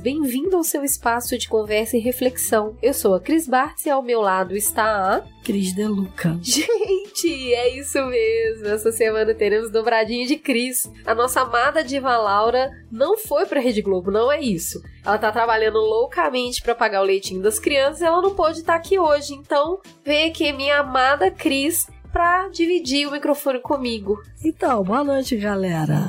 bem-vindo 0.00 0.56
ao 0.56 0.62
seu 0.62 0.84
espaço 0.84 1.36
de 1.36 1.48
conversa 1.48 1.96
e 1.96 2.00
reflexão. 2.00 2.76
Eu 2.80 2.94
sou 2.94 3.16
a 3.16 3.20
Cris 3.20 3.48
Bartz 3.48 3.84
e 3.84 3.90
ao 3.90 4.00
meu 4.00 4.20
lado 4.20 4.56
está 4.56 5.16
a 5.16 5.22
Cris 5.42 5.74
Deluca. 5.74 6.38
Gente, 6.40 7.52
é 7.52 7.76
isso 7.76 8.00
mesmo. 8.06 8.66
Essa 8.68 8.92
semana 8.92 9.34
teremos 9.34 9.70
dobradinha 9.70 10.24
de 10.24 10.36
Cris. 10.36 10.88
A 11.04 11.16
nossa 11.16 11.40
amada 11.40 11.82
diva 11.82 12.16
Laura 12.16 12.70
não 12.92 13.18
foi 13.18 13.44
pra 13.44 13.60
Rede 13.60 13.82
Globo, 13.82 14.10
não 14.10 14.30
é 14.30 14.40
isso. 14.40 14.80
Ela 15.04 15.18
tá 15.18 15.32
trabalhando 15.32 15.78
loucamente 15.78 16.62
para 16.62 16.74
pagar 16.74 17.00
o 17.00 17.04
leitinho 17.04 17.42
das 17.42 17.58
crianças 17.58 18.00
e 18.00 18.04
ela 18.04 18.22
não 18.22 18.34
pôde 18.34 18.60
estar 18.60 18.76
aqui 18.76 18.98
hoje. 18.98 19.34
Então, 19.34 19.80
vem 20.04 20.30
aqui 20.30 20.52
minha 20.52 20.78
amada 20.78 21.30
Cris 21.30 21.86
para 22.16 22.48
dividir 22.48 23.06
o 23.06 23.10
microfone 23.10 23.60
comigo. 23.60 24.18
Então, 24.42 24.82
boa 24.82 25.04
noite, 25.04 25.36
galera. 25.36 26.08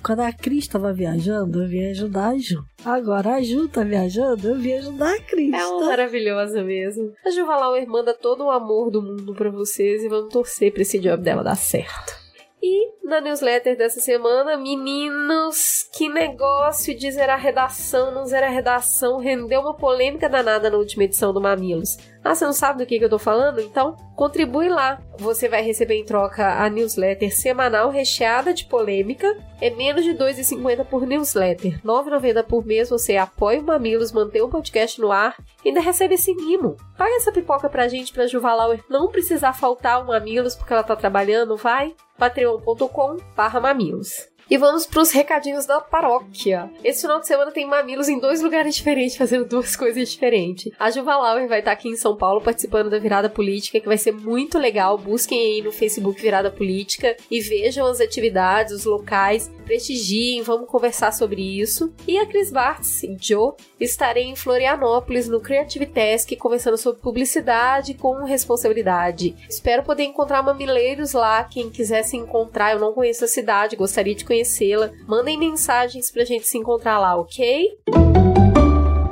Quando 0.00 0.20
a 0.20 0.32
Cris 0.32 0.60
estava 0.60 0.92
viajando, 0.92 1.64
eu 1.64 1.68
vim 1.68 1.90
ajudar 1.90 2.28
a 2.28 2.38
Ju. 2.38 2.64
Agora 2.84 3.34
a 3.34 3.42
Ju 3.42 3.66
tá 3.66 3.82
viajando, 3.82 4.46
eu 4.46 4.56
vim 4.60 4.74
ajudar 4.74 5.12
a 5.12 5.20
Cris. 5.20 5.52
É 5.52 5.66
uma 5.66 5.86
maravilhosa 5.86 6.62
mesmo. 6.62 7.12
A 7.26 7.30
Ju 7.30 7.44
Valauer 7.44 7.84
manda 7.88 8.14
todo 8.14 8.44
o 8.44 8.50
amor 8.50 8.92
do 8.92 9.02
mundo 9.02 9.34
para 9.34 9.50
vocês 9.50 10.04
e 10.04 10.08
vamos 10.08 10.32
torcer 10.32 10.72
pra 10.72 10.82
esse 10.82 11.00
job 11.00 11.20
dela 11.20 11.42
dar 11.42 11.56
certo. 11.56 12.20
E 12.62 12.90
na 13.02 13.20
newsletter 13.20 13.76
dessa 13.76 14.00
semana, 14.00 14.56
meninos, 14.56 15.88
que 15.94 16.08
negócio 16.08 16.94
de 16.94 17.10
zerar 17.10 17.40
redação, 17.40 18.12
não 18.12 18.26
zerar 18.26 18.52
redação, 18.52 19.16
rendeu 19.16 19.62
uma 19.62 19.74
polêmica 19.74 20.28
danada 20.28 20.70
na 20.70 20.76
última 20.76 21.04
edição 21.04 21.32
do 21.32 21.40
Mamilos. 21.40 21.96
Ah, 22.22 22.34
você 22.34 22.44
não 22.44 22.52
sabe 22.52 22.78
do 22.78 22.86
que, 22.86 22.98
que 22.98 23.04
eu 23.04 23.10
tô 23.10 23.18
falando? 23.18 23.60
Então, 23.60 23.96
contribui 24.14 24.68
lá. 24.68 25.00
Você 25.18 25.48
vai 25.48 25.62
receber 25.62 25.94
em 25.94 26.04
troca 26.04 26.62
a 26.62 26.68
newsletter 26.68 27.34
semanal 27.34 27.90
recheada 27.90 28.52
de 28.52 28.66
polêmica. 28.66 29.36
É 29.60 29.70
menos 29.70 30.04
de 30.04 30.10
R$ 30.12 30.18
2,50 30.18 30.84
por 30.84 31.06
newsletter. 31.06 31.74
R$ 31.74 31.80
9,90 31.82 32.42
por 32.44 32.66
mês 32.66 32.90
você 32.90 33.16
apoia 33.16 33.60
o 33.60 33.64
Mamilos, 33.64 34.12
mantém 34.12 34.42
o 34.42 34.48
podcast 34.48 35.00
no 35.00 35.10
ar 35.10 35.36
e 35.64 35.68
ainda 35.68 35.80
recebe 35.80 36.14
esse 36.14 36.34
mimo. 36.34 36.76
Paga 36.96 37.16
essa 37.16 37.32
pipoca 37.32 37.68
pra 37.68 37.88
gente, 37.88 38.12
pra 38.12 38.26
Juvalauer 38.26 38.84
não 38.88 39.08
precisar 39.08 39.52
faltar 39.52 40.02
o 40.02 40.06
Mamilos 40.06 40.54
porque 40.54 40.72
ela 40.72 40.82
tá 40.82 40.96
trabalhando, 40.96 41.56
vai? 41.56 41.94
patreon.com 42.18 43.16
mamilos. 43.62 44.29
E 44.50 44.58
vamos 44.58 44.84
para 44.84 45.00
os 45.00 45.12
recadinhos 45.12 45.64
da 45.64 45.80
paróquia. 45.80 46.68
Esse 46.82 47.02
final 47.02 47.20
de 47.20 47.28
semana 47.28 47.52
tem 47.52 47.68
mamilos 47.68 48.08
em 48.08 48.18
dois 48.18 48.42
lugares 48.42 48.74
diferentes, 48.74 49.16
fazendo 49.16 49.44
duas 49.44 49.76
coisas 49.78 50.10
diferentes. 50.10 50.72
A 50.76 50.90
Juva 50.90 51.16
Lauer 51.16 51.46
vai 51.46 51.60
estar 51.60 51.70
aqui 51.70 51.88
em 51.88 51.94
São 51.94 52.16
Paulo 52.16 52.40
participando 52.40 52.90
da 52.90 52.98
Virada 52.98 53.30
Política, 53.30 53.78
que 53.78 53.86
vai 53.86 53.96
ser 53.96 54.10
muito 54.10 54.58
legal. 54.58 54.98
Busquem 54.98 55.38
aí 55.38 55.62
no 55.62 55.70
Facebook 55.70 56.20
Virada 56.20 56.50
Política 56.50 57.16
e 57.30 57.40
vejam 57.40 57.86
as 57.86 58.00
atividades, 58.00 58.72
os 58.72 58.84
locais, 58.84 59.48
prestigiem, 59.64 60.42
vamos 60.42 60.68
conversar 60.68 61.12
sobre 61.12 61.60
isso. 61.60 61.94
E 62.08 62.18
a 62.18 62.26
Cris 62.26 62.50
Bartz, 62.50 63.02
Joe, 63.20 63.52
estarei 63.78 64.24
em 64.24 64.34
Florianópolis 64.34 65.28
no 65.28 65.40
Creative 65.40 65.86
Task 65.86 66.32
conversando 66.36 66.76
sobre 66.76 67.00
publicidade 67.00 67.94
com 67.94 68.24
responsabilidade. 68.24 69.36
Espero 69.48 69.84
poder 69.84 70.02
encontrar 70.02 70.42
mamileiros 70.42 71.12
lá, 71.12 71.44
quem 71.44 71.70
quiser 71.70 72.02
se 72.02 72.16
encontrar. 72.16 72.72
Eu 72.72 72.80
não 72.80 72.92
conheço 72.92 73.24
a 73.24 73.28
cidade, 73.28 73.76
gostaria 73.76 74.12
de 74.12 74.24
conhecer 74.24 74.39
conhecê-la. 74.40 74.92
Mandem 75.06 75.38
mensagens 75.38 76.10
pra 76.10 76.24
gente 76.24 76.46
se 76.46 76.58
encontrar 76.58 76.98
lá, 76.98 77.16
ok? 77.16 77.68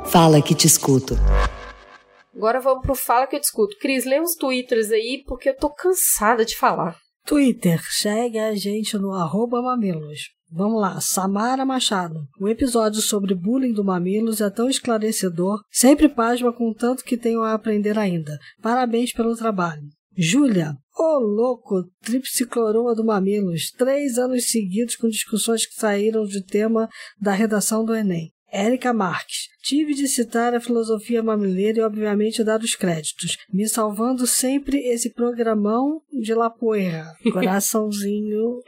Fala 0.05 0.41
que 0.41 0.55
te 0.55 0.67
escuto. 0.67 1.15
Agora 2.35 2.59
vamos 2.59 2.83
pro 2.83 2.95
Fala 2.95 3.27
que 3.27 3.35
eu 3.35 3.39
te 3.39 3.45
escuto. 3.45 3.77
Cris, 3.79 4.05
lê 4.05 4.19
uns 4.19 4.35
twitters 4.35 4.91
aí, 4.91 5.23
porque 5.25 5.49
eu 5.49 5.57
tô 5.57 5.69
cansada 5.69 6.45
de 6.45 6.55
falar. 6.55 6.97
Twitter, 7.25 7.79
segue 7.91 8.39
a 8.39 8.55
gente 8.55 8.97
no 8.97 9.13
arroba 9.13 9.61
mamilos. 9.61 10.29
Vamos 10.51 10.81
lá, 10.81 10.99
Samara 10.99 11.63
Machado. 11.63 12.21
O 12.39 12.47
episódio 12.47 13.01
sobre 13.01 13.35
bullying 13.35 13.71
do 13.71 13.83
Mamilos 13.83 14.41
é 14.41 14.49
tão 14.49 14.67
esclarecedor, 14.67 15.61
sempre 15.69 16.09
pasma 16.09 16.51
com 16.51 16.73
tanto 16.73 17.03
que 17.03 17.15
tenho 17.15 17.43
a 17.43 17.53
aprender 17.53 17.99
ainda. 17.99 18.35
Parabéns 18.59 19.13
pelo 19.13 19.35
trabalho. 19.35 19.83
Júlia, 20.17 20.75
ô 20.97 21.03
oh, 21.03 21.19
louco, 21.19 21.83
tripsicloroa 22.01 22.95
do 22.95 23.05
Mamilos, 23.05 23.71
três 23.71 24.17
anos 24.17 24.49
seguidos 24.49 24.95
com 24.95 25.07
discussões 25.07 25.65
que 25.65 25.75
saíram 25.75 26.25
de 26.25 26.43
tema 26.43 26.89
da 27.19 27.31
redação 27.31 27.85
do 27.85 27.95
Enem. 27.95 28.33
Érica 28.51 28.93
Marques. 28.93 29.47
Tive 29.61 29.93
de 29.93 30.07
citar 30.07 30.55
a 30.55 30.59
filosofia 30.59 31.21
mamileira 31.21 31.79
e, 31.79 31.81
obviamente, 31.81 32.43
dar 32.43 32.59
os 32.59 32.75
créditos, 32.75 33.37
me 33.53 33.67
salvando 33.67 34.25
sempre 34.25 34.79
esse 34.79 35.13
programão 35.13 36.01
de 36.11 36.33
Lapoeira. 36.33 37.05
Coraçãozinho. 37.31 38.61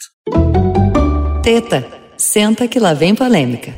Teta, 1.43 1.83
senta 2.15 2.67
que 2.67 2.79
lá 2.79 2.93
vem 2.93 3.15
polêmica. 3.15 3.73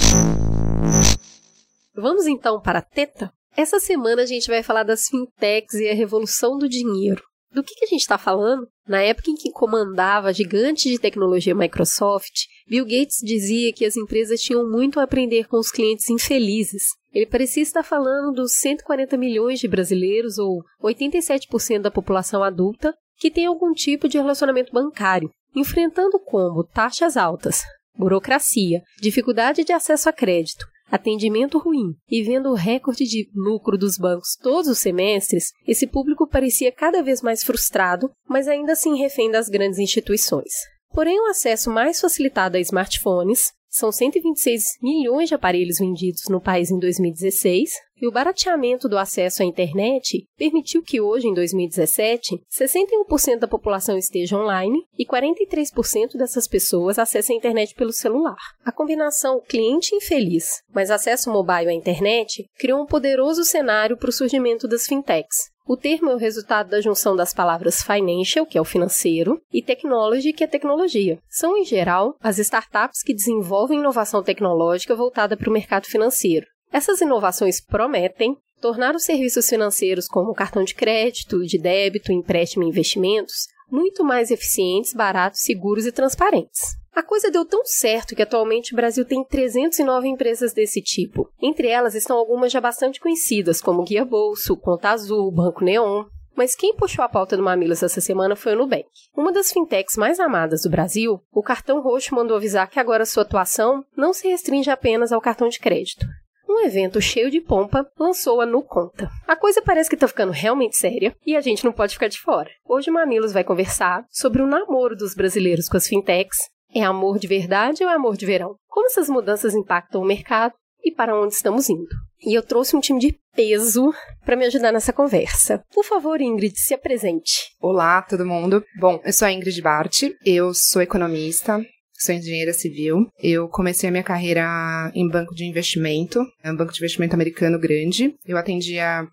Vamos 1.96 2.28
então 2.28 2.62
para 2.62 2.80
a 2.80 2.82
teta? 2.82 3.32
Essa 3.56 3.80
semana 3.80 4.22
a 4.24 4.26
gente 4.26 4.48
vai 4.48 4.62
falar 4.62 4.84
das 4.84 5.08
fintechs 5.08 5.74
e 5.76 5.90
a 5.90 5.94
revolução 5.94 6.58
do 6.58 6.68
dinheiro. 6.68 7.24
Do 7.52 7.64
que, 7.64 7.74
que 7.74 7.86
a 7.86 7.88
gente 7.88 8.02
está 8.02 8.18
falando? 8.18 8.68
Na 8.88 9.02
época 9.02 9.32
em 9.32 9.36
que 9.36 9.52
comandava 9.52 10.28
a 10.28 10.32
gigante 10.32 10.88
de 10.88 11.00
tecnologia 11.00 11.56
Microsoft, 11.56 12.46
Bill 12.68 12.84
Gates 12.84 13.18
dizia 13.24 13.74
que 13.74 13.86
as 13.86 13.98
empresas 13.98 14.40
tinham 14.40 14.70
muito 14.70 15.00
a 15.00 15.04
aprender 15.04 15.48
com 15.48 15.58
os 15.58 15.72
clientes 15.72 16.10
infelizes. 16.10 16.84
Ele 17.12 17.26
parecia 17.26 17.64
estar 17.64 17.82
falando 17.82 18.32
dos 18.34 18.54
140 18.60 19.18
milhões 19.18 19.60
de 19.60 19.68
brasileiros, 19.68 20.38
ou 20.38 20.62
87% 20.84 21.82
da 21.82 21.90
população 21.90 22.44
adulta, 22.44 22.94
que 23.20 23.30
tem 23.30 23.46
algum 23.46 23.74
tipo 23.74 24.08
de 24.08 24.18
relacionamento 24.18 24.72
bancário, 24.72 25.30
enfrentando 25.56 26.20
como 26.20 26.64
taxas 26.64 27.18
altas, 27.18 27.64
burocracia, 27.96 28.82
dificuldade 29.02 29.64
de 29.64 29.74
acesso 29.74 30.08
a 30.08 30.14
crédito, 30.14 30.66
atendimento 30.90 31.60
ruim 31.60 31.94
e 32.10 32.24
vendo 32.24 32.50
o 32.50 32.56
recorde 32.56 33.04
de 33.04 33.30
lucro 33.36 33.78
dos 33.78 33.98
bancos 33.98 34.36
todos 34.42 34.70
os 34.70 34.80
semestres, 34.80 35.52
esse 35.68 35.86
público 35.86 36.28
parecia 36.28 36.72
cada 36.72 37.04
vez 37.04 37.22
mais 37.22 37.44
frustrado, 37.44 38.10
mas 38.28 38.48
ainda 38.48 38.74
assim 38.74 38.98
refém 38.98 39.30
das 39.30 39.50
grandes 39.50 39.80
instituições. 39.80 40.52
Porém, 40.92 41.20
o 41.20 41.28
acesso 41.28 41.70
mais 41.70 42.00
facilitado 42.00 42.58
a 42.58 42.60
smartphones, 42.60 43.52
são 43.70 43.92
126 43.92 44.64
milhões 44.82 45.30
de 45.30 45.36
aparelhos 45.36 45.78
vendidos 45.78 46.24
no 46.30 46.42
país 46.42 46.72
em 46.72 46.80
2016, 46.80 47.72
e 48.02 48.08
o 48.08 48.12
barateamento 48.12 48.88
do 48.88 48.98
acesso 48.98 49.44
à 49.44 49.46
internet 49.46 50.26
permitiu 50.38 50.82
que 50.82 51.02
hoje, 51.02 51.28
em 51.28 51.34
2017, 51.34 52.42
61% 52.50 53.40
da 53.40 53.48
população 53.48 53.98
esteja 53.98 54.38
online 54.38 54.80
e 54.98 55.06
43% 55.06 56.18
dessas 56.18 56.48
pessoas 56.48 56.98
acessem 56.98 57.36
a 57.36 57.38
internet 57.38 57.76
pelo 57.76 57.92
celular. 57.92 58.38
A 58.64 58.72
combinação 58.72 59.42
cliente 59.46 59.96
infeliz 59.96 60.62
mais 60.74 60.90
acesso 60.90 61.30
mobile 61.30 61.70
à 61.70 61.74
internet 61.74 62.50
criou 62.58 62.82
um 62.82 62.86
poderoso 62.86 63.44
cenário 63.44 63.98
para 63.98 64.10
o 64.10 64.14
surgimento 64.14 64.68
das 64.68 64.86
fintechs, 64.86 65.52
o 65.70 65.78
termo 65.78 66.10
é 66.10 66.16
o 66.16 66.18
resultado 66.18 66.72
da 66.72 66.82
junção 66.82 67.16
das 67.16 67.32
palavras 67.32 67.84
financial, 67.84 68.44
que 68.44 68.58
é 68.58 68.62
o 68.62 68.66
financeiro, 68.66 69.40
e 69.54 69.62
technology, 69.62 70.34
que 70.34 70.44
é 70.44 70.48
tecnologia. 70.48 71.20
São, 71.30 71.56
em 71.56 71.64
geral, 71.64 72.16
as 72.20 72.40
startups 72.40 73.04
que 73.04 73.14
desenvolvem 73.14 73.78
inovação 73.78 74.24
tecnológica 74.24 74.96
voltada 74.96 75.38
para 75.38 75.48
o 75.48 75.54
mercado 75.54 75.86
financeiro. 75.86 76.48
Essas 76.74 77.02
inovações 77.02 77.62
prometem 77.62 78.36
tornar 78.60 78.96
os 78.96 79.04
serviços 79.04 79.48
financeiros 79.48 80.08
como 80.08 80.34
cartão 80.34 80.64
de 80.64 80.74
crédito, 80.74 81.46
de 81.46 81.60
débito, 81.60 82.12
empréstimo 82.12 82.64
e 82.64 82.68
investimentos 82.68 83.48
muito 83.72 84.04
mais 84.04 84.32
eficientes, 84.32 84.94
baratos, 84.94 85.42
seguros 85.42 85.86
e 85.86 85.92
transparentes. 85.92 86.78
A 86.94 87.04
coisa 87.04 87.32
deu 87.32 87.46
tão 87.46 87.64
certo 87.64 88.16
que 88.16 88.22
atualmente 88.22 88.74
o 88.74 88.76
Brasil 88.76 89.06
tem 89.06 89.24
309 89.24 90.08
empresas 90.08 90.54
desse 90.54 90.82
tipo. 90.82 91.30
Entre 91.42 91.68
elas 91.68 91.96
estão 91.96 92.18
algumas 92.18 92.52
já 92.52 92.60
bastante 92.60 93.00
conhecidas, 93.00 93.62
como 93.62 93.84
Guia 93.84 94.04
Bolso, 94.04 94.58
Conta 94.58 94.90
Azul, 94.90 95.32
Banco 95.32 95.64
Neon. 95.64 96.06
Mas 96.36 96.56
quem 96.56 96.76
puxou 96.76 97.04
a 97.04 97.10
pauta 97.10 97.38
do 97.38 97.44
Mamilos 97.44 97.84
essa 97.84 98.02
semana 98.02 98.36
foi 98.36 98.54
o 98.54 98.58
Nubank. 98.58 98.88
Uma 99.16 99.32
das 99.32 99.52
fintechs 99.52 99.98
mais 99.98 100.20
amadas 100.20 100.64
do 100.64 100.70
Brasil, 100.70 101.22
o 101.32 101.44
Cartão 101.44 101.82
Roxo 101.82 102.16
mandou 102.16 102.38
avisar 102.38 102.70
que 102.70 102.80
agora 102.80 103.06
sua 103.06 103.24
atuação 103.24 103.84
não 103.96 104.14
se 104.14 104.28
restringe 104.28 104.70
apenas 104.70 105.12
ao 105.12 105.22
cartão 105.22 105.48
de 105.48 105.60
crédito 105.60 106.06
um 106.50 106.66
evento 106.66 107.00
cheio 107.00 107.30
de 107.30 107.40
pompa 107.40 107.86
lançou 107.98 108.42
a 108.42 108.46
No 108.46 108.64
Conta. 108.64 109.10
A 109.28 109.36
coisa 109.36 109.62
parece 109.62 109.90
que 109.90 109.96
tá 109.96 110.08
ficando 110.08 110.32
realmente 110.32 110.76
séria 110.76 111.16
e 111.26 111.36
a 111.36 111.42
gente 111.42 111.64
não 111.64 111.72
pode 111.72 111.94
ficar 111.94 112.08
de 112.08 112.20
fora. 112.20 112.50
Hoje 112.66 112.90
o 112.90 112.94
Mamilos 112.94 113.32
vai 113.32 113.44
conversar 113.44 114.04
sobre 114.10 114.42
o 114.42 114.48
namoro 114.48 114.96
dos 114.96 115.14
brasileiros 115.14 115.70
com 115.70 115.78
as 115.78 115.88
fintechs. 115.88 116.38
É 116.74 116.84
amor 116.84 117.20
de 117.20 117.28
verdade 117.28 117.84
ou 117.84 117.90
é 117.90 117.94
amor 117.94 118.18
de 118.18 118.26
verão? 118.26 118.56
Como 118.68 118.88
essas 118.88 119.10
mudanças 119.10 119.54
impactam 119.54 120.02
o 120.02 120.06
mercado 120.06 120.54
e 120.84 120.92
para 120.92 121.20
onde 121.20 121.34
estamos 121.34 121.70
indo? 121.70 121.88
E 122.22 122.34
eu 122.34 122.44
trouxe 122.44 122.76
um 122.76 122.80
time 122.80 123.00
de 123.00 123.18
peso 123.36 123.94
para 124.26 124.36
me 124.36 124.46
ajudar 124.46 124.72
nessa 124.72 124.92
conversa. 124.92 125.64
Por 125.74 125.86
favor, 125.86 126.20
Ingrid, 126.20 126.60
se 126.60 126.74
apresente. 126.74 127.56
Olá, 127.62 128.02
todo 128.02 128.26
mundo. 128.26 128.64
Bom, 128.80 129.00
eu 129.06 129.14
sou 129.14 129.28
a 129.28 129.32
Ingrid 129.32 129.62
Bart, 129.62 130.04
eu 130.26 130.54
sou 130.54 130.82
economista, 130.82 131.62
sou 132.00 132.16
engenheira 132.16 132.54
civil. 132.54 133.08
Eu 133.22 133.48
comecei 133.48 133.90
a 133.90 133.92
minha 133.92 134.04
carreira 134.04 134.92
em 134.96 135.08
banco 135.08 135.36
de 135.36 135.46
investimento, 135.46 136.26
é 136.44 136.52
um 136.52 136.56
banco 136.56 136.72
de 136.72 136.80
investimento 136.80 137.14
americano 137.14 137.60
grande. 137.60 138.16
Eu 138.26 138.38
atendia 138.38 139.08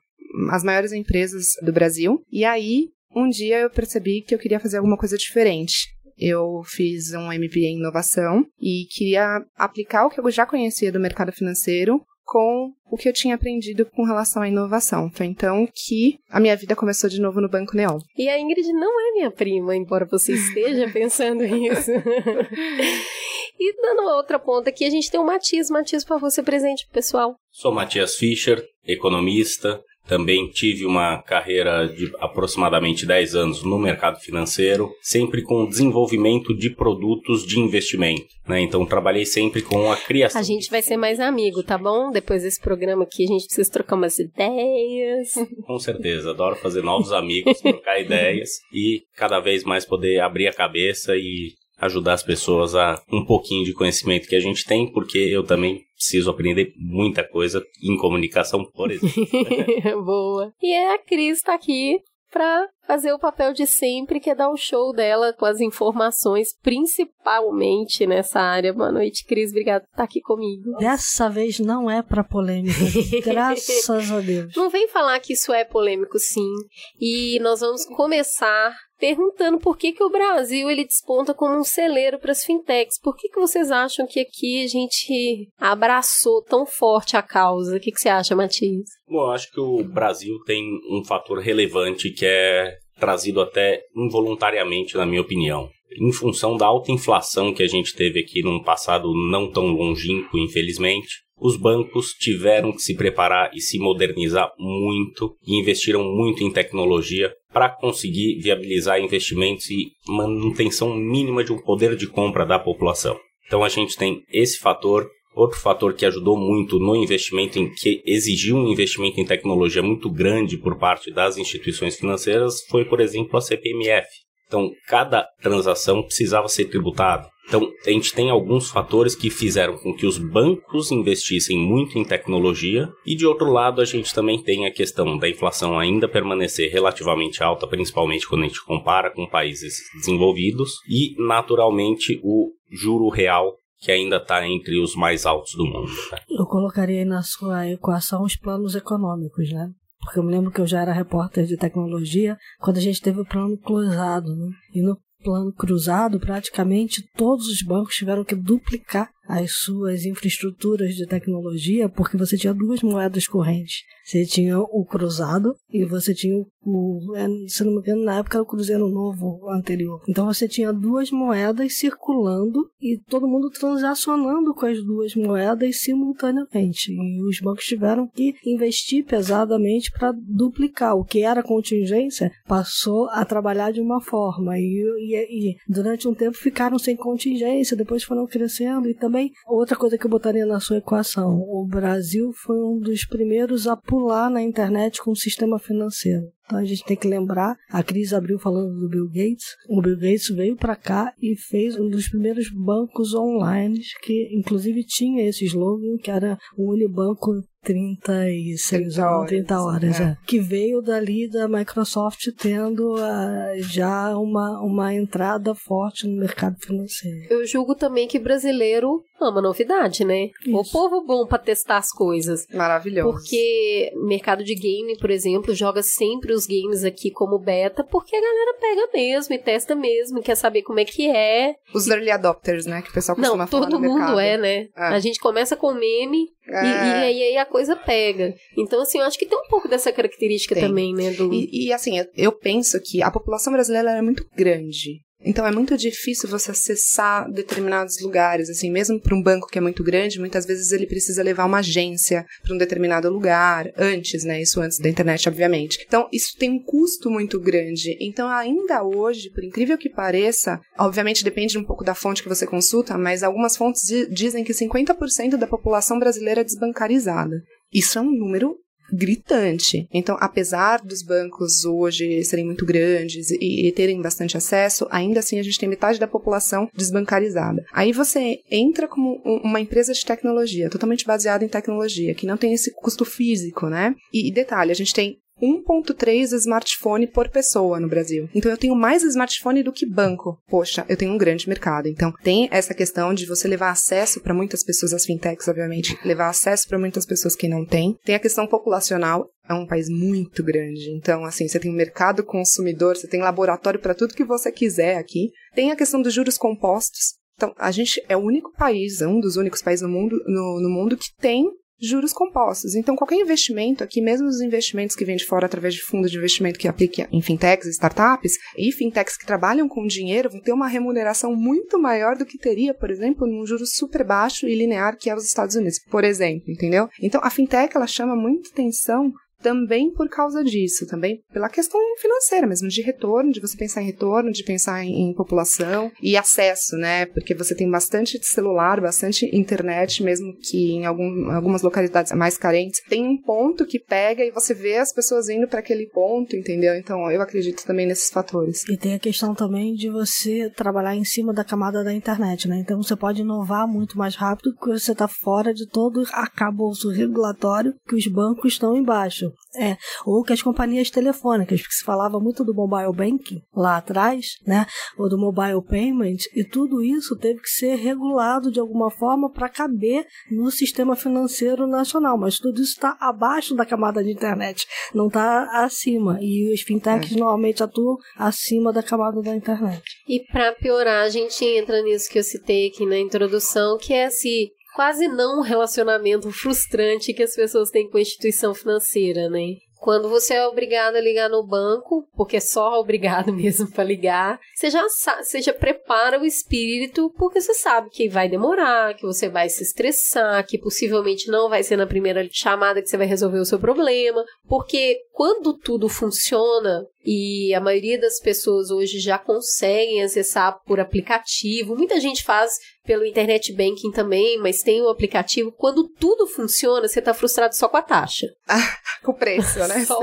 as 0.50 0.62
maiores 0.62 0.92
empresas 0.92 1.48
do 1.62 1.72
Brasil. 1.72 2.22
E 2.30 2.44
aí, 2.44 2.90
um 3.14 3.28
dia 3.28 3.60
eu 3.60 3.70
percebi 3.70 4.22
que 4.22 4.34
eu 4.34 4.38
queria 4.38 4.60
fazer 4.60 4.76
alguma 4.76 4.96
coisa 4.96 5.16
diferente. 5.16 5.94
Eu 6.18 6.62
fiz 6.64 7.12
um 7.12 7.26
MBA 7.26 7.66
em 7.66 7.78
inovação 7.78 8.46
e 8.60 8.86
queria 8.90 9.44
aplicar 9.56 10.06
o 10.06 10.10
que 10.10 10.18
eu 10.18 10.30
já 10.30 10.46
conhecia 10.46 10.90
do 10.90 11.00
mercado 11.00 11.30
financeiro 11.30 12.00
com 12.26 12.72
o 12.90 12.96
que 12.96 13.08
eu 13.08 13.12
tinha 13.12 13.36
aprendido 13.36 13.86
com 13.86 14.04
relação 14.04 14.42
à 14.42 14.48
inovação. 14.48 15.08
Foi 15.10 15.26
então 15.26 15.66
que 15.72 16.18
a 16.28 16.40
minha 16.40 16.56
vida 16.56 16.74
começou 16.74 17.08
de 17.08 17.20
novo 17.20 17.40
no 17.40 17.48
Banco 17.48 17.76
Neon. 17.76 17.98
E 18.18 18.28
a 18.28 18.38
Ingrid 18.38 18.72
não 18.72 19.00
é 19.00 19.12
minha 19.12 19.30
prima, 19.30 19.76
embora 19.76 20.04
você 20.04 20.32
esteja 20.34 20.90
pensando 20.92 21.44
isso. 21.44 21.92
e 23.58 23.80
dando 23.80 24.02
outra 24.08 24.38
ponta 24.38 24.70
aqui, 24.70 24.84
a 24.84 24.90
gente 24.90 25.10
tem 25.10 25.20
o 25.20 25.24
Matias. 25.24 25.70
Matias, 25.70 26.04
por 26.04 26.14
favor, 26.14 26.30
você 26.30 26.42
presente 26.42 26.88
pessoal. 26.92 27.36
Sou 27.52 27.72
Matias 27.72 28.16
Fischer, 28.16 28.62
economista, 28.84 29.80
também 30.06 30.48
tive 30.48 30.86
uma 30.86 31.22
carreira 31.22 31.86
de 31.88 32.10
aproximadamente 32.20 33.06
10 33.06 33.34
anos 33.34 33.62
no 33.62 33.78
mercado 33.78 34.20
financeiro, 34.20 34.90
sempre 35.02 35.42
com 35.42 35.66
desenvolvimento 35.66 36.56
de 36.56 36.70
produtos 36.70 37.44
de 37.44 37.58
investimento. 37.58 38.26
Né? 38.46 38.60
Então, 38.60 38.86
trabalhei 38.86 39.26
sempre 39.26 39.62
com 39.62 39.90
a 39.90 39.96
criação. 39.96 40.40
A 40.40 40.44
gente 40.44 40.70
vai 40.70 40.80
ser 40.80 40.96
mais 40.96 41.18
amigo, 41.18 41.62
tá 41.62 41.76
bom? 41.76 42.10
Depois 42.10 42.42
desse 42.42 42.60
programa 42.60 43.02
aqui, 43.02 43.24
a 43.24 43.26
gente 43.26 43.46
precisa 43.46 43.70
trocar 43.70 43.96
umas 43.96 44.18
ideias. 44.18 45.32
Com 45.66 45.78
certeza, 45.78 46.30
adoro 46.30 46.56
fazer 46.56 46.82
novos 46.82 47.12
amigos, 47.12 47.60
trocar 47.60 47.98
ideias 48.00 48.50
e 48.72 49.02
cada 49.16 49.40
vez 49.40 49.64
mais 49.64 49.84
poder 49.84 50.20
abrir 50.20 50.46
a 50.46 50.52
cabeça 50.52 51.16
e 51.16 51.54
ajudar 51.78 52.14
as 52.14 52.22
pessoas 52.22 52.74
a 52.74 53.00
um 53.12 53.24
pouquinho 53.24 53.64
de 53.64 53.72
conhecimento 53.72 54.28
que 54.28 54.36
a 54.36 54.40
gente 54.40 54.64
tem, 54.64 54.90
porque 54.90 55.18
eu 55.18 55.44
também 55.44 55.84
preciso 55.94 56.30
aprender 56.30 56.72
muita 56.76 57.22
coisa 57.24 57.62
em 57.82 57.96
comunicação, 57.96 58.64
por 58.64 58.90
exemplo. 58.90 59.24
Boa. 60.04 60.52
E 60.62 60.74
a 60.74 60.98
Cris 60.98 61.38
está 61.38 61.54
aqui 61.54 62.00
para 62.30 62.68
fazer 62.86 63.12
o 63.12 63.18
papel 63.18 63.52
de 63.52 63.66
sempre, 63.66 64.20
que 64.20 64.28
é 64.28 64.34
dar 64.34 64.50
o 64.50 64.56
show 64.56 64.92
dela 64.92 65.32
com 65.32 65.46
as 65.46 65.60
informações, 65.60 66.48
principalmente 66.62 68.06
nessa 68.06 68.40
área. 68.40 68.72
Boa 68.72 68.92
noite, 68.92 69.24
Cris. 69.24 69.50
Obrigada 69.50 69.84
por 69.84 69.90
estar 69.90 70.04
aqui 70.04 70.20
comigo. 70.20 70.76
Dessa 70.78 71.30
vez 71.30 71.58
não 71.58 71.90
é 71.90 72.02
para 72.02 72.22
polêmica. 72.22 72.78
Graças 73.24 74.10
a 74.10 74.20
Deus. 74.20 74.54
Não 74.54 74.68
vem 74.68 74.88
falar 74.88 75.18
que 75.20 75.32
isso 75.32 75.52
é 75.52 75.64
polêmico, 75.64 76.18
sim. 76.18 76.52
E 77.00 77.38
nós 77.40 77.60
vamos 77.60 77.86
começar 77.86 78.76
perguntando 78.98 79.58
por 79.58 79.76
que, 79.76 79.92
que 79.92 80.02
o 80.02 80.10
Brasil 80.10 80.70
ele 80.70 80.84
desponta 80.84 81.34
como 81.34 81.58
um 81.58 81.64
celeiro 81.64 82.18
para 82.18 82.32
as 82.32 82.44
fintechs. 82.44 82.98
Por 83.00 83.16
que, 83.16 83.28
que 83.28 83.40
vocês 83.40 83.70
acham 83.70 84.06
que 84.06 84.20
aqui 84.20 84.64
a 84.64 84.66
gente 84.66 85.48
abraçou 85.58 86.42
tão 86.42 86.66
forte 86.66 87.16
a 87.16 87.22
causa? 87.22 87.76
O 87.76 87.80
que, 87.80 87.92
que 87.92 88.00
você 88.00 88.08
acha, 88.08 88.34
Matias? 88.34 88.88
Bom, 89.08 89.26
eu 89.26 89.30
acho 89.30 89.50
que 89.52 89.60
o 89.60 89.84
Brasil 89.84 90.36
tem 90.44 90.62
um 90.90 91.04
fator 91.04 91.38
relevante 91.38 92.10
que 92.10 92.26
é 92.26 92.76
trazido 92.98 93.40
até 93.40 93.82
involuntariamente, 93.94 94.96
na 94.96 95.06
minha 95.06 95.20
opinião. 95.20 95.68
Em 96.00 96.12
função 96.12 96.56
da 96.56 96.66
alta 96.66 96.90
inflação 96.90 97.54
que 97.54 97.62
a 97.62 97.68
gente 97.68 97.94
teve 97.94 98.20
aqui 98.20 98.42
num 98.42 98.62
passado 98.62 99.12
não 99.30 99.50
tão 99.50 99.66
longínquo, 99.66 100.36
infelizmente, 100.38 101.25
os 101.38 101.56
bancos 101.56 102.12
tiveram 102.12 102.72
que 102.72 102.80
se 102.80 102.94
preparar 102.94 103.50
e 103.54 103.60
se 103.60 103.78
modernizar 103.78 104.50
muito 104.58 105.36
e 105.46 105.58
investiram 105.58 106.02
muito 106.02 106.42
em 106.42 106.50
tecnologia 106.50 107.32
para 107.52 107.68
conseguir 107.68 108.38
viabilizar 108.40 109.00
investimentos 109.00 109.70
e 109.70 109.90
manutenção 110.08 110.94
mínima 110.94 111.44
de 111.44 111.52
um 111.52 111.58
poder 111.58 111.96
de 111.96 112.06
compra 112.06 112.44
da 112.44 112.58
população. 112.58 113.18
Então 113.46 113.62
a 113.62 113.68
gente 113.68 113.96
tem 113.96 114.22
esse 114.30 114.58
fator. 114.58 115.08
Outro 115.34 115.60
fator 115.60 115.92
que 115.92 116.06
ajudou 116.06 116.34
muito 116.34 116.78
no 116.78 116.96
investimento, 116.96 117.58
em 117.58 117.70
que 117.70 118.02
exigiu 118.06 118.56
um 118.56 118.68
investimento 118.68 119.20
em 119.20 119.26
tecnologia 119.26 119.82
muito 119.82 120.10
grande 120.10 120.56
por 120.56 120.78
parte 120.78 121.12
das 121.12 121.36
instituições 121.36 121.94
financeiras, 121.94 122.64
foi, 122.70 122.86
por 122.86 123.00
exemplo, 123.00 123.36
a 123.36 123.42
CPMF. 123.42 124.08
Então, 124.46 124.70
cada 124.88 125.28
transação 125.42 126.02
precisava 126.02 126.48
ser 126.48 126.66
tributada. 126.66 127.28
Então, 127.46 127.72
a 127.86 127.90
gente 127.90 128.12
tem 128.12 128.28
alguns 128.28 128.70
fatores 128.70 129.14
que 129.14 129.30
fizeram 129.30 129.76
com 129.78 129.94
que 129.94 130.06
os 130.06 130.18
bancos 130.18 130.90
investissem 130.90 131.56
muito 131.56 131.96
em 131.98 132.04
tecnologia, 132.04 132.88
e 133.06 133.14
de 133.14 133.24
outro 133.24 133.50
lado, 133.50 133.80
a 133.80 133.84
gente 133.84 134.12
também 134.12 134.42
tem 134.42 134.66
a 134.66 134.72
questão 134.72 135.16
da 135.16 135.28
inflação 135.28 135.78
ainda 135.78 136.08
permanecer 136.08 136.70
relativamente 136.72 137.42
alta, 137.42 137.66
principalmente 137.66 138.28
quando 138.28 138.42
a 138.42 138.46
gente 138.48 138.64
compara 138.64 139.10
com 139.10 139.28
países 139.28 139.76
desenvolvidos, 139.94 140.80
e 140.88 141.14
naturalmente 141.18 142.20
o 142.22 142.50
juro 142.70 143.08
real 143.08 143.56
que 143.78 143.92
ainda 143.92 144.16
está 144.16 144.46
entre 144.46 144.80
os 144.80 144.96
mais 144.96 145.26
altos 145.26 145.54
do 145.54 145.64
mundo. 145.64 145.92
Tá? 146.10 146.20
Eu 146.28 146.46
colocaria 146.46 147.04
na 147.04 147.22
sua 147.22 147.70
equação 147.70 148.22
os 148.22 148.34
planos 148.34 148.74
econômicos, 148.74 149.52
né? 149.52 149.70
Porque 150.00 150.18
eu 150.18 150.22
me 150.22 150.32
lembro 150.32 150.50
que 150.50 150.60
eu 150.60 150.66
já 150.66 150.82
era 150.82 150.92
repórter 150.92 151.44
de 151.44 151.56
tecnologia 151.56 152.36
quando 152.58 152.78
a 152.78 152.80
gente 152.80 153.00
teve 153.00 153.20
o 153.20 153.26
plano 153.26 153.58
cruzado, 153.58 154.34
né? 154.34 154.50
E 154.74 154.82
no 154.82 154.96
plano 155.26 155.52
cruzado, 155.52 156.20
praticamente 156.20 157.02
todos 157.16 157.48
os 157.48 157.60
bancos 157.60 157.96
tiveram 157.96 158.24
que 158.24 158.36
duplicar 158.36 159.10
as 159.28 159.52
suas 159.52 160.04
infraestruturas 160.04 160.94
de 160.94 161.06
tecnologia, 161.06 161.88
porque 161.88 162.16
você 162.16 162.36
tinha 162.36 162.54
duas 162.54 162.82
moedas 162.82 163.26
correntes. 163.26 163.82
Você 164.04 164.24
tinha 164.24 164.58
o 164.60 164.84
cruzado 164.84 165.56
e 165.68 165.84
você 165.84 166.14
tinha 166.14 166.36
o, 166.64 167.16
é, 167.16 167.26
se 167.48 167.64
não 167.64 167.72
me 167.72 167.78
engano, 167.80 168.04
na 168.04 168.18
época 168.18 168.36
era 168.36 168.42
o 168.42 168.46
Cruzeiro 168.46 168.88
Novo 168.88 169.48
anterior. 169.50 170.00
Então 170.08 170.26
você 170.26 170.46
tinha 170.46 170.72
duas 170.72 171.10
moedas 171.10 171.76
circulando 171.76 172.70
e 172.80 173.00
todo 173.08 173.26
mundo 173.26 173.50
transacionando 173.50 174.54
com 174.54 174.66
as 174.66 174.82
duas 174.84 175.14
moedas 175.16 175.80
simultaneamente. 175.80 176.92
E 176.92 177.22
os 177.22 177.40
bancos 177.40 177.64
tiveram 177.64 178.06
que 178.06 178.34
investir 178.44 179.04
pesadamente 179.04 179.90
para 179.90 180.12
duplicar. 180.12 180.96
O 180.96 181.04
que 181.04 181.22
era 181.22 181.42
contingência 181.42 182.30
passou 182.46 183.08
a 183.10 183.24
trabalhar 183.24 183.72
de 183.72 183.80
uma 183.80 184.00
forma. 184.00 184.56
E, 184.56 184.82
e, 184.98 185.50
e 185.50 185.56
durante 185.68 186.06
um 186.06 186.14
tempo 186.14 186.36
ficaram 186.36 186.78
sem 186.78 186.94
contingência, 186.94 187.76
depois 187.76 188.04
foram 188.04 188.26
crescendo 188.26 188.88
e 188.88 188.94
também 188.94 189.15
também, 189.16 189.32
outra 189.46 189.76
coisa 189.76 189.96
que 189.96 190.04
eu 190.04 190.10
botaria 190.10 190.44
na 190.44 190.60
sua 190.60 190.76
equação: 190.76 191.40
o 191.40 191.66
Brasil 191.66 192.32
foi 192.34 192.56
um 192.56 192.78
dos 192.78 193.06
primeiros 193.06 193.66
a 193.66 193.76
pular 193.76 194.30
na 194.30 194.42
internet 194.42 195.02
com 195.02 195.12
o 195.12 195.16
sistema 195.16 195.58
financeiro. 195.58 196.30
Então 196.46 196.58
a 196.58 196.64
gente 196.64 196.84
tem 196.84 196.96
que 196.96 197.08
lembrar, 197.08 197.56
a 197.70 197.82
Cris 197.82 198.12
abriu 198.12 198.38
falando 198.38 198.78
do 198.78 198.88
Bill 198.88 199.08
Gates. 199.08 199.56
O 199.68 199.82
Bill 199.82 199.96
Gates 199.96 200.28
veio 200.28 200.56
para 200.56 200.76
cá 200.76 201.12
e 201.20 201.36
fez 201.36 201.76
um 201.78 201.88
dos 201.88 202.08
primeiros 202.08 202.48
bancos 202.50 203.14
online 203.14 203.80
que 204.02 204.28
inclusive 204.32 204.84
tinha 204.84 205.28
esse 205.28 205.44
slogan 205.44 205.96
que 206.00 206.10
era 206.10 206.38
o 206.56 206.72
Unibanco 206.72 207.32
36 207.66 208.62
30 208.68 209.10
horas, 209.10 209.28
30 209.28 209.60
horas 209.60 210.00
é. 210.00 210.04
É. 210.04 210.16
que 210.24 210.38
veio 210.38 210.80
dali 210.80 211.28
da 211.28 211.48
Microsoft 211.48 212.22
tendo 212.38 212.94
uh, 212.94 213.60
já 213.62 214.16
uma, 214.16 214.60
uma 214.60 214.94
entrada 214.94 215.52
forte 215.52 216.06
no 216.06 216.16
mercado 216.16 216.56
financeiro. 216.60 217.26
Eu 217.28 217.44
julgo 217.44 217.74
também 217.74 218.06
que 218.06 218.20
brasileiro 218.20 219.02
ama 219.20 219.42
novidade, 219.42 220.04
né? 220.04 220.30
Isso. 220.46 220.56
O 220.56 220.64
povo 220.70 221.04
bom 221.04 221.26
para 221.26 221.38
testar 221.38 221.78
as 221.78 221.90
coisas. 221.90 222.46
Maravilhoso. 222.52 223.10
Porque 223.10 223.90
mercado 224.06 224.44
de 224.44 224.54
game, 224.54 224.96
por 224.98 225.10
exemplo, 225.10 225.54
joga 225.54 225.82
sempre 225.82 226.34
os 226.36 226.46
games 226.46 226.84
aqui 226.84 227.10
como 227.10 227.38
beta, 227.38 227.82
porque 227.82 228.14
a 228.14 228.20
galera 228.20 228.58
pega 228.60 228.88
mesmo 228.94 229.34
e 229.34 229.38
testa 229.38 229.74
mesmo, 229.74 230.18
e 230.18 230.22
quer 230.22 230.34
saber 230.34 230.62
como 230.62 230.78
é 230.78 230.84
que 230.84 231.08
é. 231.08 231.54
Os 231.74 231.88
early 231.88 232.10
adopters, 232.10 232.66
né? 232.66 232.82
Que 232.82 232.90
o 232.90 232.92
pessoal 232.92 233.16
costuma 233.16 233.44
Não, 233.44 233.46
falar 233.46 233.66
todo 233.66 233.80
mundo 233.80 233.98
mercado. 233.98 234.20
é, 234.20 234.36
né? 234.36 234.68
É. 234.76 234.82
A 234.84 234.98
gente 235.00 235.18
começa 235.18 235.56
com 235.56 235.72
meme 235.72 236.28
é. 236.48 236.64
e, 236.64 237.18
e, 237.18 237.22
aí 237.24 237.36
a 237.38 237.46
coisa 237.46 237.74
pega. 237.74 238.34
Então, 238.56 238.80
assim, 238.80 238.98
eu 238.98 239.04
acho 239.04 239.18
que 239.18 239.26
tem 239.26 239.38
um 239.38 239.48
pouco 239.48 239.68
dessa 239.68 239.92
característica 239.92 240.54
tem. 240.54 240.64
também, 240.64 240.94
né? 240.94 241.10
Do... 241.12 241.32
E, 241.32 241.66
e, 241.66 241.72
assim, 241.72 242.04
eu 242.14 242.32
penso 242.32 242.80
que 242.80 243.02
a 243.02 243.10
população 243.10 243.52
brasileira 243.52 243.90
é 243.90 244.02
muito 244.02 244.26
grande. 244.36 245.05
Então 245.26 245.44
é 245.44 245.50
muito 245.50 245.76
difícil 245.76 246.28
você 246.28 246.52
acessar 246.52 247.30
determinados 247.30 248.00
lugares, 248.00 248.48
assim, 248.48 248.70
mesmo 248.70 249.00
para 249.00 249.14
um 249.14 249.22
banco 249.22 249.48
que 249.48 249.58
é 249.58 249.60
muito 249.60 249.82
grande, 249.82 250.20
muitas 250.20 250.46
vezes 250.46 250.70
ele 250.70 250.86
precisa 250.86 251.22
levar 251.22 251.44
uma 251.44 251.58
agência 251.58 252.24
para 252.42 252.54
um 252.54 252.58
determinado 252.58 253.10
lugar, 253.10 253.70
antes, 253.76 254.22
né? 254.24 254.40
Isso 254.40 254.60
antes 254.60 254.78
da 254.78 254.88
internet, 254.88 255.28
obviamente. 255.28 255.84
Então 255.86 256.08
isso 256.12 256.36
tem 256.38 256.50
um 256.50 256.62
custo 256.62 257.10
muito 257.10 257.40
grande. 257.40 257.96
Então 258.00 258.28
ainda 258.28 258.84
hoje, 258.84 259.30
por 259.30 259.42
incrível 259.42 259.76
que 259.76 259.90
pareça, 259.90 260.60
obviamente 260.78 261.24
depende 261.24 261.58
um 261.58 261.64
pouco 261.64 261.84
da 261.84 261.94
fonte 261.94 262.22
que 262.22 262.28
você 262.28 262.46
consulta, 262.46 262.96
mas 262.96 263.22
algumas 263.22 263.56
fontes 263.56 263.82
dizem 264.10 264.44
que 264.44 264.52
50% 264.52 265.36
da 265.36 265.46
população 265.46 265.98
brasileira 265.98 266.42
é 266.42 266.44
desbancarizada. 266.44 267.36
Isso 267.72 267.98
é 267.98 268.02
um 268.02 268.10
número 268.10 268.56
gritante. 268.92 269.88
Então, 269.92 270.16
apesar 270.20 270.80
dos 270.80 271.02
bancos 271.02 271.64
hoje 271.64 272.22
serem 272.24 272.44
muito 272.44 272.64
grandes 272.64 273.30
e, 273.30 273.66
e, 273.66 273.72
terem 273.72 274.00
bastante 274.00 274.36
acesso, 274.36 274.86
ainda 274.90 275.20
assim 275.20 275.38
a 275.38 275.42
gente 275.42 275.58
tem 275.58 275.68
metade 275.68 275.98
da 275.98 276.06
população 276.06 276.68
desbancarizada. 276.74 277.64
Aí 277.72 277.92
você 277.92 278.40
entra 278.50 278.88
como 278.88 279.20
um, 279.24 279.36
uma 279.44 279.60
empresa 279.60 279.92
de 279.92 280.04
tecnologia, 280.04 280.70
totalmente 280.70 281.04
baseada 281.04 281.44
em 281.44 281.48
tecnologia, 281.48 282.14
que 282.14 282.26
não 282.26 282.36
tem 282.36 282.52
esse 282.52 282.72
custo 282.72 283.04
físico, 283.04 283.68
né? 283.68 283.94
E, 284.12 284.28
e 284.28 284.32
detalhe, 284.32 284.72
a 284.72 284.74
gente 284.74 284.94
tem 284.94 285.18
1.3 285.40 286.32
smartphone 286.32 287.06
por 287.06 287.28
pessoa 287.28 287.78
no 287.78 287.88
Brasil. 287.88 288.28
Então 288.34 288.50
eu 288.50 288.56
tenho 288.56 288.74
mais 288.74 289.02
smartphone 289.02 289.62
do 289.62 289.72
que 289.72 289.86
banco. 289.86 290.38
Poxa, 290.48 290.84
eu 290.88 290.96
tenho 290.96 291.12
um 291.12 291.18
grande 291.18 291.48
mercado. 291.48 291.88
Então 291.88 292.12
tem 292.22 292.48
essa 292.50 292.74
questão 292.74 293.12
de 293.12 293.26
você 293.26 293.46
levar 293.46 293.70
acesso 293.70 294.20
para 294.20 294.34
muitas 294.34 294.64
pessoas, 294.64 294.94
as 294.94 295.04
fintechs, 295.04 295.48
obviamente, 295.48 295.98
levar 296.04 296.28
acesso 296.28 296.66
para 296.68 296.78
muitas 296.78 297.04
pessoas 297.04 297.36
que 297.36 297.48
não 297.48 297.64
têm. 297.64 297.96
Tem 298.04 298.14
a 298.14 298.20
questão 298.20 298.46
populacional. 298.46 299.28
É 299.48 299.54
um 299.54 299.66
país 299.66 299.88
muito 299.88 300.42
grande. 300.42 300.90
Então, 300.90 301.24
assim, 301.24 301.46
você 301.46 301.60
tem 301.60 301.72
mercado 301.72 302.24
consumidor, 302.24 302.96
você 302.96 303.06
tem 303.06 303.20
laboratório 303.20 303.78
para 303.78 303.94
tudo 303.94 304.14
que 304.14 304.24
você 304.24 304.50
quiser 304.50 304.96
aqui. 304.96 305.30
Tem 305.54 305.70
a 305.70 305.76
questão 305.76 306.02
dos 306.02 306.12
juros 306.12 306.36
compostos. 306.36 307.14
Então, 307.36 307.54
a 307.58 307.70
gente 307.70 308.02
é 308.08 308.16
o 308.16 308.20
único 308.20 308.50
país, 308.56 309.02
um 309.02 309.20
dos 309.20 309.36
únicos 309.36 309.62
países 309.62 309.82
no 309.82 309.92
mundo, 309.92 310.18
no, 310.26 310.60
no 310.60 310.70
mundo 310.70 310.96
que 310.96 311.14
tem 311.20 311.46
juros 311.80 312.12
compostos. 312.12 312.74
Então, 312.74 312.96
qualquer 312.96 313.16
investimento 313.16 313.84
aqui, 313.84 314.00
mesmo 314.00 314.26
os 314.26 314.40
investimentos 314.40 314.96
que 314.96 315.04
vêm 315.04 315.16
de 315.16 315.24
fora 315.24 315.46
através 315.46 315.74
de 315.74 315.82
fundos 315.82 316.10
de 316.10 316.16
investimento 316.16 316.58
que 316.58 316.68
apliquem 316.68 317.06
em 317.12 317.20
fintechs, 317.20 317.66
startups 317.68 318.32
e 318.56 318.72
fintechs 318.72 319.16
que 319.16 319.26
trabalham 319.26 319.68
com 319.68 319.86
dinheiro, 319.86 320.30
vão 320.30 320.40
ter 320.40 320.52
uma 320.52 320.68
remuneração 320.68 321.34
muito 321.34 321.78
maior 321.78 322.16
do 322.16 322.26
que 322.26 322.38
teria, 322.38 322.74
por 322.74 322.90
exemplo, 322.90 323.26
num 323.26 323.46
juro 323.46 323.66
super 323.66 324.04
baixo 324.04 324.46
e 324.46 324.54
linear 324.54 324.96
que 324.96 325.10
é 325.10 325.14
os 325.14 325.24
Estados 325.24 325.54
Unidos, 325.54 325.78
por 325.90 326.04
exemplo, 326.04 326.50
entendeu? 326.50 326.88
Então, 327.00 327.20
a 327.22 327.30
fintech 327.30 327.76
ela 327.76 327.86
chama 327.86 328.16
muita 328.16 328.50
atenção 328.50 329.12
também 329.46 329.92
por 329.92 330.08
causa 330.08 330.42
disso, 330.42 330.88
também 330.88 331.22
pela 331.32 331.48
questão 331.48 331.80
financeira 331.98 332.48
mesmo, 332.48 332.66
de 332.66 332.82
retorno, 332.82 333.30
de 333.30 333.40
você 333.40 333.56
pensar 333.56 333.80
em 333.80 333.86
retorno, 333.86 334.32
de 334.32 334.42
pensar 334.42 334.84
em, 334.84 335.08
em 335.08 335.14
população 335.14 335.92
e 336.02 336.16
acesso, 336.16 336.76
né? 336.76 337.06
Porque 337.06 337.32
você 337.32 337.54
tem 337.54 337.70
bastante 337.70 338.18
celular, 338.26 338.80
bastante 338.80 339.24
internet, 339.32 340.02
mesmo 340.02 340.36
que 340.36 340.72
em 340.72 340.84
algum, 340.84 341.30
algumas 341.30 341.62
localidades 341.62 342.10
mais 342.10 342.36
carentes, 342.36 342.82
tem 342.88 343.06
um 343.06 343.16
ponto 343.16 343.64
que 343.64 343.78
pega 343.78 344.24
e 344.24 344.32
você 344.32 344.52
vê 344.52 344.78
as 344.78 344.92
pessoas 344.92 345.28
indo 345.28 345.46
para 345.46 345.60
aquele 345.60 345.86
ponto, 345.90 346.34
entendeu? 346.34 346.74
Então 346.74 347.08
eu 347.08 347.22
acredito 347.22 347.64
também 347.64 347.86
nesses 347.86 348.10
fatores. 348.10 348.64
E 348.68 348.76
tem 348.76 348.94
a 348.94 348.98
questão 348.98 349.32
também 349.32 349.74
de 349.74 349.88
você 349.88 350.50
trabalhar 350.50 350.96
em 350.96 351.04
cima 351.04 351.32
da 351.32 351.44
camada 351.44 351.84
da 351.84 351.94
internet, 351.94 352.48
né? 352.48 352.58
Então 352.58 352.82
você 352.82 352.96
pode 352.96 353.20
inovar 353.20 353.68
muito 353.68 353.96
mais 353.96 354.16
rápido 354.16 354.56
porque 354.56 354.80
você 354.80 354.90
está 354.90 355.06
fora 355.06 355.54
de 355.54 355.68
todo 355.68 356.04
arcabouço 356.10 356.90
regulatório 356.90 357.74
que 357.86 357.94
os 357.94 358.08
bancos 358.08 358.54
estão 358.54 358.76
embaixo. 358.76 359.35
É, 359.58 359.76
ou 360.04 360.22
que 360.22 360.32
as 360.32 360.42
companhias 360.42 360.90
telefônicas, 360.90 361.60
porque 361.60 361.74
se 361.74 361.84
falava 361.84 362.20
muito 362.20 362.44
do 362.44 362.54
mobile 362.54 362.92
banking 362.92 363.40
lá 363.54 363.78
atrás, 363.78 364.26
né? 364.46 364.66
Ou 364.98 365.08
do 365.08 365.18
mobile 365.18 365.62
payment, 365.66 366.18
e 366.34 366.44
tudo 366.44 366.82
isso 366.82 367.16
teve 367.16 367.40
que 367.40 367.48
ser 367.48 367.76
regulado 367.76 368.52
de 368.52 368.60
alguma 368.60 368.90
forma 368.90 369.30
para 369.30 369.48
caber 369.48 370.06
no 370.30 370.50
sistema 370.50 370.94
financeiro 370.94 371.66
nacional. 371.66 372.18
Mas 372.18 372.36
tudo 372.36 372.60
isso 372.60 372.72
está 372.72 372.96
abaixo 373.00 373.54
da 373.54 373.64
camada 373.64 374.04
de 374.04 374.12
internet, 374.12 374.66
não 374.94 375.06
está 375.06 375.64
acima. 375.64 376.18
E 376.20 376.52
os 376.52 376.60
fintechs 376.60 377.12
é. 377.12 377.18
normalmente 377.18 377.62
atuam 377.62 377.96
acima 378.16 378.72
da 378.72 378.82
camada 378.82 379.22
da 379.22 379.34
internet. 379.34 379.82
E 380.08 380.20
para 380.30 380.52
piorar, 380.52 381.04
a 381.04 381.08
gente 381.08 381.44
entra 381.44 381.82
nisso 381.82 382.10
que 382.10 382.18
eu 382.18 382.24
citei 382.24 382.68
aqui 382.68 382.84
na 382.84 382.98
introdução, 382.98 383.78
que 383.78 383.92
é 383.92 384.10
se 384.10 384.50
quase 384.76 385.08
não 385.08 385.38
um 385.38 385.42
relacionamento 385.42 386.30
frustrante 386.30 387.14
que 387.14 387.22
as 387.22 387.34
pessoas 387.34 387.70
têm 387.70 387.88
com 387.88 387.96
a 387.96 388.00
instituição 388.02 388.54
financeira, 388.54 389.30
né? 389.30 389.54
Quando 389.78 390.08
você 390.08 390.34
é 390.34 390.46
obrigado 390.46 390.96
a 390.96 391.00
ligar 391.00 391.30
no 391.30 391.46
banco, 391.46 392.06
porque 392.14 392.36
é 392.36 392.40
só 392.40 392.78
obrigado 392.78 393.32
mesmo 393.32 393.70
para 393.70 393.84
ligar, 393.84 394.38
você 394.54 394.68
já, 394.68 394.82
você 394.82 395.40
já 395.40 395.54
prepara 395.54 396.20
o 396.20 396.26
espírito, 396.26 397.10
porque 397.16 397.40
você 397.40 397.54
sabe 397.54 397.88
que 397.88 398.06
vai 398.06 398.28
demorar, 398.28 398.94
que 398.94 399.06
você 399.06 399.30
vai 399.30 399.48
se 399.48 399.62
estressar, 399.62 400.46
que 400.46 400.58
possivelmente 400.58 401.30
não 401.30 401.48
vai 401.48 401.62
ser 401.62 401.76
na 401.76 401.86
primeira 401.86 402.28
chamada 402.30 402.82
que 402.82 402.88
você 402.88 402.98
vai 402.98 403.06
resolver 403.06 403.38
o 403.38 403.46
seu 403.46 403.58
problema, 403.58 404.22
porque 404.46 404.98
quando 405.10 405.56
tudo 405.56 405.88
funciona 405.88 406.84
e 407.06 407.54
a 407.54 407.60
maioria 407.60 408.00
das 408.00 408.18
pessoas 408.18 408.68
hoje 408.68 408.98
já 408.98 409.16
conseguem 409.16 410.02
acessar 410.02 410.58
por 410.66 410.80
aplicativo, 410.80 411.76
muita 411.76 412.00
gente 412.00 412.24
faz 412.24 412.54
pelo 412.84 413.04
internet 413.04 413.52
banking 413.52 413.92
também, 413.92 414.38
mas 414.38 414.62
tem 414.62 414.82
o 414.82 414.86
um 414.86 414.88
aplicativo. 414.88 415.52
Quando 415.52 415.88
tudo 415.88 416.26
funciona, 416.26 416.88
você 416.88 416.98
está 416.98 417.14
frustrado 417.14 417.54
só 417.54 417.68
com 417.68 417.76
a 417.76 417.82
taxa. 417.82 418.26
com 419.04 419.12
o 419.12 419.14
preço, 419.14 419.60
né? 419.60 419.84
Só. 419.86 420.00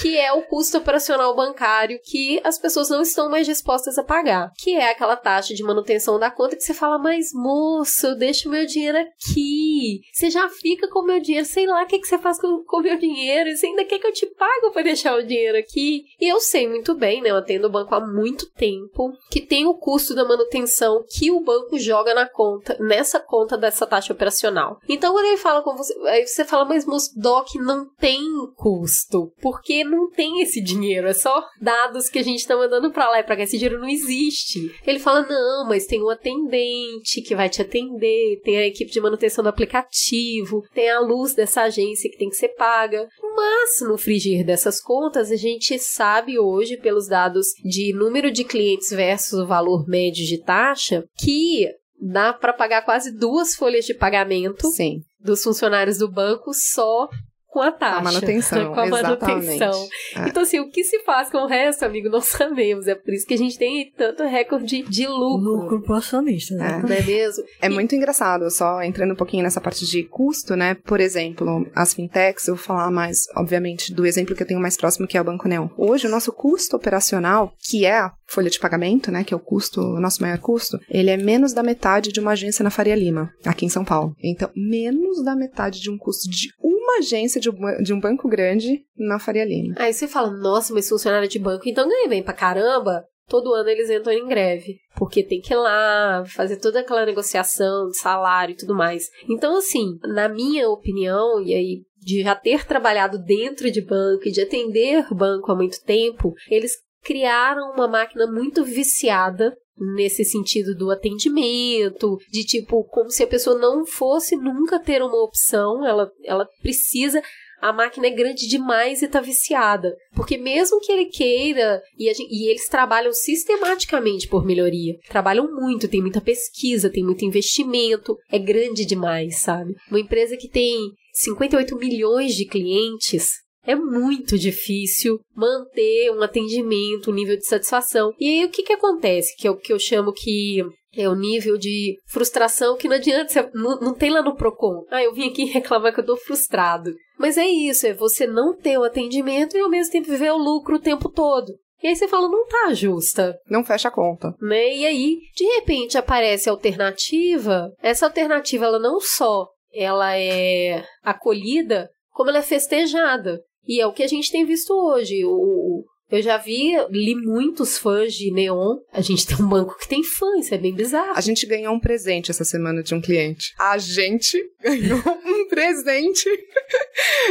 Que 0.00 0.18
é 0.18 0.32
o 0.32 0.42
custo 0.42 0.78
operacional 0.78 1.34
bancário 1.34 2.00
que 2.02 2.40
as 2.44 2.58
pessoas 2.58 2.88
não 2.88 3.02
estão 3.02 3.28
mais 3.28 3.46
dispostas 3.46 3.98
a 3.98 4.04
pagar. 4.04 4.50
Que 4.58 4.74
é 4.74 4.90
aquela 4.90 5.16
taxa 5.16 5.54
de 5.54 5.62
manutenção 5.62 6.18
da 6.18 6.30
conta 6.30 6.56
que 6.56 6.62
você 6.62 6.74
fala, 6.74 6.98
mas 6.98 7.32
moço, 7.32 8.06
eu 8.06 8.16
deixo 8.16 8.50
meu 8.50 8.66
dinheiro 8.66 8.98
aqui. 8.98 10.00
Você 10.12 10.30
já 10.30 10.48
fica 10.48 10.88
com 10.88 11.02
meu 11.02 11.20
dinheiro, 11.20 11.46
sei 11.46 11.66
lá 11.66 11.82
o 11.82 11.86
que, 11.86 11.98
que 11.98 12.06
você 12.06 12.18
faz 12.18 12.40
com 12.40 12.64
o 12.66 12.80
meu 12.80 12.98
dinheiro. 12.98 13.54
Você 13.54 13.66
ainda 13.66 13.84
quer 13.84 13.98
que 13.98 14.06
eu 14.06 14.12
te 14.12 14.26
pague 14.26 14.70
para 14.72 14.82
deixar 14.82 15.16
o 15.16 15.22
dinheiro 15.22 15.58
aqui? 15.58 16.04
E 16.20 16.32
eu 16.32 16.40
sei 16.40 16.68
muito 16.68 16.94
bem, 16.94 17.20
né? 17.20 17.30
Eu 17.30 17.36
atendo 17.36 17.66
o 17.66 17.70
banco 17.70 17.94
há 17.94 18.00
muito 18.00 18.50
tempo, 18.52 19.12
que 19.30 19.40
tem 19.40 19.66
o 19.66 19.74
custo 19.74 20.14
da 20.14 20.24
manutenção 20.24 21.04
que 21.08 21.30
o 21.30 21.40
banco 21.40 21.78
joga 21.78 22.14
na 22.14 22.28
conta, 22.28 22.76
nessa 22.80 23.18
conta 23.18 23.56
dessa 23.56 23.86
taxa 23.86 24.12
operacional. 24.12 24.78
Então, 24.88 25.12
quando 25.12 25.26
ele 25.26 25.36
fala 25.36 25.62
com 25.62 25.76
você, 25.76 25.94
aí 26.08 26.26
você 26.26 26.44
fala, 26.44 26.64
mas 26.64 26.86
moço, 26.86 27.12
DOC 27.16 27.56
não 27.56 27.86
tem 27.98 28.22
custo, 28.56 29.32
porque 29.40 29.81
não 29.84 30.10
tem 30.10 30.42
esse 30.42 30.60
dinheiro, 30.60 31.08
é 31.08 31.12
só 31.12 31.44
dados 31.60 32.08
que 32.08 32.18
a 32.18 32.22
gente 32.22 32.46
tá 32.46 32.56
mandando 32.56 32.90
para 32.90 33.08
lá 33.08 33.20
e 33.20 33.22
pra 33.22 33.36
cá, 33.36 33.42
esse 33.42 33.58
dinheiro 33.58 33.80
não 33.80 33.88
existe. 33.88 34.74
Ele 34.86 34.98
fala, 34.98 35.26
não, 35.26 35.66
mas 35.68 35.86
tem 35.86 36.02
um 36.02 36.10
atendente 36.10 37.22
que 37.22 37.34
vai 37.34 37.48
te 37.48 37.62
atender, 37.62 38.40
tem 38.42 38.58
a 38.58 38.66
equipe 38.66 38.90
de 38.90 39.00
manutenção 39.00 39.42
do 39.42 39.48
aplicativo, 39.48 40.62
tem 40.74 40.90
a 40.90 41.00
luz 41.00 41.34
dessa 41.34 41.62
agência 41.62 42.10
que 42.10 42.18
tem 42.18 42.28
que 42.28 42.36
ser 42.36 42.50
paga. 42.50 43.08
Mas, 43.34 43.88
no 43.88 43.96
frigir 43.96 44.44
dessas 44.44 44.80
contas, 44.80 45.30
a 45.30 45.36
gente 45.36 45.78
sabe 45.78 46.38
hoje, 46.38 46.76
pelos 46.76 47.08
dados 47.08 47.48
de 47.64 47.92
número 47.94 48.30
de 48.30 48.44
clientes 48.44 48.90
versus 48.90 49.38
o 49.38 49.46
valor 49.46 49.86
médio 49.88 50.24
de 50.24 50.38
taxa, 50.38 51.04
que 51.16 51.68
dá 52.00 52.32
para 52.32 52.52
pagar 52.52 52.82
quase 52.82 53.16
duas 53.16 53.54
folhas 53.54 53.84
de 53.84 53.94
pagamento 53.94 54.68
Sim. 54.68 55.02
dos 55.20 55.42
funcionários 55.42 55.98
do 55.98 56.10
banco 56.10 56.52
só 56.52 57.08
com 57.52 57.60
a 57.60 57.70
taxa. 57.70 57.98
A 57.98 58.02
manutenção, 58.02 58.72
com 58.72 58.80
a 58.80 58.86
exatamente. 58.86 59.46
manutenção. 59.46 59.88
É. 60.16 60.28
Então, 60.28 60.42
assim, 60.42 60.58
o 60.58 60.70
que 60.70 60.82
se 60.82 61.00
faz 61.00 61.30
com 61.30 61.36
o 61.36 61.46
resto, 61.46 61.84
amigo, 61.84 62.08
não 62.08 62.20
sabemos. 62.24 62.88
É 62.88 62.94
por 62.94 63.12
isso 63.12 63.26
que 63.26 63.34
a 63.34 63.38
gente 63.38 63.58
tem 63.58 63.92
tanto 63.94 64.22
recorde 64.24 64.82
de 64.82 65.06
lucro. 65.06 65.50
Lucro 65.50 65.82
pro 65.82 65.96
acionista, 65.96 66.54
né? 66.54 66.80
É. 66.82 66.88
Não 66.88 66.96
é 66.96 67.02
mesmo? 67.02 67.44
É 67.60 67.66
e... 67.66 67.68
muito 67.68 67.94
engraçado, 67.94 68.50
só 68.50 68.82
entrando 68.82 69.12
um 69.12 69.16
pouquinho 69.16 69.42
nessa 69.42 69.60
parte 69.60 69.86
de 69.86 70.02
custo, 70.04 70.56
né? 70.56 70.74
Por 70.74 70.98
exemplo, 70.98 71.70
as 71.74 71.92
fintechs, 71.92 72.48
eu 72.48 72.54
vou 72.54 72.64
falar 72.64 72.90
mais, 72.90 73.24
obviamente, 73.36 73.92
do 73.92 74.06
exemplo 74.06 74.34
que 74.34 74.42
eu 74.42 74.46
tenho 74.46 74.60
mais 74.60 74.78
próximo, 74.78 75.06
que 75.06 75.18
é 75.18 75.20
o 75.20 75.24
Banco 75.24 75.46
Neon. 75.46 75.68
Hoje, 75.76 76.06
o 76.06 76.10
nosso 76.10 76.32
custo 76.32 76.74
operacional, 76.74 77.52
que 77.60 77.84
é 77.84 77.98
a 77.98 78.12
folha 78.26 78.48
de 78.48 78.58
pagamento, 78.58 79.12
né? 79.12 79.24
Que 79.24 79.34
é 79.34 79.36
o 79.36 79.40
custo, 79.40 79.82
o 79.82 80.00
nosso 80.00 80.22
maior 80.22 80.38
custo, 80.38 80.80
ele 80.88 81.10
é 81.10 81.18
menos 81.18 81.52
da 81.52 81.62
metade 81.62 82.10
de 82.10 82.18
uma 82.18 82.30
agência 82.30 82.62
na 82.62 82.70
Faria 82.70 82.94
Lima, 82.94 83.30
aqui 83.44 83.66
em 83.66 83.68
São 83.68 83.84
Paulo. 83.84 84.16
Então, 84.22 84.48
menos 84.56 85.22
da 85.22 85.36
metade 85.36 85.82
de 85.82 85.90
um 85.90 85.98
custo 85.98 86.30
de 86.30 86.48
uma 86.92 86.98
agência 86.98 87.40
de 87.40 87.48
um, 87.48 87.82
de 87.82 87.92
um 87.92 88.00
banco 88.00 88.28
grande 88.28 88.84
na 88.96 89.18
Faria 89.18 89.44
Lima. 89.44 89.74
Aí 89.78 89.92
você 89.92 90.06
fala, 90.06 90.30
nossa, 90.30 90.74
mas 90.74 90.88
funcionário 90.88 91.28
de 91.28 91.38
banco, 91.38 91.68
então 91.68 91.88
ganha 91.88 92.08
bem 92.08 92.22
pra 92.22 92.34
caramba. 92.34 93.04
Todo 93.28 93.54
ano 93.54 93.68
eles 93.68 93.88
entram 93.88 94.12
em 94.12 94.26
greve, 94.26 94.78
porque 94.96 95.22
tem 95.22 95.40
que 95.40 95.54
ir 95.54 95.56
lá 95.56 96.24
fazer 96.26 96.56
toda 96.56 96.80
aquela 96.80 97.06
negociação 97.06 97.88
de 97.88 97.96
salário 97.96 98.52
e 98.52 98.56
tudo 98.56 98.74
mais. 98.74 99.04
Então, 99.28 99.56
assim, 99.56 99.98
na 100.02 100.28
minha 100.28 100.68
opinião, 100.68 101.40
e 101.40 101.54
aí 101.54 101.82
de 101.98 102.22
já 102.22 102.34
ter 102.34 102.66
trabalhado 102.66 103.16
dentro 103.18 103.70
de 103.70 103.80
banco 103.80 104.26
e 104.26 104.32
de 104.32 104.42
atender 104.42 105.06
banco 105.14 105.52
há 105.52 105.54
muito 105.54 105.80
tempo, 105.84 106.34
eles 106.50 106.72
criaram 107.02 107.72
uma 107.72 107.88
máquina 107.88 108.26
muito 108.26 108.64
viciada 108.64 109.56
nesse 109.78 110.24
sentido 110.24 110.74
do 110.76 110.90
atendimento, 110.90 112.18
de 112.30 112.44
tipo, 112.44 112.84
como 112.84 113.10
se 113.10 113.22
a 113.22 113.26
pessoa 113.26 113.58
não 113.58 113.84
fosse 113.84 114.36
nunca 114.36 114.78
ter 114.78 115.02
uma 115.02 115.22
opção, 115.22 115.86
ela, 115.86 116.10
ela 116.24 116.46
precisa. 116.60 117.22
A 117.60 117.72
máquina 117.72 118.08
é 118.08 118.10
grande 118.10 118.48
demais 118.48 119.02
e 119.02 119.08
tá 119.08 119.20
viciada. 119.20 119.94
Porque 120.16 120.36
mesmo 120.36 120.80
que 120.80 120.90
ele 120.90 121.04
queira, 121.06 121.80
e, 121.96 122.12
gente, 122.12 122.28
e 122.28 122.50
eles 122.50 122.66
trabalham 122.66 123.12
sistematicamente 123.12 124.26
por 124.26 124.44
melhoria, 124.44 124.96
trabalham 125.08 125.48
muito, 125.54 125.86
tem 125.86 126.00
muita 126.00 126.20
pesquisa, 126.20 126.90
tem 126.90 127.04
muito 127.04 127.24
investimento, 127.24 128.16
é 128.28 128.38
grande 128.38 128.84
demais, 128.84 129.42
sabe? 129.42 129.76
Uma 129.88 130.00
empresa 130.00 130.36
que 130.36 130.48
tem 130.48 130.90
58 131.12 131.76
milhões 131.76 132.34
de 132.34 132.46
clientes, 132.46 133.30
é 133.64 133.74
muito 133.74 134.38
difícil 134.38 135.20
manter 135.34 136.10
um 136.10 136.22
atendimento, 136.22 137.10
um 137.10 137.14
nível 137.14 137.36
de 137.36 137.46
satisfação. 137.46 138.12
E 138.18 138.28
aí 138.28 138.44
o 138.44 138.50
que 138.50 138.62
que 138.62 138.72
acontece? 138.72 139.36
Que 139.36 139.46
é 139.46 139.50
o 139.50 139.56
que 139.56 139.72
eu 139.72 139.78
chamo 139.78 140.12
que 140.12 140.62
é 140.94 141.08
o 141.08 141.14
nível 141.14 141.56
de 141.56 141.98
frustração 142.06 142.76
que 142.76 142.88
não 142.88 142.96
adianta, 142.96 143.50
não, 143.54 143.80
não 143.80 143.94
tem 143.94 144.10
lá 144.10 144.22
no 144.22 144.36
Procon. 144.36 144.84
Ah, 144.90 145.02
eu 145.02 145.14
vim 145.14 145.28
aqui 145.28 145.44
reclamar 145.50 145.94
que 145.94 146.00
eu 146.00 146.06
tô 146.06 146.16
frustrado. 146.16 146.92
Mas 147.18 147.38
é 147.38 147.46
isso, 147.46 147.86
é 147.86 147.94
você 147.94 148.26
não 148.26 148.54
ter 148.54 148.78
o 148.78 148.84
atendimento 148.84 149.56
e 149.56 149.60
ao 149.60 149.70
mesmo 149.70 149.92
tempo 149.92 150.16
ver 150.16 150.32
o 150.32 150.36
lucro 150.36 150.76
o 150.76 150.82
tempo 150.82 151.08
todo. 151.08 151.52
E 151.82 151.88
aí 151.88 151.96
você 151.96 152.06
fala, 152.06 152.28
não 152.28 152.46
tá 152.46 152.72
justa. 152.72 153.36
Não 153.48 153.64
fecha 153.64 153.88
a 153.88 153.92
conta. 153.92 154.34
Né? 154.40 154.76
E 154.76 154.86
aí, 154.86 155.18
de 155.34 155.44
repente, 155.44 155.98
aparece 155.98 156.48
a 156.48 156.52
alternativa. 156.52 157.72
Essa 157.82 158.06
alternativa, 158.06 158.66
ela 158.66 158.78
não 158.78 159.00
só 159.00 159.48
ela 159.74 160.16
é 160.16 160.84
acolhida, 161.02 161.90
como 162.10 162.30
ela 162.30 162.38
é 162.38 162.42
festejada. 162.42 163.40
E 163.66 163.80
é 163.80 163.86
o 163.86 163.92
que 163.92 164.02
a 164.02 164.08
gente 164.08 164.30
tem 164.30 164.44
visto 164.44 164.72
hoje. 164.72 165.24
O, 165.24 165.84
eu 166.12 166.20
já 166.20 166.36
vi, 166.36 166.72
li 166.90 167.14
muitos 167.14 167.78
fãs 167.78 168.12
de 168.12 168.30
Neon. 168.30 168.76
A 168.92 169.00
gente 169.00 169.26
tem 169.26 169.34
um 169.42 169.48
banco 169.48 169.78
que 169.78 169.88
tem 169.88 170.04
fã, 170.04 170.26
isso 170.38 170.54
é 170.54 170.58
bem 170.58 170.74
bizarro. 170.74 171.14
A 171.16 171.20
gente 171.22 171.46
ganhou 171.46 171.72
um 171.72 171.80
presente 171.80 172.30
essa 172.30 172.44
semana 172.44 172.82
de 172.82 172.94
um 172.94 173.00
cliente. 173.00 173.54
A 173.58 173.78
gente 173.78 174.38
ganhou 174.62 174.98
um 175.24 175.48
presente 175.48 176.28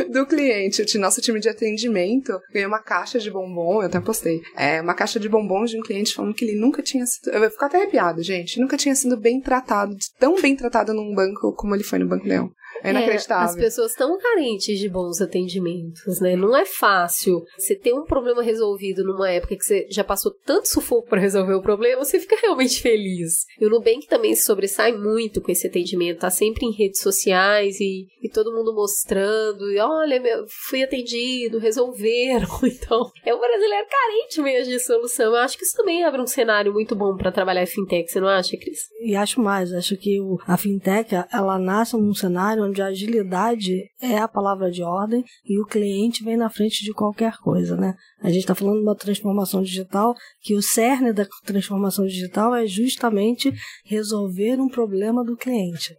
do 0.09 0.25
cliente. 0.25 0.81
O 0.97 0.99
nosso 0.99 1.21
time 1.21 1.39
de 1.39 1.47
atendimento 1.47 2.39
ganhou 2.51 2.69
uma 2.69 2.81
caixa 2.81 3.19
de 3.19 3.29
bombom, 3.29 3.83
eu 3.83 3.87
até 3.87 3.99
postei. 3.99 4.41
É, 4.57 4.81
uma 4.81 4.95
caixa 4.95 5.19
de 5.19 5.29
bombons 5.29 5.69
de 5.69 5.77
um 5.77 5.83
cliente 5.83 6.15
falando 6.15 6.33
que 6.33 6.43
ele 6.43 6.59
nunca 6.59 6.81
tinha 6.81 7.05
sido. 7.05 7.29
Eu 7.29 7.39
vou 7.39 7.51
ficar 7.51 7.67
até 7.67 7.77
arrepiado, 7.77 8.23
gente. 8.23 8.59
Nunca 8.59 8.77
tinha 8.77 8.95
sido 8.95 9.15
bem 9.15 9.39
tratado, 9.39 9.95
tão 10.19 10.41
bem 10.41 10.55
tratado 10.55 10.91
num 10.91 11.13
banco 11.13 11.53
como 11.53 11.75
ele 11.75 11.83
foi 11.83 11.99
no 11.99 12.07
Banco 12.07 12.27
Neon. 12.27 12.49
É 12.83 12.91
inacreditável. 12.91 13.47
É, 13.47 13.49
as 13.49 13.55
pessoas 13.55 13.91
estão 13.91 14.17
carentes 14.17 14.79
de 14.79 14.89
bons 14.89 15.21
atendimentos, 15.21 16.19
né? 16.19 16.35
Não 16.35 16.55
é 16.55 16.65
fácil. 16.65 17.43
Você 17.57 17.75
ter 17.75 17.93
um 17.93 18.03
problema 18.03 18.41
resolvido 18.41 19.03
numa 19.03 19.29
época 19.29 19.55
que 19.55 19.63
você 19.63 19.87
já 19.89 20.03
passou 20.03 20.31
tanto 20.45 20.67
sufoco 20.67 21.07
para 21.07 21.21
resolver 21.21 21.53
o 21.53 21.61
problema, 21.61 22.03
você 22.03 22.19
fica 22.19 22.35
realmente 22.41 22.81
feliz. 22.81 23.45
E 23.59 23.65
o 23.65 23.69
Nubank 23.69 24.07
também 24.07 24.35
se 24.35 24.43
sobressai 24.43 24.91
muito 24.91 25.41
com 25.41 25.51
esse 25.51 25.67
atendimento. 25.67 26.19
Tá 26.19 26.29
sempre 26.29 26.65
em 26.65 26.71
redes 26.71 27.01
sociais 27.01 27.79
e, 27.79 28.07
e 28.21 28.29
todo 28.29 28.51
mundo 28.51 28.73
mostrando. 28.73 29.71
E 29.71 29.79
olha, 29.79 30.19
meu, 30.19 30.45
fui 30.69 30.83
atendido, 30.83 31.59
resolveram. 31.59 32.47
Então, 32.81 33.11
é 33.25 33.35
um 33.35 33.39
brasileiro 33.39 33.85
carente 33.89 34.41
mesmo 34.41 34.71
de 34.71 34.79
solução. 34.79 35.25
Eu 35.27 35.35
acho 35.35 35.57
que 35.57 35.63
isso 35.63 35.75
também 35.75 36.03
abre 36.03 36.21
um 36.21 36.27
cenário 36.27 36.71
muito 36.71 36.95
bom 36.95 37.15
para 37.17 37.31
trabalhar 37.31 37.63
em 37.63 37.67
fintech, 37.67 38.09
você 38.09 38.19
não 38.19 38.27
acha, 38.27 38.57
Cris? 38.57 38.87
E 39.01 39.15
acho 39.15 39.41
mais. 39.41 39.73
Acho 39.73 39.97
que 39.97 40.19
o, 40.21 40.39
a 40.47 40.57
fintech, 40.57 41.13
ela 41.31 41.59
nasce 41.59 41.97
num 41.97 42.13
cenário 42.13 42.63
onde 42.71 42.81
a 42.81 42.87
agilidade 42.87 43.83
é 44.01 44.17
a 44.17 44.27
palavra 44.27 44.71
de 44.71 44.81
ordem 44.81 45.23
e 45.45 45.59
o 45.61 45.65
cliente 45.65 46.23
vem 46.23 46.37
na 46.37 46.49
frente 46.49 46.83
de 46.83 46.93
qualquer 46.93 47.37
coisa, 47.37 47.75
né? 47.75 47.93
A 48.21 48.29
gente 48.29 48.39
está 48.39 48.55
falando 48.55 48.77
de 48.77 48.83
uma 48.83 48.95
transformação 48.95 49.61
digital 49.61 50.15
que 50.41 50.55
o 50.55 50.61
cerne 50.61 51.13
da 51.13 51.27
transformação 51.45 52.05
digital 52.05 52.55
é 52.55 52.65
justamente 52.65 53.53
resolver 53.85 54.59
um 54.59 54.69
problema 54.69 55.23
do 55.23 55.35
cliente. 55.35 55.93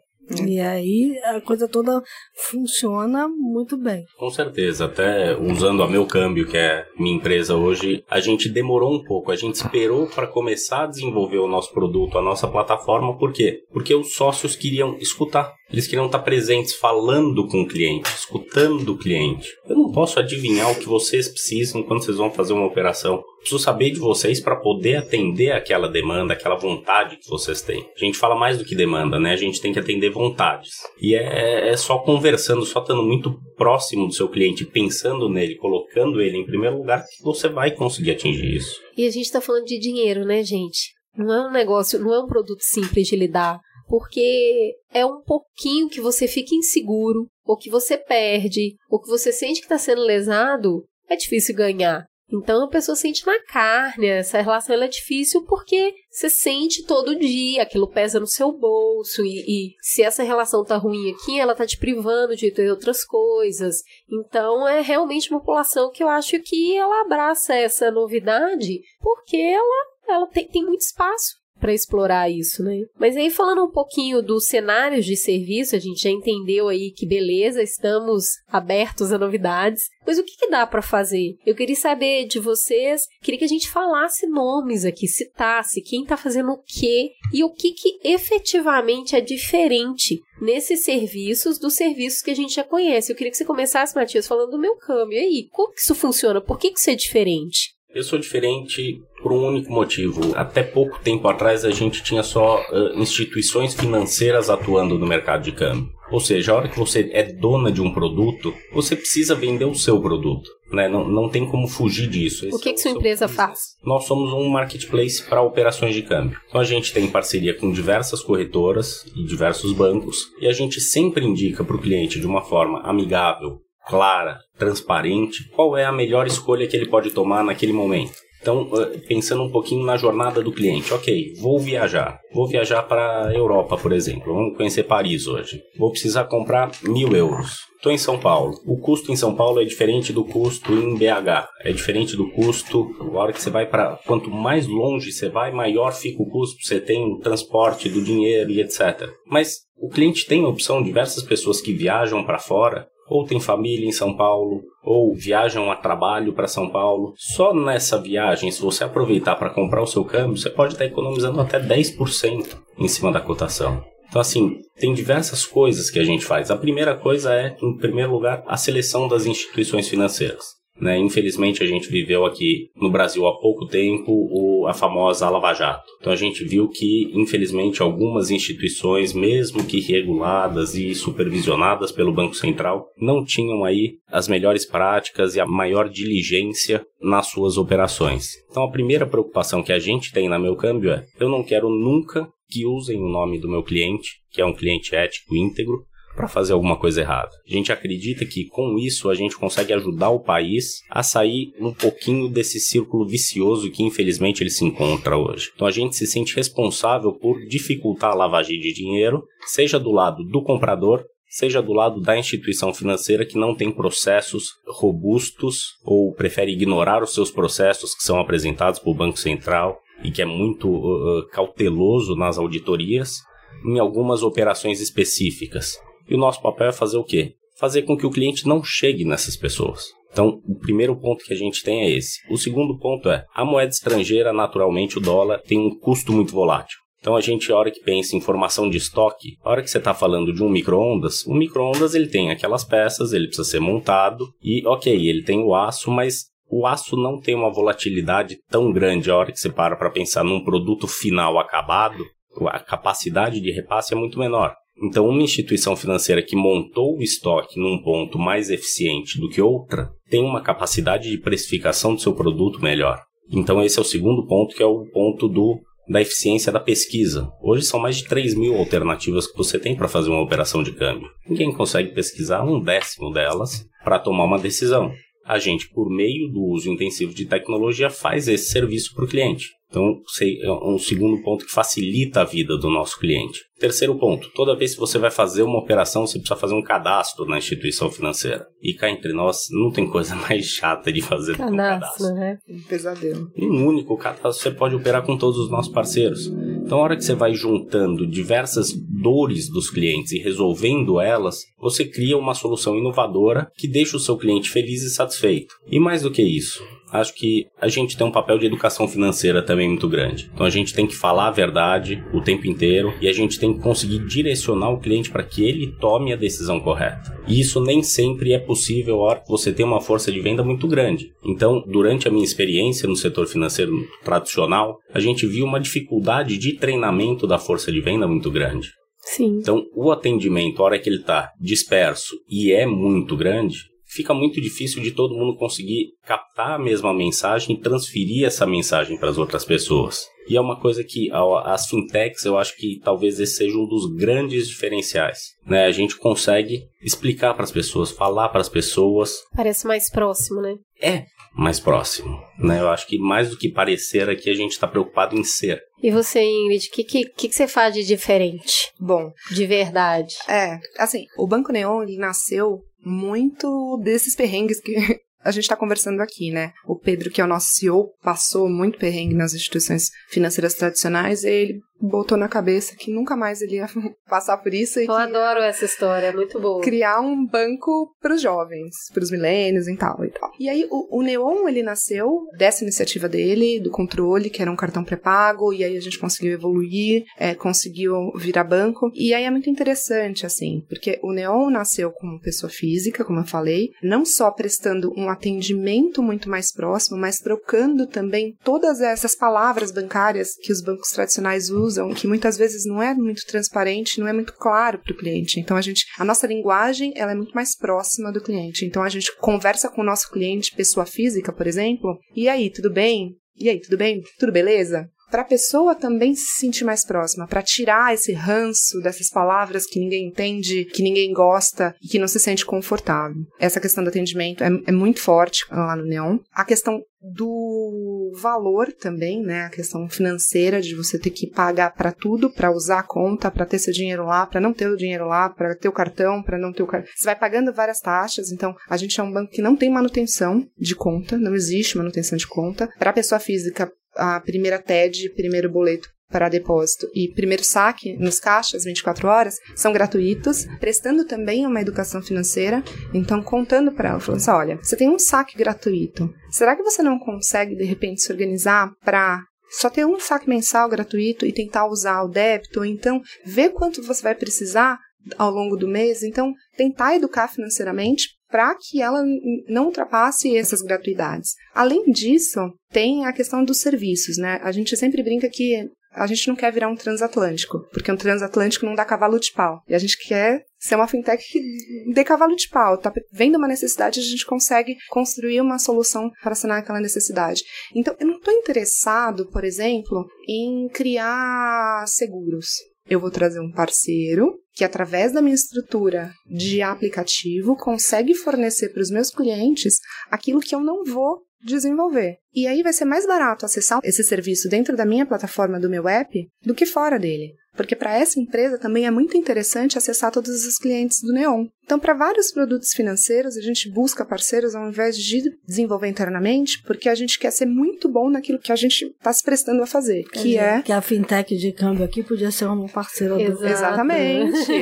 E 0.47 0.61
aí 0.61 1.19
a 1.25 1.41
coisa 1.41 1.69
toda 1.69 2.01
funciona 2.49 3.29
muito 3.29 3.77
bem. 3.77 4.05
Com 4.17 4.31
certeza, 4.31 4.87
até 4.87 5.37
usando 5.37 5.83
a 5.83 5.89
meu 5.89 6.07
câmbio, 6.07 6.47
que 6.47 6.57
é 6.57 6.87
minha 6.99 7.17
empresa 7.17 7.57
hoje, 7.57 8.05
a 8.09 8.21
gente 8.21 8.49
demorou 8.49 8.95
um 8.95 9.03
pouco, 9.03 9.31
a 9.31 9.37
gente 9.37 9.57
esperou 9.57 10.07
para 10.07 10.27
começar 10.27 10.85
a 10.85 10.87
desenvolver 10.87 11.39
o 11.39 11.49
nosso 11.49 11.73
produto, 11.73 12.17
a 12.17 12.23
nossa 12.23 12.47
plataforma, 12.47 13.19
por 13.19 13.33
quê? 13.33 13.63
Porque 13.73 13.95
os 13.95 14.15
sócios 14.15 14.55
queriam 14.55 14.97
escutar. 14.99 15.53
Eles 15.73 15.87
queriam 15.87 16.07
estar 16.07 16.19
presentes, 16.19 16.75
falando 16.75 17.47
com 17.49 17.63
o 17.63 17.67
cliente, 17.67 18.09
escutando 18.11 18.91
o 18.91 18.99
cliente. 18.99 19.49
Eu 19.67 19.77
não 19.77 19.91
posso 19.91 20.19
adivinhar 20.19 20.71
o 20.71 20.79
que 20.79 20.87
vocês 20.87 21.29
precisam 21.29 21.83
quando 21.83 22.05
vocês 22.05 22.19
vão 22.19 22.31
fazer 22.31 22.53
uma 22.53 22.67
operação. 22.67 23.23
Preciso 23.39 23.59
saber 23.59 23.91
de 23.91 23.99
vocês 23.99 24.39
para 24.39 24.57
poder 24.57 24.97
atender 24.97 25.51
aquela 25.51 25.89
demanda, 25.89 26.35
aquela 26.35 26.57
vontade 26.57 27.17
que 27.17 27.29
vocês 27.29 27.63
têm. 27.63 27.89
A 27.97 28.05
gente 28.05 28.19
fala 28.19 28.37
mais 28.37 28.59
do 28.59 28.65
que 28.65 28.77
demanda, 28.77 29.19
né? 29.19 29.33
A 29.33 29.37
gente 29.37 29.61
tem 29.61 29.73
que 29.73 29.79
atender 29.79 30.11
vontades. 30.11 30.71
E 31.01 31.15
é, 31.15 31.71
é 31.71 31.77
só 31.77 31.99
conversando, 31.99 32.65
só 32.67 32.81
estando 32.81 33.03
muito 33.03 33.35
próximo 33.57 34.07
do 34.07 34.13
seu 34.13 34.29
cliente, 34.29 34.67
pensando 34.67 35.29
nele, 35.29 35.57
colocando 35.57 36.21
ele 36.21 36.37
em 36.37 36.47
primeiro 36.47 36.77
lugar, 36.77 37.03
que 37.03 37.25
você 37.25 37.49
vai 37.49 37.71
conseguir 37.71 38.11
atingir 38.11 38.57
isso. 38.57 38.79
E 38.97 39.07
a 39.07 39.11
gente 39.11 39.25
está 39.25 39.41
falando 39.41 39.65
de 39.65 39.79
dinheiro, 39.79 40.25
né, 40.25 40.45
gente? 40.45 40.93
Não 41.17 41.33
é 41.33 41.49
um 41.49 41.53
negócio, 41.53 41.99
não 41.99 42.15
é 42.15 42.21
um 42.21 42.27
produto 42.27 42.63
simples 42.63 43.09
de 43.09 43.17
lidar 43.17 43.59
porque 43.93 44.75
é 44.91 45.05
um 45.05 45.21
pouquinho 45.21 45.87
que 45.87 46.01
você 46.01 46.27
fica 46.27 46.55
inseguro, 46.55 47.27
ou 47.45 47.59
que 47.59 47.69
você 47.69 47.99
perde, 47.99 48.75
ou 48.89 48.99
que 48.99 49.07
você 49.07 49.31
sente 49.31 49.61
que 49.61 49.67
está 49.67 49.77
sendo 49.77 50.01
lesado, 50.01 50.87
é 51.11 51.15
difícil 51.15 51.55
ganhar. 51.55 52.07
Então 52.33 52.65
a 52.65 52.69
pessoa 52.69 52.97
sente 52.97 53.27
na 53.27 53.39
carne, 53.45 54.07
essa 54.07 54.41
relação 54.41 54.83
é 54.83 54.89
difícil 54.89 55.45
porque 55.45 55.93
você 56.11 56.31
sente 56.31 56.87
todo 56.87 57.19
dia, 57.19 57.61
aquilo 57.61 57.87
pesa 57.87 58.19
no 58.19 58.27
seu 58.27 58.51
bolso, 58.51 59.23
e, 59.27 59.45
e, 59.47 59.75
se 59.83 60.03
essa 60.03 60.23
relação 60.23 60.65
tá 60.65 60.79
ruim 60.79 61.11
aqui, 61.11 61.39
ela 61.39 61.55
tá 61.55 61.67
te 61.67 61.77
privando 61.77 62.35
de 62.35 62.51
ter 62.51 62.71
outras 62.71 63.05
coisas. 63.05 63.83
Então 64.11 64.67
é 64.67 64.81
realmente 64.81 65.29
uma 65.29 65.41
população 65.41 65.91
que 65.91 66.03
eu 66.03 66.09
acho 66.09 66.41
que 66.41 66.75
ela 66.75 67.03
abraça 67.03 67.55
essa 67.55 67.91
novidade 67.91 68.81
porque 69.01 69.37
ela, 69.37 69.85
ela 70.09 70.27
tem, 70.29 70.49
tem 70.49 70.65
muito 70.65 70.81
espaço 70.81 71.42
para 71.63 71.73
explorar 71.73 72.29
isso, 72.29 72.61
né? 72.65 72.81
Mas 72.99 73.17
aí 73.17 73.31
falando 73.31 73.65
um 73.65 73.71
pouquinho 73.71 74.21
dos 74.21 74.47
cenários 74.47 75.07
de 75.07 75.17
serviço, 75.17 75.77
a 75.77 75.79
gente 75.79 76.03
já 76.03 76.11
entendeu 76.11 76.69
aí 76.69 76.91
que 76.91 77.07
beleza, 77.07 77.63
estamos 77.63 78.25
abertos 78.49 79.13
a 79.13 79.19
novidades. 79.19 79.85
Mas 80.05 80.19
o 80.19 80.25
que, 80.25 80.37
que 80.37 80.51
dá 80.51 80.67
para 80.67 80.83
fazer? 80.83 81.37
Eu 81.47 81.55
queria 81.55 81.77
saber 81.77 82.27
de 82.27 82.41
vocês, 82.41 83.07
queria 83.23 83.39
que 83.39 83.45
a 83.45 83.49
gente 83.49 83.71
falasse 83.71 84.27
nomes 84.27 84.85
aqui, 84.85 85.07
citasse 85.07 85.81
quem 85.81 86.03
está 86.03 86.17
fazendo 86.17 86.51
o 86.51 86.61
quê 86.61 87.13
e 87.33 87.45
o 87.45 87.51
que, 87.51 87.71
que 87.71 88.01
efetivamente 88.03 89.15
é 89.15 89.21
diferente 89.21 90.21
nesses 90.41 90.83
serviços 90.83 91.61
dos 91.61 91.75
serviços 91.75 92.23
que 92.23 92.33
a 92.33 92.37
gente 92.37 92.57
já 92.57 92.65
conhece. 92.65 93.13
Eu 93.13 93.17
queria 93.17 93.31
que 93.31 93.37
você 93.37 93.45
começasse, 93.45 93.95
Matias, 93.95 94.27
falando 94.27 94.51
do 94.51 94.59
meu 94.59 94.75
câmbio. 94.75 95.17
E 95.17 95.21
aí, 95.21 95.49
como 95.53 95.73
que 95.73 95.81
isso 95.81 95.95
funciona? 95.95 96.41
Por 96.41 96.59
que, 96.59 96.73
que 96.73 96.81
isso 96.81 96.91
é 96.91 96.97
diferente? 96.97 97.77
Eu 97.95 98.03
sou 98.03 98.19
diferente 98.19 99.03
por 99.23 99.33
um 99.33 99.47
único 99.47 99.71
motivo. 99.71 100.35
Até 100.35 100.63
pouco 100.63 100.99
tempo 101.01 101.29
atrás 101.29 101.65
a 101.65 101.71
gente 101.71 102.03
tinha 102.03 102.23
só 102.23 102.61
uh, 102.61 102.99
instituições 102.99 103.75
financeiras 103.75 104.49
atuando 104.49 104.99
no 104.99 105.07
mercado 105.07 105.43
de 105.43 105.53
câmbio. 105.53 105.93
Ou 106.11 106.21
seja, 106.21 106.53
a 106.53 106.57
hora 106.57 106.69
que 106.69 106.79
você 106.79 107.11
é 107.13 107.23
dona 107.23 107.71
de 107.71 107.81
um 107.81 107.93
produto, 107.93 108.55
você 108.73 108.97
precisa 108.97 109.35
vender 109.35 109.65
o 109.65 109.75
seu 109.75 110.01
produto. 110.01 110.51
Né? 110.71 110.89
Não, 110.89 111.07
não 111.07 111.29
tem 111.29 111.47
como 111.47 111.69
fugir 111.69 112.09
disso. 112.09 112.47
Esse 112.47 112.57
o 112.57 112.59
que, 112.59 112.71
é 112.71 112.73
que 112.73 112.81
sua 112.81 112.91
empresa 112.91 113.27
business. 113.27 113.47
faz? 113.47 113.61
Nós 113.85 114.05
somos 114.05 114.33
um 114.33 114.49
marketplace 114.49 115.23
para 115.23 115.43
operações 115.43 115.95
de 115.95 116.03
câmbio. 116.03 116.39
Então 116.49 116.61
a 116.61 116.65
gente 116.65 116.93
tem 116.93 117.07
parceria 117.11 117.55
com 117.55 117.71
diversas 117.71 118.23
corretoras 118.23 119.05
e 119.15 119.25
diversos 119.25 119.73
bancos 119.73 120.31
e 120.41 120.47
a 120.47 120.53
gente 120.53 120.81
sempre 120.81 121.25
indica 121.25 121.63
para 121.63 121.77
o 121.77 121.81
cliente 121.81 122.21
de 122.21 122.27
uma 122.27 122.43
forma 122.43 122.81
amigável, 122.81 123.61
clara, 123.87 124.39
transparente, 124.59 125.49
qual 125.51 125.77
é 125.77 125.85
a 125.85 125.93
melhor 125.93 126.27
escolha 126.27 126.67
que 126.67 126.77
ele 126.77 126.89
pode 126.89 127.11
tomar 127.11 127.45
naquele 127.45 127.73
momento. 127.73 128.15
Então, 128.43 128.69
pensando 129.07 129.45
um 129.45 129.51
pouquinho 129.53 129.87
na 129.87 129.97
jornada 129.97 130.43
do 130.43 130.51
cliente, 130.51 130.93
ok, 130.93 131.33
vou 131.41 131.61
viajar, 131.61 132.19
vou 132.35 132.49
viajar 132.49 132.83
para 132.83 133.29
a 133.29 133.33
Europa, 133.33 133.77
por 133.77 133.93
exemplo, 133.93 134.35
vamos 134.35 134.57
conhecer 134.57 134.83
Paris 134.83 135.29
hoje. 135.29 135.63
Vou 135.79 135.93
precisar 135.93 136.25
comprar 136.25 136.73
mil 136.83 137.15
euros. 137.15 137.59
Estou 137.77 137.93
em 137.93 137.99
São 137.99 138.19
Paulo. 138.19 138.55
O 138.67 138.79
custo 138.79 139.13
em 139.13 139.17
São 139.17 139.35
Paulo 139.35 139.61
é 139.61 139.65
diferente 139.65 140.13
do 140.13 140.25
custo 140.25 140.73
em 140.73 140.97
BH. 140.97 141.49
É 141.61 141.73
diferente 141.73 142.17
do 142.17 142.31
custo. 142.31 142.89
A 143.01 143.19
hora 143.19 143.33
que 143.33 143.43
você 143.43 143.51
vai 143.51 143.67
para. 143.67 143.97
Quanto 144.07 144.31
mais 144.31 144.69
longe 144.69 145.11
você 145.11 145.29
vai, 145.29 145.51
maior 145.51 145.93
fica 145.93 146.23
o 146.23 146.31
custo. 146.31 146.63
Você 146.63 146.81
tem 146.81 147.05
o 147.05 147.19
transporte 147.19 147.89
do 147.89 148.01
dinheiro 148.01 148.53
e 148.53 148.61
etc. 148.61 149.09
Mas 149.27 149.63
o 149.77 149.89
cliente 149.89 150.27
tem 150.27 150.45
a 150.45 150.49
opção, 150.49 150.81
diversas 150.81 151.25
pessoas 151.25 151.61
que 151.61 151.73
viajam 151.73 152.25
para 152.25 152.39
fora 152.39 152.87
ou 153.09 153.25
tem 153.25 153.41
família 153.41 153.87
em 153.87 153.93
São 153.93 154.17
Paulo, 154.17 154.63
ou 154.83 155.15
viajam 155.15 155.71
a 155.71 155.77
trabalho 155.77 156.33
para 156.33 156.47
São 156.47 156.71
Paulo. 156.71 157.13
Só 157.17 157.55
nessa 157.55 158.01
viagem, 158.01 158.51
se 158.51 158.61
você 158.61 158.85
aproveitar 158.85 159.37
para 159.37 159.51
comprar 159.51 159.83
o 159.83 159.87
seu 159.87 160.05
câmbio, 160.05 160.37
você 160.37 160.51
pode 160.51 160.75
estar 160.75 160.85
economizando 160.85 161.41
até 161.41 161.61
10% 161.61 162.57
em 162.79 162.89
cima 162.89 163.13
da 163.13 163.21
cotação. 163.21 163.85
Então, 164.09 164.21
assim, 164.21 164.59
tem 164.79 164.93
diversas 164.93 165.47
coisas 165.47 165.89
que 165.89 165.99
a 165.99 166.05
gente 166.05 166.25
faz. 166.25 166.51
A 166.51 166.57
primeira 166.57 166.95
coisa 166.95 167.35
é, 167.35 167.57
em 167.63 167.77
primeiro 167.79 168.13
lugar, 168.13 168.43
a 168.47 168.59
seleção 168.59 169.09
das 169.09 169.25
instituições 169.25 169.89
financeiras. 169.89 170.62
Né? 170.81 170.99
Infelizmente, 170.99 171.63
a 171.63 171.67
gente 171.67 171.89
viveu 171.89 172.25
aqui 172.25 172.71
no 172.77 172.91
Brasil 172.91 173.27
há 173.27 173.39
pouco 173.39 173.67
tempo 173.67 174.11
o, 174.11 174.67
a 174.67 174.75
famosa 174.75 175.29
Lava 175.29 175.53
Jato. 175.55 175.85
Então, 176.01 176.13
a 176.13 176.17
gente 176.17 176.45
viu 176.45 176.69
que, 176.69 177.11
infelizmente, 177.15 177.83
algumas 177.83 178.31
instituições, 178.31 179.13
mesmo 179.13 179.65
que 179.65 179.81
reguladas 179.81 180.75
e 180.75 180.95
supervisionadas 180.95 181.93
pelo 181.93 182.13
Banco 182.13 182.35
Central, 182.35 182.89
não 182.99 183.25
tinham 183.25 183.65
aí 183.65 183.95
as 184.09 184.29
melhores 184.29 184.67
práticas 184.67 185.37
e 185.37 185.41
a 185.41 185.47
maior 185.47 185.89
diligência 185.89 186.85
nas 187.01 187.29
suas 187.29 187.57
operações. 187.57 188.27
Então, 188.51 188.65
a 188.65 188.71
primeira 188.71 189.07
preocupação 189.07 189.63
que 189.63 189.73
a 189.73 189.79
gente 189.79 190.13
tem 190.13 190.29
na 190.29 190.39
Meu 190.39 190.57
Câmbio 190.57 190.91
é: 190.91 191.07
eu 191.21 191.29
não 191.29 191.43
quero 191.45 191.69
nunca 191.69 192.29
que 192.53 192.67
usem 192.67 193.01
o 193.01 193.09
nome 193.09 193.39
do 193.39 193.49
meu 193.49 193.63
cliente, 193.63 194.21
que 194.31 194.43
é 194.43 194.45
um 194.45 194.53
cliente 194.53 194.95
ético 194.95 195.35
íntegro, 195.35 195.87
para 196.15 196.29
fazer 196.29 196.53
alguma 196.53 196.79
coisa 196.79 197.01
errada. 197.01 197.31
A 197.49 197.53
gente 197.53 197.73
acredita 197.73 198.25
que 198.25 198.47
com 198.47 198.79
isso 198.79 199.09
a 199.09 199.15
gente 199.15 199.37
consegue 199.37 199.73
ajudar 199.73 200.11
o 200.11 200.21
país 200.21 200.83
a 200.91 201.03
sair 201.03 201.53
um 201.59 201.73
pouquinho 201.73 202.29
desse 202.29 202.61
círculo 202.61 203.07
vicioso 203.07 203.71
que 203.71 203.83
infelizmente 203.83 204.43
ele 204.43 204.51
se 204.51 204.65
encontra 204.65 205.17
hoje. 205.17 205.51
Então 205.55 205.67
a 205.67 205.71
gente 205.71 205.97
se 205.97 206.07
sente 206.07 206.37
responsável 206.37 207.13
por 207.13 207.45
dificultar 207.47 208.13
a 208.13 208.17
lavagem 208.17 208.59
de 208.59 208.73
dinheiro, 208.73 209.25
seja 209.47 209.79
do 209.79 209.91
lado 209.91 210.23
do 210.25 210.43
comprador, 210.43 211.05
seja 211.29 211.63
do 211.63 211.73
lado 211.73 212.01
da 212.01 212.19
instituição 212.19 212.75
financeira 212.75 213.25
que 213.25 213.39
não 213.39 213.55
tem 213.55 213.73
processos 213.73 214.51
robustos 214.67 215.79
ou 215.83 216.13
prefere 216.13 216.53
ignorar 216.53 217.03
os 217.03 217.15
seus 217.15 217.31
processos 217.31 217.95
que 217.95 218.05
são 218.05 218.21
apresentados 218.21 218.79
pelo 218.79 218.95
Banco 218.95 219.19
Central 219.19 219.81
e 220.05 220.11
que 220.11 220.21
é 220.21 220.27
muito 220.27 220.69
uh, 220.69 221.27
cauteloso 221.29 222.15
nas 222.17 222.37
auditorias 222.37 223.23
em 223.65 223.79
algumas 223.79 224.23
operações 224.23 224.81
específicas. 224.81 225.79
E 226.09 226.15
o 226.15 226.19
nosso 226.19 226.41
papel 226.41 226.69
é 226.69 226.73
fazer 226.73 226.97
o 226.97 227.05
quê? 227.05 227.35
Fazer 227.59 227.83
com 227.83 227.97
que 227.97 228.07
o 228.07 228.11
cliente 228.11 228.47
não 228.47 228.63
chegue 228.63 229.05
nessas 229.05 229.37
pessoas. 229.37 229.85
Então, 230.11 230.41
o 230.47 230.59
primeiro 230.59 230.95
ponto 230.97 231.25
que 231.25 231.33
a 231.33 231.37
gente 231.37 231.63
tem 231.63 231.83
é 231.83 231.91
esse. 231.91 232.19
O 232.31 232.37
segundo 232.37 232.79
ponto 232.79 233.09
é, 233.09 233.25
a 233.35 233.45
moeda 233.45 233.71
estrangeira, 233.71 234.33
naturalmente, 234.33 234.99
o 234.99 235.01
dólar, 235.01 235.41
tem 235.41 235.59
um 235.59 235.79
custo 235.79 236.13
muito 236.13 236.33
volátil. 236.33 236.83
Então 237.03 237.17
a 237.17 237.21
gente, 237.21 237.51
a 237.51 237.57
hora 237.57 237.71
que 237.71 237.81
pensa 237.81 238.17
em 238.17 238.21
formação 238.21 238.71
de 238.71 238.77
estoque, 238.77 239.37
a 239.45 239.51
hora 239.51 239.63
que 239.63 239.69
você 239.69 239.79
está 239.79 239.93
falando 239.93 240.33
de 240.33 240.41
um 240.41 240.49
micro-ondas, 240.49 241.27
o 241.27 241.35
micro-ondas 241.35 241.97
ele 241.97 242.07
tem 242.07 242.31
aquelas 242.31 242.63
peças, 242.63 243.13
ele 243.13 243.27
precisa 243.27 243.49
ser 243.49 243.59
montado 243.59 244.25
e, 244.41 244.65
ok, 244.65 245.09
ele 245.09 245.25
tem 245.25 245.43
o 245.43 245.53
aço, 245.53 245.91
mas 245.91 246.27
o 246.49 246.65
aço 246.65 246.97
não 246.97 247.21
tem 247.21 247.35
uma 247.35 247.53
volatilidade 247.53 248.39
tão 248.49 248.71
grande 248.71 249.11
a 249.11 249.17
hora 249.17 249.33
que 249.33 249.41
você 249.41 249.51
para 249.51 249.75
para 249.75 249.91
pensar 249.91 250.23
num 250.23 250.45
produto 250.45 250.87
final 250.87 251.41
acabado, 251.41 252.05
a 252.47 252.61
capacidade 252.61 253.41
de 253.41 253.51
repasse 253.51 253.93
é 253.93 253.97
muito 253.97 254.17
menor. 254.17 254.55
Então, 254.81 255.09
uma 255.09 255.23
instituição 255.23 255.77
financeira 255.77 256.23
que 256.23 256.35
montou 256.35 256.97
o 256.97 257.03
estoque 257.03 257.59
num 257.61 257.81
ponto 257.83 258.19
mais 258.19 258.51
eficiente 258.51 259.21
do 259.21 259.29
que 259.29 259.41
outra 259.41 259.91
tem 260.09 260.23
uma 260.23 260.43
capacidade 260.43 261.11
de 261.11 261.19
precificação 261.19 261.95
do 261.95 262.01
seu 262.01 262.15
produto 262.15 262.61
melhor. 262.61 263.01
Então, 263.31 263.63
esse 263.63 263.79
é 263.79 263.83
o 263.83 263.85
segundo 263.85 264.27
ponto, 264.27 264.55
que 264.55 264.63
é 264.63 264.67
o 264.67 264.85
ponto 264.93 265.29
do, 265.29 265.59
da 265.89 266.01
eficiência 266.01 266.51
da 266.51 266.61
pesquisa. 266.61 267.31
Hoje 267.41 267.65
são 267.65 267.79
mais 267.79 267.97
de 267.97 268.05
3 268.05 268.35
mil 268.35 268.57
alternativas 268.57 269.27
que 269.27 269.37
você 269.37 269.59
tem 269.59 269.77
para 269.77 269.89
fazer 269.89 270.11
uma 270.11 270.23
operação 270.23 270.63
de 270.63 270.73
câmbio. 270.73 271.09
Ninguém 271.29 271.53
consegue 271.53 271.95
pesquisar 271.95 272.43
um 272.43 272.61
décimo 272.61 273.13
delas 273.13 273.65
para 273.85 273.99
tomar 273.99 274.25
uma 274.25 274.39
decisão. 274.39 274.93
A 275.33 275.39
gente, 275.39 275.67
por 275.71 275.89
meio 275.89 276.29
do 276.29 276.43
uso 276.43 276.71
intensivo 276.71 277.15
de 277.15 277.25
tecnologia, 277.25 277.89
faz 277.89 278.29
esse 278.29 278.51
serviço 278.51 278.95
para 278.95 279.07
o 279.07 279.09
cliente. 279.09 279.49
Então, 279.71 280.03
é 280.43 280.53
um 280.53 280.79
segundo 280.79 281.23
ponto 281.23 281.47
que 281.47 281.51
facilita 281.51 282.21
a 282.21 282.25
vida 282.25 282.59
do 282.59 282.69
nosso 282.69 282.99
cliente. 282.99 283.41
Terceiro 283.59 283.99
ponto, 283.99 284.29
toda 284.35 284.55
vez 284.55 284.75
que 284.75 284.81
você 284.81 284.99
vai 284.99 285.11
fazer 285.11 285.43
uma 285.43 285.59
operação, 285.59 286.07
você 286.07 286.19
precisa 286.19 286.39
fazer 286.39 286.53
um 286.53 286.63
cadastro 286.63 287.25
na 287.25 287.39
instituição 287.39 287.91
financeira. 287.91 288.47
E 288.61 288.75
cá 288.75 288.91
entre 288.91 289.15
nós, 289.15 289.47
não 289.51 289.73
tem 289.73 289.89
coisa 289.89 290.15
mais 290.29 290.45
chata 290.45 290.93
de 290.93 291.01
fazer 291.01 291.39
cadastro, 291.39 291.47
do 291.47 291.49
que 291.49 291.55
um 291.55 291.57
cadastro. 291.57 292.15
Né? 292.15 292.39
Um 292.47 292.63
pesadelo. 292.69 293.29
Um 293.35 293.67
único 293.67 293.97
cadastro 293.97 294.35
você 294.35 294.51
pode 294.51 294.75
operar 294.75 295.03
com 295.03 295.17
todos 295.17 295.39
os 295.39 295.51
nossos 295.51 295.73
parceiros. 295.73 296.31
Então, 296.65 296.79
a 296.79 296.83
hora 296.83 296.97
que 296.97 297.05
você 297.05 297.15
vai 297.15 297.35
juntando 297.35 298.07
diversas 298.07 298.73
dores 298.73 299.49
dos 299.49 299.69
clientes 299.69 300.13
e 300.13 300.19
resolvendo 300.19 301.01
elas, 301.01 301.45
você 301.61 301.85
cria 301.85 302.17
uma 302.17 302.35
solução 302.35 302.79
inovadora 302.79 303.51
que 303.57 303.69
deixa 303.69 303.97
o 303.97 304.01
seu 304.01 304.17
cliente 304.17 304.49
feliz 304.49 304.83
e 304.83 304.91
satisfeito. 304.91 305.55
E 305.71 305.79
mais 305.79 306.03
do 306.03 306.11
que 306.11 306.23
isso, 306.23 306.63
acho 306.93 307.15
que 307.15 307.47
a 307.61 307.69
gente 307.69 307.97
tem 307.97 308.07
um 308.07 308.13
papel 308.13 308.39
de 308.39 308.47
educação 308.47 308.87
financeira 308.87 309.43
também 309.43 309.69
muito 309.69 309.89
grande. 309.89 310.31
Então 310.33 310.47
a 310.47 310.51
gente 310.51 310.75
tem 310.75 310.87
que 310.87 310.95
falar 310.95 311.29
a 311.29 311.33
verdade 311.33 312.05
o 312.13 312.21
tempo 312.21 312.47
inteiro 312.47 312.93
e 313.01 313.09
a 313.09 313.13
gente 313.13 313.41
tem 313.41 313.55
que 313.55 313.61
conseguir 313.61 314.01
direcionar 314.01 314.71
o 314.71 314.79
cliente 314.79 315.11
para 315.11 315.25
que 315.25 315.45
ele 315.45 315.75
tome 315.81 316.13
a 316.13 316.17
decisão 316.17 316.61
correta. 316.61 317.19
E 317.27 317.41
isso 317.41 317.61
nem 317.61 317.83
sempre 317.83 318.33
é 318.33 318.39
possível 318.39 318.97
a 318.97 319.05
hora 319.05 319.21
que 319.21 319.29
você 319.29 319.53
tem 319.53 319.65
uma 319.65 319.81
força 319.81 320.13
de 320.13 320.21
venda 320.21 320.43
muito 320.43 320.69
grande. 320.69 321.11
Então, 321.25 321.63
durante 321.67 322.07
a 322.07 322.11
minha 322.11 322.25
experiência 322.25 322.89
no 322.89 322.97
setor 322.97 323.27
financeiro 323.27 323.73
tradicional, 324.05 324.79
a 324.93 325.01
gente 325.01 325.27
viu 325.27 325.45
uma 325.45 325.61
dificuldade 325.61 326.37
de 326.37 326.57
treinamento 326.57 327.27
da 327.27 327.39
força 327.39 327.73
de 327.73 327.81
venda 327.81 328.07
muito 328.07 328.31
grande. 328.31 328.71
Sim. 329.05 329.39
Então, 329.41 329.65
o 329.75 329.91
atendimento, 329.91 330.63
a 330.63 330.65
hora 330.65 330.79
que 330.79 330.89
ele 330.89 331.01
está 331.01 331.31
disperso 331.41 332.17
e 332.29 332.53
é 332.53 332.67
muito 332.67 333.17
grande, 333.17 333.72
fica 333.93 334.15
muito 334.15 334.41
difícil 334.41 334.83
de 334.83 334.93
todo 334.93 335.15
mundo 335.15 335.37
conseguir 335.37 335.93
captar 336.05 336.53
a 336.53 336.59
mesma 336.59 336.95
mensagem 336.95 337.55
e 337.55 337.61
transferir 337.61 338.25
essa 338.25 338.47
mensagem 338.47 338.97
para 338.97 339.11
as 339.11 339.19
outras 339.19 339.45
pessoas. 339.45 340.07
E 340.29 340.37
é 340.37 340.41
uma 340.41 340.59
coisa 340.59 340.83
que 340.83 341.11
as 341.45 341.67
fintechs, 341.69 342.25
eu 342.25 342.39
acho 342.39 342.57
que 342.57 342.81
talvez 342.83 343.21
esse 343.21 343.37
seja 343.37 343.59
um 343.59 343.67
dos 343.67 343.93
grandes 343.95 344.49
diferenciais. 344.49 345.19
Né? 345.45 345.67
A 345.67 345.73
gente 345.73 345.97
consegue 345.97 346.69
explicar 346.81 347.35
para 347.35 347.45
as 347.45 347.51
pessoas, 347.51 347.91
falar 347.91 348.29
para 348.29 348.41
as 348.41 348.49
pessoas. 348.49 349.17
Parece 349.35 349.67
mais 349.67 349.91
próximo, 349.91 350.41
né? 350.41 350.57
É 350.81 351.05
mais 351.35 351.59
próximo. 351.59 352.23
Né? 352.39 352.61
Eu 352.61 352.69
acho 352.69 352.87
que 352.87 352.99
mais 352.99 353.31
do 353.31 353.37
que 353.37 353.51
parecer 353.51 354.09
aqui, 354.09 354.31
a 354.31 354.35
gente 354.35 354.53
está 354.53 354.67
preocupado 354.67 355.17
em 355.17 355.25
ser. 355.25 355.63
E 355.83 355.91
você, 355.91 356.23
Ingrid, 356.23 356.69
o 356.69 356.71
que, 356.71 356.85
que, 356.85 357.05
que, 357.07 357.33
você 357.33 357.49
faz 357.49 357.75
de 357.75 357.85
diferente? 357.85 358.73
Bom. 358.79 359.11
De 359.31 359.47
verdade. 359.47 360.15
É, 360.29 360.61
assim, 360.79 361.07
o 361.19 361.27
Banco 361.27 361.53
Neon, 361.53 361.83
ele 361.83 361.97
nasceu 361.97 362.63
muito 362.85 363.79
desses 363.79 364.15
perrengues 364.15 364.61
que 364.61 364.75
a 365.25 365.31
gente 365.31 365.45
está 365.45 365.57
conversando 365.57 366.01
aqui, 366.01 366.31
né? 366.31 366.53
O 366.67 366.77
Pedro, 366.77 367.11
que 367.11 367.21
é 367.21 367.25
o 367.25 367.29
nosso 367.29 367.49
CEO, 367.55 367.93
passou 368.03 368.49
muito 368.49 368.79
perrengue 368.79 369.15
nas 369.15 369.35
instituições 369.35 369.91
financeiras 370.09 370.55
tradicionais 370.55 371.23
e 371.23 371.31
ele 371.31 371.61
botou 371.83 372.17
na 372.17 372.29
cabeça 372.29 372.77
que 372.77 372.93
nunca 372.93 373.17
mais 373.17 373.43
ele 373.43 373.57
ia 373.57 373.67
passar 374.09 374.37
por 374.39 374.55
isso. 374.55 374.79
Eu 374.79 374.93
adoro 374.93 375.41
essa 375.41 375.65
história, 375.65 376.07
é 376.07 376.13
muito 376.13 376.41
boa. 376.41 376.63
Criar 376.63 377.01
um 377.01 377.27
banco 377.27 377.95
para 378.01 378.15
os 378.15 378.23
jovens, 378.23 378.75
para 378.93 379.03
os 379.03 379.11
milênios 379.11 379.67
e 379.67 379.77
tal 379.77 380.05
e 380.05 380.11
tal. 380.11 380.31
E 380.39 380.49
aí 380.49 380.67
o, 380.71 380.99
o 380.99 381.03
Neon, 381.03 381.49
ele 381.49 381.63
nasceu 381.63 382.27
dessa 382.39 382.63
iniciativa 382.63 383.09
dele, 383.09 383.61
do 383.61 383.71
controle, 383.71 384.31
que 384.31 384.41
era 384.41 384.51
um 384.51 384.57
cartão 384.57 384.85
pré-pago, 384.85 385.53
e 385.53 385.65
aí 385.65 385.77
a 385.77 385.81
gente 385.81 385.99
conseguiu 385.99 386.33
evoluir, 386.33 387.05
é, 387.19 387.35
conseguiu 387.35 388.13
virar 388.17 388.45
banco. 388.45 388.91
E 388.95 389.13
aí 389.13 389.25
é 389.25 389.31
muito 389.31 389.51
interessante, 389.51 390.25
assim, 390.25 390.65
porque 390.69 391.01
o 391.03 391.13
Neon 391.13 391.51
nasceu 391.51 391.91
como 391.91 392.21
pessoa 392.21 392.51
física, 392.51 393.05
como 393.05 393.21
eu 393.21 393.25
falei, 393.25 393.71
não 393.83 394.05
só 394.05 394.31
prestando 394.31 394.93
um 394.97 395.09
atendimento 395.09 396.03
muito 396.03 396.29
mais 396.29 396.53
próximo, 396.53 396.99
mas 396.99 397.19
trocando 397.19 397.87
também 397.87 398.37
todas 398.45 398.81
essas 398.81 399.17
palavras 399.17 399.73
bancárias 399.73 400.37
que 400.41 400.53
os 400.53 400.61
bancos 400.61 400.91
tradicionais 400.91 401.51
usam 401.51 401.72
usam, 401.73 401.93
que 401.95 402.07
muitas 402.07 402.37
vezes 402.37 402.67
não 402.67 402.83
é 402.83 402.95
muito 402.95 403.25
transparente, 403.27 403.99
não 403.99 404.07
é 404.07 404.13
muito 404.13 404.35
claro 404.35 404.79
para 404.79 404.93
o 404.93 404.97
cliente. 404.97 405.41
Então 405.41 405.57
a 405.57 405.61
gente, 405.61 405.87
a 405.99 406.05
nossa 406.05 406.27
linguagem, 406.27 406.93
ela 406.97 407.13
é 407.13 407.15
muito 407.15 407.35
mais 407.35 407.57
próxima 407.57 408.13
do 408.13 408.21
cliente. 408.21 408.65
Então 408.65 408.83
a 408.83 408.89
gente 408.89 409.15
conversa 409.17 409.69
com 409.69 409.81
o 409.81 409.85
nosso 409.85 410.11
cliente, 410.11 410.55
pessoa 410.55 410.87
física, 410.87 411.33
por 411.33 411.47
exemplo, 411.47 411.99
e 412.15 412.29
aí, 412.29 412.51
tudo 412.51 412.71
bem? 412.71 413.17
E 413.37 413.49
aí, 413.49 413.61
tudo 413.61 413.77
bem? 413.77 414.03
Tudo 414.19 414.33
beleza? 414.33 414.89
Para 415.13 415.23
a 415.23 415.27
pessoa 415.27 415.75
também 415.75 416.15
se 416.15 416.41
sentir 416.41 416.65
mais 416.65 416.87
próxima, 416.87 417.27
para 417.27 417.43
tirar 417.43 417.93
esse 417.93 418.15
ranço 418.15 418.81
dessas 418.81 419.11
palavras 419.11 419.67
que 419.67 419.79
ninguém 419.79 420.09
entende, 420.09 420.65
que 420.65 420.83
ninguém 420.83 421.13
gosta 421.13 421.77
e 421.83 421.87
que 421.87 421.99
não 421.99 422.09
se 422.09 422.19
sente 422.19 422.47
confortável. 422.47 423.23
Essa 423.39 423.61
questão 423.61 423.85
do 423.85 423.91
atendimento 423.91 424.43
é, 424.43 424.49
é 424.67 424.73
muito 424.73 425.01
forte 425.01 425.45
lá 425.51 425.77
no 425.77 425.85
Neon. 425.85 426.19
A 426.33 426.47
questão 426.47 426.83
do 427.03 428.13
valor 428.21 428.73
também, 428.73 429.21
né? 429.21 429.45
A 429.45 429.51
questão 429.51 429.89
financeira 429.89 430.63
de 430.63 430.75
você 430.75 430.99
ter 430.99 431.11
que 431.11 431.29
pagar 431.29 431.75
para 431.75 431.91
tudo, 431.93 432.33
para 432.33 432.53
usar 432.53 432.79
a 432.79 432.85
conta, 432.85 433.31
para 433.31 433.45
ter 433.45 433.59
seu 433.59 433.73
dinheiro 433.73 434.05
lá, 434.05 434.25
para 434.25 434.41
não 434.41 434.55
ter 434.55 434.69
o 434.69 434.77
dinheiro 434.77 435.07
lá, 435.07 435.29
para 435.29 435.55
ter 435.57 435.69
o 435.69 435.73
cartão, 435.73 436.23
para 436.23 436.39
não 436.39 436.53
ter 436.53 436.63
o 436.63 436.67
cartão. 436.67 436.91
Você 436.97 437.05
vai 437.05 437.19
pagando 437.19 437.53
várias 437.53 437.81
taxas. 437.81 438.31
Então, 438.31 438.55
a 438.69 438.77
gente 438.77 438.99
é 438.99 439.03
um 439.03 439.13
banco 439.13 439.33
que 439.33 439.43
não 439.43 439.57
tem 439.57 439.71
manutenção 439.71 440.47
de 440.57 440.77
conta, 440.77 441.19
não 441.19 441.35
existe 441.35 441.77
manutenção 441.77 442.17
de 442.17 442.27
conta. 442.27 442.71
Para 442.79 442.93
pessoa 442.93 443.19
física, 443.19 443.71
a 443.97 444.21
primeira 444.21 444.59
TED, 444.59 445.11
primeiro 445.15 445.51
boleto 445.51 445.89
para 446.13 446.29
depósito 446.29 446.87
e 446.95 447.09
primeiro 447.09 447.43
saque 447.43 447.97
nos 447.97 448.21
caixas 448.21 448.65
24 448.65 449.09
horas 449.09 449.39
são 449.57 449.73
gratuitos, 449.73 450.45
prestando 450.61 451.07
também 451.07 451.47
uma 451.47 451.61
educação 451.61 452.03
financeira. 452.03 452.63
Então, 452.93 453.23
contando 453.23 453.73
para 453.73 453.89
ela, 453.91 454.01
falando 454.01 454.21
assim: 454.21 454.31
olha, 454.31 454.57
você 454.63 454.77
tem 454.77 454.91
um 454.91 454.99
saque 454.99 455.37
gratuito. 455.37 456.13
Será 456.31 456.55
que 456.55 456.63
você 456.63 456.83
não 456.83 456.99
consegue, 456.99 457.57
de 457.57 457.65
repente, 457.65 458.03
se 458.03 458.13
organizar 458.13 458.71
para 458.85 459.25
só 459.51 459.69
ter 459.69 459.87
um 459.87 459.99
saque 459.99 460.29
mensal 460.29 460.69
gratuito 460.69 461.27
e 461.27 461.33
tentar 461.33 461.67
usar 461.67 462.03
o 462.03 462.09
débito, 462.09 462.61
ou 462.61 462.65
então 462.67 463.01
ver 463.25 463.51
quanto 463.51 463.83
você 463.83 464.03
vai 464.03 464.15
precisar 464.15 464.79
ao 465.19 465.31
longo 465.31 465.57
do 465.57 465.69
mês? 465.69 466.03
Então, 466.03 466.33
tentar 466.57 466.95
educar 466.95 467.29
financeiramente 467.29 468.09
para 468.33 468.57
que 468.59 468.81
ela 468.81 469.05
não 469.47 469.67
ultrapasse 469.67 470.35
essas 470.37 470.63
gratuidades. 470.63 471.35
Além 471.55 471.93
disso, 471.93 472.41
tem 472.71 473.05
a 473.05 473.13
questão 473.13 473.45
dos 473.45 473.59
serviços, 473.59 474.17
né? 474.17 474.41
A 474.43 474.51
gente 474.51 474.75
sempre 474.75 475.03
brinca 475.03 475.29
que 475.29 475.69
a 475.95 476.07
gente 476.07 476.27
não 476.27 476.35
quer 476.35 476.51
virar 476.51 476.69
um 476.69 476.75
transatlântico, 476.75 477.61
porque 477.71 477.93
um 477.93 477.97
transatlântico 477.97 478.65
não 478.65 478.75
dá 478.75 478.83
cavalo 478.83 479.21
de 479.21 479.31
pau. 479.33 479.63
E 479.69 479.75
a 479.75 479.79
gente 479.79 479.99
quer 479.99 480.43
ser 480.59 480.75
uma 480.75 480.89
fintech 480.89 481.23
que 481.23 481.93
dê 481.93 482.03
cavalo 482.03 482.35
de 482.35 482.49
pau. 482.49 482.79
Tá 482.79 482.91
vendo 483.13 483.37
uma 483.37 483.47
necessidade, 483.47 484.01
a 484.01 484.03
gente 484.03 484.25
consegue 484.25 484.75
construir 484.89 485.43
uma 485.43 485.59
solução 485.59 486.11
para 486.23 486.35
sanar 486.35 486.61
aquela 486.61 486.81
necessidade. 486.81 487.43
Então, 487.75 487.95
eu 488.01 488.07
não 488.07 488.17
estou 488.17 488.33
interessado, 488.33 489.29
por 489.31 489.45
exemplo, 489.45 490.07
em 490.27 490.67
criar 490.73 491.85
seguros. 491.87 492.72
Eu 492.89 493.01
vou 493.01 493.11
trazer 493.11 493.41
um 493.41 493.51
parceiro 493.51 494.39
que, 494.53 494.65
através 494.65 495.13
da 495.13 495.23
minha 495.23 495.35
estrutura 495.35 496.13
de 496.27 496.63
aplicativo, 496.63 497.57
consegue 497.57 498.15
fornecer 498.15 498.71
para 498.71 498.83
os 498.83 498.91
meus 498.91 499.11
clientes 499.11 499.77
aquilo 500.11 500.41
que 500.41 500.55
eu 500.55 500.61
não 500.61 500.85
vou 500.85 501.23
desenvolver. 501.43 502.17
E 502.35 502.47
aí 502.47 502.63
vai 502.63 502.73
ser 502.73 502.85
mais 502.85 503.07
barato 503.07 503.45
acessar 503.45 503.81
esse 503.83 504.05
serviço 504.05 504.49
dentro 504.49 504.77
da 504.77 504.87
minha 504.87 505.07
plataforma 505.07 505.59
do 505.59 505.71
meu 505.71 505.89
app 505.89 506.29
do 506.45 506.55
que 506.55 506.67
fora 506.67 506.99
dele. 506.99 507.35
Porque 507.57 507.77
para 507.77 507.97
essa 507.97 508.19
empresa 508.19 508.59
também 508.59 508.87
é 508.87 508.91
muito 508.91 509.17
interessante 509.17 509.77
acessar 509.77 510.11
todos 510.11 510.47
os 510.47 510.59
clientes 510.59 511.01
do 511.03 511.13
Neon. 511.13 511.47
Então, 511.65 511.79
para 511.79 511.95
vários 511.95 512.33
produtos 512.33 512.73
financeiros, 512.73 513.37
a 513.37 513.41
gente 513.41 513.71
busca 513.71 514.05
parceiros 514.05 514.55
ao 514.55 514.69
invés 514.69 514.97
de 514.97 515.23
desenvolver 515.47 515.89
internamente, 515.89 516.61
porque 516.67 516.89
a 516.89 516.95
gente 516.95 517.19
quer 517.19 517.31
ser 517.31 517.47
muito 517.47 517.89
bom 517.89 518.11
naquilo 518.11 518.39
que 518.39 518.51
a 518.51 518.57
gente 518.57 518.87
está 518.87 519.13
se 519.13 519.23
prestando 519.23 519.63
a 519.63 519.67
fazer, 519.67 520.03
que 520.05 520.37
é... 520.37 520.61
Que 520.63 520.73
a 520.73 520.81
fintech 520.81 521.37
de 521.37 521.53
câmbio 521.53 521.85
aqui 521.85 522.03
podia 522.03 522.31
ser 522.31 522.47
um 522.47 522.67
parceiro 522.67 523.19
Exato. 523.21 523.39
do... 523.39 523.47
Exatamente. 523.47 524.53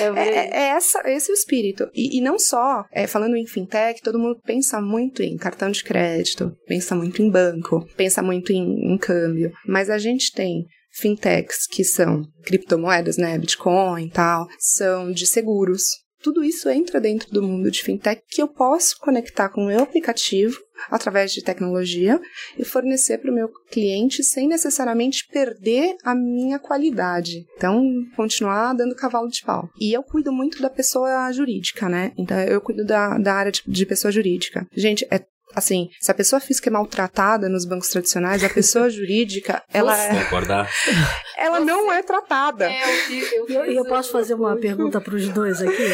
É 0.00 0.04
é, 0.04 0.28
é, 0.28 0.50
é 0.50 0.68
essa, 0.70 1.00
esse 1.06 1.30
o 1.30 1.34
espírito. 1.34 1.88
E, 1.94 2.18
e 2.18 2.20
não 2.20 2.38
só, 2.38 2.84
é, 2.92 3.06
falando 3.06 3.36
em 3.36 3.46
fintech, 3.46 4.02
todo 4.02 4.18
mundo 4.18 4.40
pensa 4.44 4.80
muito 4.80 5.22
em 5.22 5.36
cartão 5.36 5.70
de 5.70 5.84
crédito, 5.84 6.52
pensa 6.66 6.94
muito 6.94 7.22
em 7.22 7.30
banco, 7.30 7.86
pensa 7.96 8.22
muito 8.22 8.52
em, 8.52 8.92
em 8.92 8.98
câmbio, 8.98 9.52
mas 9.66 9.88
a 9.88 9.98
gente 9.98 10.32
tem 10.32 10.66
fintechs 10.96 11.66
que 11.66 11.84
são 11.84 12.22
criptomoedas, 12.44 13.16
né, 13.16 13.36
Bitcoin 13.38 14.06
e 14.06 14.10
tal, 14.10 14.46
são 14.58 15.12
de 15.12 15.26
seguros. 15.26 15.84
Tudo 16.22 16.42
isso 16.42 16.68
entra 16.68 17.00
dentro 17.00 17.30
do 17.30 17.42
mundo 17.42 17.70
de 17.70 17.82
fintech 17.82 18.22
que 18.28 18.42
eu 18.42 18.48
posso 18.48 18.98
conectar 18.98 19.48
com 19.48 19.62
o 19.62 19.66
meu 19.66 19.80
aplicativo 19.80 20.58
através 20.90 21.32
de 21.32 21.42
tecnologia 21.42 22.20
e 22.58 22.64
fornecer 22.64 23.18
para 23.18 23.30
o 23.30 23.34
meu 23.34 23.48
cliente 23.70 24.24
sem 24.24 24.48
necessariamente 24.48 25.26
perder 25.30 25.94
a 26.02 26.14
minha 26.14 26.58
qualidade. 26.58 27.44
Então, 27.56 27.82
continuar 28.16 28.72
dando 28.72 28.94
cavalo 28.94 29.28
de 29.28 29.42
pau. 29.42 29.68
E 29.78 29.92
eu 29.92 30.02
cuido 30.02 30.32
muito 30.32 30.60
da 30.60 30.70
pessoa 30.70 31.30
jurídica, 31.32 31.88
né? 31.88 32.12
Então, 32.18 32.38
eu 32.40 32.60
cuido 32.60 32.84
da, 32.84 33.18
da 33.18 33.34
área 33.34 33.52
de, 33.52 33.62
de 33.66 33.86
pessoa 33.86 34.10
jurídica. 34.10 34.66
Gente, 34.74 35.06
é 35.10 35.20
assim, 35.56 35.88
se 35.98 36.10
a 36.10 36.14
pessoa 36.14 36.38
física 36.38 36.68
é 36.68 36.72
maltratada 36.72 37.48
nos 37.48 37.64
bancos 37.64 37.88
tradicionais, 37.88 38.44
a 38.44 38.50
pessoa 38.50 38.88
jurídica, 38.90 39.62
ela, 39.72 39.96
é, 39.96 40.24
Concordar? 40.24 40.70
ela 41.38 41.60
não 41.60 41.90
é 41.90 42.02
tratada. 42.02 42.70
E 42.70 43.52
eu, 43.52 43.72
e 43.72 43.76
eu 43.76 43.84
posso 43.86 44.12
fazer 44.12 44.34
uma 44.34 44.54
pergunta 44.56 45.00
para 45.00 45.14
os 45.14 45.28
dois 45.30 45.62
aqui? 45.62 45.72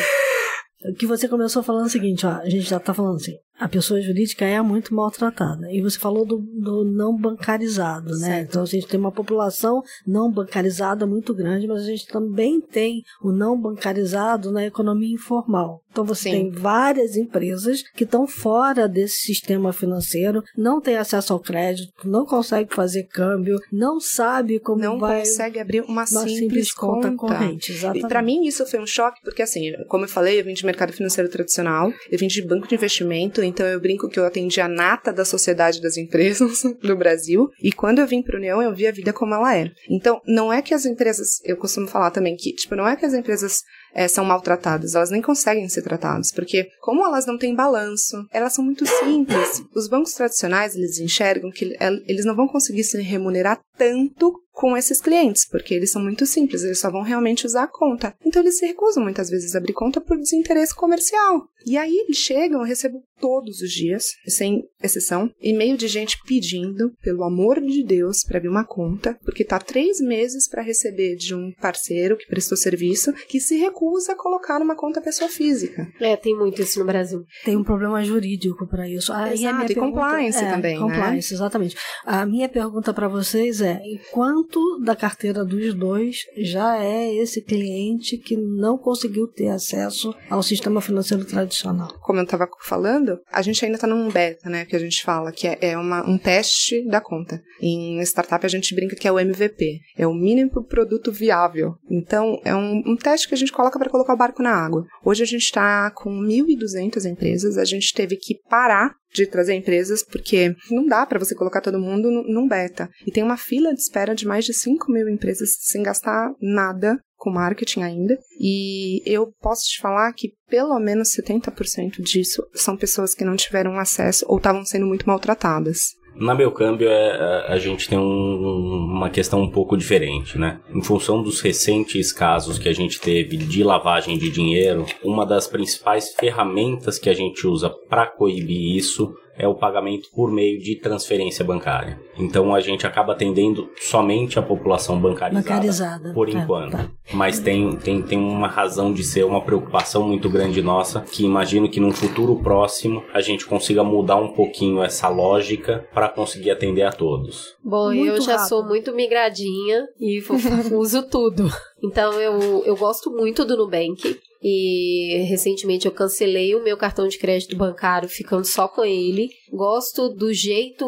Que 0.98 1.07
você 1.07 1.29
começou 1.29 1.62
falando 1.62 1.87
o 1.87 1.88
seguinte, 1.88 2.27
ó, 2.27 2.38
a 2.40 2.51
gente 2.51 2.68
já 2.68 2.81
tá 2.81 2.92
falando 2.92 3.14
assim, 3.14 3.37
a 3.62 3.68
pessoa 3.68 4.01
jurídica 4.01 4.44
é 4.44 4.61
muito 4.61 4.94
maltratada. 4.94 5.70
E 5.70 5.81
você 5.81 5.98
falou 5.98 6.27
do, 6.27 6.38
do 6.38 6.85
não 6.85 7.16
bancarizado, 7.16 8.11
né? 8.18 8.27
Certo. 8.27 8.48
Então 8.48 8.62
a 8.62 8.66
gente 8.66 8.87
tem 8.87 8.98
uma 8.98 9.12
população 9.12 9.83
não 10.07 10.31
bancarizada 10.31 11.07
muito 11.07 11.33
grande, 11.33 11.66
mas 11.66 11.83
a 11.83 11.87
gente 11.87 12.07
também 12.07 12.61
tem 12.61 13.03
o 13.22 13.31
não 13.31 13.59
bancarizado 13.61 14.51
na 14.51 14.64
economia 14.66 15.14
informal. 15.14 15.81
Então 15.92 16.05
você 16.05 16.22
Sim. 16.25 16.31
tem 16.31 16.51
várias 16.51 17.16
empresas 17.16 17.83
que 17.94 18.05
estão 18.05 18.27
fora 18.27 18.88
desse 18.88 19.18
sistema 19.18 19.72
financeiro, 19.72 20.42
não 20.57 20.81
tem 20.81 20.96
acesso 20.96 21.35
ao 21.35 21.40
crédito, 21.40 21.92
não 22.05 22.25
consegue 22.25 22.75
fazer 22.75 23.05
câmbio, 23.05 23.61
não 23.70 24.01
sabe 24.01 24.59
como 24.59 24.81
Não 24.81 24.98
vai 24.98 25.20
consegue 25.20 25.61
abrir 25.61 25.83
uma, 25.83 26.07
simples, 26.07 26.38
simples 26.38 26.72
conta, 26.72 27.11
conta. 27.11 27.35
corrente. 27.35 27.72
Exatamente. 27.72 28.07
E 28.07 28.09
pra 28.09 28.22
mim 28.22 28.46
isso 28.46 28.64
foi 28.66 28.81
um 28.81 28.87
choque, 28.87 29.20
porque 29.22 29.42
assim, 29.42 29.70
como 29.88 30.05
eu 30.05 30.09
falei, 30.09 30.40
eu 30.40 30.44
vim 30.44 30.55
de 30.55 30.64
mercado 30.64 30.92
financeiro 30.92 31.31
tradicional, 31.31 31.92
eu 32.11 32.18
vim 32.18 32.27
de 32.27 32.42
banco 32.42 32.66
de 32.66 32.75
investimento, 32.75 33.44
então 33.53 33.67
eu 33.67 33.79
brinco 33.81 34.09
que 34.09 34.19
eu 34.19 34.25
atendi 34.25 34.61
a 34.61 34.67
nata 34.69 35.12
da 35.12 35.25
sociedade 35.25 35.81
das 35.81 35.97
empresas 35.97 36.62
do 36.83 36.97
Brasil, 36.97 37.49
e 37.62 37.71
quando 37.73 37.99
eu 38.01 38.07
vim 38.07 38.23
pra 38.23 38.38
União, 38.38 38.61
eu 38.62 38.75
vi 38.75 38.87
a 38.87 38.93
vida 38.93 39.12
como 39.12 39.35
ela 39.35 39.57
é. 39.57 39.71
Então, 39.91 40.21
não 40.27 40.53
é 40.53 40.62
que 40.62 40.75
as 40.75 40.85
empresas, 40.87 41.41
eu 41.45 41.57
costumo 41.57 41.87
falar 41.87 42.11
também 42.11 42.35
que, 42.37 42.53
tipo, 42.55 42.75
não 42.75 42.88
é 42.88 42.97
que 42.97 43.05
as 43.07 43.15
empresas 43.15 43.61
eh, 43.95 44.09
são 44.09 44.25
maltratadas, 44.25 44.95
elas 44.95 45.11
nem 45.11 45.21
conseguem 45.21 45.69
ser 45.69 45.83
tratadas, 45.83 46.33
porque 46.33 46.67
como 46.81 47.05
elas 47.05 47.27
não 47.27 47.37
têm 47.38 47.55
balanço, 47.55 48.17
elas 48.33 48.55
são 48.55 48.65
muito 48.65 48.85
simples. 48.87 49.62
Os 49.75 49.88
bancos 49.88 50.12
tradicionais, 50.15 50.75
eles 50.75 50.99
enxergam 50.99 51.51
que 51.51 51.77
el- 51.79 52.03
eles 52.07 52.25
não 52.25 52.35
vão 52.35 52.49
conseguir 52.49 52.85
se 52.85 53.01
remunerar 53.01 53.61
tanto 53.77 54.33
com 54.53 54.77
esses 54.77 55.01
clientes, 55.01 55.47
porque 55.49 55.75
eles 55.75 55.91
são 55.91 56.03
muito 56.03 56.27
simples, 56.27 56.62
eles 56.62 56.79
só 56.79 56.91
vão 56.91 57.03
realmente 57.03 57.47
usar 57.47 57.65
a 57.65 57.69
conta. 57.69 58.15
Então 58.25 58.43
eles 58.43 58.59
se 58.59 58.67
recusam 58.67 59.03
muitas 59.03 59.31
vezes 59.31 59.55
a 59.55 59.59
abrir 59.59 59.73
conta 59.73 60.01
por 60.01 60.19
desinteresse 60.19 60.75
comercial. 60.75 61.49
E 61.65 61.77
aí 61.77 61.97
eles 61.97 62.17
chegam, 62.17 62.61
eu 62.61 62.67
recebo 62.67 63.03
todos 63.21 63.61
os 63.61 63.71
dias, 63.71 64.17
sem 64.27 64.65
exceção, 64.83 65.31
e-mail 65.41 65.77
de 65.77 65.87
gente 65.87 66.19
pedindo, 66.27 66.93
pelo 67.01 67.23
amor 67.23 67.61
de 67.61 67.85
Deus, 67.85 68.25
para 68.25 68.38
abrir 68.38 68.49
uma 68.49 68.65
conta, 68.65 69.17
porque 69.25 69.45
tá 69.45 69.61
três 69.61 70.01
meses 70.01 70.49
para 70.49 70.61
receber 70.61 71.15
de 71.15 71.33
um 71.33 71.53
parceiro 71.61 72.17
que 72.17 72.27
prestou 72.27 72.59
serviço, 72.59 73.12
que 73.29 73.38
se 73.38 73.57
recusa 73.57 74.12
a 74.12 74.17
colocar 74.17 74.59
numa 74.59 74.75
conta 74.75 75.01
pessoa 75.01 75.31
física. 75.31 75.87
É, 76.01 76.17
tem 76.17 76.37
muito 76.37 76.61
isso 76.61 76.81
no 76.81 76.85
Brasil. 76.85 77.25
Tem 77.45 77.57
um 77.57 77.62
problema 77.62 78.03
jurídico 78.03 78.67
para 78.67 78.88
isso. 78.88 79.12
Aí 79.12 79.31
a 79.31 79.35
Exato, 79.35 79.57
minha 79.57 79.71
e 79.71 79.75
compliance 79.75 80.45
é, 80.45 80.51
também, 80.51 80.75
né? 80.75 80.81
Compliance, 80.81 81.33
exatamente. 81.33 81.77
A 82.05 82.27
minha 82.27 82.49
pergunta 82.49 82.93
para 82.93 83.07
vocês 83.07 83.61
é: 83.61 83.81
e 83.85 84.01
quanto 84.42 84.78
da 84.81 84.96
carteira 84.96 85.44
dos 85.44 85.74
dois 85.74 86.18
já 86.37 86.83
é 86.83 87.14
esse 87.14 87.42
cliente 87.42 88.18
que 88.18 88.37
não 88.37 88.76
conseguiu 88.76 89.28
ter 89.28 89.48
acesso 89.48 90.14
ao 90.28 90.42
sistema 90.42 90.81
financeiro 90.81 91.24
tradicional? 91.24 91.92
como 92.00 92.18
eu 92.18 92.24
estava 92.24 92.48
falando, 92.61 93.18
a 93.31 93.40
gente 93.40 93.64
ainda 93.64 93.76
está 93.76 93.87
num 93.87 94.11
beta, 94.11 94.50
né? 94.50 94.64
Que 94.64 94.76
a 94.76 94.78
gente 94.78 95.02
fala 95.02 95.33
que 95.33 95.46
é, 95.46 95.59
é 95.61 95.78
uma, 95.78 96.07
um 96.09 96.18
teste 96.18 96.85
da 96.87 97.00
conta. 97.00 97.40
Em 97.61 98.00
startup 98.02 98.44
a 98.44 98.48
gente 98.48 98.74
brinca 98.74 98.96
que 98.96 99.09
é 99.09 99.12
o 99.12 99.18
MVP, 99.18 99.81
é 99.96 100.07
o 100.07 100.14
mínimo 100.14 100.64
produto 100.64 101.12
viável. 101.12 101.74
Então 101.90 102.38
é 102.44 102.55
um, 102.55 102.83
um 102.87 102.96
teste 102.96 103.28
que 103.28 103.35
a 103.35 103.37
gente 103.37 103.52
coloca 103.52 103.78
para 103.78 103.90
colocar 103.90 104.14
o 104.14 104.18
barco 104.18 104.42
na 104.42 104.50
água. 104.50 104.85
Hoje 105.05 105.22
a 105.22 105.26
gente 105.26 105.44
está 105.44 105.90
com 105.90 106.11
1.200 106.11 107.11
empresas, 107.11 107.57
a 107.57 107.64
gente 107.64 107.94
teve 107.94 108.16
que 108.16 108.38
parar 108.48 108.94
de 109.12 109.27
trazer 109.27 109.55
empresas, 109.55 110.03
porque 110.03 110.55
não 110.70 110.87
dá 110.87 111.05
para 111.07 111.18
você 111.18 111.35
colocar 111.35 111.61
todo 111.61 111.79
mundo 111.79 112.11
num 112.11 112.48
beta. 112.48 112.88
E 113.07 113.11
tem 113.11 113.22
uma 113.22 113.37
fila 113.37 113.75
de 113.75 113.81
espera 113.81 114.14
de 114.14 114.27
mais 114.27 114.44
de 114.44 114.55
5 114.55 114.90
mil 114.90 115.09
empresas 115.09 115.57
sem 115.61 115.83
gastar 115.83 116.33
nada 116.40 116.98
com 117.16 117.31
marketing 117.31 117.83
ainda. 117.83 118.18
E 118.40 119.03
eu 119.07 119.33
posso 119.40 119.68
te 119.68 119.81
falar 119.81 120.12
que 120.12 120.33
pelo 120.48 120.79
menos 120.81 121.11
70% 121.11 122.03
disso 122.03 122.44
são 122.53 122.77
pessoas 122.77 123.14
que 123.14 123.25
não 123.25 123.37
tiveram 123.37 123.79
acesso 123.79 124.25
ou 124.29 124.38
estavam 124.38 124.64
sendo 124.64 124.87
muito 124.87 125.07
maltratadas. 125.07 125.92
Na 126.14 126.35
Belcâmbio, 126.35 126.88
é, 126.88 127.11
a, 127.48 127.53
a 127.55 127.59
gente 127.59 127.88
tem 127.88 127.98
um- 127.98 128.87
uma 128.92 129.09
questão 129.11 129.40
um 129.40 129.51
pouco 129.51 129.77
diferente, 129.77 130.38
né? 130.38 130.61
Em 130.75 130.83
função 130.83 131.22
dos 131.22 131.40
recentes 131.40 132.12
casos 132.12 132.59
que 132.59 132.68
a 132.68 132.72
gente 132.72 133.01
teve 133.01 133.37
de 133.37 133.64
lavagem 133.64 134.18
de 134.18 134.31
dinheiro, 134.31 134.85
uma 135.03 135.25
das 135.27 135.46
principais 135.46 136.14
ferramentas 136.14 136.98
que 136.98 137.09
a 137.09 137.14
gente 137.14 137.46
usa 137.46 137.70
para 137.88 138.07
coibir 138.07 138.77
isso 138.77 139.14
é 139.37 139.49
o 139.49 139.55
pagamento 139.55 140.09
por 140.14 140.31
meio 140.31 140.61
de 140.61 140.77
transferência 140.77 141.45
bancária. 141.45 141.99
Então 142.18 142.55
a 142.55 142.61
gente 142.61 142.87
acaba 142.87 143.12
atendendo 143.12 143.71
somente 143.81 144.38
a 144.38 144.42
população 144.42 145.01
bancarizada, 145.01 145.42
Bancarizada. 145.42 146.12
por 146.12 146.29
É, 146.29 146.33
enquanto. 146.33 146.73
tá. 146.73 146.88
Mas 147.12 147.38
tem, 147.40 147.75
tem, 147.77 148.03
tem 148.03 148.18
uma 148.18 148.49
razão 148.49 148.92
de 148.92 149.03
ser 149.03 149.25
uma 149.25 149.40
preocupação 149.40 150.07
muito 150.07 150.29
grande 150.29 150.61
nossa, 150.62 151.01
que 151.01 151.25
imagino 151.25 151.68
que 151.68 151.81
num 151.81 151.92
futuro 151.92 152.37
próximo 152.37 153.03
a 153.12 153.21
gente 153.21 153.47
consiga 153.47 153.83
mudar 153.83 154.16
um 154.16 154.29
pouquinho 154.33 154.83
essa 154.83 155.09
lógica 155.09 155.87
para 155.95 156.09
conseguir 156.09 156.51
atender 156.51 156.83
a 156.83 156.92
todos. 156.92 157.55
Bom, 157.64 157.87
Muito 157.92 158.07
eu 158.07 158.21
já 158.21 158.33
rápido. 158.33 158.49
sou 158.49 158.64
muito 158.64 158.92
migradinha 158.95 159.87
e 159.99 160.23
uso 160.73 161.03
tudo. 161.09 161.49
Então 161.83 162.12
eu, 162.21 162.62
eu 162.64 162.77
gosto 162.77 163.11
muito 163.11 163.45
do 163.45 163.57
Nubank. 163.57 164.18
E 164.42 165.24
recentemente 165.28 165.87
eu 165.87 165.92
cancelei 165.92 166.55
o 166.55 166.64
meu 166.64 166.76
cartão 166.76 167.07
de 167.07 167.16
crédito 167.16 167.57
bancário 167.57 168.09
ficando 168.09 168.44
só 168.44 168.66
com 168.66 168.85
ele. 168.85 169.28
Gosto 169.52 170.09
do 170.09 170.33
jeito 170.33 170.87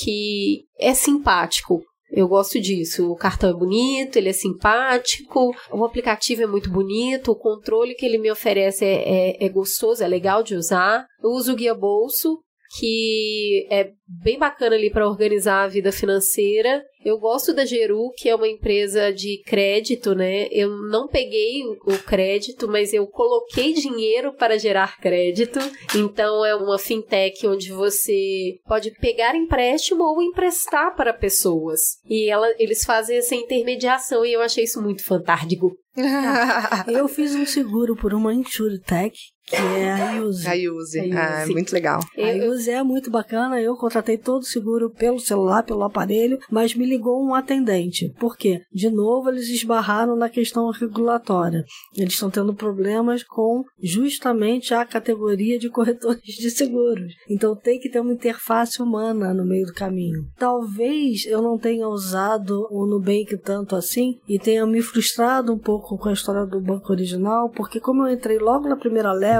que 0.00 0.64
é 0.78 0.94
simpático. 0.94 1.82
Eu 2.10 2.28
gosto 2.28 2.60
disso. 2.60 3.10
O 3.10 3.16
cartão 3.16 3.50
é 3.50 3.52
bonito, 3.52 4.16
ele 4.16 4.28
é 4.28 4.32
simpático, 4.32 5.50
o 5.72 5.84
aplicativo 5.84 6.42
é 6.42 6.46
muito 6.46 6.70
bonito, 6.70 7.32
o 7.32 7.36
controle 7.36 7.94
que 7.94 8.06
ele 8.06 8.18
me 8.18 8.30
oferece 8.30 8.84
é, 8.84 9.32
é, 9.32 9.46
é 9.46 9.48
gostoso, 9.48 10.02
é 10.02 10.06
legal 10.06 10.42
de 10.42 10.54
usar. 10.54 11.06
Eu 11.22 11.30
uso 11.30 11.52
o 11.52 11.56
guia 11.56 11.74
bolso, 11.74 12.38
que 12.78 13.66
é 13.70 13.90
bem 14.06 14.38
bacana 14.38 14.74
ali 14.76 14.90
para 14.90 15.08
organizar 15.08 15.64
a 15.64 15.68
vida 15.68 15.92
financeira. 15.92 16.82
Eu 17.04 17.18
gosto 17.18 17.52
da 17.52 17.64
Geru, 17.64 18.10
que 18.16 18.28
é 18.28 18.34
uma 18.34 18.48
empresa 18.48 19.12
de 19.12 19.42
crédito, 19.44 20.14
né? 20.14 20.48
Eu 20.50 20.70
não 20.88 21.06
peguei 21.06 21.62
o 21.86 21.98
crédito, 21.98 22.66
mas 22.66 22.92
eu 22.92 23.06
coloquei 23.06 23.72
dinheiro 23.74 24.32
para 24.32 24.58
gerar 24.58 24.98
crédito. 24.98 25.58
Então 25.94 26.44
é 26.44 26.54
uma 26.54 26.78
fintech 26.78 27.46
onde 27.46 27.70
você 27.72 28.54
pode 28.66 28.90
pegar 28.92 29.36
empréstimo 29.36 30.02
ou 30.02 30.22
emprestar 30.22 30.96
para 30.96 31.12
pessoas. 31.12 31.98
E 32.08 32.28
ela, 32.30 32.48
eles 32.58 32.84
fazem 32.84 33.18
essa 33.18 33.34
intermediação 33.34 34.24
e 34.24 34.32
eu 34.32 34.40
achei 34.40 34.64
isso 34.64 34.80
muito 34.82 35.04
fantástico. 35.04 35.70
Eu 36.88 37.06
fiz 37.06 37.34
um 37.36 37.46
seguro 37.46 37.94
por 37.94 38.12
uma 38.12 38.34
InsurTech, 38.34 39.16
que 39.46 39.56
é 39.56 39.92
a 39.92 40.22
Use. 40.22 40.48
A 40.48 40.72
Use. 40.72 41.12
A 41.12 41.38
Ah, 41.38 41.42
é 41.42 41.46
muito 41.46 41.72
legal. 41.72 42.00
A 42.16 42.20
Eu, 42.20 42.52
Use 42.52 42.70
é 42.70 42.82
muito 42.82 43.10
bacana, 43.10 43.60
eu 43.60 43.76
contratei 43.76 44.16
todo 44.16 44.42
o 44.42 44.46
seguro 44.46 44.90
pelo 44.90 45.20
celular, 45.20 45.62
pelo 45.62 45.82
aparelho, 45.82 46.38
mas 46.50 46.74
me 46.74 46.86
ligou 46.86 47.22
um 47.22 47.34
atendente. 47.34 48.12
Por 48.18 48.36
quê? 48.36 48.62
De 48.72 48.88
novo, 48.90 49.28
eles 49.28 49.48
esbarraram 49.48 50.16
na 50.16 50.28
questão 50.28 50.70
regulatória. 50.70 51.64
Eles 51.96 52.14
estão 52.14 52.30
tendo 52.30 52.54
problemas 52.54 53.22
com 53.22 53.64
justamente 53.82 54.72
a 54.72 54.84
categoria 54.84 55.58
de 55.58 55.68
corretores 55.68 56.22
de 56.22 56.50
seguros. 56.50 57.12
Então 57.28 57.54
tem 57.54 57.78
que 57.78 57.90
ter 57.90 58.00
uma 58.00 58.12
interface 58.12 58.80
humana 58.82 59.34
no 59.34 59.44
meio 59.44 59.66
do 59.66 59.74
caminho. 59.74 60.24
Talvez 60.38 61.26
eu 61.26 61.42
não 61.42 61.58
tenha 61.58 61.88
usado 61.88 62.66
o 62.70 62.86
Nubank 62.86 63.36
tanto 63.38 63.76
assim 63.76 64.18
e 64.28 64.38
tenha 64.38 64.66
me 64.66 64.80
frustrado 64.80 65.52
um 65.52 65.58
pouco 65.58 65.98
com 65.98 66.08
a 66.08 66.12
história 66.12 66.46
do 66.46 66.60
banco 66.60 66.92
original, 66.92 67.50
porque 67.50 67.78
como 67.78 68.06
eu 68.06 68.12
entrei 68.12 68.38
logo 68.38 68.68
na 68.68 68.76
primeira 68.76 69.12
leva 69.12 69.34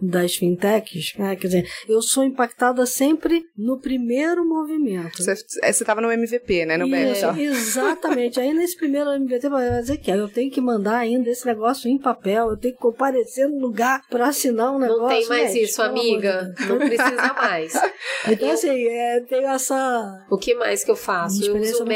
das 0.00 0.36
fintechs, 0.36 1.14
né, 1.18 1.34
quer 1.34 1.48
dizer, 1.48 1.68
eu 1.88 2.00
sou 2.00 2.22
impactada 2.22 2.86
sempre 2.86 3.44
no 3.56 3.80
primeiro 3.80 4.46
movimento. 4.46 5.22
Você 5.22 5.32
estava 5.62 6.00
no 6.00 6.10
MVP, 6.10 6.66
né? 6.66 6.76
No 6.76 6.86
E-. 7.36 7.46
Exatamente. 7.46 8.38
Aí 8.38 8.52
nesse 8.54 8.76
primeiro 8.76 9.10
MVT 9.10 9.48
vai 9.48 9.80
dizer 9.80 9.98
que 9.98 10.10
eu 10.10 10.28
tenho 10.28 10.50
que 10.50 10.60
mandar 10.60 10.98
ainda 10.98 11.28
esse 11.28 11.44
negócio 11.44 11.90
em 11.90 11.98
papel, 11.98 12.50
eu 12.50 12.56
tenho 12.56 12.74
que 12.74 12.80
comparecer 12.80 13.48
no 13.48 13.58
lugar 13.58 14.02
para 14.08 14.28
assinar 14.28 14.72
um 14.72 14.78
negócio. 14.78 15.02
não 15.02 15.08
tem 15.08 15.26
mais 15.26 15.52
gente, 15.52 15.64
isso, 15.64 15.82
de 15.82 15.88
amiga. 15.88 16.54
Não 16.68 16.78
precisa 16.78 17.34
mais. 17.34 17.72
Então, 18.28 18.50
assim, 18.50 18.86
é, 18.88 19.20
tem 19.20 19.46
essa. 19.46 20.26
O 20.30 20.36
que 20.36 20.54
mais 20.54 20.84
que 20.84 20.90
eu 20.90 20.96
faço? 20.96 21.44
Eu 21.44 21.56
uso 21.56 21.84
o 21.84 21.86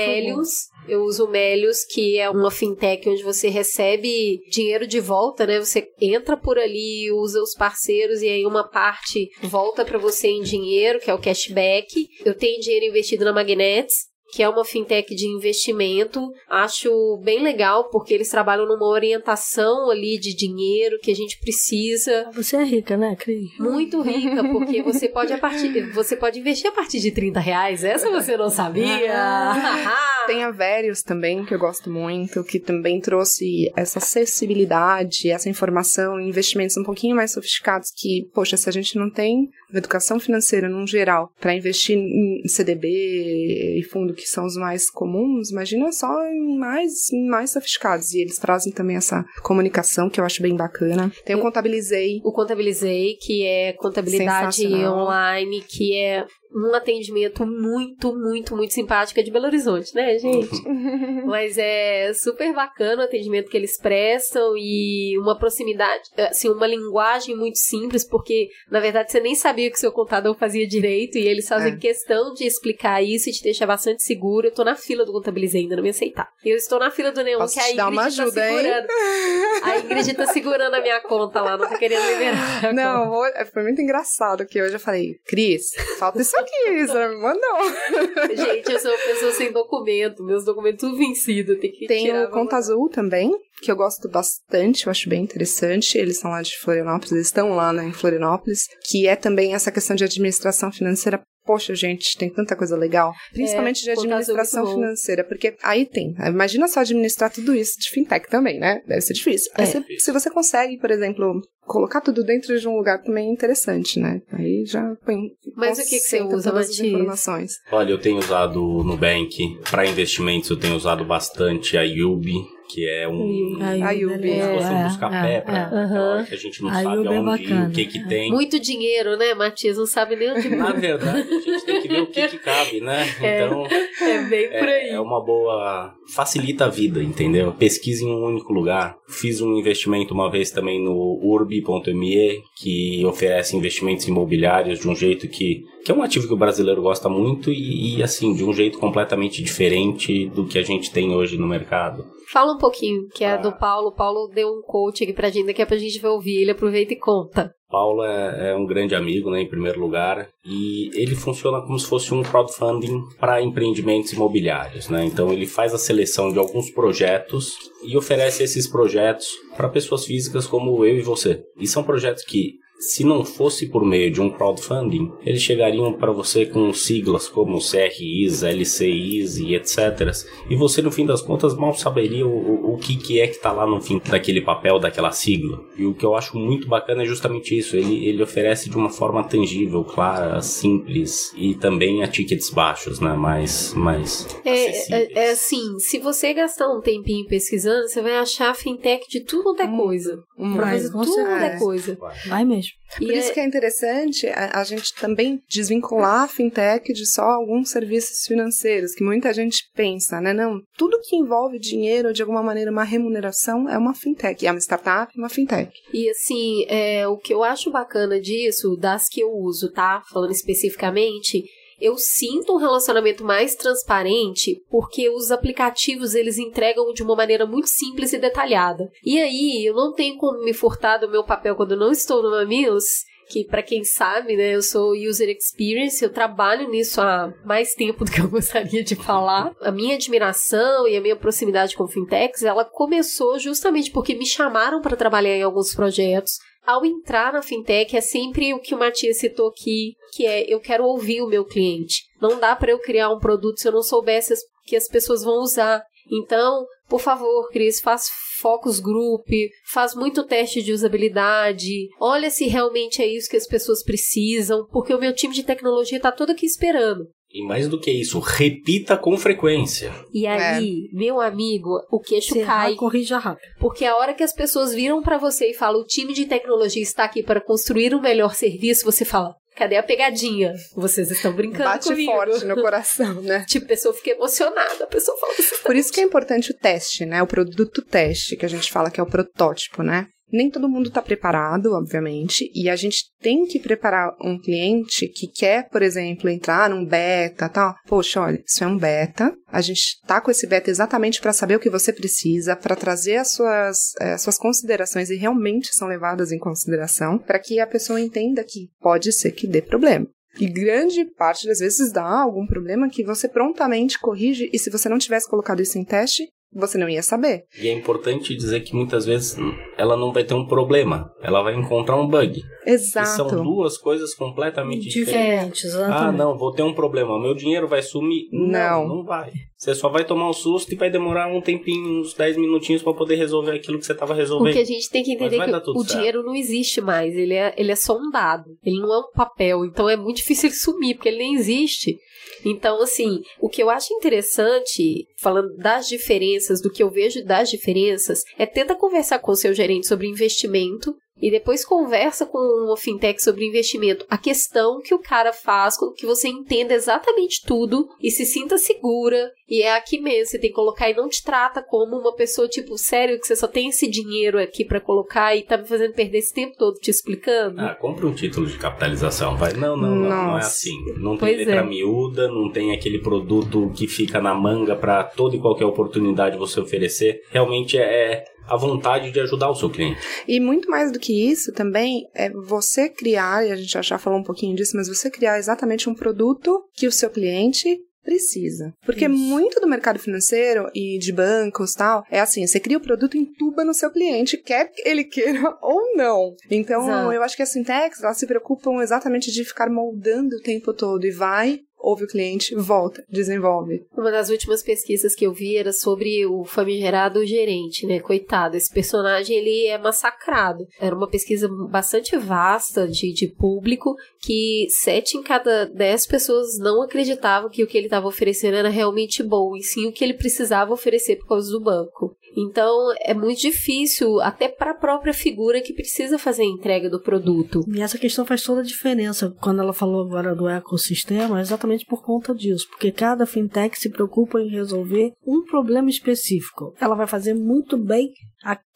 Eu 0.89 1.03
uso 1.03 1.27
o 1.27 1.31
Melius, 1.31 1.85
que 1.85 2.19
é 2.19 2.29
uma 2.29 2.51
fintech 2.51 3.09
onde 3.09 3.23
você 3.23 3.49
recebe 3.49 4.41
dinheiro 4.51 4.87
de 4.87 5.01
volta, 5.01 5.47
né? 5.47 5.61
Você 5.61 5.87
entra 6.01 6.37
por 6.37 6.59
ali, 6.59 7.11
usa 7.13 7.41
os 7.41 7.55
parceiros 7.55 8.21
e 8.23 8.29
aí 8.29 8.45
uma 8.45 8.69
parte 8.69 9.29
volta 9.43 9.85
para 9.85 9.99
você 9.99 10.29
em 10.29 10.43
dinheiro, 10.43 10.99
que 10.99 11.11
é 11.11 11.15
o 11.15 11.21
cashback. 11.21 12.09
Eu 12.25 12.37
tenho 12.37 12.61
dinheiro 12.61 12.87
investido 12.87 13.25
na 13.25 13.33
Magnets. 13.33 14.12
Que 14.33 14.43
é 14.43 14.49
uma 14.49 14.65
fintech 14.65 15.15
de 15.15 15.27
investimento. 15.27 16.33
Acho 16.49 17.19
bem 17.23 17.43
legal, 17.43 17.91
porque 17.91 18.15
eles 18.15 18.31
trabalham 18.31 18.67
numa 18.67 18.87
orientação 18.87 19.91
ali 19.91 20.19
de 20.19 20.35
dinheiro 20.35 20.99
que 21.01 21.11
a 21.11 21.15
gente 21.15 21.39
precisa. 21.39 22.31
Você 22.33 22.57
é 22.57 22.65
rica, 22.65 22.97
né, 22.97 23.15
Cris? 23.15 23.51
Muito 23.59 24.01
rica, 24.01 24.43
porque 24.43 24.83
você 24.83 25.09
pode 25.09 25.33
a 25.33 25.39
partir, 25.39 25.93
você 25.93 26.17
pode 26.17 26.41
investir 26.41 26.71
a 26.71 26.73
partir 26.73 27.01
de 27.01 27.11
30 27.11 27.41
reais. 27.41 27.85
Essa 27.85 28.11
você 28.11 28.37
não 28.37 28.49
sabia. 28.49 29.13
Tem 30.27 30.45
a 30.45 30.51
Verius 30.51 31.03
também, 31.03 31.45
que 31.45 31.53
eu 31.53 31.59
gosto 31.59 31.91
muito, 31.91 32.45
que 32.45 32.61
também 32.61 33.01
trouxe 33.01 33.71
essa 33.77 33.99
acessibilidade, 33.99 35.31
essa 35.31 35.49
informação, 35.49 36.21
investimentos 36.21 36.77
um 36.77 36.85
pouquinho 36.85 37.17
mais 37.17 37.33
sofisticados 37.33 37.91
que, 37.95 38.29
poxa, 38.33 38.57
se 38.57 38.69
a 38.69 38.73
gente 38.73 38.97
não 38.97 39.11
tem 39.11 39.51
educação 39.75 40.21
financeira 40.21 40.69
num 40.69 40.87
geral 40.87 41.33
para 41.41 41.55
investir 41.55 41.97
em 41.97 42.47
CDB 42.47 43.79
e 43.79 43.83
fundo 43.85 44.15
que 44.15 44.22
são 44.29 44.45
os 44.45 44.57
mais 44.57 44.91
comuns, 44.91 45.51
imagina 45.51 45.91
só 45.93 46.27
em 46.27 46.59
mais, 46.59 47.13
em 47.13 47.27
mais 47.29 47.51
sofisticados. 47.51 48.13
E 48.13 48.21
eles 48.21 48.39
trazem 48.39 48.73
também 48.73 48.97
essa 48.97 49.25
comunicação 49.43 50.09
que 50.09 50.21
eu 50.21 50.25
acho 50.25 50.43
bem 50.43 50.57
bacana. 50.57 51.13
Tem 51.25 51.37
o 51.37 51.41
Contabilizei. 51.41 52.21
O 52.25 52.33
Contabilizei, 52.33 53.17
que 53.21 53.45
é 53.45 53.73
contabilidade 53.75 54.67
online, 54.67 55.63
que 55.63 55.97
é 55.97 56.27
um 56.55 56.75
atendimento 56.75 57.47
muito, 57.47 58.15
muito, 58.15 58.57
muito 58.57 58.73
simpático 58.73 59.19
é 59.19 59.23
de 59.23 59.31
Belo 59.31 59.47
Horizonte, 59.47 59.95
né, 59.95 60.19
gente? 60.19 60.51
Mas 61.27 61.57
é 61.59 62.13
super 62.15 62.53
bacana 62.55 63.03
o 63.03 63.05
atendimento 63.05 63.51
que 63.51 63.57
eles 63.57 63.79
prestam 63.79 64.55
e 64.57 65.17
uma 65.19 65.39
proximidade, 65.39 66.03
assim, 66.19 66.49
uma 66.49 66.67
linguagem 66.67 67.37
muito 67.37 67.59
simples, 67.59 68.07
porque 68.07 68.49
na 68.71 68.81
verdade 68.81 69.11
você 69.11 69.21
nem 69.21 69.35
sabia 69.35 69.71
que 69.71 69.79
seu 69.79 69.93
contador 69.93 70.35
fazia 70.35 70.67
direito 70.67 71.17
e 71.17 71.27
eles 71.27 71.49
fazem 71.49 71.75
é. 71.75 71.77
questão 71.77 72.33
de 72.35 72.45
explicar 72.45 73.03
isso 73.03 73.29
e 73.29 73.33
te 73.33 73.43
deixar 73.43 73.67
bastante 73.67 74.03
seguro. 74.03 74.47
Eu 74.47 74.53
tô 74.53 74.65
na 74.65 74.77
fila 74.77 75.05
do 75.05 75.13
Contabilizei, 75.13 75.63
ainda 75.63 75.77
não 75.77 75.83
me 75.83 75.91
aceitar. 75.91 76.29
Eu 76.45 76.57
estou 76.57 76.79
na 76.79 76.91
fila 76.91 77.13
do 77.13 77.23
Neon, 77.23 77.39
Posso 77.39 77.55
que 77.55 77.61
a 77.61 77.71
Ingrid 77.71 77.93
uma 77.93 78.03
tá 78.03 78.09
ajuda, 78.09 78.33
tá 78.33 78.49
segurando. 78.49 78.83
Hein? 78.83 79.63
A 79.63 79.79
Ingrid 79.79 80.15
tá 80.15 80.27
segurando 80.27 80.75
a 80.75 80.81
minha 80.81 81.01
conta 81.01 81.41
lá, 81.41 81.57
não 81.57 81.69
tá 81.69 81.79
querendo 81.79 82.05
liberar. 82.05 82.73
Não, 82.75 83.13
foi 83.53 83.63
muito 83.63 83.81
engraçado 83.81 84.45
que 84.45 84.61
hoje 84.61 84.75
eu 84.75 84.81
falei, 84.81 85.19
Cris, 85.25 85.71
falta 85.99 86.21
isso 86.21 86.37
aqui, 86.43 86.71
isso? 86.83 86.95
Me 86.95 87.17
mandou. 87.17 88.37
Gente, 88.37 88.73
eu 88.73 88.79
sou 88.79 88.91
uma 88.91 88.99
pessoa 88.99 89.33
sem 89.33 89.53
documento, 89.53 90.25
meus 90.25 90.45
documentos 90.45 90.81
tudo 90.81 90.97
vencido, 90.97 91.59
tem 91.59 91.73
que 91.73 91.87
Tem 91.87 92.05
tirar 92.05 92.29
o 92.29 92.31
Conta 92.31 92.57
Azul 92.57 92.89
também, 92.89 93.33
que 93.63 93.71
eu 93.71 93.77
gosto 93.77 94.09
bastante, 94.09 94.87
eu 94.87 94.91
acho 94.91 95.09
bem 95.09 95.23
interessante. 95.23 95.97
Eles 95.97 96.19
são 96.19 96.31
lá 96.31 96.43
de 96.43 96.59
Florianópolis, 96.59 97.13
eles 97.13 97.27
estão 97.27 97.55
lá 97.55 97.73
né, 97.73 97.85
em 97.85 97.93
Florianópolis, 97.93 98.67
que 98.89 99.07
é 99.07 99.17
também 99.17 99.55
essa 99.55 99.71
questão 99.71 99.97
de 99.97 100.05
administração 100.05 100.73
financeira 100.73 101.23
Poxa, 101.45 101.75
gente, 101.75 102.17
tem 102.17 102.31
tanta 102.31 102.55
coisa 102.55 102.77
legal. 102.77 103.13
Principalmente 103.33 103.83
é, 103.89 103.95
de 103.95 104.01
administração 104.01 104.67
financeira, 104.67 105.25
porque 105.25 105.57
aí 105.63 105.85
tem. 105.85 106.15
Imagina 106.27 106.69
só 106.69 106.81
administrar 106.81 107.33
tudo 107.33 107.55
isso 107.55 107.79
de 107.81 107.91
fintech 107.91 108.29
também, 108.29 108.61
né? 108.61 108.81
Deve 108.87 109.01
ser 109.01 109.15
difícil. 109.15 109.51
É. 109.57 109.67
Você, 109.67 109.83
se 109.99 110.13
você 110.13 110.31
consegue, 110.31 110.79
por 110.79 110.91
exemplo, 110.91 111.41
colocar 111.63 112.01
tudo 112.01 112.23
dentro 112.23 112.59
de 112.59 112.69
um 112.69 112.77
lugar 112.77 113.03
também 113.03 113.29
é 113.29 113.33
interessante, 113.33 113.99
né? 113.99 114.21
Aí 114.33 114.65
já 114.67 114.95
põe. 115.05 115.19
Mas 115.57 115.79
o 115.79 115.83
que, 115.83 115.91
que 115.91 116.01
você 116.01 116.23
usa, 116.23 116.59
as 116.59 116.79
informações. 116.79 117.53
Olha, 117.71 117.91
eu 117.91 117.99
tenho 117.99 118.19
usado 118.19 118.61
no 118.61 118.85
Nubank. 118.85 119.59
Para 119.71 119.87
investimentos, 119.87 120.51
eu 120.51 120.57
tenho 120.57 120.77
usado 120.77 121.05
bastante 121.05 121.77
a 121.77 121.83
Yubi 121.83 122.35
que 122.73 122.89
é 122.89 123.07
um. 123.07 123.59
A 123.61 123.91
Yubi. 123.91 124.31
É, 124.31 124.57
é, 124.57 124.85
buscar 124.85 125.13
é, 125.13 125.23
pé 125.23 125.41
pra, 125.43 126.21
é. 126.21 126.25
que 126.25 126.35
a 126.35 126.39
gente 126.39 126.63
não 126.63 126.71
a 126.71 126.75
sabe 126.75 127.07
é 127.07 127.11
onde 127.11 127.43
ir, 127.43 127.63
o 127.63 127.71
que 127.71 127.87
que 127.87 128.09
tem. 128.09 128.31
Muito 128.31 128.59
dinheiro, 128.59 129.17
né, 129.17 129.35
Matias? 129.35 129.77
Não 129.77 129.87
sabe 129.87 130.17
nem 130.17 130.33
onde 130.33 130.49
Na 130.49 130.73
verdade, 130.73 131.29
a 131.29 131.41
gente 131.41 131.65
tem 131.65 131.83
que 131.83 131.89
ver 131.89 132.01
o 132.01 132.07
que, 132.07 132.29
que 132.29 132.39
cabe, 132.39 132.81
né? 132.81 133.07
É, 133.21 133.45
então. 133.45 133.67
É 133.67 134.25
bem 134.25 134.49
por 134.49 134.69
aí. 134.69 134.89
É 134.89 135.01
uma 135.01 135.23
boa. 135.23 135.95
Facilita 136.15 136.65
a 136.65 136.69
vida, 136.69 137.03
entendeu? 137.03 137.53
Pesquisa 137.53 138.05
em 138.05 138.09
um 138.09 138.25
único 138.25 138.53
lugar. 138.53 138.97
Fiz 139.13 139.41
um 139.41 139.57
investimento 139.57 140.15
uma 140.15 140.31
vez 140.31 140.51
também 140.51 140.83
no 140.83 141.21
urbi.me, 141.23 142.43
que 142.57 143.05
oferece 143.07 143.57
investimentos 143.57 144.09
imobiliários 144.09 144.81
de 144.81 144.89
um 144.89 144.95
jeito 144.95 145.29
que 145.29 145.63
que 145.85 145.91
é 145.91 145.95
um 145.95 146.03
ativo 146.03 146.29
que 146.29 146.35
o 146.35 146.37
brasileiro 146.37 146.81
gosta 146.81 147.09
muito 147.09 147.51
e, 147.51 147.97
e, 147.97 148.03
assim, 148.03 148.33
de 148.35 148.45
um 148.45 148.53
jeito 148.53 148.79
completamente 148.79 149.43
diferente 149.43 150.27
do 150.29 150.47
que 150.47 150.57
a 150.57 150.63
gente 150.63 150.93
tem 150.93 151.13
hoje 151.13 151.37
no 151.37 151.47
mercado. 151.47 152.07
Fala 152.31 152.55
um 152.55 152.59
pouquinho, 152.59 153.09
que 153.13 153.25
é 153.25 153.33
ah. 153.33 153.37
do 153.37 153.53
Paulo. 153.59 153.89
O 153.89 153.95
Paulo 153.95 154.29
deu 154.33 154.49
um 154.49 154.63
coach 154.63 155.03
aqui 155.03 155.13
pra 155.13 155.29
gente, 155.29 155.47
daqui 155.47 155.61
a 155.61 155.67
pouco 155.67 155.83
a 155.83 155.85
gente 155.85 156.01
vai 156.01 156.11
ouvir. 156.11 156.41
Ele 156.41 156.53
aproveita 156.53 156.93
e 156.93 156.99
conta. 156.99 157.53
Paulo 157.73 158.05
é, 158.05 158.51
é, 158.51 158.55
um 158.55 158.67
grande 158.67 158.95
amigo, 158.95 159.31
né, 159.31 159.41
em 159.41 159.49
primeiro 159.49 159.81
lugar, 159.81 160.29
e 160.45 160.91
ele 160.93 161.15
funciona 161.15 161.63
como 161.63 161.79
se 161.79 161.87
fosse 161.87 162.13
um 162.13 162.23
crowdfunding 162.23 163.03
para 163.19 163.41
empreendimentos 163.41 164.13
imobiliários, 164.13 164.91
né? 164.91 165.03
Então 165.07 165.33
ele 165.33 165.47
faz 165.47 165.73
a 165.73 165.79
seleção 165.79 166.31
de 166.31 166.39
alguns 166.39 166.71
projetos 166.71 167.57
e 167.83 167.97
oferece 167.97 168.43
esses 168.43 168.69
projetos 168.69 169.27
para 169.57 169.71
pessoas 169.71 170.05
físicas 170.05 170.47
como 170.47 170.85
eu 170.85 170.99
e 170.99 171.01
você. 171.01 171.43
E 171.59 171.67
são 171.67 171.83
projetos 171.83 172.25
que 172.25 172.61
se 172.83 173.05
não 173.05 173.25
fosse 173.25 173.69
por 173.69 173.85
meio 173.85 174.11
de 174.11 174.21
um 174.21 174.29
crowdfunding, 174.29 175.13
eles 175.25 175.41
chegariam 175.41 175.93
para 175.93 176.11
você 176.11 176.45
com 176.45 176.73
siglas 176.73 177.29
como 177.29 177.61
CRIs, 177.61 178.43
LCIs 178.43 179.37
e 179.37 179.55
etc. 179.55 180.11
E 180.51 180.57
você, 180.57 180.83
no 180.83 180.91
fim 180.91 181.07
das 181.07 181.23
contas, 181.23 181.55
mal 181.55 181.75
saberia 181.75 182.27
o, 182.27 182.75
o 182.75 182.77
que, 182.77 182.97
que 182.97 183.21
é 183.21 183.29
que 183.29 183.37
está 183.37 183.53
lá 183.53 183.65
no 183.67 183.81
fim 183.81 184.01
daquele 184.05 184.41
papel, 184.41 184.81
daquela 184.81 185.13
sigla. 185.13 185.61
E 185.79 185.87
o 185.87 185.95
que 185.95 186.05
eu 186.05 186.17
acho 186.17 186.37
muito 186.37 186.67
bacana 186.67 187.05
é 187.05 187.07
justamente 187.07 187.57
isso. 187.57 187.77
Ele, 187.77 188.05
ele 188.05 188.23
oferece 188.23 188.69
de 188.69 188.77
uma 188.77 188.91
forma 188.91 189.23
tangível, 189.23 189.85
clara, 189.85 190.43
simples 190.43 191.33
e 191.37 191.55
também 191.55 192.03
a 192.03 192.09
tickets 192.09 192.51
baixos, 192.51 192.99
né? 192.99 193.13
Mais, 193.13 193.73
mais 193.75 194.27
é, 194.45 194.95
é, 194.95 195.13
é, 195.13 195.31
assim, 195.31 195.79
se 195.79 196.01
você 196.01 196.35
gastar 196.35 196.69
um 196.69 196.81
tempinho 196.81 197.27
pesquisando, 197.27 197.89
você 197.89 198.03
vai 198.03 198.17
achar 198.17 198.53
fintech 198.57 199.09
de 199.09 199.21
tudo 199.21 199.45
quanto 199.45 199.63
é 199.63 199.77
coisa. 199.77 200.25
Hum, 200.37 200.55
pra 200.55 200.71
fazer 200.71 200.91
tudo 200.91 201.15
quanto 201.15 201.45
é 201.45 201.59
coisa. 201.59 201.99
Vai 202.27 202.45
mesmo. 202.45 202.72
Por 202.99 203.11
e 203.11 203.17
isso 203.17 203.31
é... 203.31 203.35
que 203.35 203.41
é 203.41 203.45
interessante 203.45 204.27
a, 204.29 204.61
a, 204.61 204.65
gente 204.65 204.95
também 204.95 205.41
desvincular 205.49 206.25
a 206.25 206.29
fintech 206.29 206.93
de 206.93 207.07
só 207.07 207.23
alguns 207.23 207.71
serviços 207.71 208.27
financeiros, 208.27 208.95
que 208.95 209.03
muita 209.03 209.33
gente 209.33 209.65
pensa, 209.75 210.21
né? 210.21 210.33
Não, 210.33 210.61
tudo 210.77 211.01
que 211.01 211.17
envolve 211.17 211.59
dinheiro, 211.59 212.13
de 212.13 212.23
alguma 212.23 212.43
maneira, 212.43 212.71
uma 212.71 212.85
remuneração, 212.85 213.69
é 213.69 213.79
uma 213.79 213.95
fintech. 213.95 214.47
É 214.47 214.51
uma 214.51 214.61
startup, 214.61 215.11
uma 215.17 215.29
fintech. 215.29 215.73
E 215.93 216.09
assim, 216.11 216.67
é, 216.69 217.07
o 217.09 217.17
que 217.17 217.33
eu 217.33 217.43
acho 217.43 217.71
bacana 217.71 218.21
disso, 218.21 218.77
das 218.77 219.09
que 219.09 219.21
eu 219.23 219.31
uso, 219.31 219.73
tá? 219.73 220.03
Falando 220.13 220.33
especificamente, 220.33 221.45
eu 221.83 221.97
sinto 221.99 222.55
um 222.55 222.59
relacionamento 222.59 223.25
mais 223.25 223.57
transparente 223.57 224.63
porque 224.71 225.11
os 225.11 225.33
aplicativos 225.33 226.15
eles 226.15 226.39
entregam 226.39 226.93
de 226.93 227.03
uma 227.03 227.17
maneira 227.17 227.45
muito 227.45 227.69
simples 227.69 228.13
e 228.13 228.19
detalhada. 228.19 228.89
E 229.05 229.21
aí 229.21 229.67
eu 229.67 229.75
não 229.75 229.93
tenho 229.93 230.17
como 230.17 230.45
me 230.45 230.55
furtar 230.55 230.99
do 230.99 231.11
meu 231.11 231.25
papel 231.25 231.57
quando 231.57 231.77
não 231.77 231.91
estou 231.91 232.23
no 232.23 232.31
Mamilos 232.31 233.05
que 233.33 233.45
para 233.45 233.63
quem 233.63 233.83
sabe, 233.83 234.37
né, 234.37 234.55
eu 234.55 234.63
sou 234.63 234.93
user 234.93 235.31
experience, 235.31 236.05
eu 236.05 236.13
trabalho 236.13 236.69
nisso 236.69 237.01
há 237.01 237.33
mais 237.45 237.73
tempo 237.73 238.05
do 238.05 238.11
que 238.11 238.21
eu 238.21 238.29
gostaria 238.31 238.85
de 238.85 238.95
falar. 238.95 239.55
A 239.63 239.73
minha 239.73 239.95
admiração 239.95 240.87
e 240.87 240.97
a 240.97 241.01
minha 241.01 241.17
proximidade 241.17 241.75
com 241.75 241.89
fintechs, 241.89 242.43
ela 242.43 242.65
começou 242.65 243.39
justamente 243.39 243.91
porque 243.91 244.15
me 244.15 244.27
chamaram 244.27 244.83
para 244.83 244.97
trabalhar 244.97 245.35
em 245.35 245.43
alguns 245.43 245.75
projetos 245.75 246.35
ao 246.65 246.85
entrar 246.85 247.33
na 247.33 247.43
fintech 247.43 247.97
é 247.97 248.01
sempre 248.01 248.55
o 248.55 248.61
que 248.61 248.75
o 248.75 248.79
Matias 248.79 249.19
citou 249.19 249.49
aqui, 249.49 249.95
que 250.13 250.27
é 250.27 250.53
eu 250.53 250.61
quero 250.61 250.85
ouvir 250.85 251.23
o 251.23 251.29
meu 251.29 251.45
cliente. 251.45 252.05
Não 252.21 252.39
dá 252.39 252.55
para 252.55 252.71
eu 252.71 252.79
criar 252.79 253.11
um 253.11 253.19
produto 253.19 253.61
se 253.61 253.69
eu 253.69 253.73
não 253.73 253.83
soubesse 253.83 254.35
que 254.65 254.77
as 254.77 254.89
pessoas 254.89 255.25
vão 255.25 255.43
usar. 255.43 255.83
Então, 256.11 256.67
por 256.89 257.01
favor, 257.01 257.49
Cris, 257.51 257.81
faz 257.81 258.09
focus 258.41 258.81
group, 258.81 259.29
faz 259.71 259.95
muito 259.95 260.25
teste 260.25 260.63
de 260.63 260.73
usabilidade, 260.73 261.89
olha 262.01 262.29
se 262.29 262.49
realmente 262.49 263.01
é 263.01 263.07
isso 263.07 263.31
que 263.31 263.37
as 263.37 263.47
pessoas 263.47 263.85
precisam, 263.85 264.67
porque 264.67 264.93
o 264.93 264.99
meu 264.99 265.15
time 265.15 265.33
de 265.33 265.45
tecnologia 265.45 265.97
está 265.97 266.11
todo 266.11 266.31
aqui 266.31 266.45
esperando. 266.45 267.07
E 267.33 267.43
mais 267.47 267.67
do 267.69 267.81
que 267.81 267.91
isso, 267.91 268.19
repita 268.19 268.97
com 268.97 269.17
frequência. 269.17 269.93
E 270.13 270.27
aí, 270.27 270.89
é. 270.93 270.97
meu 270.97 271.21
amigo, 271.21 271.81
o 271.91 271.99
queixo 271.99 272.35
Se 272.35 272.45
cai. 272.45 272.75
corrija 272.75 273.19
rápido. 273.19 273.49
Porque 273.59 273.85
a 273.85 273.97
hora 273.97 274.13
que 274.13 274.23
as 274.23 274.35
pessoas 274.35 274.75
viram 274.75 275.03
para 275.03 275.17
você 275.17 275.51
e 275.51 275.55
falam, 275.55 275.81
o 275.81 275.87
time 275.87 276.13
de 276.13 276.27
tecnologia 276.27 276.83
está 276.83 277.05
aqui 277.05 277.23
para 277.23 277.41
construir 277.41 277.95
um 277.95 278.01
melhor 278.01 278.35
serviço, 278.35 278.85
você 278.85 279.05
fala, 279.05 279.35
Cadê 279.55 279.77
a 279.77 279.83
pegadinha? 279.83 280.55
Vocês 280.75 281.11
estão 281.11 281.33
brincando 281.33 281.65
Bate 281.65 281.89
comigo. 281.89 282.11
forte 282.11 282.45
no 282.47 282.57
coração, 282.61 283.21
né? 283.21 283.45
tipo, 283.47 283.67
a 283.67 283.69
pessoa 283.69 283.93
fica 283.93 284.11
emocionada, 284.11 284.85
a 284.85 284.87
pessoa 284.87 285.17
fala... 285.19 285.35
Por 285.65 285.77
isso 285.77 285.93
que 285.93 286.01
é 286.01 286.05
importante 286.05 286.51
o 286.51 286.57
teste, 286.57 287.05
né? 287.05 287.23
O 287.23 287.27
produto 287.27 287.83
teste, 287.83 288.37
que 288.37 288.47
a 288.47 288.49
gente 288.49 288.73
fala 288.73 288.91
que 288.91 288.99
é 288.99 289.03
o 289.03 289.07
protótipo, 289.07 289.83
né? 289.83 290.07
Nem 290.33 290.51
todo 290.51 290.69
mundo 290.69 290.89
está 290.89 291.03
preparado, 291.03 291.73
obviamente, 291.73 292.51
e 292.55 292.71
a 292.71 292.77
gente 292.77 293.05
tem 293.21 293.45
que 293.45 293.59
preparar 293.59 294.17
um 294.21 294.41
cliente 294.41 295.07
que 295.09 295.27
quer, 295.27 295.69
por 295.69 295.83
exemplo, 295.83 296.31
entrar 296.31 296.71
num 296.71 296.87
beta, 296.87 297.49
tal. 297.49 297.75
Poxa, 297.87 298.21
olha, 298.21 298.43
isso 298.47 298.65
é 298.65 298.67
um 298.67 298.79
beta. 298.79 299.35
A 299.47 299.61
gente 299.61 300.01
tá 300.07 300.21
com 300.21 300.31
esse 300.31 300.47
beta 300.47 300.71
exatamente 300.71 301.21
para 301.21 301.33
saber 301.33 301.57
o 301.57 301.61
que 301.61 301.69
você 301.69 301.93
precisa, 301.93 302.57
para 302.57 302.75
trazer 302.75 303.17
as 303.17 303.33
suas, 303.33 303.93
é, 304.01 304.17
suas 304.17 304.39
considerações 304.39 305.11
e 305.11 305.17
realmente 305.17 305.75
são 305.75 305.87
levadas 305.87 306.33
em 306.33 306.39
consideração, 306.39 307.19
para 307.19 307.39
que 307.39 307.61
a 307.61 307.67
pessoa 307.67 308.01
entenda 308.01 308.43
que 308.43 308.71
pode 308.81 309.13
ser 309.13 309.33
que 309.33 309.47
dê 309.47 309.61
problema. 309.61 310.07
E 310.41 310.49
grande 310.49 311.05
parte 311.05 311.47
das 311.47 311.59
vezes 311.59 311.93
dá 311.93 312.23
algum 312.23 312.47
problema 312.47 312.89
que 312.89 313.05
você 313.05 313.29
prontamente 313.29 313.99
corrige, 313.99 314.49
e 314.53 314.59
se 314.59 314.71
você 314.71 314.89
não 314.89 314.99
tivesse 314.99 315.29
colocado 315.29 315.61
isso 315.61 315.79
em 315.79 315.85
teste, 315.85 316.27
você 316.55 316.77
não 316.79 316.89
ia 316.89 317.03
saber. 317.03 317.45
E 317.61 317.69
é 317.69 317.73
importante 317.73 318.37
dizer 318.37 318.61
que 318.61 318.75
muitas 318.75 319.07
vezes 319.07 319.37
ela 319.77 319.97
não 319.97 320.13
vai 320.13 320.25
ter 320.25 320.35
um 320.35 320.47
problema, 320.47 321.11
ela 321.23 321.43
vai 321.43 321.55
encontrar 321.55 321.97
um 321.97 322.07
bug. 322.07 322.43
Exato. 322.67 323.09
E 323.09 323.17
são 323.31 323.43
duas 323.43 323.79
coisas 323.79 324.15
completamente 324.15 324.89
diferentes. 324.89 325.63
Diferentes. 325.63 325.75
Ah, 325.77 326.13
não, 326.13 326.37
vou 326.37 326.53
ter 326.53 326.63
um 326.63 326.75
problema, 326.75 327.21
meu 327.21 327.35
dinheiro 327.35 327.67
vai 327.67 327.83
sumir. 327.83 328.29
Não. 328.31 328.87
Não, 328.87 328.97
não 328.97 329.05
vai. 329.05 329.33
Você 329.57 329.75
só 329.77 329.89
vai 329.89 330.05
tomar 330.05 330.29
um 330.29 330.33
susto 330.33 330.73
e 330.73 330.77
vai 330.77 330.91
demorar 330.91 331.29
um 331.29 331.41
tempinho, 331.41 332.01
uns 332.01 332.15
10 332.15 332.37
minutinhos 332.37 332.83
pra 332.83 332.93
poder 332.93 333.15
resolver 333.15 333.53
aquilo 333.53 333.79
que 333.79 333.87
você 333.87 333.95
tava 333.95 334.13
resolvendo. 334.13 334.53
Porque 334.53 334.59
a 334.59 334.67
gente 334.67 334.91
tem 334.91 335.05
que 335.05 335.13
entender 335.13 335.37
que 335.37 335.71
o 335.71 335.85
certo. 335.85 335.85
dinheiro 335.85 336.23
não 336.25 336.35
existe 336.35 336.81
mais, 336.81 337.15
ele 337.15 337.35
é, 337.35 337.55
ele 337.57 337.71
é 337.71 337.77
só 337.77 337.97
um 337.97 338.11
dado, 338.11 338.51
ele 338.65 338.81
não 338.81 338.93
é 338.93 338.99
um 338.99 339.13
papel, 339.15 339.65
então 339.65 339.89
é 339.89 339.97
muito 339.97 340.17
difícil 340.17 340.49
ele 340.49 340.57
sumir, 340.57 340.95
porque 340.95 341.09
ele 341.09 341.19
nem 341.19 341.37
existe. 341.37 341.97
Então, 342.45 342.81
assim, 342.83 343.21
o 343.41 343.49
que 343.49 343.63
eu 343.63 343.71
acho 343.71 343.95
interessante, 343.95 345.07
falando 345.19 345.57
das 345.57 345.89
diferenças, 345.89 346.61
do 346.61 346.71
que 346.71 346.83
eu 346.83 346.91
vejo 346.91 347.25
das 347.25 347.51
diferenças, 347.51 348.23
é 348.39 348.47
tenta 348.47 348.75
conversar 348.75 349.19
com 349.19 349.33
o 349.33 349.37
seu 349.37 349.55
gerente 349.55 349.87
sobre 349.87 350.07
investimento 350.07 350.95
e 351.21 351.31
depois 351.31 351.65
conversa 351.65 352.27
com 352.27 352.39
uma 352.39 352.77
fintech 352.77 353.23
sobre 353.23 353.47
investimento. 353.47 354.05
A 354.09 354.19
questão 354.19 354.81
que 354.81 354.95
o 354.95 354.99
cara 354.99 355.33
faz 355.33 355.77
com 355.77 355.93
que 355.93 356.07
você 356.07 356.29
entenda 356.29 356.75
exatamente 356.75 357.43
tudo 357.47 357.89
e 358.01 358.11
se 358.11 358.25
sinta 358.25 358.59
segura. 358.59 359.31
E 359.49 359.63
é 359.63 359.75
aqui 359.75 360.01
mesmo, 360.01 360.27
você 360.27 360.39
tem 360.39 360.51
que 360.51 360.57
colocar 360.57 360.89
e 360.89 360.95
não 360.95 361.09
te 361.09 361.23
trata 361.23 361.63
como 361.63 361.97
uma 361.99 362.15
pessoa, 362.15 362.49
tipo, 362.49 362.77
sério, 362.79 363.21
que 363.21 363.27
você 363.27 363.37
só 363.37 363.47
tem 363.47 363.69
esse 363.69 363.89
dinheiro 363.89 364.41
aqui 364.41 364.65
pra 364.65 364.81
colocar 364.81 365.37
e 365.37 365.43
tá 365.43 365.59
me 365.59 365.67
fazendo 365.67 365.93
perder 365.93 366.19
esse 366.19 366.33
tempo 366.33 366.57
todo 366.57 366.79
te 366.79 366.91
explicando. 366.91 367.61
Ah, 367.61 367.75
compra 367.75 368.07
um 368.07 368.15
título 368.15 368.47
de 368.47 368.57
capitalização, 368.57 369.37
vai. 369.37 369.53
Não, 369.53 369.77
não, 369.77 369.95
não, 369.95 370.09
não 370.09 370.37
é 370.39 370.41
assim. 370.41 370.73
Não 370.97 371.17
tem 371.17 371.35
Pois 371.35 371.39
letra 371.39 371.61
é. 371.61 371.63
miúda, 371.63 372.29
não 372.29 372.51
tem 372.51 372.73
aquele 372.73 372.99
produto 372.99 373.71
que 373.75 373.87
fica 373.87 374.21
na 374.21 374.35
manga 374.35 374.75
pra 374.75 375.05
toda 375.05 375.37
e 375.37 375.41
qualquer 375.41 375.67
oportunidade 375.67 376.39
você 376.39 376.59
oferecer. 376.59 377.21
Realmente 377.31 377.77
é 377.77 378.25
a 378.47 378.57
vontade 378.57 379.11
de 379.11 379.21
ajudar 379.21 379.51
o 379.51 379.55
seu 379.55 379.71
cliente. 379.71 380.01
E 380.27 380.41
muito 380.41 380.71
mais 380.71 380.93
do 380.93 380.99
que 380.99 381.31
isso 381.31 381.53
também 381.53 382.09
é 382.15 382.31
você 382.31 382.89
criar, 382.89 383.47
e 383.47 383.53
a 383.53 383.57
gente 383.57 383.71
já, 383.71 383.83
já 383.83 383.99
falou 383.99 384.19
um 384.19 384.25
pouquinho 384.25 384.57
disso, 384.57 384.77
mas 384.77 384.89
você 384.89 385.11
criar 385.11 385.39
exatamente 385.39 385.89
um 385.89 385.95
produto 385.95 386.65
que 386.75 386.87
o 386.87 386.93
seu 386.93 387.11
cliente 387.11 387.81
precisa. 388.03 388.75
Porque 388.85 389.07
Isso. 389.07 389.15
muito 389.15 389.61
do 389.61 389.69
mercado 389.69 389.99
financeiro 389.99 390.69
e 390.75 390.99
de 390.99 391.13
bancos 391.13 391.73
tal, 391.73 392.05
é 392.11 392.21
assim, 392.21 392.47
você 392.47 392.61
cria 392.61 392.77
o 392.77 392.83
produto 392.83 393.17
e 393.17 393.21
entuba 393.21 393.65
no 393.65 393.73
seu 393.73 393.91
cliente, 393.91 394.37
quer 394.37 394.71
ele 394.85 395.05
queira 395.05 395.57
ou 395.63 395.97
não. 395.97 396.35
Então, 396.51 396.83
Exato. 396.83 397.13
eu 397.13 397.23
acho 397.23 397.37
que 397.37 397.43
as 397.43 397.53
fintechs, 397.53 398.03
elas 398.03 398.19
se 398.19 398.27
preocupam 398.27 398.83
exatamente 398.83 399.31
de 399.31 399.45
ficar 399.45 399.71
moldando 399.71 400.37
o 400.37 400.43
tempo 400.43 400.73
todo 400.73 401.07
e 401.07 401.11
vai, 401.11 401.61
ouve 401.83 402.05
o 402.05 402.09
cliente, 402.09 402.55
volta, 402.55 403.05
desenvolve. 403.11 403.85
Uma 403.97 404.11
das 404.11 404.31
últimas 404.31 404.63
pesquisas 404.63 405.15
que 405.15 405.27
eu 405.27 405.33
vi 405.33 405.57
era 405.57 405.73
sobre 405.73 406.25
o 406.27 406.45
famigerado 406.45 407.27
gerente, 407.27 407.87
né? 407.87 408.01
Coitado, 408.01 408.57
esse 408.57 408.73
personagem 408.73 409.37
ele 409.37 409.67
é 409.67 409.77
massacrado. 409.77 410.67
Era 410.81 410.95
uma 410.95 411.09
pesquisa 411.09 411.49
bastante 411.71 412.17
vasta 412.17 412.87
de, 412.87 413.13
de 413.13 413.29
público 413.29 413.95
que 414.21 414.67
sete 414.71 415.17
em 415.17 415.23
cada 415.23 415.67
dez 415.67 416.07
pessoas 416.07 416.59
não 416.59 416.83
acreditavam 416.83 417.51
que 417.51 417.63
o 417.63 417.67
que 417.67 417.77
ele 417.77 417.89
estava 417.89 418.07
oferecendo 418.07 418.57
era 418.57 418.69
realmente 418.69 419.23
bom, 419.23 419.57
e 419.57 419.63
sim 419.63 419.87
o 419.87 419.93
que 419.93 420.05
ele 420.05 420.15
precisava 420.15 420.73
oferecer 420.73 421.17
por 421.17 421.29
causa 421.29 421.51
do 421.51 421.61
banco. 421.61 422.17
Então 422.37 422.95
é 423.01 423.13
muito 423.13 423.41
difícil, 423.41 424.21
até 424.21 424.49
para 424.49 424.71
a 424.71 424.75
própria 424.75 425.13
figura 425.13 425.61
que 425.61 425.73
precisa 425.73 426.19
fazer 426.19 426.43
a 426.43 426.47
entrega 426.47 426.89
do 426.89 427.01
produto. 427.01 427.61
E 427.69 427.81
essa 427.81 427.99
questão 427.99 428.25
faz 428.25 428.43
toda 428.43 428.61
a 428.61 428.65
diferença 428.65 429.35
quando 429.41 429.61
ela 429.61 429.73
falou 429.73 430.03
agora 430.03 430.35
do 430.35 430.49
ecossistema, 430.49 431.39
é 431.39 431.43
exatamente 431.43 431.72
por 431.85 432.03
conta 432.03 432.35
disso, 432.35 432.69
porque 432.69 432.93
cada 432.93 433.25
fintech 433.25 433.79
se 433.79 433.91
preocupa 433.91 434.41
em 434.41 434.49
resolver 434.49 435.13
um 435.27 435.45
problema 435.45 435.89
específico. 435.89 436.75
Ela 436.81 436.95
vai 436.95 437.07
fazer 437.07 437.35
muito 437.35 437.79
bem 437.79 438.13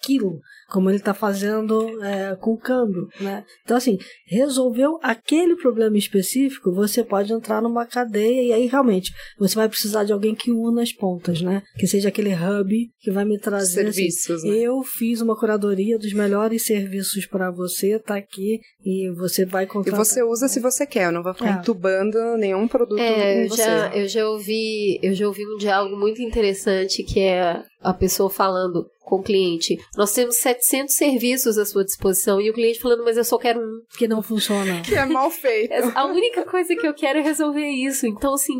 aquilo, 0.03 0.41
como 0.69 0.91
ele 0.91 0.99
está 0.99 1.15
fazendo 1.15 2.03
é, 2.03 2.37
com 2.37 2.53
o 2.53 2.59
câmbio, 2.59 3.09
né? 3.21 3.45
Então 3.65 3.77
assim, 3.77 3.99
resolveu 4.27 4.99
aquele 5.03 5.57
problema 5.57 5.97
específico, 5.97 6.73
você 6.73 7.03
pode 7.05 7.33
entrar 7.33 7.63
numa 7.63 7.87
cadeia 7.87 8.43
e 8.43 8.53
aí 8.53 8.67
realmente 8.67 9.13
você 9.39 9.55
vai 9.55 9.69
precisar 9.69 10.05
de 10.05 10.13
alguém 10.13 10.35
que 10.35 10.51
una 10.51 10.83
as 10.83 10.93
pontas, 10.93 11.41
né? 11.41 11.63
Que 11.79 11.87
seja 11.87 12.09
aquele 12.09 12.33
hub 12.35 12.71
que 13.01 13.11
vai 13.11 13.25
me 13.25 13.39
trazer 13.39 13.87
assim, 13.87 14.11
Serviços, 14.11 14.45
né? 14.45 14.51
eu 14.51 14.83
fiz 14.83 15.21
uma 15.21 15.37
curadoria 15.39 15.99
dos 15.99 16.13
melhores 16.13 16.65
serviços 16.65 17.27
para 17.27 17.51
você, 17.51 17.99
tá 17.99 18.17
aqui 18.17 18.61
e 18.85 19.11
você 19.17 19.45
vai 19.45 19.65
E 19.65 19.67
contratar. 19.67 20.05
você 20.05 20.23
usa 20.23 20.49
se 20.49 20.61
você 20.61 20.87
quer, 20.87 21.07
eu 21.07 21.13
não 21.13 21.23
vou 21.23 21.33
ficar 21.35 21.57
É. 21.57 21.61
entubando 21.61 22.19
nenhum 22.37 22.67
produto 22.69 22.99
É, 23.01 23.35
em 23.41 23.43
eu 23.45 23.49
você. 23.49 23.63
já, 23.63 23.97
eu 23.97 24.09
já 24.09 24.29
ouvi, 24.29 24.99
eu 25.03 25.15
já 25.15 25.27
ouvi 25.27 25.43
um 25.47 25.57
diálogo 25.57 25.97
muito 25.97 26.21
interessante 26.23 27.03
que 27.03 27.21
é 27.21 27.63
a 27.81 27.95
pessoa 27.95 28.29
falando 28.29 28.87
com 29.07 29.17
o 29.21 29.23
cliente, 29.23 29.79
nós 29.97 30.13
temos 30.13 30.37
700 30.39 30.95
serviços 30.95 31.57
à 31.59 31.65
sua 31.65 31.85
disposição 31.85 32.41
e 32.41 32.51
o 32.51 32.53
cliente 32.53 32.81
falando, 32.81 33.05
mas 33.05 33.17
eu 33.17 33.23
só 33.25 33.39
quero 33.39 33.61
um. 33.61 33.81
que 33.97 34.09
não 34.09 34.21
funciona. 34.21 34.83
Que 34.83 34.97
é 34.97 35.07
mal 35.07 35.31
feito. 35.31 35.73
A 35.95 36.07
única 36.07 36.45
coisa 36.45 36.75
que 36.75 36.87
eu 36.87 36.93
quero 36.93 37.21
é 37.21 37.23
resolver 37.23 37.69
isso. 37.69 38.05
Então, 38.07 38.35
assim, 38.35 38.55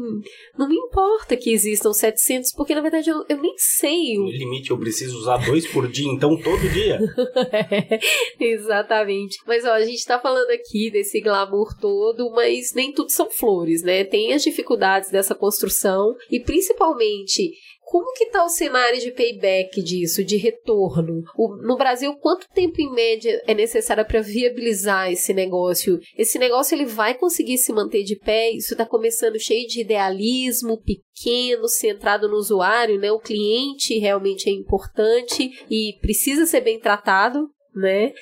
não 0.57 0.69
me 0.69 0.77
importa 0.77 1.37
que 1.37 1.51
existam 1.51 1.93
700, 1.93 2.53
porque 2.55 2.75
na 2.77 2.81
verdade 2.81 3.11
eu, 3.11 3.25
eu 3.29 3.39
nem 3.43 3.55
sei. 3.59 4.15
No 4.17 4.27
o- 4.27 4.31
limite, 4.31 4.71
eu 4.71 4.79
preciso 4.79 5.19
usar 5.19 5.39
dois 5.45 5.67
por 5.67 5.89
dia, 5.89 6.11
então 6.13 6.41
todo 6.41 6.69
dia. 6.69 7.01
Exatamente. 8.39 9.37
Mas 9.47 9.65
ó, 9.65 9.73
a 9.73 9.85
gente 9.85 10.05
tá 10.05 10.19
falando 10.21 10.51
aqui 10.51 10.91
desse 10.91 11.21
glamour 11.21 11.77
todo, 11.81 12.31
mas 12.31 12.73
nem 12.75 12.93
tudo 12.93 13.11
são 13.11 13.29
flores, 13.31 13.83
né? 13.83 14.05
Tem 14.05 14.33
as 14.33 14.43
dificuldades 14.43 15.11
dessa 15.11 15.35
construção 15.35 16.15
e 16.31 16.39
principalmente 16.41 17.51
como 17.89 18.13
que 18.15 18.27
tá 18.27 18.45
o 18.45 18.49
cenário 18.49 18.99
de 18.99 19.13
payback 19.13 19.81
disso, 19.81 20.25
de 20.25 20.37
retorno? 20.37 21.23
O- 21.37 21.55
no 21.65 21.77
Brasil, 21.77 22.13
quanto 22.17 22.49
tempo 22.53 22.81
em 22.81 22.91
média 22.93 23.41
é 23.47 23.55
necessário 23.55 24.05
para 24.05 24.21
viabilizar 24.21 25.09
esse 25.13 25.33
negócio? 25.33 26.01
Esse 26.19 26.37
negócio 26.37 26.75
ele 26.75 26.85
vai 26.85 27.15
conseguir 27.15 27.59
se 27.59 27.73
manter 27.73 28.03
de 28.03 28.17
pé? 28.17 28.51
Isso 28.51 28.75
está 28.75 28.85
começando 28.85 29.39
cheio 29.39 29.69
de 29.69 29.83
idealismo, 29.83 30.83
pequeno, 30.83 31.69
centrado 31.69 32.29
no 32.29 32.35
usuário, 32.35 32.99
né? 32.99 33.13
O 33.13 33.21
cliente 33.21 33.97
realmente 34.01 34.51
é 34.51 34.53
importante 34.53 35.51
e 35.71 35.97
precisa 36.01 36.45
ser 36.45 36.63
bem 36.63 36.81
tratado, 36.81 37.49
né? 37.73 38.13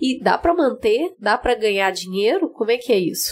E 0.00 0.18
dá 0.22 0.38
para 0.38 0.54
manter? 0.54 1.12
Dá 1.18 1.36
para 1.36 1.54
ganhar 1.54 1.90
dinheiro? 1.90 2.48
Como 2.50 2.70
é 2.70 2.78
que 2.78 2.90
é 2.90 2.98
isso? 2.98 3.30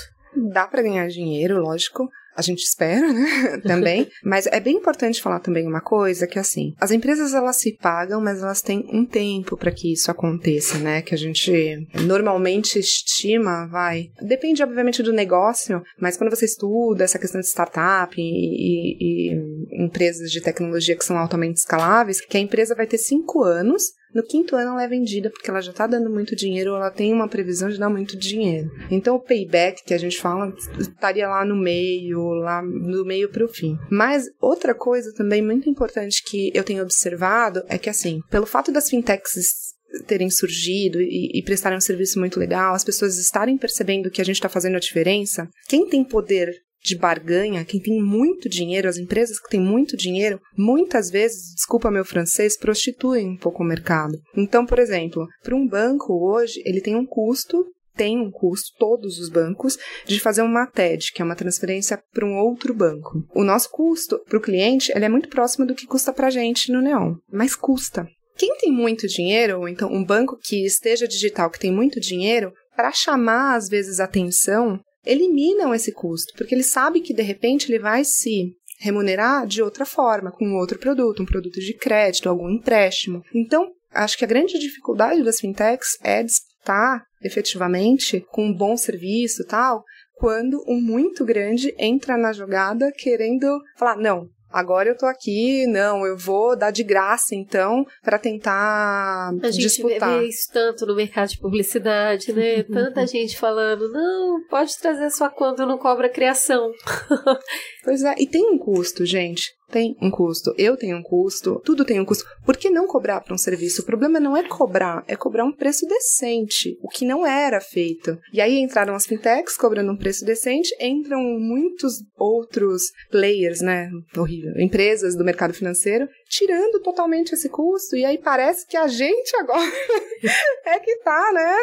Dá 0.52 0.66
pra 0.68 0.82
ganhar 0.82 1.08
dinheiro, 1.08 1.58
lógico. 1.62 2.06
A 2.40 2.42
gente 2.42 2.62
espera, 2.62 3.12
né? 3.12 3.60
também. 3.62 4.08
Mas 4.24 4.46
é 4.46 4.58
bem 4.58 4.76
importante 4.76 5.20
falar 5.20 5.40
também 5.40 5.66
uma 5.66 5.82
coisa 5.82 6.26
que 6.26 6.38
assim, 6.38 6.72
as 6.80 6.90
empresas 6.90 7.34
elas 7.34 7.56
se 7.56 7.76
pagam, 7.76 8.18
mas 8.20 8.42
elas 8.42 8.62
têm 8.62 8.88
um 8.90 9.04
tempo 9.04 9.58
para 9.58 9.70
que 9.70 9.92
isso 9.92 10.10
aconteça, 10.10 10.78
né? 10.78 11.02
Que 11.02 11.14
a 11.14 11.18
gente 11.18 11.86
normalmente 12.06 12.78
estima, 12.78 13.66
vai. 13.66 14.06
Depende 14.22 14.62
obviamente 14.62 15.02
do 15.02 15.12
negócio, 15.12 15.82
mas 16.00 16.16
quando 16.16 16.30
você 16.34 16.46
estuda 16.46 17.04
essa 17.04 17.18
questão 17.18 17.40
de 17.40 17.46
startup 17.46 18.14
e, 18.18 18.22
e- 18.22 19.30
e 19.32 19.84
empresas 19.84 20.30
de 20.30 20.40
tecnologia 20.40 20.96
que 20.96 21.04
são 21.04 21.18
altamente 21.18 21.58
escaláveis, 21.58 22.20
que 22.20 22.36
a 22.36 22.40
empresa 22.40 22.74
vai 22.74 22.86
ter 22.86 22.98
cinco 22.98 23.42
anos 23.44 23.82
no 24.14 24.22
quinto 24.22 24.56
ano 24.56 24.72
ela 24.72 24.84
é 24.84 24.88
vendida 24.88 25.30
porque 25.30 25.50
ela 25.50 25.60
já 25.60 25.70
está 25.70 25.86
dando 25.86 26.10
muito 26.10 26.34
dinheiro, 26.34 26.74
ela 26.74 26.90
tem 26.90 27.12
uma 27.12 27.28
previsão 27.28 27.68
de 27.68 27.78
dar 27.78 27.88
muito 27.88 28.16
dinheiro. 28.16 28.70
Então 28.90 29.16
o 29.16 29.20
payback 29.20 29.84
que 29.84 29.94
a 29.94 29.98
gente 29.98 30.20
fala 30.20 30.52
estaria 30.78 31.28
lá 31.28 31.44
no 31.44 31.56
meio, 31.56 32.20
lá 32.34 32.60
do 32.62 33.04
meio 33.04 33.30
para 33.30 33.44
o 33.44 33.48
fim. 33.48 33.78
Mas 33.90 34.24
outra 34.40 34.74
coisa 34.74 35.12
também 35.14 35.42
muito 35.42 35.68
importante 35.68 36.22
que 36.24 36.50
eu 36.54 36.64
tenho 36.64 36.82
observado 36.82 37.62
é 37.68 37.78
que 37.78 37.90
assim, 37.90 38.20
pelo 38.30 38.46
fato 38.46 38.72
das 38.72 38.88
fintechs 38.88 39.70
terem 40.06 40.30
surgido 40.30 41.00
e, 41.00 41.38
e 41.38 41.42
prestarem 41.42 41.78
um 41.78 41.80
serviço 41.80 42.18
muito 42.18 42.38
legal, 42.38 42.74
as 42.74 42.84
pessoas 42.84 43.18
estarem 43.18 43.58
percebendo 43.58 44.10
que 44.10 44.20
a 44.20 44.24
gente 44.24 44.36
está 44.36 44.48
fazendo 44.48 44.76
a 44.76 44.80
diferença, 44.80 45.48
quem 45.68 45.88
tem 45.88 46.04
poder 46.04 46.54
de 46.82 46.96
barganha, 46.96 47.64
quem 47.64 47.80
tem 47.80 48.02
muito 48.02 48.48
dinheiro, 48.48 48.88
as 48.88 48.96
empresas 48.96 49.38
que 49.38 49.50
têm 49.50 49.60
muito 49.60 49.96
dinheiro, 49.96 50.40
muitas 50.56 51.10
vezes, 51.10 51.54
desculpa 51.54 51.90
meu 51.90 52.04
francês, 52.04 52.56
prostituem 52.56 53.28
um 53.28 53.36
pouco 53.36 53.62
o 53.62 53.66
mercado. 53.66 54.18
Então, 54.36 54.64
por 54.64 54.78
exemplo, 54.78 55.26
para 55.42 55.54
um 55.54 55.66
banco 55.66 56.12
hoje, 56.12 56.60
ele 56.64 56.80
tem 56.80 56.96
um 56.96 57.06
custo 57.06 57.64
tem 57.96 58.18
um 58.18 58.30
custo, 58.30 58.70
todos 58.78 59.18
os 59.18 59.28
bancos, 59.28 59.76
de 60.06 60.18
fazer 60.20 60.40
uma 60.40 60.66
TED, 60.66 61.12
que 61.12 61.20
é 61.20 61.24
uma 61.24 61.36
transferência 61.36 62.02
para 62.14 62.24
um 62.24 62.38
outro 62.38 62.72
banco. 62.72 63.22
O 63.34 63.44
nosso 63.44 63.68
custo 63.70 64.18
para 64.26 64.38
o 64.38 64.40
cliente 64.40 64.90
ele 64.94 65.04
é 65.04 65.08
muito 65.08 65.28
próximo 65.28 65.66
do 65.66 65.74
que 65.74 65.86
custa 65.86 66.10
para 66.10 66.28
a 66.28 66.30
gente 66.30 66.72
no 66.72 66.80
Neon, 66.80 67.16
mas 67.30 67.54
custa. 67.54 68.08
Quem 68.38 68.56
tem 68.56 68.72
muito 68.72 69.06
dinheiro, 69.06 69.58
ou 69.58 69.68
então 69.68 69.92
um 69.92 70.02
banco 70.02 70.38
que 70.42 70.64
esteja 70.64 71.06
digital, 71.06 71.50
que 71.50 71.58
tem 71.58 71.70
muito 71.70 72.00
dinheiro, 72.00 72.54
para 72.74 72.90
chamar 72.90 73.54
às 73.54 73.68
vezes 73.68 74.00
atenção, 74.00 74.80
eliminam 75.04 75.74
esse 75.74 75.92
custo, 75.92 76.32
porque 76.36 76.54
ele 76.54 76.62
sabe 76.62 77.00
que 77.00 77.14
de 77.14 77.22
repente 77.22 77.70
ele 77.70 77.78
vai 77.78 78.04
se 78.04 78.54
remunerar 78.80 79.46
de 79.46 79.62
outra 79.62 79.84
forma, 79.84 80.32
com 80.32 80.56
outro 80.56 80.78
produto, 80.78 81.22
um 81.22 81.26
produto 81.26 81.60
de 81.60 81.74
crédito, 81.74 82.28
algum 82.28 82.48
empréstimo. 82.48 83.22
Então, 83.34 83.70
acho 83.92 84.16
que 84.16 84.24
a 84.24 84.28
grande 84.28 84.58
dificuldade 84.58 85.22
das 85.22 85.38
fintechs 85.38 85.98
é 86.02 86.22
disputar 86.22 87.04
efetivamente 87.22 88.24
com 88.30 88.46
um 88.46 88.54
bom 88.54 88.76
serviço 88.76 89.44
tal, 89.46 89.84
quando 90.14 90.62
um 90.66 90.80
muito 90.80 91.24
grande 91.24 91.74
entra 91.78 92.16
na 92.16 92.32
jogada 92.32 92.90
querendo 92.92 93.58
falar, 93.76 93.96
não, 93.96 94.28
Agora 94.52 94.88
eu 94.88 94.96
tô 94.96 95.06
aqui, 95.06 95.66
não, 95.66 96.04
eu 96.04 96.16
vou 96.16 96.56
dar 96.56 96.70
de 96.70 96.82
graça, 96.82 97.34
então, 97.34 97.84
para 98.02 98.18
tentar 98.18 99.30
A 99.42 99.50
gente 99.50 99.62
disputar. 99.62 100.18
vê 100.20 100.26
isso 100.26 100.50
tanto 100.52 100.84
no 100.86 100.96
mercado 100.96 101.28
de 101.28 101.38
publicidade, 101.38 102.32
né? 102.32 102.62
Tanta 102.70 103.06
gente 103.06 103.38
falando, 103.38 103.90
não, 103.92 104.44
pode 104.48 104.76
trazer 104.78 105.10
sua 105.10 105.30
conta, 105.30 105.64
não 105.64 105.78
cobra 105.78 106.08
criação. 106.08 106.70
Pois 107.82 108.02
é, 108.02 108.14
e 108.18 108.26
tem 108.26 108.44
um 108.44 108.58
custo, 108.58 109.06
gente. 109.06 109.54
Tem 109.70 109.96
um 110.00 110.10
custo. 110.10 110.52
Eu 110.58 110.76
tenho 110.76 110.96
um 110.96 111.02
custo. 111.02 111.60
Tudo 111.64 111.84
tem 111.84 112.00
um 112.00 112.04
custo. 112.04 112.24
Por 112.44 112.56
que 112.56 112.68
não 112.68 112.86
cobrar 112.86 113.20
para 113.20 113.34
um 113.34 113.38
serviço? 113.38 113.82
O 113.82 113.84
problema 113.84 114.18
não 114.18 114.36
é 114.36 114.42
cobrar, 114.46 115.04
é 115.06 115.16
cobrar 115.16 115.44
um 115.44 115.52
preço 115.52 115.86
decente, 115.86 116.76
o 116.82 116.88
que 116.88 117.04
não 117.04 117.26
era 117.26 117.60
feito. 117.60 118.18
E 118.32 118.40
aí 118.40 118.58
entraram 118.58 118.94
as 118.94 119.06
fintechs 119.06 119.56
cobrando 119.56 119.92
um 119.92 119.96
preço 119.96 120.24
decente, 120.24 120.74
entram 120.80 121.20
muitos 121.20 121.94
outros 122.18 122.82
players, 123.10 123.60
né? 123.60 123.88
Horrível. 124.16 124.52
Empresas 124.58 125.16
do 125.16 125.24
mercado 125.24 125.54
financeiro, 125.54 126.08
tirando 126.28 126.80
totalmente 126.80 127.32
esse 127.32 127.48
custo. 127.48 127.96
E 127.96 128.04
aí 128.04 128.18
parece 128.18 128.66
que 128.66 128.76
a 128.76 128.88
gente 128.88 129.36
agora 129.36 129.60
é 130.66 130.78
que 130.78 130.96
tá, 130.98 131.32
né? 131.32 131.56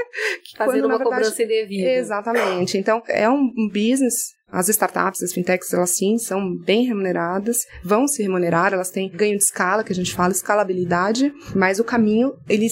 Que 0.44 0.58
Fazendo 0.58 0.82
quando, 0.82 0.86
uma 0.86 0.98
verdade, 0.98 1.16
cobrança 1.16 1.44
indevida. 1.44 1.90
Exatamente. 1.90 2.78
Então, 2.78 3.02
é 3.08 3.30
um 3.30 3.52
business. 3.72 4.37
As 4.50 4.70
startups, 4.70 5.22
as 5.22 5.34
fintechs, 5.34 5.74
elas 5.74 5.92
sim 5.92 6.18
são 6.18 6.56
bem 6.56 6.86
remuneradas, 6.86 7.58
vão 7.84 8.08
se 8.08 8.24
remunerar, 8.24 8.74
elas 8.74 8.90
têm 8.90 9.10
ganho 9.10 9.38
de 9.38 9.44
escala, 9.44 9.84
que 9.84 9.92
a 9.92 9.96
gente 9.96 10.16
fala, 10.16 10.32
escalabilidade, 10.32 11.34
mas 11.54 11.80
o 11.80 11.84
caminho, 11.84 12.34
ele 12.48 12.68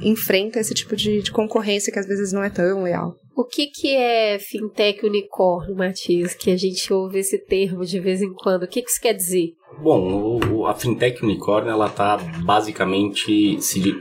enfrenta 0.00 0.58
esse 0.58 0.74
tipo 0.74 0.96
de, 0.96 1.22
de 1.22 1.30
concorrência 1.30 1.92
que 1.92 1.98
às 1.98 2.06
vezes 2.06 2.32
não 2.32 2.42
é 2.42 2.50
tão 2.50 2.82
leal. 2.82 3.16
O 3.34 3.44
que 3.44 3.66
que 3.66 3.88
é 3.94 4.38
fintech 4.38 5.04
unicórnio, 5.06 5.74
Matias? 5.74 6.34
Que 6.34 6.50
a 6.50 6.56
gente 6.56 6.92
ouve 6.92 7.18
esse 7.20 7.38
termo 7.38 7.84
de 7.84 7.98
vez 7.98 8.20
em 8.20 8.32
quando. 8.32 8.64
O 8.64 8.68
que 8.68 8.82
que 8.82 8.90
isso 8.90 9.00
quer 9.00 9.14
dizer? 9.14 9.54
Bom, 9.82 10.38
o- 10.52 10.66
a 10.66 10.74
fintech 10.74 11.24
unicórnio 11.24 11.70
ela 11.70 11.86
está 11.86 12.18
basicamente 12.44 13.60
se 13.60 13.80
di- 13.80 13.94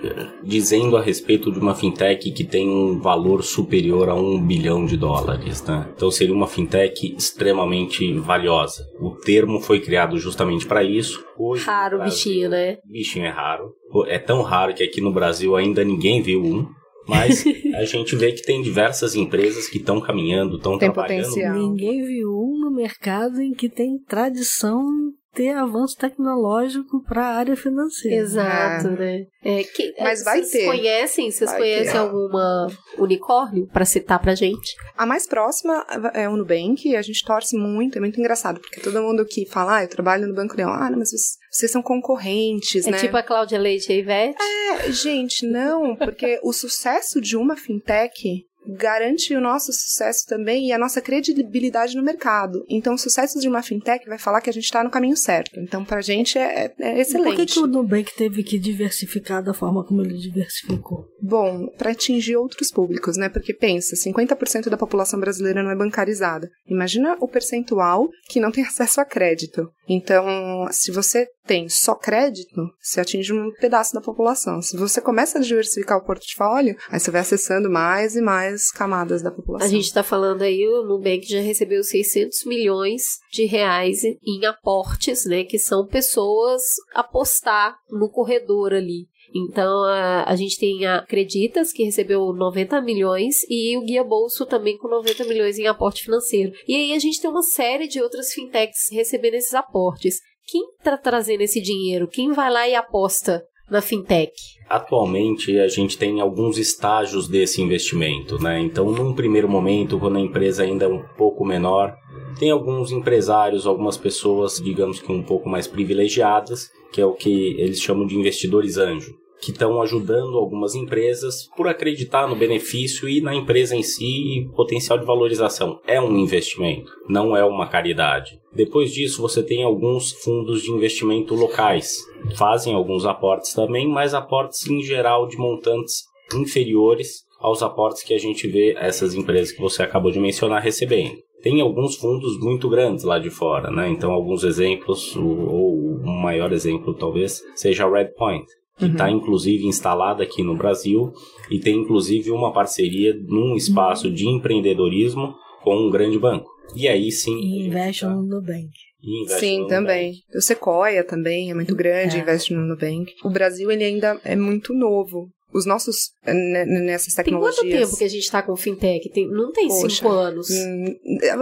dizendo 0.43 0.97
a 0.97 1.01
respeito 1.01 1.49
de 1.49 1.59
uma 1.59 1.73
fintech 1.73 2.29
que 2.31 2.43
tem 2.43 2.69
um 2.69 2.99
valor 2.99 3.41
superior 3.41 4.09
a 4.09 4.13
um 4.15 4.39
bilhão 4.45 4.85
de 4.85 4.97
dólares, 4.97 5.63
né? 5.63 5.89
Então 5.95 6.11
seria 6.11 6.33
uma 6.33 6.47
fintech 6.47 7.15
extremamente 7.17 8.13
valiosa. 8.19 8.85
O 8.99 9.11
termo 9.11 9.61
foi 9.61 9.79
criado 9.79 10.17
justamente 10.17 10.67
para 10.67 10.83
isso. 10.83 11.23
Hoje, 11.37 11.65
Raro 11.65 11.97
Brasil, 11.99 12.13
bichinho, 12.33 12.49
né? 12.49 12.77
Bichinho 12.85 13.25
é 13.25 13.29
raro. 13.29 13.71
É 14.07 14.19
tão 14.19 14.41
raro 14.41 14.73
que 14.73 14.83
aqui 14.83 14.99
no 14.99 15.11
Brasil 15.13 15.55
ainda 15.55 15.83
ninguém 15.85 16.21
viu 16.21 16.43
um. 16.43 16.67
Mas 17.11 17.43
a 17.75 17.83
gente 17.83 18.15
vê 18.15 18.31
que 18.31 18.41
tem 18.41 18.61
diversas 18.61 19.15
empresas 19.15 19.67
que 19.67 19.77
estão 19.77 19.99
caminhando, 19.99 20.55
estão 20.55 20.77
Tem 20.77 20.91
trabalhando. 20.91 21.25
potencial. 21.25 21.55
Ninguém 21.55 22.05
viu 22.05 22.29
um 22.29 22.57
no 22.57 22.71
mercado 22.71 23.41
em 23.41 23.53
que 23.53 23.67
tem 23.69 23.97
tradição 24.07 25.10
ter 25.33 25.49
avanço 25.51 25.95
tecnológico 25.97 27.03
para 27.03 27.21
a 27.23 27.35
área 27.35 27.55
financeira. 27.55 28.17
Exato, 28.17 28.89
né? 28.91 29.23
É, 29.43 29.63
que, 29.63 29.93
Mas 29.99 30.21
é, 30.21 30.23
vai 30.23 30.43
vocês 30.43 30.51
ter. 30.51 30.65
conhecem? 30.65 31.31
Vocês 31.31 31.49
Vai 31.49 31.59
conhecem 31.59 31.91
ter. 31.93 31.97
alguma 31.97 32.67
unicórnio 32.97 33.67
pra 33.67 33.85
citar 33.85 34.19
pra 34.19 34.35
gente? 34.35 34.75
A 34.97 35.05
mais 35.05 35.25
próxima 35.27 35.85
é 36.13 36.27
o 36.29 36.35
Nubank, 36.37 36.87
e 36.87 36.95
a 36.95 37.01
gente 37.01 37.23
torce 37.25 37.57
muito, 37.57 37.97
é 37.97 38.01
muito 38.01 38.19
engraçado, 38.19 38.59
porque 38.59 38.81
todo 38.81 39.01
mundo 39.01 39.25
que 39.25 39.45
fala, 39.49 39.77
ah, 39.77 39.83
eu 39.83 39.89
trabalho 39.89 40.27
no 40.27 40.35
Banco 40.35 40.55
Leão, 40.55 40.69
ah, 40.71 40.89
não, 40.89 40.99
mas 40.99 41.09
vocês, 41.09 41.21
vocês 41.49 41.71
são 41.71 41.81
concorrentes, 41.81 42.85
É 42.85 42.91
né? 42.91 42.97
tipo 42.99 43.15
a 43.17 43.23
Cláudia 43.23 43.57
Leite 43.59 43.89
e 43.91 43.95
a 43.95 43.97
Ivete? 43.99 44.37
É, 44.41 44.91
gente, 44.91 45.45
não, 45.47 45.95
porque 45.95 46.39
o 46.43 46.51
sucesso 46.53 47.19
de 47.21 47.35
uma 47.37 47.55
fintech 47.55 48.45
garante 48.67 49.35
o 49.35 49.41
nosso 49.41 49.71
sucesso 49.73 50.25
também 50.27 50.67
e 50.67 50.71
a 50.71 50.77
nossa 50.77 51.01
credibilidade 51.01 51.95
no 51.95 52.03
mercado. 52.03 52.63
Então, 52.69 52.93
o 52.93 52.97
sucesso 52.97 53.39
de 53.39 53.47
uma 53.47 53.61
fintech 53.61 54.07
vai 54.07 54.17
falar 54.17 54.41
que 54.41 54.49
a 54.49 54.53
gente 54.53 54.65
está 54.65 54.83
no 54.83 54.89
caminho 54.89 55.17
certo. 55.17 55.59
Então, 55.59 55.83
pra 55.83 56.01
gente 56.01 56.37
é, 56.37 56.73
é 56.79 56.97
E 56.97 57.01
excelente. 57.01 57.35
Por 57.35 57.45
que, 57.45 57.53
que 57.53 57.59
o 57.59 57.67
Nubank 57.67 58.15
teve 58.15 58.43
que 58.43 58.59
diversificar 58.59 59.43
da 59.43 59.53
forma 59.53 59.85
como 59.85 60.01
ele 60.01 60.17
diversificou? 60.17 61.05
Bom, 61.21 61.67
para 61.77 61.91
atingir 61.91 62.35
outros 62.35 62.71
públicos, 62.71 63.17
né? 63.17 63.29
Porque 63.29 63.53
pensa, 63.53 63.95
50% 63.95 64.69
da 64.69 64.77
população 64.77 65.19
brasileira 65.19 65.63
não 65.63 65.71
é 65.71 65.75
bancarizada. 65.75 66.49
Imagina 66.67 67.15
o 67.19 67.27
percentual 67.27 68.09
que 68.29 68.39
não 68.39 68.51
tem 68.51 68.63
acesso 68.63 69.01
a 69.01 69.05
crédito. 69.05 69.69
Então, 69.93 70.25
se 70.71 70.89
você 70.89 71.27
tem 71.45 71.67
só 71.67 71.93
crédito, 71.93 72.69
você 72.81 73.01
atinge 73.01 73.33
um 73.33 73.51
pedaço 73.59 73.93
da 73.93 73.99
população. 73.99 74.61
Se 74.61 74.77
você 74.77 75.01
começa 75.01 75.37
a 75.37 75.41
diversificar 75.41 75.97
o 75.97 76.05
portfólio, 76.05 76.77
aí 76.89 76.97
você 76.97 77.11
vai 77.11 77.19
acessando 77.19 77.69
mais 77.69 78.15
e 78.15 78.21
mais 78.21 78.71
camadas 78.71 79.21
da 79.21 79.29
população. 79.29 79.67
A 79.67 79.69
gente 79.69 79.93
tá 79.93 80.01
falando 80.01 80.43
aí, 80.43 80.65
o 80.65 80.83
Nubank 80.83 81.27
já 81.27 81.41
recebeu 81.41 81.83
600 81.83 82.45
milhões 82.45 83.03
de 83.33 83.43
reais 83.43 84.01
em 84.03 84.45
aportes, 84.45 85.25
né? 85.25 85.43
Que 85.43 85.59
são 85.59 85.85
pessoas 85.85 86.61
apostar 86.95 87.75
no 87.89 88.09
corredor 88.09 88.73
ali. 88.73 89.09
Então, 89.33 89.83
a, 89.85 90.23
a 90.27 90.35
gente 90.35 90.59
tem 90.59 90.85
a 90.85 90.97
Acreditas, 90.97 91.71
que 91.71 91.83
recebeu 91.83 92.33
90 92.33 92.81
milhões, 92.81 93.43
e 93.49 93.77
o 93.77 93.81
Guia 93.81 94.03
Bolso 94.03 94.45
também 94.45 94.77
com 94.77 94.87
90 94.87 95.23
milhões 95.25 95.57
em 95.57 95.67
aporte 95.67 96.03
financeiro. 96.03 96.51
E 96.67 96.75
aí 96.75 96.93
a 96.93 96.99
gente 96.99 97.21
tem 97.21 97.29
uma 97.29 97.43
série 97.43 97.87
de 97.87 98.01
outras 98.01 98.31
fintechs 98.33 98.89
recebendo 98.91 99.35
esses 99.35 99.53
aportes. 99.53 100.19
Quem 100.47 100.61
tá 100.83 100.97
trazendo 100.97 101.41
esse 101.41 101.61
dinheiro? 101.61 102.07
Quem 102.07 102.31
vai 102.31 102.51
lá 102.51 102.67
e 102.67 102.75
aposta 102.75 103.43
na 103.69 103.81
fintech? 103.81 104.33
Atualmente 104.69 105.57
a 105.57 105.67
gente 105.69 105.97
tem 105.97 106.19
alguns 106.19 106.57
estágios 106.57 107.27
desse 107.29 107.61
investimento, 107.61 108.37
né? 108.37 108.59
Então, 108.59 108.91
num 108.91 109.15
primeiro 109.15 109.47
momento, 109.47 109.97
quando 109.97 110.17
a 110.17 110.21
empresa 110.21 110.63
ainda 110.63 110.85
é 110.85 110.87
um 110.89 111.01
pouco 111.17 111.45
menor, 111.45 111.95
tem 112.37 112.51
alguns 112.51 112.91
empresários, 112.91 113.65
algumas 113.65 113.97
pessoas, 113.97 114.59
digamos 114.61 114.99
que 114.99 115.11
um 115.11 115.23
pouco 115.23 115.47
mais 115.47 115.67
privilegiadas, 115.67 116.69
que 116.91 116.99
é 116.99 117.05
o 117.05 117.13
que 117.13 117.55
eles 117.57 117.81
chamam 117.81 118.05
de 118.05 118.17
investidores 118.17 118.77
anjo, 118.77 119.13
que 119.41 119.51
estão 119.51 119.81
ajudando 119.81 120.37
algumas 120.37 120.75
empresas 120.75 121.49
por 121.57 121.67
acreditar 121.67 122.27
no 122.27 122.35
benefício 122.35 123.09
e 123.09 123.19
na 123.21 123.33
empresa 123.33 123.75
em 123.75 123.81
si 123.81 124.05
e 124.05 124.49
potencial 124.55 124.99
de 124.99 125.05
valorização. 125.05 125.79
É 125.87 125.99
um 125.99 126.15
investimento, 126.17 126.91
não 127.09 127.35
é 127.35 127.43
uma 127.43 127.67
caridade. 127.67 128.39
Depois 128.53 128.93
disso, 128.93 129.21
você 129.21 129.41
tem 129.41 129.63
alguns 129.63 130.11
fundos 130.11 130.61
de 130.61 130.71
investimento 130.71 131.33
locais. 131.33 131.97
Fazem 132.35 132.73
alguns 132.75 133.05
aportes 133.05 133.53
também, 133.53 133.87
mas 133.87 134.13
aportes 134.13 134.67
em 134.67 134.81
geral 134.83 135.27
de 135.27 135.37
montantes 135.37 136.03
inferiores 136.33 137.25
aos 137.39 137.63
aportes 137.63 138.03
que 138.03 138.13
a 138.13 138.19
gente 138.19 138.47
vê 138.47 138.75
essas 138.77 139.15
empresas 139.15 139.51
que 139.51 139.61
você 139.61 139.81
acabou 139.81 140.11
de 140.11 140.19
mencionar 140.19 140.61
recebendo. 140.61 141.17
Tem 141.41 141.59
alguns 141.59 141.95
fundos 141.95 142.39
muito 142.39 142.69
grandes 142.69 143.03
lá 143.03 143.17
de 143.17 143.31
fora, 143.31 143.71
né? 143.71 143.89
Então, 143.89 144.11
alguns 144.11 144.43
exemplos, 144.43 145.15
ou 145.17 145.95
o 145.95 146.21
maior 146.21 146.53
exemplo 146.53 146.93
talvez, 146.93 147.41
seja 147.55 147.85
a 147.85 147.89
Redpoint, 147.89 148.45
que 148.87 148.91
está 148.93 149.09
inclusive 149.09 149.65
instalada 149.65 150.23
aqui 150.23 150.43
no 150.43 150.55
Brasil 150.57 151.13
e 151.49 151.59
tem 151.59 151.75
inclusive 151.77 152.31
uma 152.31 152.51
parceria 152.51 153.13
num 153.27 153.55
espaço 153.55 154.09
de 154.11 154.27
empreendedorismo 154.27 155.33
com 155.63 155.75
um 155.75 155.89
grande 155.89 156.17
banco. 156.19 156.49
E 156.75 156.87
aí 156.87 157.11
sim. 157.11 157.37
E 157.37 157.67
investe 157.67 158.01
tá- 158.01 158.09
no 158.09 158.21
Nubank. 158.23 158.69
e 159.03 159.23
investe 159.23 159.39
Sim, 159.39 159.59
no 159.61 159.67
também. 159.67 160.13
O 160.35 160.41
Sequoia 160.41 161.03
também 161.03 161.49
é 161.51 161.53
muito 161.53 161.75
grande, 161.75 162.17
É. 162.17 162.19
investe 162.19 162.53
no 162.53 162.61
Nubank. 162.61 163.11
O 163.23 163.29
Brasil, 163.29 163.69
ele 163.71 163.83
ainda 163.83 164.19
é 164.23 164.35
muito 164.35 164.73
novo. 164.73 165.27
Os 165.53 165.65
nossos, 165.65 166.11
eh, 166.25 166.33
ne- 166.33 166.65
nessas 166.81 167.13
Tem 167.13 167.25
tecnologias... 167.25 167.57
quanto 167.59 167.69
tempo 167.71 167.97
que 167.97 168.03
a 168.03 168.07
gente 168.09 168.31
tá 168.31 168.41
com 168.41 168.55
fintech? 168.55 169.09
Tem, 169.09 169.27
não 169.29 169.51
tem 169.51 169.67
Poxa, 169.67 169.89
cinco 169.95 170.09
anos. 170.09 170.47
Hum, 170.49 170.95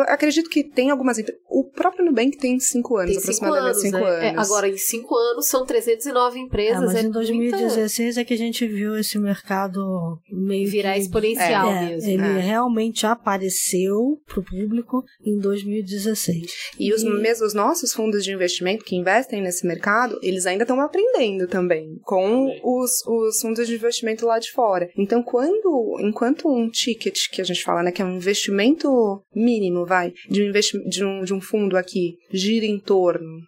acredito 0.08 0.50
que 0.50 0.64
tem 0.64 0.90
algumas. 0.90 1.18
O 1.50 1.64
próprio 1.66 2.06
Nubank 2.06 2.38
tem 2.38 2.60
cinco 2.60 2.98
anos, 2.98 3.12
Tem 3.12 3.20
cinco 3.34 3.46
aproximadamente 3.46 3.70
anos, 3.72 3.82
cinco 3.82 3.98
né? 3.98 4.26
É, 4.26 4.30
anos. 4.32 4.46
agora, 4.50 4.68
em 4.70 4.78
cinco 4.78 5.16
anos, 5.16 5.48
são 5.48 5.66
309 5.66 6.40
É, 6.40 6.42
empresas. 6.42 6.80
mas 6.82 6.96
é 6.96 7.00
em 7.02 7.04
muita- 7.04 7.20
2016 7.20 8.18
é 8.18 8.24
que 8.24 8.34
a 8.34 8.38
gente 8.38 8.66
viu 8.68 8.98
esse 8.98 9.18
mercado 9.20 10.18
meio 10.32 10.70
Virar 10.70 10.94
que- 10.96 11.02
exponencial 11.02 11.70
É, 11.72 11.86
mesmo. 11.90 12.10
Ele 12.10 12.24
É. 12.24 12.40
realmente 12.40 13.06
apareceu 13.06 14.20
para 14.26 14.40
o 14.40 14.44
público 14.44 15.04
em 15.26 15.38
2016. 15.40 16.52
E 16.80 16.94
os 16.94 17.04
mesmos 17.04 17.50
os 17.50 17.54
nossos 17.54 17.94
fundos 17.94 18.24
de 18.24 18.32
investimento 18.32 18.84
que 18.84 18.96
investem 18.96 19.42
nesse 19.42 19.66
mercado, 19.66 20.20
eles 20.22 20.46
ainda 20.46 20.64
estão 20.64 20.80
aprendendo 20.82 21.48
também 21.48 21.98
com 22.04 22.48
os, 22.64 22.92
os 23.08 23.40
fundos 23.42 23.68
de 23.68 23.76
investimento 23.76 23.99
lá 24.26 24.40
de 24.40 24.52
fora. 24.52 24.90
Então, 24.98 25.22
quando, 25.24 25.98
enquanto 26.00 26.48
um 26.48 26.70
ticket 26.70 27.30
que 27.32 27.42
a 27.42 27.46
gente 27.46 27.64
fala, 27.64 27.84
né, 27.84 27.92
que 27.92 28.02
é 28.02 28.06
um 28.06 28.16
investimento 28.16 28.90
mínimo, 29.36 29.86
vai, 29.86 30.14
de 30.30 30.44
um, 30.44 30.50
investi 30.50 30.78
de 30.90 31.04
um, 31.04 31.24
de 31.24 31.34
um 31.34 31.42
fundo 31.42 31.78
aqui, 31.78 32.16
gira 32.32 32.66
em 32.66 32.80
torno 32.80 33.40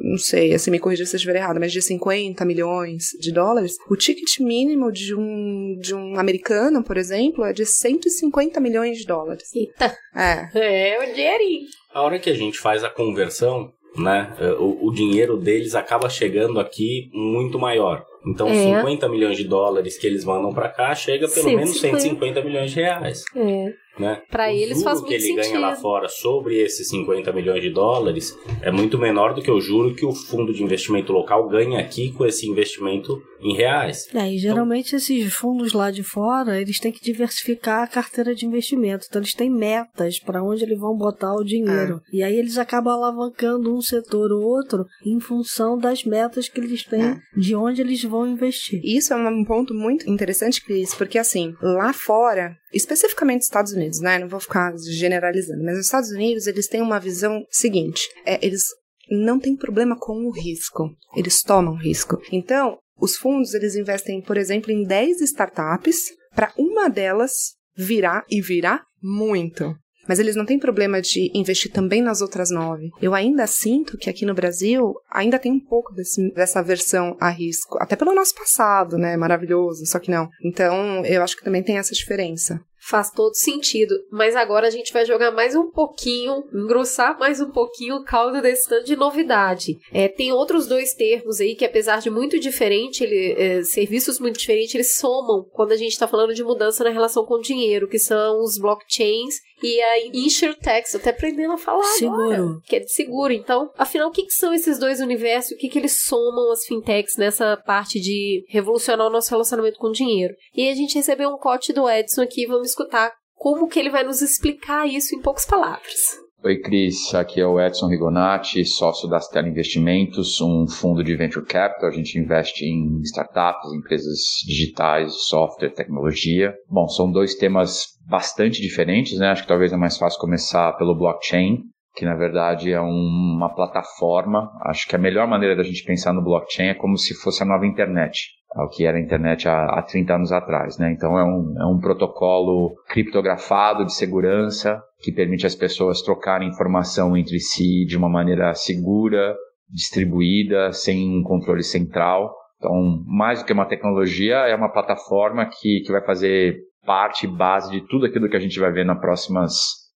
não 0.00 0.18
sei, 0.18 0.54
assim, 0.54 0.70
me 0.70 0.78
corrija 0.78 1.04
se 1.04 1.14
eu 1.14 1.18
estiver 1.18 1.36
errado, 1.36 1.60
mas 1.60 1.72
de 1.72 1.80
50 1.80 2.44
milhões 2.44 3.04
de 3.20 3.32
dólares, 3.32 3.76
o 3.88 3.96
ticket 3.96 4.38
mínimo 4.40 4.90
de 4.90 5.14
um, 5.14 5.76
de 5.80 5.94
um 5.94 6.18
americano, 6.18 6.82
por 6.82 6.96
exemplo, 6.96 7.44
é 7.44 7.52
de 7.52 7.64
150 7.64 8.60
milhões 8.60 8.98
de 8.98 9.06
dólares. 9.06 9.54
Eita, 9.54 9.96
É. 10.14 10.48
é 10.54 10.98
o 10.98 11.14
dinheirinho. 11.14 11.66
A 11.92 12.02
hora 12.02 12.18
que 12.18 12.30
a 12.30 12.34
gente 12.34 12.58
faz 12.58 12.84
a 12.84 12.90
conversão, 12.90 13.72
né, 13.96 14.34
eh, 14.38 14.52
o, 14.52 14.86
o 14.86 14.92
dinheiro 14.92 15.36
deles 15.36 15.74
acaba 15.74 16.08
chegando 16.08 16.60
aqui 16.60 17.08
muito 17.12 17.58
maior. 17.58 18.04
Então, 18.28 18.48
É. 18.48 18.78
50 18.80 19.08
milhões 19.08 19.36
de 19.36 19.44
dólares 19.44 19.96
que 19.98 20.06
eles 20.06 20.24
mandam 20.24 20.52
para 20.52 20.68
cá 20.68 20.94
chega 20.94 21.28
pelo 21.28 21.46
menos 21.46 21.80
150. 21.80 22.00
150 22.00 22.42
milhões 22.42 22.70
de 22.70 22.76
reais. 22.76 23.24
É. 23.34 23.72
Né? 23.98 24.22
Para 24.30 24.48
O 24.48 24.50
eles 24.50 24.78
juro 24.78 24.84
faz 24.84 25.00
que 25.00 25.10
muito 25.10 25.24
ele 25.24 25.34
ganha 25.34 25.58
lá 25.58 25.68
sentido. 25.70 25.82
fora 25.82 26.08
sobre 26.08 26.56
esses 26.60 26.88
50 26.88 27.32
milhões 27.32 27.60
de 27.62 27.70
dólares 27.70 28.36
é 28.62 28.70
muito 28.70 28.98
menor 28.98 29.34
do 29.34 29.42
que 29.42 29.50
o 29.50 29.60
juro 29.60 29.94
que 29.94 30.06
o 30.06 30.12
fundo 30.12 30.52
de 30.52 30.62
investimento 30.62 31.12
local 31.12 31.48
ganha 31.48 31.80
aqui 31.80 32.12
com 32.12 32.24
esse 32.24 32.48
investimento 32.48 33.20
em 33.40 33.54
reais. 33.54 34.06
É, 34.14 34.32
e 34.32 34.38
geralmente 34.38 34.96
esses 34.96 35.32
fundos 35.32 35.72
lá 35.72 35.90
de 35.90 36.02
fora, 36.02 36.60
eles 36.60 36.78
têm 36.78 36.90
que 36.92 37.00
diversificar 37.02 37.82
a 37.82 37.86
carteira 37.86 38.34
de 38.34 38.46
investimento. 38.46 39.06
Então 39.08 39.20
eles 39.20 39.34
têm 39.34 39.50
metas 39.50 40.18
para 40.18 40.42
onde 40.42 40.64
eles 40.64 40.78
vão 40.78 40.96
botar 40.96 41.34
o 41.34 41.44
dinheiro. 41.44 42.00
E 42.12 42.22
aí 42.22 42.36
eles 42.36 42.58
acabam 42.58 42.92
alavancando 42.92 43.74
um 43.74 43.80
setor 43.80 44.32
ou 44.32 44.42
outro 44.42 44.84
em 45.06 45.20
função 45.20 45.78
das 45.78 46.04
metas 46.04 46.48
que 46.48 46.60
eles 46.60 46.84
têm 46.84 47.16
de 47.36 47.54
onde 47.54 47.80
eles 47.80 48.02
vão 48.02 48.26
investir. 48.26 48.80
Isso 48.84 49.12
é 49.12 49.16
um 49.16 49.44
ponto 49.44 49.72
muito 49.74 50.08
interessante, 50.10 50.62
Cris, 50.64 50.94
porque 50.94 51.18
assim, 51.18 51.54
lá 51.62 51.92
fora, 51.92 52.56
especificamente 52.72 53.38
nos 53.38 53.46
Estados 53.46 53.72
Unidos, 53.72 53.87
né? 54.00 54.18
Não 54.18 54.28
vou 54.28 54.40
ficar 54.40 54.72
generalizando, 54.76 55.62
mas 55.64 55.76
nos 55.76 55.86
Estados 55.86 56.10
Unidos 56.10 56.46
eles 56.46 56.68
têm 56.68 56.80
uma 56.82 56.98
visão 57.00 57.42
seguinte: 57.50 58.02
é, 58.26 58.44
eles 58.44 58.62
não 59.10 59.38
têm 59.38 59.56
problema 59.56 59.96
com 59.98 60.26
o 60.26 60.30
risco, 60.30 60.90
eles 61.16 61.42
tomam 61.42 61.74
risco. 61.76 62.20
Então, 62.30 62.78
os 63.00 63.16
fundos 63.16 63.54
eles 63.54 63.74
investem, 63.74 64.20
por 64.20 64.36
exemplo, 64.36 64.70
em 64.70 64.84
10 64.84 65.20
startups 65.22 65.96
para 66.34 66.52
uma 66.58 66.88
delas 66.88 67.32
virar 67.76 68.24
e 68.28 68.40
virar 68.42 68.82
muito. 69.02 69.74
Mas 70.08 70.18
eles 70.18 70.34
não 70.34 70.46
têm 70.46 70.58
problema 70.58 71.02
de 71.02 71.30
investir 71.34 71.70
também 71.70 72.00
nas 72.00 72.22
outras 72.22 72.50
nove. 72.50 72.88
Eu 73.00 73.14
ainda 73.14 73.46
sinto 73.46 73.98
que 73.98 74.08
aqui 74.08 74.24
no 74.24 74.32
Brasil 74.34 74.94
ainda 75.12 75.38
tem 75.38 75.52
um 75.52 75.60
pouco 75.60 75.92
desse- 75.92 76.32
dessa 76.32 76.62
versão 76.62 77.14
a 77.20 77.28
risco. 77.28 77.76
Até 77.78 77.94
pelo 77.94 78.14
nosso 78.14 78.34
passado, 78.34 78.96
né? 78.96 79.18
Maravilhoso, 79.18 79.84
só 79.84 79.98
que 79.98 80.10
não. 80.10 80.30
Então, 80.42 81.04
eu 81.04 81.22
acho 81.22 81.36
que 81.36 81.44
também 81.44 81.62
tem 81.62 81.76
essa 81.76 81.92
diferença. 81.94 82.58
Faz 82.88 83.10
todo 83.10 83.34
sentido. 83.34 83.94
Mas 84.10 84.34
agora 84.34 84.66
a 84.66 84.70
gente 84.70 84.92
vai 84.92 85.04
jogar 85.04 85.30
mais 85.30 85.54
um 85.54 85.70
pouquinho, 85.70 86.44
engrossar 86.54 87.18
mais 87.18 87.40
um 87.40 87.50
pouquinho 87.50 87.96
o 87.96 88.04
caldo 88.04 88.40
desse 88.40 88.68
tanto 88.68 88.86
de 88.86 88.96
novidade. 88.96 89.78
É, 89.92 90.08
tem 90.08 90.32
outros 90.32 90.66
dois 90.66 90.94
termos 90.94 91.40
aí 91.40 91.54
que, 91.54 91.64
apesar 91.64 92.00
de 92.00 92.08
muito 92.08 92.38
diferente, 92.40 93.04
ele, 93.04 93.32
é, 93.32 93.62
serviços 93.62 94.18
muito 94.18 94.38
diferentes, 94.38 94.74
eles 94.74 94.94
somam 94.94 95.44
quando 95.52 95.72
a 95.72 95.76
gente 95.76 95.92
está 95.92 96.08
falando 96.08 96.32
de 96.32 96.42
mudança 96.42 96.82
na 96.82 96.90
relação 96.90 97.26
com 97.26 97.34
o 97.34 97.42
dinheiro, 97.42 97.88
que 97.88 97.98
são 97.98 98.42
os 98.42 98.58
blockchains 98.58 99.36
e 99.62 99.80
a 99.82 100.06
insurtechs, 100.14 100.94
até 100.94 101.10
aprendendo 101.10 101.52
a 101.52 101.58
falar 101.58 101.82
Seguro. 101.84 102.32
agora, 102.32 102.60
que 102.66 102.76
é 102.76 102.80
de 102.80 102.92
seguro. 102.92 103.32
Então, 103.32 103.70
afinal, 103.76 104.08
o 104.08 104.12
que, 104.12 104.24
que 104.24 104.32
são 104.32 104.54
esses 104.54 104.78
dois 104.78 105.00
universos? 105.00 105.52
O 105.52 105.56
que, 105.56 105.68
que 105.68 105.78
eles 105.78 106.04
somam 106.04 106.52
as 106.52 106.64
fintechs 106.64 107.16
nessa 107.16 107.56
parte 107.56 108.00
de 108.00 108.44
revolucionar 108.48 109.06
o 109.06 109.10
nosso 109.10 109.30
relacionamento 109.30 109.78
com 109.78 109.88
o 109.88 109.92
dinheiro? 109.92 110.34
E 110.54 110.68
a 110.68 110.74
gente 110.74 110.94
recebeu 110.94 111.28
um 111.30 111.38
cote 111.38 111.72
do 111.72 111.88
Edson 111.88 112.22
aqui, 112.22 112.46
vamos 112.46 112.68
escutar 112.78 113.12
como 113.34 113.68
que 113.68 113.78
ele 113.78 113.90
vai 113.90 114.04
nos 114.04 114.22
explicar 114.22 114.86
isso 114.86 115.14
em 115.14 115.20
poucas 115.20 115.44
palavras. 115.44 116.16
Oi, 116.44 116.60
Cris. 116.60 117.12
Aqui 117.16 117.40
é 117.40 117.46
o 117.46 117.60
Edson 117.60 117.88
Rigonati, 117.88 118.64
sócio 118.64 119.08
da 119.08 119.18
Stella 119.18 119.48
Investimentos, 119.48 120.40
um 120.40 120.68
fundo 120.68 121.02
de 121.02 121.16
venture 121.16 121.44
capital. 121.44 121.88
A 121.88 121.92
gente 121.92 122.16
investe 122.16 122.64
em 122.64 123.00
startups, 123.02 123.72
empresas 123.72 124.18
digitais, 124.46 125.26
software, 125.26 125.74
tecnologia. 125.74 126.54
Bom, 126.70 126.86
são 126.86 127.10
dois 127.10 127.34
temas 127.34 127.86
bastante 128.08 128.60
diferentes, 128.62 129.18
né? 129.18 129.28
Acho 129.30 129.42
que 129.42 129.48
talvez 129.48 129.72
é 129.72 129.76
mais 129.76 129.98
fácil 129.98 130.20
começar 130.20 130.72
pelo 130.74 130.96
blockchain, 130.96 131.58
que 131.96 132.04
na 132.04 132.14
verdade 132.14 132.70
é 132.72 132.80
um- 132.80 133.34
uma 133.36 133.52
plataforma. 133.52 134.48
Acho 134.64 134.86
que 134.86 134.94
a 134.94 134.98
melhor 134.98 135.26
maneira 135.26 135.56
da 135.56 135.64
gente 135.64 135.82
pensar 135.82 136.12
no 136.12 136.22
blockchain 136.22 136.68
é 136.68 136.74
como 136.74 136.96
se 136.96 137.14
fosse 137.14 137.42
a 137.42 137.46
nova 137.46 137.66
internet. 137.66 138.37
Tá? 138.50 138.64
O 138.64 138.68
que 138.68 138.86
era 138.86 138.96
a 138.96 139.00
internet 139.00 139.48
há, 139.48 139.66
há 139.66 139.82
30 139.82 140.14
anos 140.14 140.32
atrás, 140.32 140.78
né? 140.78 140.92
Então 140.92 141.18
é 141.18 141.24
um, 141.24 141.54
é 141.60 141.66
um 141.66 141.78
protocolo 141.78 142.74
criptografado 142.88 143.84
de 143.84 143.94
segurança 143.94 144.82
que 145.00 145.12
permite 145.12 145.46
às 145.46 145.54
pessoas 145.54 146.02
trocarem 146.02 146.48
informação 146.48 147.16
entre 147.16 147.38
si 147.38 147.84
de 147.84 147.96
uma 147.96 148.08
maneira 148.08 148.54
segura, 148.54 149.36
distribuída, 149.70 150.72
sem 150.72 151.22
controle 151.22 151.62
central. 151.62 152.34
Então, 152.56 153.04
mais 153.06 153.40
do 153.40 153.46
que 153.46 153.52
uma 153.52 153.68
tecnologia, 153.68 154.36
é 154.38 154.54
uma 154.54 154.72
plataforma 154.72 155.46
que, 155.46 155.80
que 155.80 155.92
vai 155.92 156.04
fazer 156.04 156.58
parte 156.84 157.26
base 157.26 157.70
de 157.70 157.86
tudo 157.86 158.06
aquilo 158.06 158.28
que 158.28 158.36
a 158.36 158.40
gente 158.40 158.58
vai 158.58 158.72
ver 158.72 158.84
nas 158.84 158.98
próximas 158.98 159.52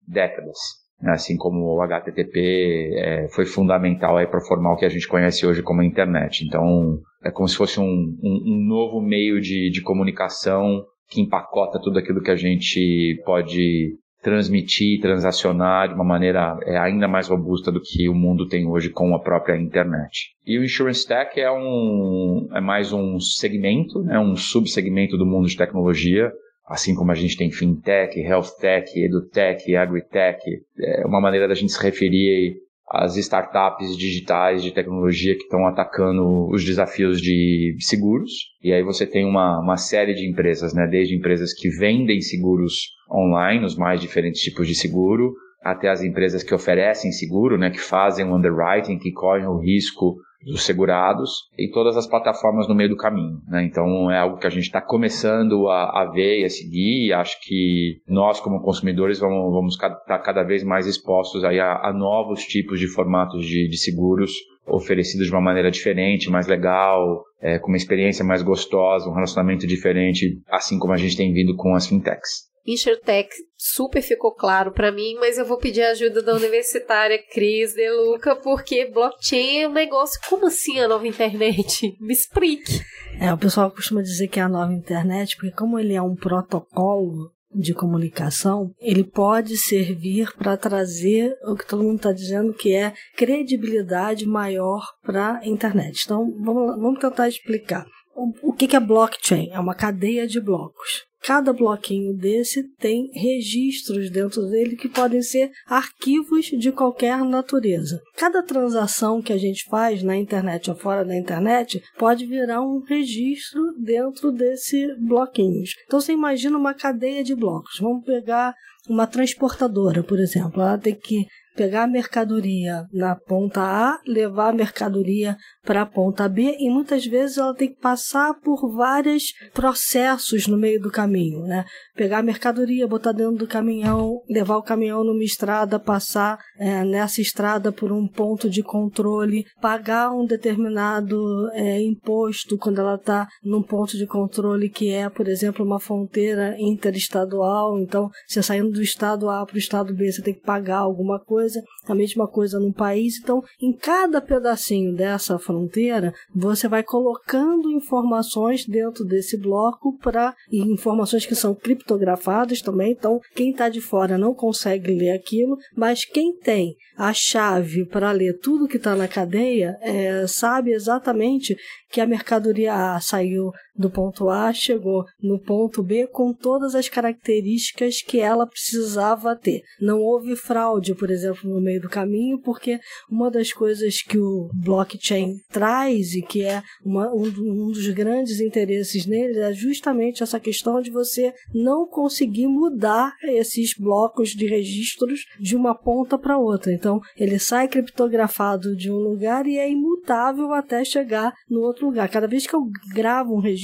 décadas. 0.07 0.57
né? 1.01 1.13
Assim 1.13 1.37
como 1.37 1.75
o 1.75 1.81
HTTP 1.81 2.91
é, 2.95 3.27
foi 3.29 3.45
fundamental 3.45 4.15
para 4.27 4.41
formar 4.41 4.73
o 4.73 4.77
que 4.77 4.85
a 4.85 4.89
gente 4.89 5.07
conhece 5.07 5.45
hoje 5.45 5.63
como 5.63 5.81
internet. 5.81 6.45
Então, 6.45 6.99
é 7.23 7.31
como 7.31 7.47
se 7.47 7.55
fosse 7.55 7.79
um, 7.79 8.17
um, 8.21 8.43
um 8.45 8.65
novo 8.67 9.01
meio 9.01 9.39
de, 9.39 9.69
de 9.69 9.81
comunicação 9.81 10.83
que 11.09 11.21
empacota 11.21 11.79
tudo 11.81 11.99
aquilo 11.99 12.21
que 12.21 12.31
a 12.31 12.35
gente 12.35 13.21
pode 13.25 13.97
transmitir, 14.21 15.01
transacionar 15.01 15.89
de 15.89 15.95
uma 15.95 16.03
maneira 16.03 16.57
é, 16.63 16.77
ainda 16.77 17.07
mais 17.07 17.27
robusta 17.27 17.71
do 17.71 17.81
que 17.81 18.07
o 18.07 18.13
mundo 18.13 18.47
tem 18.47 18.67
hoje 18.67 18.89
com 18.89 19.15
a 19.15 19.19
própria 19.19 19.57
internet. 19.57 20.29
E 20.45 20.57
o 20.59 20.63
Insurance 20.63 21.07
Tech 21.07 21.39
é, 21.39 21.51
um, 21.51 22.47
é 22.53 22.61
mais 22.61 22.93
um 22.93 23.19
segmento, 23.19 24.01
né, 24.03 24.19
um 24.19 24.35
subsegmento 24.35 25.17
do 25.17 25.25
mundo 25.25 25.47
de 25.47 25.57
tecnologia, 25.57 26.31
assim 26.67 26.93
como 26.93 27.11
a 27.11 27.15
gente 27.15 27.35
tem 27.35 27.51
FinTech, 27.51 28.19
Health 28.19 28.57
Tech, 28.59 28.87
EduTech, 28.95 29.75
AgriTech, 29.75 30.39
é 30.79 31.05
uma 31.05 31.19
maneira 31.19 31.47
da 31.47 31.55
gente 31.55 31.71
se 31.71 31.83
referir 31.83 32.57
às 32.93 33.15
startups 33.15 33.97
digitais 33.97 34.61
de 34.61 34.71
tecnologia 34.71 35.35
que 35.35 35.43
estão 35.43 35.65
atacando 35.65 36.49
os 36.49 36.63
desafios 36.63 37.21
de 37.21 37.75
seguros. 37.79 38.31
E 38.61 38.73
aí 38.73 38.83
você 38.83 39.07
tem 39.07 39.25
uma, 39.25 39.59
uma 39.59 39.77
série 39.77 40.13
de 40.13 40.27
empresas, 40.27 40.73
né? 40.73 40.85
desde 40.87 41.15
empresas 41.15 41.53
que 41.53 41.69
vendem 41.69 42.19
seguros 42.19 42.73
online, 43.09 43.65
os 43.65 43.77
mais 43.77 44.01
diferentes 44.01 44.41
tipos 44.41 44.67
de 44.67 44.75
seguro, 44.75 45.33
até 45.61 45.89
as 45.89 46.01
empresas 46.01 46.43
que 46.43 46.53
oferecem 46.53 47.11
seguro, 47.11 47.57
né? 47.57 47.69
que 47.69 47.79
fazem 47.79 48.25
o 48.25 48.35
underwriting, 48.35 48.97
que 48.97 49.11
correm 49.11 49.45
o 49.45 49.59
risco 49.59 50.17
dos 50.43 50.63
segurados 50.63 51.49
e 51.57 51.69
todas 51.69 51.95
as 51.95 52.07
plataformas 52.07 52.67
no 52.67 52.75
meio 52.75 52.89
do 52.89 52.97
caminho. 52.97 53.39
Né? 53.47 53.63
Então 53.63 54.09
é 54.09 54.17
algo 54.17 54.37
que 54.37 54.47
a 54.47 54.49
gente 54.49 54.63
está 54.63 54.81
começando 54.81 55.67
a, 55.67 56.01
a, 56.01 56.05
ver 56.05 56.41
e 56.41 56.45
a 56.45 56.49
seguir 56.49 57.07
e 57.07 57.13
acho 57.13 57.37
que 57.41 58.01
nós 58.07 58.39
como 58.39 58.61
consumidores 58.61 59.19
vamos, 59.19 59.53
vamos 59.53 59.73
estar 59.75 59.89
tá 59.91 60.17
cada 60.17 60.43
vez 60.43 60.63
mais 60.63 60.87
expostos 60.87 61.43
aí 61.43 61.59
a, 61.59 61.87
a 61.87 61.93
novos 61.93 62.43
tipos 62.43 62.79
de 62.79 62.87
formatos 62.87 63.45
de, 63.45 63.67
de, 63.67 63.77
seguros 63.77 64.31
oferecidos 64.65 65.27
de 65.27 65.33
uma 65.33 65.41
maneira 65.41 65.69
diferente, 65.69 66.29
mais 66.29 66.47
legal, 66.47 67.23
é, 67.41 67.59
com 67.59 67.67
uma 67.67 67.77
experiência 67.77 68.23
mais 68.23 68.41
gostosa, 68.41 69.09
um 69.09 69.13
relacionamento 69.13 69.67
diferente, 69.67 70.39
assim 70.49 70.79
como 70.79 70.93
a 70.93 70.97
gente 70.97 71.17
tem 71.17 71.33
vindo 71.33 71.55
com 71.55 71.75
as 71.75 71.87
fintechs. 71.87 72.50
Insurtech 72.65 73.29
super 73.57 74.01
ficou 74.01 74.33
claro 74.33 74.71
para 74.71 74.91
mim, 74.91 75.15
mas 75.15 75.37
eu 75.37 75.45
vou 75.45 75.57
pedir 75.57 75.81
a 75.83 75.91
ajuda 75.91 76.21
da 76.21 76.35
universitária 76.35 77.21
Cris 77.31 77.73
De 77.73 77.89
Luca, 77.89 78.35
porque 78.35 78.85
blockchain 78.85 79.61
é 79.61 79.67
um 79.67 79.73
negócio. 79.73 80.19
Como 80.29 80.47
assim 80.47 80.79
a 80.79 80.87
nova 80.87 81.07
internet? 81.07 81.95
Me 81.99 82.13
explique. 82.13 82.81
É, 83.19 83.33
o 83.33 83.37
pessoal 83.37 83.71
costuma 83.71 84.01
dizer 84.01 84.27
que 84.27 84.39
é 84.39 84.43
a 84.43 84.49
nova 84.49 84.73
internet, 84.73 85.35
porque 85.35 85.55
como 85.55 85.79
ele 85.79 85.93
é 85.93 86.01
um 86.01 86.15
protocolo 86.15 87.31
de 87.53 87.73
comunicação, 87.73 88.73
ele 88.79 89.03
pode 89.03 89.57
servir 89.57 90.31
para 90.37 90.55
trazer 90.55 91.35
o 91.43 91.55
que 91.55 91.67
todo 91.67 91.83
mundo 91.83 91.97
está 91.97 92.11
dizendo 92.13 92.53
que 92.53 92.73
é 92.73 92.93
credibilidade 93.15 94.25
maior 94.25 94.85
para 95.03 95.39
a 95.39 95.47
internet. 95.47 96.03
Então, 96.05 96.31
vamos, 96.39 96.79
vamos 96.79 96.99
tentar 96.99 97.27
explicar. 97.27 97.85
O, 98.15 98.49
o 98.49 98.53
que, 98.53 98.67
que 98.67 98.75
é 98.75 98.79
blockchain? 98.79 99.49
É 99.51 99.59
uma 99.59 99.75
cadeia 99.75 100.25
de 100.27 100.39
blocos. 100.39 101.10
Cada 101.23 101.53
bloquinho 101.53 102.13
desse 102.13 102.63
tem 102.77 103.11
registros 103.13 104.09
dentro 104.09 104.47
dele 104.47 104.75
que 104.75 104.89
podem 104.89 105.21
ser 105.21 105.51
arquivos 105.67 106.45
de 106.45 106.71
qualquer 106.71 107.23
natureza. 107.23 108.01
Cada 108.17 108.41
transação 108.41 109.21
que 109.21 109.31
a 109.31 109.37
gente 109.37 109.65
faz 109.69 110.01
na 110.01 110.17
internet 110.17 110.69
ou 110.69 110.75
fora 110.75 111.05
da 111.05 111.15
internet 111.15 111.81
pode 111.97 112.25
virar 112.25 112.61
um 112.61 112.81
registro 112.83 113.61
dentro 113.79 114.31
desse 114.31 114.87
bloquinhos. 114.99 115.75
Então 115.85 116.01
você 116.01 116.13
imagina 116.13 116.57
uma 116.57 116.73
cadeia 116.73 117.23
de 117.23 117.35
blocos. 117.35 117.79
Vamos 117.79 118.03
pegar 118.03 118.55
uma 118.89 119.05
transportadora, 119.05 120.03
por 120.03 120.19
exemplo. 120.19 120.61
Ela 120.61 120.77
tem 120.77 120.95
que 120.95 121.27
pegar 121.55 121.83
a 121.83 121.87
mercadoria 121.87 122.85
na 122.93 123.15
ponta 123.15 123.61
A, 123.61 123.99
levar 124.07 124.49
a 124.49 124.53
mercadoria 124.53 125.37
para 125.63 125.83
a 125.83 125.85
ponta 125.85 126.27
B 126.27 126.55
e 126.59 126.69
muitas 126.69 127.05
vezes 127.05 127.37
ela 127.37 127.53
tem 127.53 127.69
que 127.69 127.79
passar 127.79 128.33
por 128.39 128.71
vários 128.73 129.33
processos 129.53 130.47
no 130.47 130.57
meio 130.57 130.81
do 130.81 130.89
caminho, 130.89 131.41
né? 131.41 131.65
Pegar 131.95 132.19
a 132.19 132.23
mercadoria, 132.23 132.87
botar 132.87 133.11
dentro 133.11 133.35
do 133.35 133.47
caminhão, 133.47 134.21
levar 134.29 134.57
o 134.57 134.63
caminhão 134.63 135.03
numa 135.03 135.23
estrada, 135.23 135.79
passar 135.79 136.39
é, 136.57 136.83
nessa 136.83 137.21
estrada 137.21 137.71
por 137.71 137.91
um 137.91 138.07
ponto 138.07 138.49
de 138.49 138.63
controle, 138.63 139.45
pagar 139.61 140.11
um 140.11 140.25
determinado 140.25 141.49
é, 141.53 141.81
imposto 141.81 142.57
quando 142.57 142.79
ela 142.79 142.95
está 142.95 143.27
num 143.43 143.61
ponto 143.61 143.97
de 143.97 144.07
controle 144.07 144.69
que 144.69 144.89
é, 144.89 145.09
por 145.09 145.27
exemplo, 145.27 145.65
uma 145.65 145.79
fronteira 145.79 146.55
interestadual. 146.59 147.79
Então, 147.79 148.09
você 148.27 148.41
saindo 148.41 148.71
do 148.71 148.81
estado 148.81 149.29
A 149.29 149.45
para 149.45 149.55
o 149.55 149.59
estado 149.59 149.93
B, 149.93 150.11
você 150.11 150.21
tem 150.21 150.33
que 150.33 150.41
pagar 150.41 150.79
alguma 150.79 151.19
coisa 151.19 151.50
a 151.87 151.95
mesma 151.95 152.27
coisa 152.27 152.59
num 152.59 152.71
país. 152.71 153.19
Então, 153.21 153.43
em 153.61 153.73
cada 153.73 154.21
pedacinho 154.21 154.95
dessa 154.95 155.37
fronteira, 155.37 156.13
você 156.33 156.67
vai 156.67 156.83
colocando 156.83 157.71
informações 157.71 158.65
dentro 158.65 159.03
desse 159.03 159.37
bloco 159.37 159.97
para 159.97 160.35
informações 160.51 161.25
que 161.25 161.35
são 161.35 161.53
criptografadas 161.53 162.61
também. 162.61 162.91
Então, 162.91 163.19
quem 163.35 163.51
está 163.51 163.69
de 163.69 163.81
fora 163.81 164.17
não 164.17 164.33
consegue 164.33 164.93
ler 164.93 165.11
aquilo, 165.11 165.57
mas 165.75 166.05
quem 166.05 166.37
tem 166.37 166.75
a 166.97 167.13
chave 167.13 167.85
para 167.85 168.11
ler 168.11 168.37
tudo 168.39 168.67
que 168.67 168.77
está 168.77 168.95
na 168.95 169.07
cadeia 169.07 169.77
é, 169.81 170.27
sabe 170.27 170.71
exatamente 170.71 171.55
que 171.89 171.99
a 171.99 172.05
mercadoria 172.05 172.95
A 172.95 172.99
saiu 173.01 173.51
do 173.77 173.89
ponto 173.89 174.29
A, 174.29 174.53
chegou 174.53 175.05
no 175.21 175.39
ponto 175.39 175.81
B 175.81 176.07
com 176.07 176.33
todas 176.33 176.75
as 176.75 176.89
características 176.89 178.01
que 178.01 178.19
ela 178.19 178.45
precisava 178.45 179.35
ter. 179.35 179.61
Não 179.79 179.99
houve 179.99 180.35
fraude, 180.35 180.93
por 180.95 181.09
exemplo, 181.09 181.49
no 181.49 181.61
meio 181.61 181.81
do 181.81 181.89
caminho, 181.89 182.39
porque 182.39 182.79
uma 183.09 183.31
das 183.31 183.53
coisas 183.53 184.01
que 184.01 184.17
o 184.17 184.49
blockchain 184.53 185.37
traz 185.49 186.13
e 186.13 186.21
que 186.21 186.43
é 186.43 186.61
uma, 186.83 187.11
um, 187.13 187.23
um 187.25 187.71
dos 187.71 187.87
grandes 187.89 188.39
interesses 188.39 189.05
nele 189.05 189.39
é 189.39 189.53
justamente 189.53 190.23
essa 190.23 190.39
questão 190.39 190.81
de 190.81 190.91
você 190.91 191.33
não 191.53 191.87
conseguir 191.87 192.47
mudar 192.47 193.15
esses 193.23 193.73
blocos 193.77 194.29
de 194.29 194.45
registros 194.45 195.25
de 195.39 195.55
uma 195.55 195.73
ponta 195.75 196.17
para 196.17 196.37
outra. 196.37 196.71
Então, 196.73 197.01
ele 197.15 197.39
sai 197.39 197.67
criptografado 197.67 198.75
de 198.75 198.91
um 198.91 198.97
lugar 198.97 199.45
e 199.47 199.57
é 199.57 199.69
imutável 199.69 200.53
até 200.53 200.83
chegar 200.83 201.33
no 201.49 201.61
outro 201.61 201.85
lugar. 201.85 202.09
Cada 202.09 202.27
vez 202.27 202.45
que 202.45 202.55
eu 202.55 202.67
gravo 202.93 203.33
um 203.33 203.39
registro, 203.39 203.60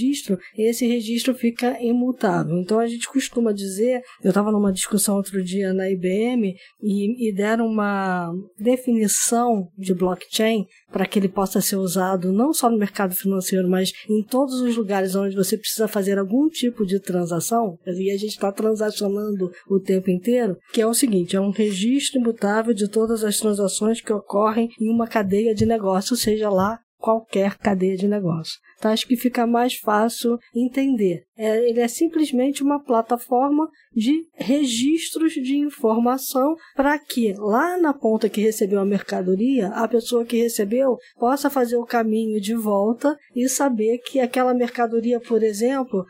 esse 0.58 0.86
registro 0.86 1.34
fica 1.34 1.82
imutável. 1.82 2.58
Então 2.58 2.80
a 2.80 2.88
gente 2.88 3.08
costuma 3.08 3.52
dizer, 3.52 4.02
eu 4.24 4.30
estava 4.30 4.52
numa 4.52 4.72
discussão 4.72 5.16
outro 5.16 5.44
dia 5.44 5.74
na 5.74 5.90
IBM 5.90 6.56
e, 6.82 7.30
e 7.30 7.34
deram 7.34 7.68
uma 7.68 8.34
definição 8.60 9.70
de 9.78 9.94
blockchain 9.94 10.66
para 10.92 11.06
que 11.06 11.20
ele 11.20 11.30
possa 11.30 11.62
ser 11.62 11.76
usado 11.76 12.32
não 12.32 12.54
só 12.54 12.70
no 12.70 12.78
mercado 12.78 13.14
financeiro, 13.14 13.70
mas 13.70 13.92
em 14.10 14.24
todos 14.24 14.62
os 14.62 14.76
lugares 14.76 15.16
onde 15.16 15.36
você 15.36 15.58
precisa 15.58 15.88
fazer 15.88 16.18
algum 16.18 16.48
tipo 16.50 16.86
de 16.86 17.00
transação, 17.00 17.78
e 17.86 18.12
a 18.12 18.18
gente 18.18 18.32
está 18.32 18.52
transacionando 18.52 19.52
o 19.70 19.80
tempo 19.80 20.10
inteiro, 20.10 20.58
que 20.74 20.82
é 20.82 20.88
o 20.88 20.94
seguinte: 20.94 21.36
é 21.36 21.42
um 21.42 21.52
registro 21.52 22.20
imutável 22.20 22.74
de 22.74 22.90
todas 22.90 23.24
as 23.24 23.38
transações 23.38 24.02
que 24.02 24.14
ocorrem 24.14 24.70
em 24.80 24.90
uma 24.90 25.08
cadeia 25.08 25.54
de 25.54 25.66
negócio, 25.66 26.16
seja 26.16 26.50
lá 26.50 26.80
qualquer 26.98 27.58
cadeia 27.58 27.96
de 27.96 28.08
negócio. 28.08 28.60
Então, 28.78 28.92
acho 28.92 29.08
que 29.08 29.16
fica 29.16 29.48
mais 29.48 29.76
fácil 29.76 30.38
entender. 30.56 31.24
É, 31.36 31.68
ele 31.68 31.80
é 31.80 31.88
simplesmente 31.88 32.62
uma 32.64 32.84
plataforma 32.84 33.68
de 33.96 34.28
registros 34.36 35.34
de 35.34 35.58
informação 35.58 36.56
para 36.76 36.98
que 37.00 37.34
lá 37.34 37.78
na 37.78 37.94
ponta 37.94 38.30
que 38.30 38.42
recebeu 38.42 38.80
a 38.80 38.86
mercadoria, 38.86 39.70
a 39.70 39.88
pessoa 39.88 40.26
que 40.26 40.38
recebeu 40.38 40.98
possa 41.18 41.50
fazer 41.50 41.78
o 41.78 41.86
caminho 41.86 42.40
de 42.40 42.54
volta 42.54 43.18
e 43.36 43.48
saber 43.50 43.98
que 44.00 44.20
aquela 44.20 44.54
mercadoria, 44.54 45.20
por 45.20 45.42
exemplo, 45.42 46.06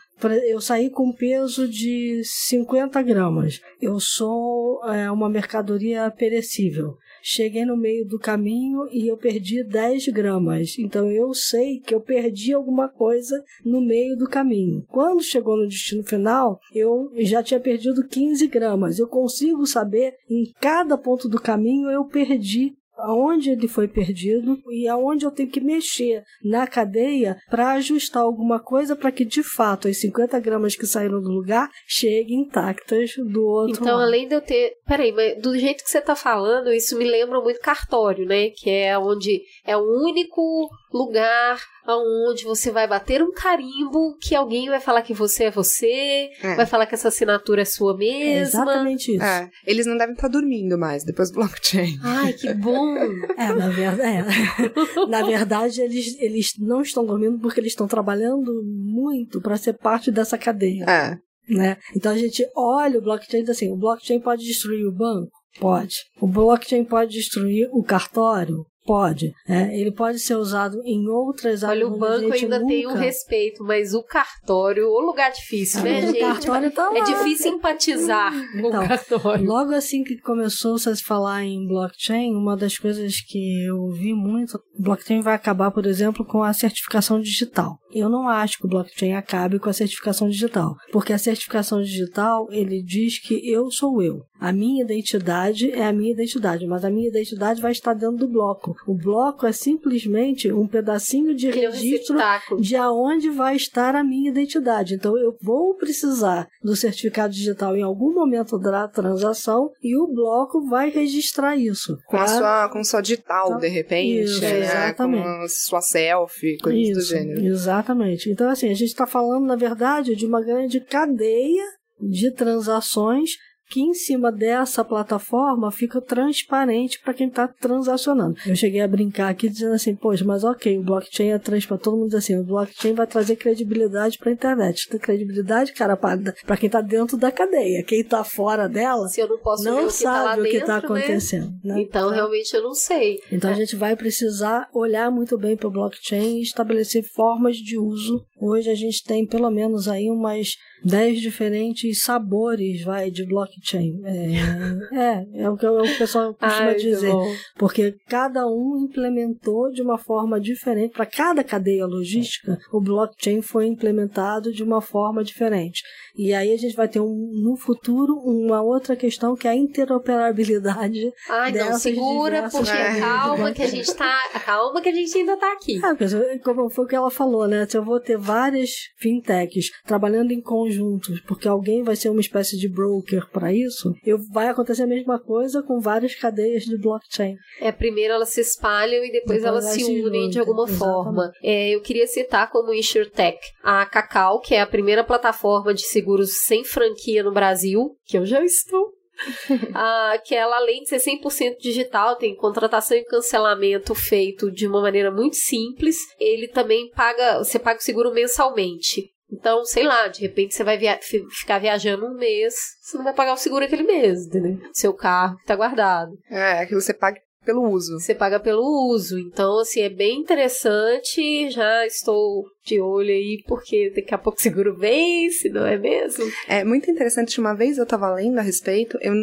eu 0.47 0.59
saí 0.59 0.89
com 0.89 1.13
peso 1.13 1.69
de 1.69 2.21
50 2.23 3.01
gramas. 3.01 3.61
Eu 3.81 3.99
sou 3.99 4.83
é, 4.85 5.09
uma 5.09 5.29
mercadoria 5.29 6.11
perecível. 6.11 6.95
Cheguei 7.29 7.65
no 7.65 7.75
meio 7.75 8.05
do 8.07 8.17
caminho 8.17 8.87
e 8.89 9.05
eu 9.05 9.17
perdi 9.17 9.61
10 9.61 10.07
gramas. 10.07 10.79
Então 10.79 11.11
eu 11.11 11.33
sei 11.33 11.77
que 11.77 11.93
eu 11.93 11.99
perdi 11.99 12.53
alguma 12.53 12.87
coisa 12.87 13.43
no 13.65 13.81
meio 13.81 14.15
do 14.15 14.29
caminho. 14.29 14.85
Quando 14.87 15.21
chegou 15.21 15.57
no 15.57 15.67
destino 15.67 16.05
final, 16.05 16.57
eu 16.73 17.11
já 17.17 17.43
tinha 17.43 17.59
perdido 17.59 18.07
15 18.07 18.47
gramas. 18.47 18.97
Eu 18.97 19.09
consigo 19.09 19.67
saber 19.67 20.13
em 20.29 20.53
cada 20.61 20.97
ponto 20.97 21.27
do 21.27 21.37
caminho 21.37 21.91
eu 21.91 22.05
perdi 22.05 22.77
aonde 22.97 23.51
ele 23.51 23.67
foi 23.67 23.87
perdido 23.87 24.59
e 24.69 24.87
aonde 24.87 25.25
eu 25.25 25.31
tenho 25.31 25.49
que 25.49 25.59
mexer 25.59 26.23
na 26.43 26.67
cadeia 26.67 27.37
para 27.49 27.73
ajustar 27.73 28.23
alguma 28.23 28.59
coisa 28.59 28.95
para 28.95 29.11
que 29.11 29.25
de 29.25 29.43
fato 29.43 29.87
as 29.87 29.99
50 29.99 30.39
gramas 30.39 30.75
que 30.75 30.85
saíram 30.85 31.21
do 31.21 31.29
lugar 31.29 31.69
cheguem 31.85 32.41
intactas 32.41 33.11
do 33.17 33.45
outro 33.45 33.81
então, 33.81 33.97
lado. 33.97 34.07
além 34.07 34.27
de 34.27 34.35
eu 34.35 34.41
ter. 34.41 34.73
Peraí, 34.85 35.11
mas 35.11 35.41
do 35.41 35.57
jeito 35.57 35.83
que 35.83 35.89
você 35.89 36.01
tá 36.01 36.15
falando, 36.15 36.71
isso 36.71 36.97
me 36.97 37.05
lembra 37.05 37.41
muito 37.41 37.59
cartório, 37.59 38.25
né? 38.25 38.49
Que 38.49 38.69
é 38.69 38.97
onde 38.97 39.41
é 39.65 39.75
o 39.77 39.81
único 39.81 40.69
lugar 40.93 41.59
onde 41.87 42.43
você 42.43 42.71
vai 42.71 42.87
bater 42.87 43.21
um 43.21 43.31
carimbo 43.31 44.17
que 44.21 44.35
alguém 44.35 44.67
vai 44.69 44.79
falar 44.79 45.01
que 45.01 45.13
você 45.13 45.45
é 45.45 45.51
você, 45.51 46.29
É. 46.41 46.55
vai 46.55 46.65
falar 46.65 46.85
que 46.85 46.95
essa 46.95 47.07
assinatura 47.07 47.61
é 47.61 47.65
sua 47.65 47.93
É 47.93 47.97
mesma. 47.97 48.41
exatamente 48.41 49.13
isso. 49.15 49.23
É, 49.23 49.49
eles 49.65 49.85
não 49.85 49.97
devem 49.97 50.13
estar 50.13 50.27
dormindo 50.27 50.77
mais 50.77 51.03
depois 51.03 51.29
do 51.31 51.35
blockchain. 51.35 51.97
Ai, 52.03 52.33
que 52.33 52.53
bom! 52.53 52.95
É, 53.37 53.53
na 53.53 53.69
verdade, 53.69 54.01
é. 54.01 54.25
na 55.07 55.21
verdade 55.23 55.81
eles, 55.81 56.15
eles 56.19 56.51
não 56.57 56.81
estão 56.81 57.05
dormindo 57.05 57.39
porque 57.39 57.59
eles 57.59 57.71
estão 57.71 57.87
trabalhando 57.87 58.61
muito 58.65 59.39
para 59.41 59.55
ser 59.57 59.73
parte 59.73 60.11
dessa 60.11 60.37
cadeia. 60.37 60.83
É. 60.85 61.17
né? 61.49 61.77
Então 61.95 62.11
a 62.11 62.17
gente 62.17 62.45
olha 62.55 62.99
o 62.99 63.01
blockchain 63.01 63.39
e 63.39 63.43
diz 63.43 63.51
assim, 63.51 63.71
o 63.71 63.77
blockchain 63.77 64.19
pode 64.19 64.43
destruir 64.45 64.85
o 64.85 64.91
banco? 64.91 65.31
Pode. 65.59 65.95
O 66.19 66.27
blockchain 66.27 66.83
pode 66.83 67.11
destruir 67.13 67.69
o 67.71 67.81
cartório? 67.83 68.65
Pode. 68.87 69.33
É, 69.47 69.77
ele 69.79 69.91
pode 69.91 70.17
ser 70.17 70.35
usado 70.35 70.81
em 70.85 71.07
outras 71.09 71.61
Olha, 71.61 71.71
áreas 71.71 71.89
o 71.89 71.93
onde 71.93 72.05
a 72.05 72.07
banco 72.09 72.33
ainda 72.33 72.65
tem 72.65 72.87
um 72.87 72.91
nunca- 72.91 73.01
respeito, 73.01 73.63
mas 73.63 73.93
o 73.93 74.01
cartório, 74.01 74.87
o 74.87 74.99
lugar 75.01 75.29
difícil, 75.31 75.83
né, 75.83 75.99
o 75.99 76.07
gente? 76.07 76.19
cartório 76.21 76.71
tá 76.71 76.89
É 76.95 76.99
lá. 76.99 77.05
difícil 77.05 77.51
empatizar 77.53 78.31
com 78.31 78.67
Então, 78.67 78.83
o 78.83 78.87
cartório. 78.87 79.45
Logo 79.45 79.73
assim 79.73 80.03
que 80.03 80.17
começou 80.21 80.75
a 80.75 80.79
se 80.79 81.03
falar 81.03 81.43
em 81.43 81.67
blockchain, 81.67 82.33
uma 82.33 82.55
das 82.55 82.77
coisas 82.77 83.19
que 83.21 83.65
eu 83.65 83.89
vi 83.91 84.13
muito, 84.13 84.57
o 84.77 84.81
blockchain 84.81 85.19
vai 85.21 85.35
acabar, 85.35 85.69
por 85.71 85.85
exemplo, 85.85 86.25
com 86.25 86.41
a 86.41 86.53
certificação 86.53 87.19
digital. 87.19 87.77
Eu 87.93 88.09
não 88.09 88.27
acho 88.27 88.57
que 88.57 88.65
o 88.65 88.69
blockchain 88.69 89.13
acabe 89.13 89.59
com 89.59 89.69
a 89.69 89.73
certificação 89.73 90.29
digital, 90.29 90.75
porque 90.91 91.11
a 91.13 91.17
certificação 91.17 91.81
digital, 91.81 92.47
ele 92.51 92.81
diz 92.83 93.19
que 93.19 93.49
eu 93.49 93.69
sou 93.69 94.01
eu. 94.01 94.21
A 94.39 94.51
minha 94.51 94.83
identidade 94.83 95.71
é 95.71 95.85
a 95.85 95.93
minha 95.93 96.11
identidade, 96.11 96.65
mas 96.67 96.85
a 96.85 96.89
minha 96.89 97.07
identidade 97.07 97.61
vai 97.61 97.71
estar 97.71 97.93
dentro 97.93 98.17
do 98.17 98.27
bloco. 98.27 98.75
O 98.85 98.93
bloco 98.93 99.45
é 99.45 99.51
simplesmente 99.51 100.51
um 100.51 100.67
pedacinho 100.67 101.35
de 101.35 101.49
registro 101.49 102.15
receptáculo. 102.17 102.61
de 102.61 102.75
aonde 102.75 103.29
vai 103.29 103.55
estar 103.55 103.95
a 103.95 104.03
minha 104.03 104.29
identidade. 104.29 104.95
Então 104.95 105.17
eu 105.17 105.35
vou 105.41 105.75
precisar 105.75 106.47
do 106.63 106.75
certificado 106.75 107.33
digital 107.33 107.75
em 107.75 107.81
algum 107.81 108.13
momento 108.13 108.57
da 108.59 108.87
transação 108.87 109.69
e 109.81 109.95
o 109.97 110.07
bloco 110.07 110.67
vai 110.67 110.89
registrar 110.89 111.55
isso. 111.55 111.97
Com 112.07 112.17
a 112.17 112.25
tá? 112.25 112.27
sua, 112.27 112.69
com 112.69 112.83
sua 112.83 113.01
digital, 113.01 113.47
Então, 113.47 113.59
de 113.59 113.67
repente, 113.67 114.23
isso, 114.23 114.41
né? 114.41 114.59
exatamente. 114.59 115.23
Com 115.23 115.29
a 115.29 115.47
sua 115.47 115.81
selfie, 115.81 116.57
coisas 116.59 116.93
do 116.93 116.99
Isso, 116.99 117.09
gênero. 117.09 117.45
Exatamente. 117.45 118.29
Então, 118.29 118.49
assim, 118.49 118.69
a 118.69 118.73
gente 118.73 118.89
está 118.89 119.07
falando, 119.07 119.45
na 119.45 119.55
verdade, 119.55 120.15
de 120.15 120.25
uma 120.25 120.41
grande 120.41 120.79
cadeia 120.79 121.63
de 121.99 122.31
transações 122.31 123.31
que 123.69 123.81
em 123.81 123.93
cima 123.93 124.31
dessa 124.31 124.83
plataforma 124.83 125.71
fica 125.71 126.01
transparente 126.01 126.99
para 127.01 127.13
quem 127.13 127.27
está 127.27 127.47
transacionando. 127.47 128.37
Eu 128.45 128.55
cheguei 128.55 128.81
a 128.81 128.87
brincar 128.87 129.29
aqui 129.29 129.49
dizendo 129.49 129.73
assim, 129.73 129.95
poxa, 129.95 130.23
mas 130.25 130.43
ok, 130.43 130.77
o 130.77 130.83
blockchain 130.83 131.31
é 131.31 131.39
transparente, 131.39 131.83
todo 131.83 131.97
mundo 131.97 132.09
diz 132.09 132.15
assim, 132.15 132.37
o 132.39 132.43
blockchain 132.43 132.93
vai 132.93 133.07
trazer 133.07 133.35
credibilidade 133.35 134.17
para 134.17 134.29
a 134.29 134.33
internet. 134.33 134.87
Tem 134.89 134.99
credibilidade, 134.99 135.73
cara, 135.73 135.95
para 135.97 136.57
quem 136.57 136.67
está 136.67 136.81
dentro 136.81 137.17
da 137.17 137.31
cadeia. 137.31 137.83
Quem 137.83 138.01
está 138.01 138.23
fora 138.23 138.67
dela 138.67 139.07
Se 139.07 139.21
eu 139.21 139.27
não 139.27 139.37
posso 139.37 139.63
não 139.63 139.83
tá 139.83 139.89
sabe 139.89 140.41
o 140.41 140.45
que 140.45 140.57
está 140.57 140.73
né? 140.73 140.79
acontecendo. 140.79 141.51
né? 141.63 141.81
Então, 141.81 142.09
realmente, 142.09 142.53
eu 142.53 142.63
não 142.63 142.73
sei. 142.73 143.19
Então 143.31 143.49
a 143.49 143.53
gente 143.53 143.75
vai 143.75 143.95
precisar 143.95 144.67
olhar 144.73 145.11
muito 145.11 145.37
bem 145.37 145.55
para 145.55 145.67
o 145.67 145.71
blockchain 145.71 146.39
e 146.39 146.41
estabelecer 146.41 147.03
formas 147.03 147.57
de 147.57 147.77
uso. 147.77 148.25
Hoje 148.39 148.69
a 148.69 148.75
gente 148.75 149.03
tem 149.03 149.25
pelo 149.25 149.49
menos 149.49 149.87
aí 149.87 150.09
umas 150.09 150.55
10 150.83 151.21
diferentes 151.21 152.01
sabores 152.01 152.83
vai, 152.83 153.09
de 153.09 153.25
blockchain. 153.25 153.99
É, 154.03 155.25
é, 155.39 155.43
é 155.43 155.49
o 155.49 155.57
que 155.57 155.65
o 155.65 155.97
pessoal 155.97 156.33
costuma 156.33 156.69
Ai, 156.69 156.75
dizer. 156.75 157.13
Porque 157.57 157.95
cada 158.07 158.45
um 158.47 158.85
implementou 158.87 159.71
de 159.71 159.81
uma 159.81 159.97
forma 159.97 160.39
diferente. 160.39 160.93
Para 160.93 161.05
cada 161.05 161.43
cadeia 161.43 161.85
logística, 161.85 162.57
o 162.71 162.79
blockchain 162.79 163.41
foi 163.41 163.67
implementado 163.67 164.51
de 164.51 164.63
uma 164.63 164.81
forma 164.81 165.23
diferente. 165.23 165.81
E 166.17 166.33
aí 166.33 166.53
a 166.53 166.57
gente 166.57 166.75
vai 166.75 166.87
ter 166.87 166.99
um, 166.99 167.31
no 167.43 167.55
futuro 167.55 168.15
uma 168.15 168.61
outra 168.61 168.95
questão 168.95 169.35
que 169.35 169.47
é 169.47 169.51
a 169.51 169.55
interoperabilidade 169.55 171.13
Ai, 171.29 171.51
não, 171.51 171.77
segura, 171.77 172.49
porque 172.51 172.71
de 172.71 172.99
calma 172.99 173.51
que 173.51 173.61
a 173.61 173.67
gente 173.67 173.93
tá. 173.93 174.17
Calma 174.45 174.81
que 174.81 174.89
a 174.89 174.93
gente 174.93 175.17
ainda 175.17 175.37
tá 175.37 175.51
aqui. 175.53 175.79
Porque 175.79 176.39
como 176.39 176.69
foi 176.69 176.85
o 176.85 176.87
que 176.87 176.95
ela 176.95 177.11
falou, 177.11 177.47
né? 177.47 177.65
Se 177.67 177.77
eu 177.77 177.83
vou 177.83 177.99
ter 177.99 178.17
várias 178.17 178.71
fintechs 178.97 179.69
trabalhando 179.85 180.31
em 180.31 180.41
conjuntos, 180.41 181.19
porque 181.21 181.47
alguém 181.47 181.83
vai 181.83 181.95
ser 181.95 182.09
uma 182.09 182.21
espécie 182.21 182.57
de 182.57 182.67
broker 182.67 183.29
para 183.31 183.53
isso, 183.53 183.93
eu, 184.05 184.17
vai 184.31 184.47
acontecer 184.47 184.83
a 184.83 184.87
mesma 184.87 185.19
coisa 185.19 185.61
com 185.61 185.79
várias 185.79 186.15
cadeias 186.15 186.63
de 186.63 186.77
blockchain. 186.77 187.35
É, 187.61 187.71
primeiro 187.71 188.13
elas 188.13 188.29
se 188.29 188.41
espalham 188.41 189.03
e 189.03 189.11
depois 189.11 189.37
Depois 189.37 189.43
elas 189.43 189.65
elas 189.65 189.75
se 189.75 190.01
unem 190.01 190.29
de 190.29 190.39
alguma 190.39 190.63
exatamente. 190.63 190.79
forma. 190.79 191.31
É, 191.43 191.69
eu 191.69 191.81
queria 191.81 192.07
citar 192.07 192.49
como 192.49 192.73
InsurTech 192.73 193.37
a 193.63 193.85
Cacau, 193.85 194.39
que 194.39 194.55
é 194.55 194.61
a 194.61 194.67
primeira 194.67 195.03
plataforma 195.03 195.73
de 195.73 195.83
seguros 196.07 196.43
sem 196.45 196.63
franquia 196.63 197.21
no 197.21 197.33
Brasil, 197.33 197.97
que 198.05 198.17
eu 198.17 198.25
já 198.25 198.43
estou. 198.43 198.95
ah, 199.73 200.21
que 200.23 200.35
ela, 200.35 200.57
além 200.57 200.83
de 200.83 200.89
ser 200.89 200.97
100% 200.97 201.57
digital, 201.59 202.15
tem 202.15 202.35
contratação 202.35 202.95
e 202.95 203.03
cancelamento 203.03 203.95
feito 203.95 204.51
de 204.51 204.67
uma 204.67 204.79
maneira 204.79 205.11
muito 205.11 205.35
simples. 205.35 205.97
Ele 206.19 206.47
também 206.47 206.89
paga, 206.91 207.39
você 207.39 207.57
paga 207.57 207.79
o 207.79 207.83
seguro 207.83 208.13
mensalmente. 208.13 209.11
Então, 209.29 209.65
sei 209.65 209.83
lá, 209.83 210.07
de 210.07 210.21
repente 210.21 210.53
você 210.53 210.63
vai 210.63 210.77
via 210.77 210.97
ficar 211.01 211.59
viajando 211.59 212.05
um 212.05 212.13
mês, 212.13 212.53
você 212.81 212.95
não 212.95 213.03
vai 213.03 213.13
pagar 213.13 213.33
o 213.33 213.37
seguro 213.37 213.65
aquele 213.65 213.83
mês, 213.83 214.25
entendeu? 214.25 214.57
Seu 214.71 214.93
carro 214.93 215.37
que 215.37 215.45
tá 215.45 215.55
guardado. 215.55 216.11
É, 216.29 216.59
aquilo 216.59 216.79
você 216.79 216.93
paga 216.93 217.19
pelo 217.47 217.63
uso. 217.63 217.97
Você 217.97 218.13
paga 218.13 218.41
pelo 218.41 218.91
uso. 218.91 219.17
Então, 219.17 219.59
assim, 219.59 219.79
é 219.79 219.89
bem 219.89 220.19
interessante. 220.19 221.49
Já 221.49 221.87
estou 221.87 222.43
de 222.65 222.81
olho 222.81 223.09
aí, 223.09 223.41
porque 223.47 223.89
daqui 223.95 224.13
a 224.13 224.17
pouco 224.17 224.37
o 224.37 224.41
seguro 224.41 224.75
vence, 224.75 225.49
não 225.49 225.65
é 225.65 225.77
mesmo? 225.77 226.25
É 226.49 226.65
muito 226.65 226.91
interessante. 226.91 227.39
Uma 227.39 227.55
vez 227.55 227.77
eu 227.77 227.85
tava 227.85 228.13
lendo 228.13 228.37
a 228.37 228.41
respeito, 228.41 228.97
eu 229.01 229.13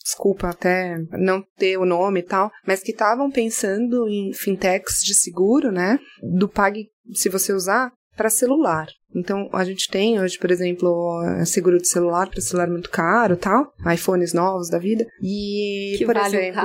desculpa 0.00 0.50
até 0.50 0.96
não 1.18 1.42
ter 1.58 1.76
o 1.76 1.84
nome 1.84 2.20
e 2.20 2.24
tal, 2.24 2.50
mas 2.64 2.80
que 2.80 2.92
estavam 2.92 3.28
pensando 3.28 4.08
em 4.08 4.32
fintechs 4.32 5.02
de 5.02 5.14
seguro, 5.14 5.72
né? 5.72 5.98
Do 6.22 6.48
Pag, 6.48 6.86
se 7.12 7.28
você 7.28 7.52
usar, 7.52 7.90
para 8.16 8.30
celular. 8.30 8.86
Então, 9.14 9.48
a 9.52 9.64
gente 9.64 9.88
tem 9.88 10.20
hoje, 10.20 10.38
por 10.38 10.50
exemplo, 10.50 11.22
seguro 11.46 11.78
de 11.78 11.88
celular 11.88 12.28
para 12.28 12.40
celular 12.40 12.68
muito 12.68 12.90
caro 12.90 13.36
tal, 13.36 13.72
iPhones 13.92 14.32
novos 14.32 14.68
da 14.68 14.78
vida. 14.78 15.06
E, 15.22 15.94
que 15.98 16.04
por 16.04 16.14
vale 16.14 16.36
exemplo, 16.36 16.62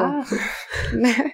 né, 0.94 1.32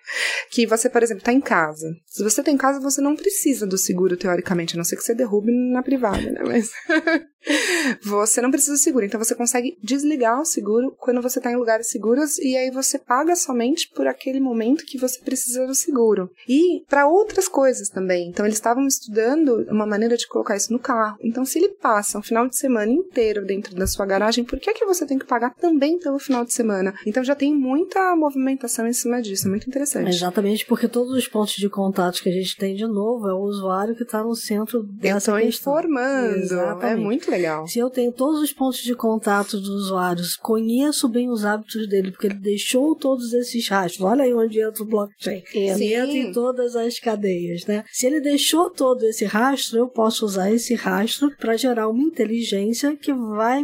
que 0.51 0.67
você, 0.67 0.89
por 0.89 1.01
exemplo, 1.01 1.21
está 1.21 1.31
em 1.31 1.41
casa. 1.41 1.87
Se 2.05 2.23
você 2.23 2.41
está 2.41 2.51
em 2.51 2.57
casa, 2.57 2.79
você 2.79 3.01
não 3.01 3.15
precisa 3.15 3.65
do 3.65 3.77
seguro, 3.77 4.17
teoricamente, 4.17 4.75
a 4.75 4.77
não 4.77 4.83
ser 4.83 4.97
que 4.97 5.03
você 5.03 5.15
derrube 5.15 5.51
na 5.71 5.81
privada, 5.81 6.31
né? 6.31 6.41
Mas 6.45 6.71
você 8.03 8.41
não 8.41 8.51
precisa 8.51 8.73
do 8.73 8.79
seguro. 8.79 9.05
Então, 9.05 9.19
você 9.19 9.35
consegue 9.35 9.77
desligar 9.81 10.41
o 10.41 10.45
seguro 10.45 10.95
quando 10.99 11.21
você 11.21 11.39
está 11.39 11.51
em 11.51 11.55
lugares 11.55 11.89
seguros 11.89 12.37
e 12.39 12.57
aí 12.57 12.71
você 12.71 12.99
paga 12.99 13.35
somente 13.35 13.89
por 13.93 14.07
aquele 14.07 14.39
momento 14.39 14.85
que 14.85 14.97
você 14.97 15.19
precisa 15.21 15.65
do 15.65 15.75
seguro. 15.75 16.29
E 16.47 16.83
para 16.89 17.07
outras 17.07 17.47
coisas 17.47 17.89
também. 17.89 18.27
Então, 18.29 18.45
eles 18.45 18.57
estavam 18.57 18.85
estudando 18.85 19.65
uma 19.69 19.85
maneira 19.85 20.17
de 20.17 20.27
colocar 20.27 20.55
isso 20.55 20.73
no 20.73 20.79
carro 20.79 21.04
carro. 21.05 21.17
Então, 21.21 21.45
se 21.45 21.59
ele 21.59 21.69
passa 21.69 22.17
um 22.17 22.21
final 22.21 22.47
de 22.47 22.57
semana 22.57 22.91
inteiro 22.91 23.45
dentro 23.45 23.75
da 23.75 23.87
sua 23.87 24.05
garagem, 24.05 24.43
por 24.43 24.59
que, 24.59 24.73
que 24.73 24.85
você 24.85 25.05
tem 25.05 25.17
que 25.17 25.25
pagar 25.25 25.53
também 25.55 25.99
pelo 25.99 26.19
final 26.19 26.43
de 26.43 26.53
semana? 26.53 26.93
Então, 27.05 27.23
já 27.23 27.35
tem 27.35 27.53
muita 27.53 28.15
movimentação 28.15 28.87
em 28.87 28.93
cima 28.93 29.21
disso. 29.21 29.47
É 29.47 29.49
muito 29.49 29.67
interessante. 29.67 30.09
Exatamente, 30.09 30.65
porque 30.65 30.87
todos 30.87 31.13
os 31.13 31.27
pontos 31.27 31.55
de 31.55 31.69
contato 31.69 32.21
que 32.21 32.29
a 32.29 32.31
gente 32.31 32.57
tem, 32.57 32.75
de 32.75 32.87
novo, 32.87 33.27
é 33.27 33.33
o 33.33 33.39
usuário 33.39 33.95
que 33.95 34.03
está 34.03 34.23
no 34.23 34.35
centro 34.35 34.83
dessa 34.83 35.31
eu 35.31 35.37
questão. 35.37 35.73
informando. 35.73 36.35
É 36.35 36.37
Exatamente. 36.37 36.99
É 36.99 37.03
muito 37.03 37.31
legal. 37.31 37.67
Se 37.67 37.79
eu 37.79 37.89
tenho 37.89 38.11
todos 38.11 38.41
os 38.41 38.53
pontos 38.53 38.79
de 38.79 38.95
contato 38.95 39.59
dos 39.59 39.69
usuários, 39.69 40.35
conheço 40.35 41.07
bem 41.07 41.29
os 41.29 41.45
hábitos 41.45 41.87
dele, 41.87 42.11
porque 42.11 42.27
ele 42.27 42.35
deixou 42.35 42.95
todos 42.95 43.33
esses 43.33 43.67
rastros. 43.67 44.01
Olha 44.01 44.23
aí 44.23 44.33
onde 44.33 44.59
entra 44.59 44.83
o 44.83 44.85
blockchain. 44.85 45.43
Ele 45.53 45.93
entra 45.93 46.11
em 46.11 46.31
todas 46.31 46.75
as 46.75 46.99
cadeias, 46.99 47.65
né? 47.65 47.83
Se 47.91 48.05
ele 48.05 48.19
deixou 48.19 48.69
todo 48.69 49.03
esse 49.03 49.25
rastro, 49.25 49.79
eu 49.79 49.87
posso 49.87 50.25
usar 50.25 50.51
esse 50.51 50.73
rastro 50.73 50.94
para 51.39 51.57
gerar 51.57 51.87
uma 51.89 52.03
inteligência 52.03 52.95
que 52.95 53.13
vai 53.13 53.63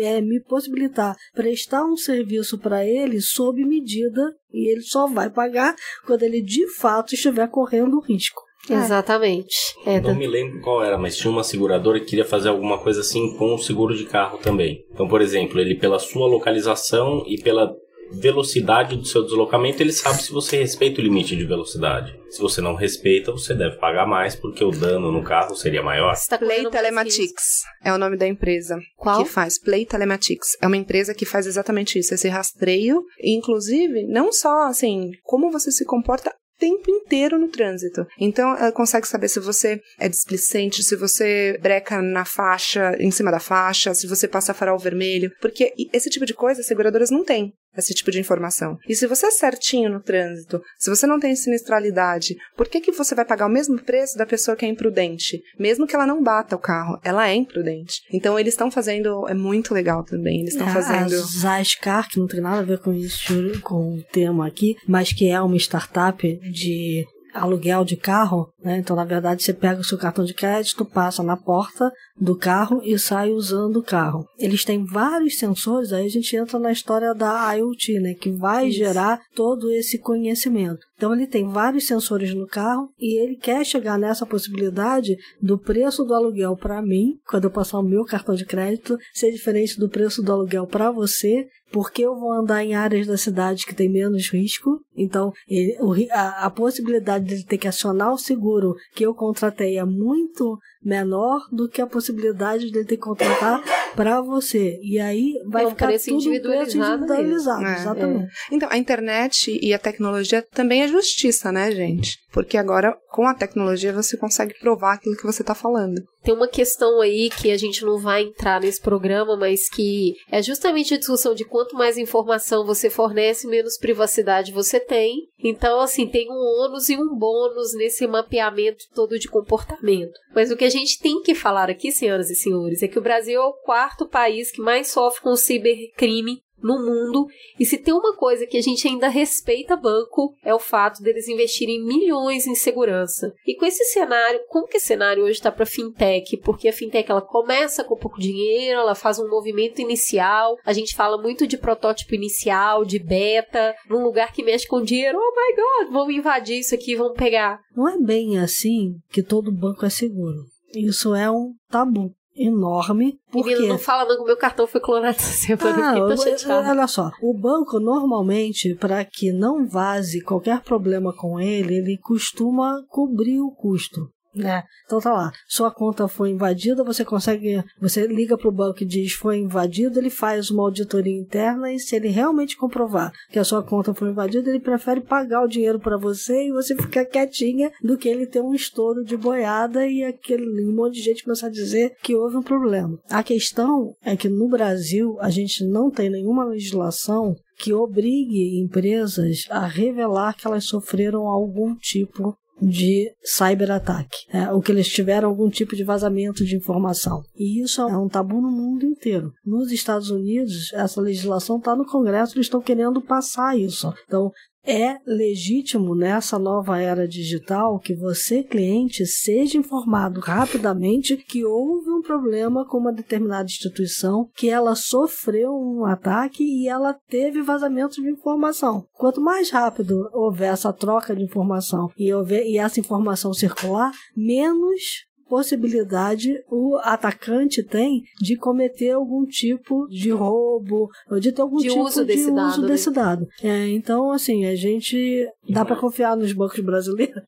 é, 0.00 0.20
me 0.20 0.40
possibilitar 0.40 1.16
prestar 1.34 1.84
um 1.84 1.96
serviço 1.96 2.58
para 2.58 2.84
ele 2.86 3.20
sob 3.20 3.64
medida 3.64 4.34
e 4.52 4.70
ele 4.70 4.82
só 4.82 5.06
vai 5.06 5.30
pagar 5.30 5.74
quando 6.06 6.22
ele 6.22 6.42
de 6.42 6.66
fato 6.74 7.14
estiver 7.14 7.48
correndo 7.48 8.00
risco. 8.00 8.42
É. 8.70 8.74
Exatamente. 8.74 9.56
É, 9.84 10.00
não 10.00 10.14
me 10.14 10.26
lembro 10.26 10.60
qual 10.60 10.84
era, 10.84 10.96
mas 10.96 11.16
tinha 11.16 11.30
uma 11.30 11.42
seguradora 11.42 11.98
que 11.98 12.06
queria 12.06 12.24
fazer 12.24 12.48
alguma 12.48 12.78
coisa 12.78 13.00
assim 13.00 13.36
com 13.36 13.54
o 13.54 13.58
seguro 13.58 13.96
de 13.96 14.04
carro 14.04 14.38
também. 14.38 14.84
Então, 14.92 15.08
por 15.08 15.20
exemplo, 15.20 15.60
ele 15.60 15.74
pela 15.74 15.98
sua 15.98 16.28
localização 16.28 17.24
e 17.26 17.40
pela 17.40 17.74
velocidade 18.12 18.96
do 18.96 19.06
seu 19.06 19.22
deslocamento, 19.22 19.82
ele 19.82 19.92
sabe 19.92 20.22
se 20.22 20.32
você 20.32 20.58
respeita 20.58 21.00
o 21.00 21.04
limite 21.04 21.36
de 21.36 21.44
velocidade. 21.44 22.14
Se 22.30 22.40
você 22.40 22.60
não 22.60 22.74
respeita, 22.74 23.30
você 23.30 23.54
deve 23.54 23.76
pagar 23.76 24.06
mais, 24.06 24.34
porque 24.34 24.64
o 24.64 24.70
dano 24.70 25.12
no 25.12 25.22
carro 25.22 25.54
seria 25.54 25.82
maior. 25.82 26.14
Tá 26.28 26.38
Play 26.38 26.68
Telematics 26.70 27.62
é 27.84 27.92
o 27.92 27.98
nome 27.98 28.16
da 28.16 28.26
empresa. 28.26 28.78
Qual? 28.96 29.22
Que 29.22 29.28
faz 29.28 29.60
Play 29.60 29.84
Telematics. 29.84 30.56
É 30.60 30.66
uma 30.66 30.76
empresa 30.76 31.14
que 31.14 31.26
faz 31.26 31.46
exatamente 31.46 31.98
isso, 31.98 32.14
esse 32.14 32.28
rastreio. 32.28 33.02
E, 33.20 33.36
inclusive, 33.36 34.06
não 34.06 34.32
só 34.32 34.62
assim, 34.62 35.10
como 35.22 35.50
você 35.50 35.70
se 35.70 35.84
comporta 35.84 36.32
tempo 36.58 36.88
inteiro 36.88 37.38
no 37.40 37.48
trânsito. 37.48 38.06
Então, 38.20 38.56
ela 38.56 38.70
consegue 38.70 39.08
saber 39.08 39.26
se 39.26 39.40
você 39.40 39.80
é 39.98 40.08
displicente, 40.08 40.84
se 40.84 40.94
você 40.94 41.58
breca 41.60 42.00
na 42.00 42.24
faixa, 42.24 42.94
em 43.00 43.10
cima 43.10 43.32
da 43.32 43.40
faixa, 43.40 43.92
se 43.94 44.06
você 44.06 44.28
passa 44.28 44.54
farol 44.54 44.78
vermelho, 44.78 45.32
porque 45.40 45.72
esse 45.92 46.08
tipo 46.08 46.24
de 46.24 46.34
coisa 46.34 46.60
as 46.60 46.66
seguradoras 46.68 47.10
não 47.10 47.24
têm 47.24 47.52
esse 47.76 47.94
tipo 47.94 48.10
de 48.10 48.20
informação. 48.20 48.76
E 48.88 48.94
se 48.94 49.06
você 49.06 49.26
é 49.26 49.30
certinho 49.30 49.90
no 49.90 50.00
trânsito, 50.00 50.60
se 50.78 50.90
você 50.90 51.06
não 51.06 51.18
tem 51.18 51.34
sinistralidade, 51.34 52.36
por 52.56 52.68
que, 52.68 52.80
que 52.80 52.92
você 52.92 53.14
vai 53.14 53.24
pagar 53.24 53.46
o 53.46 53.50
mesmo 53.50 53.80
preço 53.82 54.16
da 54.16 54.26
pessoa 54.26 54.56
que 54.56 54.64
é 54.64 54.68
imprudente? 54.68 55.40
Mesmo 55.58 55.86
que 55.86 55.94
ela 55.94 56.06
não 56.06 56.22
bata 56.22 56.56
o 56.56 56.58
carro, 56.58 56.98
ela 57.02 57.28
é 57.28 57.34
imprudente. 57.34 58.00
Então 58.12 58.38
eles 58.38 58.54
estão 58.54 58.70
fazendo, 58.70 59.26
é 59.28 59.34
muito 59.34 59.72
legal 59.74 60.04
também, 60.04 60.40
eles 60.40 60.54
estão 60.54 60.68
É, 60.68 60.72
fazendo... 60.72 61.14
A 61.14 61.18
Zascar, 61.18 62.08
que 62.08 62.18
não 62.18 62.26
tem 62.26 62.40
nada 62.40 62.60
a 62.60 62.64
ver 62.64 62.78
com 62.78 62.92
isso, 62.92 63.60
com 63.62 63.96
o 63.96 64.02
tema 64.02 64.46
aqui, 64.46 64.76
mas 64.86 65.12
que 65.12 65.28
é 65.28 65.40
uma 65.40 65.56
startup 65.56 66.22
de 66.50 67.04
aluguel 67.34 67.84
de 67.84 67.96
carro, 67.96 68.51
né? 68.62 68.78
Então, 68.78 68.94
na 68.96 69.04
verdade, 69.04 69.42
você 69.42 69.52
pega 69.52 69.80
o 69.80 69.84
seu 69.84 69.98
cartão 69.98 70.24
de 70.24 70.34
crédito, 70.34 70.84
passa 70.84 71.22
na 71.22 71.36
porta 71.36 71.90
do 72.18 72.36
carro 72.36 72.80
e 72.84 72.98
sai 72.98 73.30
usando 73.30 73.76
o 73.76 73.82
carro. 73.82 74.26
Eles 74.38 74.64
têm 74.64 74.84
vários 74.84 75.38
sensores, 75.38 75.92
aí 75.92 76.06
a 76.06 76.10
gente 76.10 76.36
entra 76.36 76.58
na 76.58 76.72
história 76.72 77.14
da 77.14 77.52
IoT, 77.54 78.00
né? 78.00 78.14
Que 78.14 78.30
vai 78.30 78.70
gerar 78.70 79.20
todo 79.34 79.70
esse 79.70 79.98
conhecimento. 79.98 80.80
Então, 80.96 81.12
ele 81.12 81.26
tem 81.26 81.48
vários 81.48 81.86
sensores 81.86 82.32
no 82.34 82.46
carro 82.46 82.88
e 82.98 83.20
ele 83.20 83.36
quer 83.36 83.64
chegar 83.64 83.98
nessa 83.98 84.24
possibilidade 84.24 85.16
do 85.40 85.58
preço 85.58 86.04
do 86.04 86.14
aluguel 86.14 86.56
para 86.56 86.80
mim, 86.80 87.14
quando 87.26 87.44
eu 87.44 87.50
passar 87.50 87.78
o 87.78 87.82
meu 87.82 88.04
cartão 88.04 88.34
de 88.34 88.44
crédito, 88.44 88.96
ser 89.12 89.32
diferente 89.32 89.78
do 89.78 89.88
preço 89.88 90.22
do 90.22 90.32
aluguel 90.32 90.66
para 90.66 90.90
você, 90.92 91.46
porque 91.72 92.02
eu 92.02 92.14
vou 92.14 92.32
andar 92.32 92.62
em 92.62 92.74
áreas 92.74 93.06
da 93.06 93.16
cidade 93.16 93.64
que 93.64 93.74
tem 93.74 93.90
menos 93.90 94.30
risco. 94.30 94.78
Então, 94.94 95.32
ele- 95.48 95.76
a, 96.10 96.46
a 96.46 96.50
possibilidade 96.50 97.24
de 97.24 97.34
ele 97.34 97.44
ter 97.44 97.58
que 97.58 97.66
acionar 97.66 98.12
o 98.12 98.18
seguro 98.18 98.51
que 98.94 99.04
eu 99.04 99.14
contratei 99.14 99.78
é 99.78 99.84
muito 99.84 100.58
menor 100.84 101.46
do 101.50 101.68
que 101.68 101.80
a 101.80 101.86
possibilidade 101.86 102.70
de 102.70 102.78
ele 102.78 102.86
ter 102.86 102.96
que 102.96 103.02
contratar 103.02 103.62
para 103.94 104.20
você. 104.20 104.78
E 104.82 104.98
aí 104.98 105.34
vai 105.46 105.64
É 105.64 105.66
um 105.66 105.70
ficar 105.70 105.86
preço 105.86 106.06
tudo 106.06 106.16
um 106.16 106.18
preço 106.18 106.28
individualizado 106.28 106.92
individualizado. 107.02 107.64
É, 107.64 107.74
exatamente. 107.74 108.32
Então, 108.50 108.68
a 108.70 108.78
internet 108.78 109.58
e 109.62 109.72
a 109.74 109.78
tecnologia 109.78 110.42
também 110.42 110.82
é 110.82 110.88
justiça, 110.88 111.52
né, 111.52 111.70
gente? 111.72 112.18
Porque 112.32 112.56
agora, 112.56 112.96
com 113.10 113.26
a 113.26 113.34
tecnologia, 113.34 113.92
você 113.92 114.16
consegue 114.16 114.58
provar 114.58 114.94
aquilo 114.94 115.16
que 115.16 115.26
você 115.26 115.44
tá 115.44 115.54
falando. 115.54 116.02
Tem 116.22 116.34
uma 116.34 116.48
questão 116.48 117.00
aí 117.00 117.28
que 117.28 117.50
a 117.50 117.56
gente 117.58 117.84
não 117.84 117.98
vai 117.98 118.22
entrar 118.22 118.60
nesse 118.60 118.80
programa, 118.80 119.36
mas 119.36 119.68
que 119.68 120.14
é 120.30 120.40
justamente 120.40 120.94
a 120.94 120.98
discussão 120.98 121.34
de 121.34 121.44
quanto 121.44 121.76
mais 121.76 121.98
informação 121.98 122.64
você 122.64 122.88
fornece, 122.88 123.46
menos 123.46 123.76
privacidade 123.76 124.52
você 124.52 124.80
tem. 124.80 125.28
Então, 125.38 125.80
assim, 125.80 126.06
tem 126.06 126.30
um 126.30 126.64
ônus 126.64 126.88
e 126.88 126.96
um 126.96 127.14
bônus 127.14 127.74
nesse 127.74 128.06
mapeamento 128.06 128.84
todo 128.94 129.18
de 129.18 129.28
comportamento. 129.28 130.12
Mas 130.34 130.50
o 130.50 130.56
que 130.56 130.64
a 130.64 130.70
gente 130.72 130.98
tem 130.98 131.22
que 131.22 131.34
falar 131.34 131.70
aqui, 131.70 131.92
senhoras 131.92 132.30
e 132.30 132.34
senhores, 132.34 132.82
é 132.82 132.88
que 132.88 132.98
o 132.98 133.02
Brasil 133.02 133.40
é 133.40 133.44
o 133.44 133.52
quarto 133.52 134.08
país 134.08 134.50
que 134.50 134.60
mais 134.60 134.88
sofre 134.88 135.22
com 135.22 135.36
cibercrime 135.36 136.42
no 136.62 136.78
mundo. 136.78 137.26
E 137.58 137.66
se 137.66 137.76
tem 137.76 137.92
uma 137.92 138.16
coisa 138.16 138.46
que 138.46 138.56
a 138.56 138.62
gente 138.62 138.86
ainda 138.86 139.08
respeita 139.08 139.76
banco, 139.76 140.34
é 140.44 140.54
o 140.54 140.58
fato 140.58 141.02
deles 141.02 141.28
investirem 141.28 141.84
milhões 141.84 142.46
em 142.46 142.54
segurança. 142.54 143.34
E 143.46 143.56
com 143.56 143.66
esse 143.66 143.84
cenário, 143.86 144.40
como 144.48 144.66
que 144.66 144.76
esse 144.76 144.86
cenário 144.86 145.24
hoje 145.24 145.32
está 145.32 145.50
para 145.50 145.66
fintech? 145.66 146.36
Porque 146.38 146.68
a 146.68 146.72
fintech 146.72 147.10
ela 147.10 147.20
começa 147.20 147.84
com 147.84 147.96
pouco 147.96 148.20
dinheiro, 148.20 148.80
ela 148.80 148.94
faz 148.94 149.18
um 149.18 149.28
movimento 149.28 149.80
inicial. 149.80 150.56
A 150.64 150.72
gente 150.72 150.94
fala 150.94 151.20
muito 151.20 151.46
de 151.46 151.58
protótipo 151.58 152.14
inicial, 152.14 152.84
de 152.84 152.98
beta, 152.98 153.74
num 153.88 154.02
lugar 154.02 154.32
que 154.32 154.42
mexe 154.42 154.66
com 154.66 154.82
dinheiro. 154.82 155.18
Oh 155.18 155.34
my 155.34 155.56
god, 155.56 155.92
vamos 155.92 156.14
invadir 156.14 156.60
isso 156.60 156.74
aqui, 156.74 156.94
vamos 156.94 157.16
pegar. 157.16 157.60
Não 157.76 157.88
é 157.88 157.98
bem 157.98 158.38
assim 158.38 158.94
que 159.10 159.22
todo 159.22 159.52
banco 159.52 159.84
é 159.84 159.90
seguro. 159.90 160.51
Isso 160.74 161.14
é 161.14 161.30
um 161.30 161.54
tabu 161.68 162.14
enorme. 162.34 163.18
Por 163.30 163.44
Menino, 163.44 163.62
quê? 163.62 163.68
não 163.68 163.78
fala 163.78 164.06
não 164.06 164.16
que 164.16 164.22
o 164.22 164.26
meu 164.26 164.36
cartão 164.36 164.66
foi 164.66 164.80
clonado 164.80 165.16
essa 165.16 165.32
semana. 165.32 165.92
Ah, 165.92 165.98
eu 165.98 166.06
eu- 166.06 166.70
olha 166.70 166.86
só, 166.86 167.10
o 167.20 167.34
banco 167.38 167.78
normalmente, 167.78 168.74
para 168.74 169.04
que 169.04 169.32
não 169.32 169.66
vaze 169.68 170.22
qualquer 170.22 170.60
problema 170.62 171.14
com 171.14 171.38
ele, 171.38 171.76
ele 171.76 171.98
costuma 171.98 172.82
cobrir 172.88 173.40
o 173.40 173.50
custo. 173.50 174.08
Né? 174.34 174.62
Então 174.84 175.00
tá 175.00 175.12
lá, 175.12 175.32
sua 175.46 175.70
conta 175.70 176.08
foi 176.08 176.30
invadida, 176.30 176.84
você 176.84 177.04
consegue, 177.04 177.62
você 177.80 178.06
liga 178.06 178.36
pro 178.36 178.52
banco 178.52 178.82
e 178.82 178.86
diz 178.86 179.12
foi 179.12 179.38
invadido, 179.38 179.98
ele 179.98 180.10
faz 180.10 180.50
uma 180.50 180.62
auditoria 180.62 181.18
interna 181.18 181.72
e 181.72 181.78
se 181.78 181.96
ele 181.96 182.08
realmente 182.08 182.56
comprovar 182.56 183.12
que 183.30 183.38
a 183.38 183.44
sua 183.44 183.62
conta 183.62 183.94
foi 183.94 184.10
invadida, 184.10 184.48
ele 184.48 184.60
prefere 184.60 185.00
pagar 185.00 185.42
o 185.42 185.48
dinheiro 185.48 185.78
para 185.78 185.96
você 185.96 186.46
e 186.46 186.52
você 186.52 186.74
ficar 186.76 187.04
quietinha 187.04 187.70
do 187.82 187.96
que 187.96 188.08
ele 188.08 188.26
ter 188.26 188.40
um 188.40 188.54
estouro 188.54 189.04
de 189.04 189.16
boiada 189.16 189.86
e 189.86 190.04
aquele 190.04 190.42
um 190.62 190.74
monte 190.74 190.94
de 190.94 191.02
gente 191.02 191.24
começar 191.24 191.48
a 191.48 191.50
dizer 191.50 191.94
que 192.02 192.14
houve 192.14 192.36
um 192.36 192.42
problema. 192.42 192.98
A 193.10 193.22
questão 193.22 193.94
é 194.04 194.16
que 194.16 194.28
no 194.28 194.48
Brasil 194.48 195.16
a 195.20 195.30
gente 195.30 195.64
não 195.64 195.90
tem 195.90 196.10
nenhuma 196.10 196.44
legislação 196.44 197.36
que 197.58 197.72
obrigue 197.72 198.60
empresas 198.60 199.44
a 199.48 199.66
revelar 199.66 200.34
que 200.34 200.46
elas 200.46 200.64
sofreram 200.64 201.28
algum 201.28 201.74
tipo 201.76 202.36
de 202.62 203.12
cyberataque, 203.24 204.16
é, 204.32 204.50
ou 204.52 204.62
que 204.62 204.70
eles 204.70 204.88
tiveram 204.88 205.28
algum 205.28 205.50
tipo 205.50 205.74
de 205.74 205.82
vazamento 205.82 206.44
de 206.44 206.56
informação. 206.56 207.22
E 207.36 207.62
isso 207.62 207.82
é 207.82 207.96
um 207.96 208.08
tabu 208.08 208.40
no 208.40 208.50
mundo 208.50 208.86
inteiro. 208.86 209.32
Nos 209.44 209.72
Estados 209.72 210.10
Unidos, 210.10 210.72
essa 210.72 211.00
legislação 211.00 211.58
está 211.58 211.74
no 211.74 211.84
Congresso, 211.84 212.36
eles 212.36 212.46
estão 212.46 212.60
querendo 212.60 213.00
passar 213.00 213.58
isso. 213.58 213.92
Então, 214.06 214.30
é 214.66 214.98
legítimo 215.06 215.94
nessa 215.94 216.38
nova 216.38 216.80
era 216.80 217.06
digital 217.06 217.78
que 217.78 217.94
você, 217.94 218.42
cliente, 218.42 219.04
seja 219.06 219.58
informado 219.58 220.20
rapidamente 220.20 221.16
que 221.16 221.44
houve 221.44 221.90
um 221.90 222.00
problema 222.00 222.66
com 222.66 222.78
uma 222.78 222.92
determinada 222.92 223.44
instituição, 223.44 224.28
que 224.36 224.48
ela 224.48 224.74
sofreu 224.74 225.50
um 225.52 225.84
ataque 225.84 226.44
e 226.44 226.68
ela 226.68 226.94
teve 227.08 227.42
vazamento 227.42 228.00
de 228.00 228.10
informação. 228.10 228.86
Quanto 228.92 229.20
mais 229.20 229.50
rápido 229.50 230.08
houver 230.12 230.52
essa 230.52 230.72
troca 230.72 231.14
de 231.14 231.22
informação 231.22 231.90
e, 231.98 232.12
houver, 232.12 232.44
e 232.46 232.58
essa 232.58 232.80
informação 232.80 233.32
circular, 233.32 233.92
menos 234.16 235.11
possibilidade 235.32 236.44
o 236.50 236.76
atacante 236.82 237.62
tem 237.62 238.02
de 238.20 238.36
cometer 238.36 238.90
algum 238.90 239.24
tipo 239.24 239.88
de 239.88 240.10
roubo, 240.10 240.90
ou 241.10 241.18
de 241.18 241.32
ter 241.32 241.40
algum 241.40 241.56
de 241.56 241.68
tipo 241.68 241.80
uso 241.80 242.04
de 242.04 242.08
desse 242.08 242.24
uso 242.24 242.34
dado, 242.34 242.60
né? 242.60 242.68
desse 242.68 242.90
dado. 242.90 243.26
É, 243.42 243.68
então, 243.68 244.12
assim, 244.12 244.44
a 244.44 244.54
gente 244.54 245.26
dá 245.48 245.64
para 245.64 245.76
confiar 245.76 246.18
nos 246.18 246.34
bancos 246.34 246.60
brasileiros. 246.60 247.22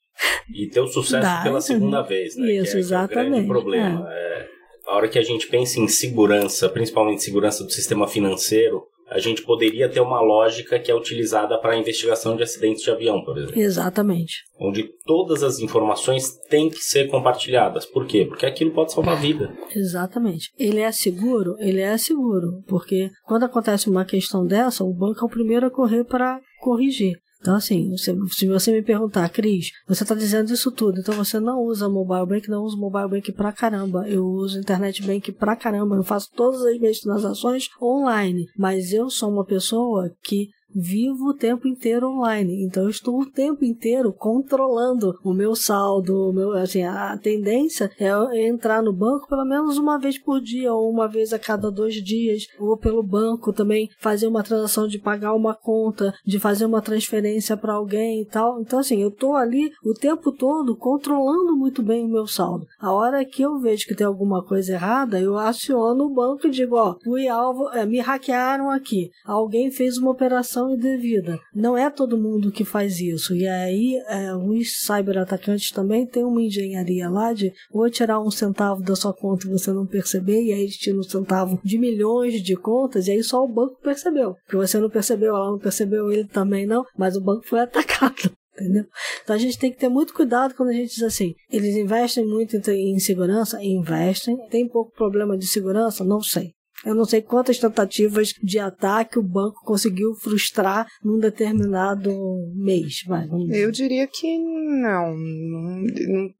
E 0.54 0.68
ter 0.68 0.80
o 0.80 0.86
sucesso 0.86 1.22
Dá, 1.22 1.42
pela 1.42 1.62
segunda 1.62 2.02
vez, 2.02 2.36
né? 2.36 2.52
isso, 2.52 2.72
que 2.72 2.78
é, 2.78 2.84
que 2.84 2.92
é 2.92 3.04
o 3.04 3.08
grande 3.08 3.26
exatamente, 3.26 3.48
problema. 3.48 4.06
É, 4.12 4.48
a 4.86 4.96
hora 4.96 5.08
que 5.08 5.18
a 5.18 5.22
gente 5.22 5.46
pensa 5.46 5.80
em 5.80 5.88
segurança, 5.88 6.68
principalmente 6.68 7.24
segurança 7.24 7.64
do 7.64 7.70
sistema 7.70 8.06
financeiro, 8.06 8.82
a 9.08 9.18
gente 9.18 9.42
poderia 9.42 9.88
ter 9.88 10.00
uma 10.00 10.20
lógica 10.20 10.78
que 10.78 10.90
é 10.90 10.94
utilizada 10.94 11.58
para 11.58 11.72
a 11.72 11.76
investigação 11.76 12.36
de 12.36 12.42
acidentes 12.42 12.82
de 12.82 12.90
avião, 12.90 13.22
por 13.22 13.36
exemplo. 13.36 13.60
Exatamente. 13.60 14.42
Onde 14.58 14.88
todas 15.04 15.42
as 15.42 15.58
informações 15.58 16.36
têm 16.48 16.68
que 16.68 16.82
ser 16.82 17.08
compartilhadas. 17.08 17.86
Por 17.86 18.06
quê? 18.06 18.24
Porque 18.24 18.46
aquilo 18.46 18.72
pode 18.72 18.92
salvar 18.92 19.16
a 19.16 19.20
vida. 19.20 19.52
Exatamente. 19.74 20.50
Ele 20.58 20.80
é 20.80 20.90
seguro? 20.90 21.56
Ele 21.58 21.80
é 21.80 21.96
seguro. 21.98 22.62
Porque 22.66 23.10
quando 23.24 23.44
acontece 23.44 23.88
uma 23.88 24.04
questão 24.04 24.46
dessa, 24.46 24.84
o 24.84 24.94
banco 24.94 25.20
é 25.22 25.24
o 25.24 25.30
primeiro 25.30 25.66
a 25.66 25.70
correr 25.70 26.04
para 26.04 26.40
corrigir. 26.60 27.23
Então, 27.44 27.56
assim, 27.56 27.94
se, 27.98 28.16
se 28.30 28.46
você 28.46 28.72
me 28.72 28.80
perguntar, 28.80 29.28
Cris, 29.28 29.70
você 29.86 30.02
está 30.02 30.14
dizendo 30.14 30.50
isso 30.50 30.72
tudo, 30.72 30.98
então 30.98 31.14
você 31.14 31.38
não 31.38 31.60
usa 31.60 31.90
mobile 31.90 32.24
bank, 32.24 32.48
não 32.48 32.62
usa 32.62 32.74
mobile 32.74 33.06
bank 33.06 33.30
pra 33.32 33.52
caramba. 33.52 34.08
Eu 34.08 34.24
uso 34.24 34.58
internet 34.58 35.02
bank 35.02 35.30
pra 35.32 35.54
caramba. 35.54 35.94
Eu 35.94 36.02
faço 36.02 36.30
todas 36.34 36.62
as 36.62 36.80
minhas 36.80 37.00
transações 37.00 37.68
online. 37.82 38.46
Mas 38.56 38.94
eu 38.94 39.10
sou 39.10 39.30
uma 39.30 39.44
pessoa 39.44 40.10
que 40.22 40.48
vivo 40.74 41.28
o 41.28 41.34
tempo 41.34 41.68
inteiro 41.68 42.08
online. 42.08 42.64
Então 42.64 42.84
eu 42.84 42.90
estou 42.90 43.20
o 43.20 43.26
tempo 43.26 43.64
inteiro 43.64 44.12
controlando 44.12 45.18
o 45.22 45.32
meu 45.32 45.54
saldo, 45.54 46.30
o 46.30 46.32
meu, 46.32 46.52
assim, 46.52 46.82
a 46.82 47.16
tendência 47.16 47.90
é 47.98 48.46
entrar 48.46 48.82
no 48.82 48.92
banco 48.92 49.28
pelo 49.28 49.44
menos 49.44 49.78
uma 49.78 49.98
vez 49.98 50.18
por 50.18 50.40
dia 50.40 50.72
ou 50.72 50.90
uma 50.90 51.08
vez 51.08 51.32
a 51.32 51.38
cada 51.38 51.70
dois 51.70 51.94
dias, 52.02 52.46
ou 52.58 52.76
pelo 52.76 53.02
banco 53.02 53.52
também 53.52 53.88
fazer 53.98 54.26
uma 54.26 54.42
transação 54.42 54.86
de 54.86 54.98
pagar 54.98 55.34
uma 55.34 55.54
conta, 55.54 56.12
de 56.24 56.38
fazer 56.38 56.64
uma 56.64 56.82
transferência 56.82 57.56
para 57.56 57.74
alguém 57.74 58.22
e 58.22 58.24
tal. 58.24 58.60
Então 58.60 58.78
assim, 58.78 59.00
eu 59.02 59.08
estou 59.08 59.36
ali 59.36 59.70
o 59.84 59.94
tempo 59.94 60.32
todo 60.32 60.76
controlando 60.76 61.56
muito 61.56 61.82
bem 61.82 62.04
o 62.04 62.08
meu 62.08 62.26
saldo. 62.26 62.66
A 62.78 62.92
hora 62.92 63.24
que 63.24 63.42
eu 63.42 63.58
vejo 63.58 63.86
que 63.86 63.94
tem 63.94 64.06
alguma 64.06 64.42
coisa 64.42 64.72
errada, 64.72 65.20
eu 65.20 65.38
aciono 65.38 66.04
o 66.04 66.14
banco 66.14 66.46
e 66.46 66.50
digo, 66.50 66.76
ó, 66.76 66.96
fui 67.02 67.28
alvo, 67.28 67.68
é, 67.70 67.84
me 67.84 68.00
hackearam 68.00 68.70
aqui. 68.70 69.10
Alguém 69.24 69.70
fez 69.70 69.98
uma 69.98 70.10
operação 70.10 70.63
indevida. 70.70 71.38
Não 71.54 71.76
é 71.76 71.90
todo 71.90 72.18
mundo 72.18 72.52
que 72.52 72.64
faz 72.64 73.00
isso. 73.00 73.34
E 73.34 73.46
aí, 73.46 73.96
é, 74.08 74.34
os 74.34 74.80
cyberatacantes 74.84 75.70
também 75.70 76.06
têm 76.06 76.24
uma 76.24 76.42
engenharia 76.42 77.08
lá 77.08 77.32
de 77.32 77.52
ou 77.70 77.88
tirar 77.90 78.20
um 78.20 78.30
centavo 78.30 78.82
da 78.82 78.96
sua 78.96 79.14
conta 79.14 79.46
e 79.46 79.50
você 79.50 79.72
não 79.72 79.86
perceber, 79.86 80.42
e 80.42 80.52
aí 80.52 80.62
eles 80.62 80.76
tiram 80.76 81.00
um 81.00 81.02
centavo 81.02 81.60
de 81.64 81.78
milhões 81.78 82.42
de 82.42 82.56
contas, 82.56 83.06
e 83.06 83.12
aí 83.12 83.22
só 83.22 83.42
o 83.42 83.52
banco 83.52 83.80
percebeu. 83.82 84.34
Porque 84.44 84.56
você 84.56 84.78
não 84.78 84.90
percebeu, 84.90 85.34
ela 85.34 85.50
não 85.50 85.58
percebeu, 85.58 86.10
ele 86.10 86.26
também 86.26 86.66
não, 86.66 86.84
mas 86.96 87.16
o 87.16 87.20
banco 87.20 87.46
foi 87.46 87.60
atacado. 87.62 88.32
Entendeu? 88.54 88.84
Então 89.22 89.34
a 89.34 89.38
gente 89.38 89.58
tem 89.58 89.72
que 89.72 89.78
ter 89.78 89.88
muito 89.88 90.14
cuidado 90.14 90.54
quando 90.54 90.68
a 90.68 90.72
gente 90.72 90.94
diz 90.94 91.02
assim: 91.02 91.34
eles 91.50 91.74
investem 91.74 92.24
muito 92.24 92.56
em 92.70 92.98
segurança? 93.00 93.60
Investem. 93.60 94.36
Tem 94.48 94.68
pouco 94.68 94.92
problema 94.92 95.36
de 95.36 95.46
segurança? 95.46 96.04
Não 96.04 96.20
sei. 96.20 96.52
Eu 96.84 96.94
não 96.94 97.04
sei 97.04 97.22
quantas 97.22 97.58
tentativas 97.58 98.28
de 98.42 98.58
ataque 98.58 99.18
o 99.18 99.22
banco 99.22 99.64
conseguiu 99.64 100.14
frustrar 100.14 100.86
num 101.02 101.18
determinado 101.18 102.10
mês. 102.54 103.04
Dizer. 103.46 103.62
Eu 103.62 103.70
diria 103.70 104.06
que 104.06 104.38
não, 104.38 105.16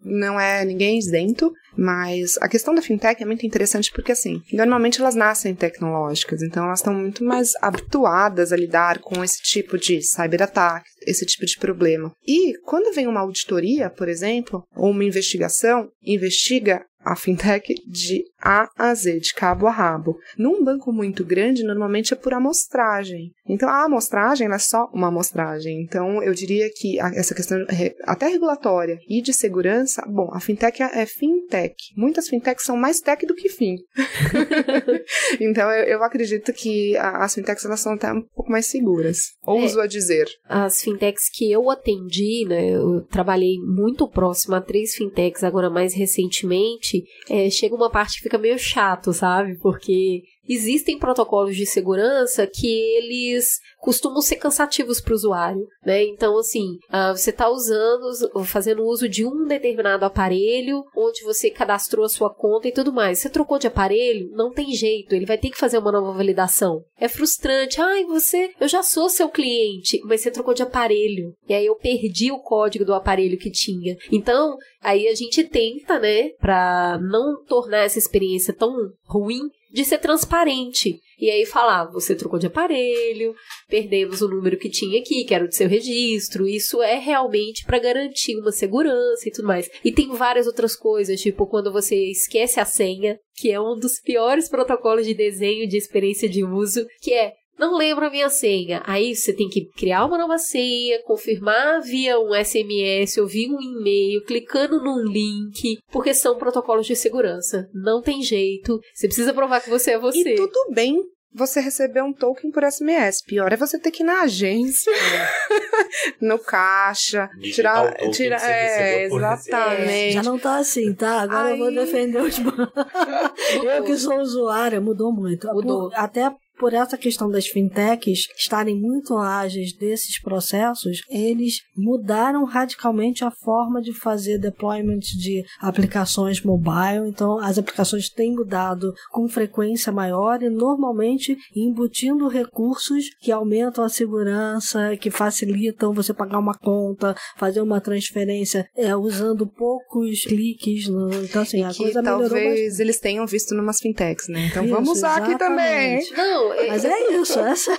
não 0.04 0.40
é 0.40 0.64
ninguém 0.64 0.98
isento, 0.98 1.52
mas 1.76 2.36
a 2.40 2.48
questão 2.48 2.74
da 2.74 2.82
fintech 2.82 3.22
é 3.22 3.26
muito 3.26 3.46
interessante 3.46 3.90
porque, 3.92 4.12
assim, 4.12 4.40
normalmente 4.52 5.00
elas 5.00 5.14
nascem 5.14 5.54
tecnológicas, 5.54 6.42
então 6.42 6.64
elas 6.64 6.80
estão 6.80 6.94
muito 6.94 7.24
mais 7.24 7.52
habituadas 7.60 8.52
a 8.52 8.56
lidar 8.56 8.98
com 9.00 9.22
esse 9.24 9.42
tipo 9.42 9.78
de 9.78 10.00
cyberataque, 10.02 10.88
esse 11.06 11.24
tipo 11.26 11.44
de 11.46 11.58
problema. 11.58 12.12
E 12.26 12.54
quando 12.64 12.94
vem 12.94 13.06
uma 13.06 13.20
auditoria, 13.20 13.90
por 13.90 14.08
exemplo, 14.08 14.64
ou 14.76 14.90
uma 14.90 15.04
investigação, 15.04 15.88
investiga 16.02 16.84
a 17.04 17.14
fintech 17.14 17.74
de 17.86 18.24
A 18.40 18.68
a 18.76 18.94
Z, 18.94 19.20
de 19.20 19.34
cabo 19.34 19.66
a 19.66 19.70
rabo. 19.70 20.18
Num 20.36 20.64
banco 20.64 20.92
muito 20.92 21.24
grande, 21.24 21.62
normalmente 21.62 22.12
é 22.12 22.16
por 22.16 22.32
amostragem. 22.34 23.32
Então, 23.46 23.68
a 23.68 23.84
amostragem 23.84 24.50
é 24.50 24.58
só 24.58 24.90
uma 24.92 25.08
amostragem. 25.08 25.82
Então, 25.82 26.22
eu 26.22 26.32
diria 26.32 26.70
que 26.74 26.98
essa 26.98 27.34
questão 27.34 27.58
até 28.04 28.26
regulatória 28.26 28.98
e 29.08 29.20
de 29.20 29.32
segurança, 29.32 30.02
bom, 30.06 30.30
a 30.32 30.40
fintech 30.40 30.82
é 30.82 31.04
é 31.04 31.06
fintech. 31.06 31.74
Muitas 31.96 32.28
fintechs 32.28 32.64
são 32.64 32.76
mais 32.76 33.00
tech 33.00 33.26
do 33.26 33.34
que 33.34 33.48
fim. 33.48 33.76
então, 35.40 35.70
eu, 35.70 36.02
acredito 36.02 36.52
que 36.52 36.96
as 36.96 37.34
fintechs 37.34 37.64
elas 37.64 37.80
são 37.80 37.92
até 37.92 38.12
um 38.12 38.22
pouco 38.34 38.50
mais 38.50 38.66
seguras. 38.66 39.34
Ouso 39.44 39.80
a 39.80 39.86
dizer. 39.86 40.26
as 40.48 40.80
fintechs 40.80 41.28
que 41.30 41.50
eu 41.50 41.70
atendi, 41.70 42.46
né, 42.48 42.70
eu 42.70 43.02
trabalhei 43.02 43.58
muito 43.60 44.08
próximo 44.08 44.54
a 44.54 44.60
três 44.60 44.94
fintechs 44.94 45.44
agora 45.44 45.68
mais 45.68 45.94
recentemente, 45.94 46.93
é, 47.28 47.50
chega 47.50 47.74
uma 47.74 47.90
parte 47.90 48.16
que 48.16 48.22
fica 48.22 48.38
meio 48.38 48.58
chato, 48.58 49.12
sabe? 49.12 49.58
Porque 49.60 50.22
existem 50.48 50.98
protocolos 50.98 51.56
de 51.56 51.66
segurança 51.66 52.46
que 52.46 52.68
eles 52.96 53.60
costumam 53.84 54.22
ser 54.22 54.36
cansativos 54.36 55.00
para 55.00 55.12
o 55.12 55.16
usuário, 55.16 55.66
né? 55.84 56.02
Então, 56.04 56.38
assim, 56.38 56.78
ah, 56.88 57.12
você 57.14 57.28
está 57.28 57.50
usando, 57.50 58.44
fazendo 58.44 58.82
uso 58.82 59.06
de 59.08 59.26
um 59.26 59.46
determinado 59.46 60.06
aparelho, 60.06 60.84
onde 60.96 61.22
você 61.22 61.50
cadastrou 61.50 62.04
a 62.04 62.08
sua 62.08 62.32
conta 62.32 62.66
e 62.66 62.72
tudo 62.72 62.92
mais. 62.92 63.18
Você 63.18 63.28
trocou 63.28 63.58
de 63.58 63.66
aparelho, 63.66 64.30
não 64.32 64.50
tem 64.50 64.72
jeito, 64.72 65.14
ele 65.14 65.26
vai 65.26 65.36
ter 65.36 65.50
que 65.50 65.58
fazer 65.58 65.76
uma 65.78 65.92
nova 65.92 66.12
validação. 66.12 66.82
É 66.98 67.08
frustrante. 67.08 67.80
Ai, 67.80 68.04
você, 68.04 68.52
eu 68.58 68.68
já 68.68 68.82
sou 68.82 69.10
seu 69.10 69.28
cliente, 69.28 70.00
mas 70.04 70.22
você 70.22 70.30
trocou 70.30 70.54
de 70.54 70.62
aparelho. 70.62 71.34
E 71.46 71.52
aí 71.52 71.66
eu 71.66 71.76
perdi 71.76 72.32
o 72.32 72.38
código 72.38 72.84
do 72.84 72.94
aparelho 72.94 73.38
que 73.38 73.50
tinha. 73.50 73.96
Então, 74.10 74.56
aí 74.80 75.08
a 75.08 75.14
gente 75.14 75.44
tenta, 75.44 75.98
né, 75.98 76.30
para 76.40 76.98
não 77.02 77.44
tornar 77.44 77.84
essa 77.84 77.98
experiência 77.98 78.54
tão 78.54 78.74
ruim, 79.06 79.40
de 79.74 79.84
ser 79.84 79.98
transparente. 79.98 81.00
E 81.18 81.28
aí 81.28 81.44
falar, 81.44 81.86
você 81.90 82.14
trocou 82.14 82.38
de 82.38 82.46
aparelho, 82.46 83.34
perdemos 83.68 84.22
o 84.22 84.28
número 84.28 84.56
que 84.56 84.70
tinha 84.70 85.00
aqui, 85.00 85.24
que 85.24 85.34
era 85.34 85.44
o 85.44 85.48
do 85.48 85.54
seu 85.54 85.68
registro. 85.68 86.46
Isso 86.46 86.80
é 86.80 86.96
realmente 86.96 87.64
para 87.66 87.80
garantir 87.80 88.36
uma 88.36 88.52
segurança 88.52 89.28
e 89.28 89.32
tudo 89.32 89.48
mais. 89.48 89.68
E 89.84 89.90
tem 89.90 90.14
várias 90.14 90.46
outras 90.46 90.76
coisas, 90.76 91.20
tipo 91.20 91.46
quando 91.48 91.72
você 91.72 91.96
esquece 92.10 92.60
a 92.60 92.64
senha, 92.64 93.18
que 93.34 93.50
é 93.50 93.60
um 93.60 93.76
dos 93.76 94.00
piores 94.00 94.48
protocolos 94.48 95.06
de 95.06 95.14
desenho 95.14 95.68
de 95.68 95.76
experiência 95.76 96.28
de 96.28 96.44
uso, 96.44 96.86
que 97.00 97.12
é 97.12 97.32
não 97.58 97.76
lembro 97.76 98.06
a 98.06 98.10
minha 98.10 98.28
senha. 98.28 98.82
Aí 98.86 99.14
você 99.14 99.32
tem 99.32 99.48
que 99.48 99.66
criar 99.76 100.04
uma 100.04 100.18
nova 100.18 100.38
senha, 100.38 101.02
confirmar 101.04 101.80
via 101.82 102.18
um 102.18 102.34
SMS 102.34 103.16
ou 103.18 103.26
via 103.26 103.48
um 103.50 103.60
e-mail, 103.60 104.24
clicando 104.24 104.82
num 104.82 105.04
link, 105.04 105.78
porque 105.90 106.12
são 106.14 106.36
protocolos 106.36 106.86
de 106.86 106.96
segurança. 106.96 107.68
Não 107.72 108.02
tem 108.02 108.22
jeito. 108.22 108.80
Você 108.94 109.06
precisa 109.06 109.32
provar 109.32 109.60
que 109.60 109.70
você 109.70 109.92
é 109.92 109.98
você. 109.98 110.32
E 110.32 110.36
tudo 110.36 110.72
bem 110.72 111.00
você 111.36 111.60
receber 111.60 112.00
um 112.00 112.12
token 112.12 112.50
por 112.52 112.62
SMS. 112.62 113.20
Pior 113.24 113.52
é 113.52 113.56
você 113.56 113.76
ter 113.78 113.90
que 113.90 114.04
ir 114.04 114.06
na 114.06 114.22
agência, 114.22 114.92
no 116.20 116.38
caixa, 116.38 117.28
Digital 117.40 117.86
tirar. 117.86 117.92
token 117.96 118.10
tirar 118.12 118.36
que 118.40 118.46
você 118.46 118.50
é, 118.52 119.04
exatamente. 119.06 120.12
Já 120.12 120.22
não 120.22 120.38
tá 120.38 120.56
assim, 120.58 120.94
tá? 120.94 121.22
Agora 121.22 121.50
eu 121.50 121.58
vou 121.58 121.68
Aí- 121.68 121.74
defender 121.74 122.22
os 122.22 122.38
bancos. 122.38 122.68
Eu 123.64 123.82
que 123.84 123.96
sou 123.96 124.18
usuária, 124.20 124.80
mudou 124.80 125.12
muito. 125.12 125.46
Mudou. 125.48 125.90
Até 125.94 126.30
por 126.64 126.72
essa 126.72 126.96
questão 126.96 127.30
das 127.30 127.46
fintechs 127.46 128.26
estarem 128.38 128.74
muito 128.74 129.18
ágeis 129.18 129.74
desses 129.76 130.18
processos, 130.18 131.02
eles 131.10 131.56
mudaram 131.76 132.42
radicalmente 132.46 133.22
a 133.22 133.30
forma 133.30 133.82
de 133.82 133.92
fazer 133.92 134.38
deployment 134.38 135.00
de 135.00 135.44
aplicações 135.60 136.40
mobile. 136.42 137.06
Então, 137.06 137.38
as 137.38 137.58
aplicações 137.58 138.08
têm 138.08 138.32
mudado 138.34 138.94
com 139.10 139.28
frequência 139.28 139.92
maior 139.92 140.42
e 140.42 140.48
normalmente 140.48 141.36
embutindo 141.54 142.28
recursos 142.28 143.10
que 143.20 143.30
aumentam 143.30 143.84
a 143.84 143.90
segurança, 143.90 144.96
que 144.96 145.10
facilitam 145.10 145.92
você 145.92 146.14
pagar 146.14 146.38
uma 146.38 146.54
conta, 146.56 147.14
fazer 147.36 147.60
uma 147.60 147.78
transferência 147.78 148.66
é, 148.74 148.96
usando 148.96 149.46
poucos 149.46 150.22
cliques. 150.22 150.88
no- 150.88 151.12
Então, 151.24 151.42
assim, 151.42 151.62
a 151.62 151.68
que 151.68 151.76
coisa 151.76 152.00
melhorou 152.00 152.28
talvez 152.30 152.80
eles 152.80 152.98
tenham 152.98 153.26
visto 153.26 153.54
numas 153.54 153.80
fintechs, 153.80 154.28
né? 154.28 154.46
Então 154.50 154.64
Isso, 154.64 154.74
vamos 154.74 154.88
usar 154.96 155.16
aqui 155.18 155.36
também. 155.36 155.98
exatamente. 155.98 156.14
Não, 156.16 156.53
Mas 156.68 156.84
é 156.84 157.12
isso, 157.12 157.38
essa... 157.40 157.72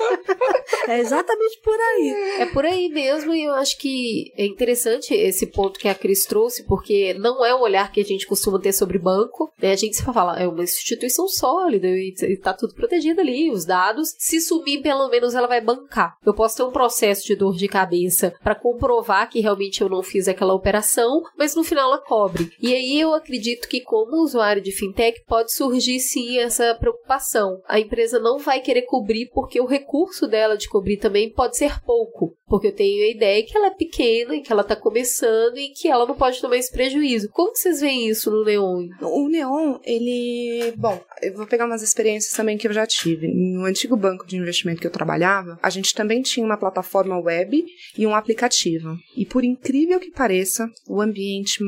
é 0.88 1.00
exatamente 1.00 1.60
por 1.62 1.80
aí. 1.80 2.10
é 2.40 2.46
por 2.48 2.66
aí 2.66 2.90
mesmo 2.90 3.34
e 3.34 3.44
eu 3.44 3.54
acho 3.54 3.78
que 3.78 4.32
é 4.38 4.46
interessante 4.46 5.14
esse 5.14 5.48
ponto 5.48 5.80
que 5.80 5.88
a 5.88 5.96
Cris 5.96 6.26
trouxe, 6.26 6.64
porque 6.64 7.14
não 7.16 7.46
é 7.46 7.54
o 7.54 7.62
olhar 7.62 7.92
que 7.92 8.02
a 8.02 8.06
gente 8.06 8.28
costuma 8.28 8.60
ter 8.60 8.74
sobre 8.74 8.98
banco, 8.98 9.52
né? 9.62 9.72
A 9.72 9.76
gente 9.76 9.96
se 9.96 10.04
fala, 10.04 10.40
é 10.40 10.48
uma 10.48 10.64
instituição 10.64 11.28
sólida 11.28 11.88
e 11.88 12.16
e 12.24 12.38
tá 12.38 12.54
tudo 12.54 12.74
protegido 12.74 13.22
ali, 13.22 13.52
os 13.52 13.66
dados. 13.66 14.16
Se 14.18 14.40
sumir, 14.40 14.82
pelo 14.82 15.10
menos 15.10 15.34
ela 15.36 15.48
vai 15.48 15.62
bancar. 15.62 16.18
Eu 16.26 16.34
posso 16.34 16.58
ter 16.58 16.64
um 16.64 16.72
processo 16.72 17.26
de 17.26 17.36
dor 17.36 17.56
de 17.56 17.68
cabeça 17.68 18.34
para 18.44 18.56
comprovar 18.56 19.30
que 19.30 19.40
realmente 19.40 19.82
eu 19.82 19.90
não 19.90 20.04
fiz 20.04 20.28
aquela 20.28 20.54
operação, 20.54 21.24
mas 21.38 21.56
no 21.56 21.64
final 21.64 21.92
ela 21.92 22.02
cobre. 22.02 22.52
E 22.62 22.74
aí 22.74 23.00
eu 23.00 23.14
acredito 23.14 23.68
que 23.68 23.82
como 23.82 24.24
usuário 24.24 24.62
de 24.62 24.72
fintech 24.72 25.24
pode 25.28 25.54
surgir 25.54 26.00
sim 26.00 26.40
essa 26.40 26.76
preocupação. 26.76 27.62
A 27.68 27.80
empresa 27.80 28.20
não 28.20 28.38
vai 28.38 28.55
querer 28.62 28.84
cobrir 28.84 29.30
porque 29.34 29.60
o 29.60 29.66
recurso 29.66 30.28
dela 30.28 30.58
de 30.58 30.70
cobrir 30.70 30.98
também 30.98 31.32
pode 31.32 31.58
ser 31.58 31.82
pouco. 31.82 32.36
Porque 32.48 32.68
eu 32.68 32.76
tenho 32.76 33.04
a 33.04 33.10
ideia 33.10 33.44
que 33.44 33.58
ela 33.58 33.68
é 33.68 33.72
pequena 33.72 34.36
e 34.36 34.42
que 34.42 34.52
ela 34.52 34.64
tá 34.64 34.76
começando 34.76 35.58
e 35.58 35.70
que 35.70 35.88
ela 35.88 36.06
não 36.06 36.16
pode 36.16 36.40
tomar 36.40 36.58
esse 36.58 36.72
prejuízo. 36.72 37.30
Como 37.32 37.52
que 37.52 37.60
vocês 37.60 37.82
veem 37.82 38.08
isso 38.10 38.30
no 38.30 38.44
Neon? 38.44 38.88
O 39.02 39.28
Neon, 39.28 39.80
ele. 39.84 40.74
Bom, 40.78 41.02
eu 41.22 41.34
vou 41.34 41.48
pegar 41.48 41.66
umas 41.66 41.82
experiências 41.82 42.34
também 42.34 42.58
que 42.58 42.68
eu 42.68 42.74
já 42.74 42.86
tive. 42.86 43.28
No 43.28 43.66
antigo 43.66 43.98
banco 43.98 44.28
de 44.28 44.38
investimento 44.38 44.80
que 44.80 44.88
eu 44.88 44.92
trabalhava, 44.92 45.58
a 45.62 45.70
gente 45.70 45.94
também 45.94 46.22
tinha 46.22 46.46
uma 46.46 46.58
plataforma 46.58 47.20
web 47.20 47.66
e 47.98 48.06
um 48.06 48.14
aplicativo. 48.14 48.96
E 49.16 49.26
por 49.26 49.44
incrível 49.44 50.00
que 50.00 50.12
pareça, 50.12 50.70
o 50.88 51.02
ambiente 51.02 51.64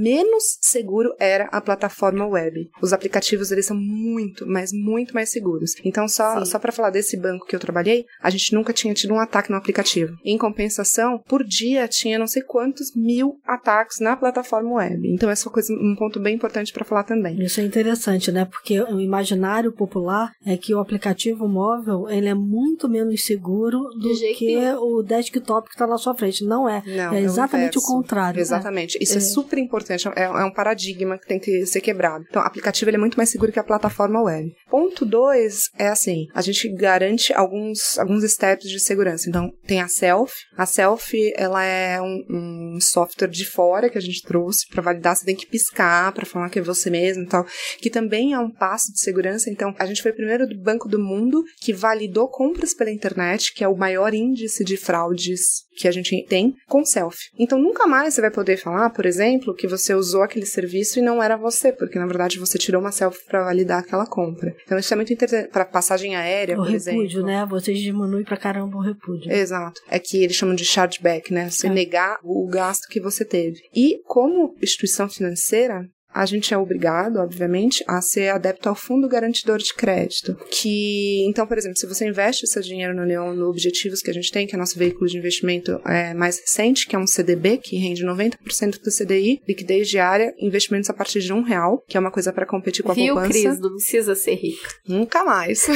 menos 0.00 0.58
seguro 0.60 1.14
era 1.18 1.44
a 1.46 1.60
plataforma 1.60 2.26
web. 2.26 2.68
Os 2.82 2.92
aplicativos, 2.92 3.52
eles 3.52 3.66
são 3.66 3.76
muito, 3.76 4.46
mas 4.46 4.70
muito 4.72 5.14
mais 5.14 5.30
seguros. 5.30 5.72
Então, 5.84 6.08
só, 6.08 6.40
Sim. 6.40 6.50
só 6.50 6.58
para 6.58 6.72
falar 6.72 6.90
desse 6.90 7.16
banco 7.16 7.46
que 7.46 7.54
eu 7.54 7.60
trabalhei, 7.60 8.04
a 8.20 8.30
gente 8.30 8.52
nunca 8.54 8.72
tinha 8.72 8.94
tido 8.94 9.14
um 9.14 9.20
ataque 9.20 9.50
no 9.50 9.56
aplicativo. 9.56 10.15
Em 10.24 10.38
compensação, 10.38 11.18
por 11.26 11.44
dia 11.44 11.88
tinha 11.88 12.18
não 12.18 12.26
sei 12.26 12.42
quantos 12.42 12.94
mil 12.94 13.38
ataques 13.46 14.00
na 14.00 14.16
plataforma 14.16 14.74
web. 14.74 15.08
Então, 15.12 15.30
essa 15.30 15.48
é 15.48 15.52
coisa, 15.52 15.72
um 15.72 15.94
ponto 15.96 16.20
bem 16.20 16.34
importante 16.34 16.72
para 16.72 16.84
falar 16.84 17.04
também. 17.04 17.40
Isso 17.42 17.60
é 17.60 17.64
interessante, 17.64 18.30
né? 18.32 18.44
Porque 18.44 18.80
o 18.80 19.00
imaginário 19.00 19.72
popular 19.72 20.32
é 20.44 20.56
que 20.56 20.74
o 20.74 20.78
aplicativo 20.78 21.48
móvel 21.48 22.08
ele 22.08 22.28
é 22.28 22.34
muito 22.34 22.88
menos 22.88 23.24
seguro 23.24 23.78
do 23.98 24.10
que 24.36 24.56
o 24.78 25.02
desktop 25.02 25.68
que 25.68 25.74
está 25.74 25.86
na 25.86 25.98
sua 25.98 26.14
frente. 26.14 26.44
Não 26.44 26.68
é. 26.68 26.82
Não, 26.86 27.14
é 27.14 27.20
o 27.20 27.24
exatamente 27.24 27.76
o, 27.76 27.80
inverso. 27.80 27.86
contrário. 27.86 28.36
né? 28.36 28.42
Exatamente. 28.42 28.98
Isso 29.00 29.14
é. 29.14 29.16
É. 29.18 29.20
super 29.20 29.58
importante. 29.58 30.08
É, 30.08 30.24
é 30.24 30.44
um 30.44 30.52
paradigma 30.52 31.18
que 31.18 31.26
tem 31.26 31.38
que 31.38 31.66
ser 31.66 31.80
quebrado. 31.80 32.24
Então, 32.28 32.42
o 32.42 32.46
aplicativo 32.46 32.90
ele 32.90 32.96
é 32.96 33.00
muito 33.00 33.16
mais 33.16 33.30
seguro 33.30 33.52
que 33.52 33.58
a 33.58 33.64
plataforma 33.64 34.22
web. 34.22 34.52
Ponto 34.70 35.04
2 35.04 35.70
é 35.78 35.88
assim: 35.88 36.26
a 36.34 36.40
gente 36.40 36.68
garante 36.74 37.32
alguns, 37.32 37.98
alguns 37.98 38.24
steps 38.30 38.68
de 38.68 38.80
segurança. 38.80 39.28
Então, 39.28 39.50
tem 39.66 39.80
a 39.80 39.88
Self. 40.06 40.34
A 40.56 40.66
Self 40.66 41.32
ela 41.36 41.64
é 41.64 42.00
um, 42.00 42.24
um 42.30 42.78
software 42.80 43.28
de 43.28 43.44
fora 43.44 43.90
que 43.90 43.98
a 43.98 44.00
gente 44.00 44.22
trouxe 44.22 44.66
para 44.68 44.82
validar. 44.82 45.16
Você 45.16 45.24
tem 45.24 45.36
que 45.36 45.46
piscar 45.46 46.12
para 46.12 46.24
falar 46.24 46.48
que 46.48 46.58
é 46.58 46.62
você 46.62 46.88
mesmo 46.90 47.24
e 47.24 47.26
tal. 47.26 47.44
Que 47.78 47.90
também 47.90 48.32
é 48.32 48.38
um 48.38 48.50
passo 48.50 48.92
de 48.92 49.00
segurança. 49.00 49.50
Então, 49.50 49.74
a 49.78 49.86
gente 49.86 50.02
foi 50.02 50.12
o 50.12 50.16
primeiro 50.16 50.46
do 50.46 50.58
banco 50.58 50.88
do 50.88 50.98
mundo 50.98 51.42
que 51.60 51.72
validou 51.72 52.28
compras 52.28 52.74
pela 52.74 52.90
internet, 52.90 53.52
que 53.52 53.64
é 53.64 53.68
o 53.68 53.76
maior 53.76 54.14
índice 54.14 54.64
de 54.64 54.76
fraudes 54.76 55.65
que 55.76 55.86
a 55.88 55.92
gente 55.92 56.24
tem 56.28 56.54
com 56.68 56.84
self. 56.84 57.18
Então 57.38 57.58
nunca 57.58 57.86
mais 57.86 58.14
você 58.14 58.20
vai 58.20 58.30
poder 58.30 58.56
falar, 58.56 58.90
por 58.90 59.06
exemplo, 59.06 59.54
que 59.54 59.66
você 59.68 59.94
usou 59.94 60.22
aquele 60.22 60.46
serviço 60.46 60.98
e 60.98 61.02
não 61.02 61.22
era 61.22 61.36
você, 61.36 61.72
porque 61.72 61.98
na 61.98 62.06
verdade 62.06 62.38
você 62.38 62.58
tirou 62.58 62.80
uma 62.80 62.92
selfie 62.92 63.24
para 63.26 63.44
validar 63.44 63.80
aquela 63.80 64.06
compra. 64.06 64.54
Então 64.64 64.78
isso 64.78 64.92
é 64.92 64.96
muito 64.96 65.12
interessante 65.12 65.50
para 65.50 65.64
passagem 65.64 66.16
aérea, 66.16 66.54
O 66.54 66.58
por 66.58 66.70
repúdio, 66.70 67.06
exemplo. 67.20 67.22
né? 67.26 67.46
Vocês 67.48 67.78
diminuem 67.78 68.24
pra 68.24 68.36
caramba 68.36 68.76
o 68.76 68.82
repúdio. 68.82 69.30
Exato. 69.30 69.80
É 69.90 69.98
que 69.98 70.22
eles 70.22 70.36
chamam 70.36 70.54
de 70.54 70.64
chargeback, 70.64 71.32
né? 71.32 71.50
Você 71.50 71.66
É. 71.66 71.70
negar 71.70 72.18
o 72.24 72.46
gasto 72.48 72.88
que 72.88 73.00
você 73.00 73.24
teve. 73.24 73.60
E 73.74 74.00
como 74.04 74.54
instituição 74.62 75.08
financeira, 75.08 75.82
a 76.16 76.24
gente 76.24 76.54
é 76.54 76.56
obrigado, 76.56 77.18
obviamente, 77.18 77.84
a 77.86 78.00
ser 78.00 78.30
adepto 78.30 78.70
ao 78.70 78.74
Fundo 78.74 79.06
Garantidor 79.06 79.58
de 79.58 79.74
Crédito. 79.74 80.34
Que, 80.50 81.22
então, 81.26 81.46
por 81.46 81.58
exemplo, 81.58 81.76
se 81.76 81.86
você 81.86 82.08
investe 82.08 82.46
seu 82.46 82.62
dinheiro 82.62 82.94
no 82.94 83.04
Neon, 83.04 83.34
no 83.34 83.50
Objetivos 83.50 84.00
que 84.00 84.10
a 84.10 84.14
gente 84.14 84.32
tem, 84.32 84.46
que 84.46 84.54
é 84.54 84.58
nosso 84.58 84.78
veículo 84.78 85.06
de 85.06 85.18
investimento 85.18 85.78
é, 85.84 86.14
mais 86.14 86.38
recente, 86.38 86.86
que 86.86 86.96
é 86.96 86.98
um 86.98 87.06
CDB, 87.06 87.58
que 87.58 87.76
rende 87.76 88.02
90% 88.02 88.80
do 88.80 88.90
CDI, 88.90 89.42
liquidez 89.46 89.90
diária, 89.90 90.34
investimentos 90.38 90.88
a 90.88 90.94
partir 90.94 91.20
de 91.20 91.34
um 91.34 91.42
real, 91.42 91.84
que 91.86 91.98
é 91.98 92.00
uma 92.00 92.10
coisa 92.10 92.32
para 92.32 92.46
competir 92.46 92.82
com 92.82 92.92
a 92.92 92.94
Viu, 92.94 93.14
poupança. 93.14 93.28
Cris? 93.28 93.60
Não 93.60 93.74
precisa 93.74 94.14
ser 94.14 94.36
rica. 94.36 94.70
Nunca 94.88 95.22
mais. 95.22 95.66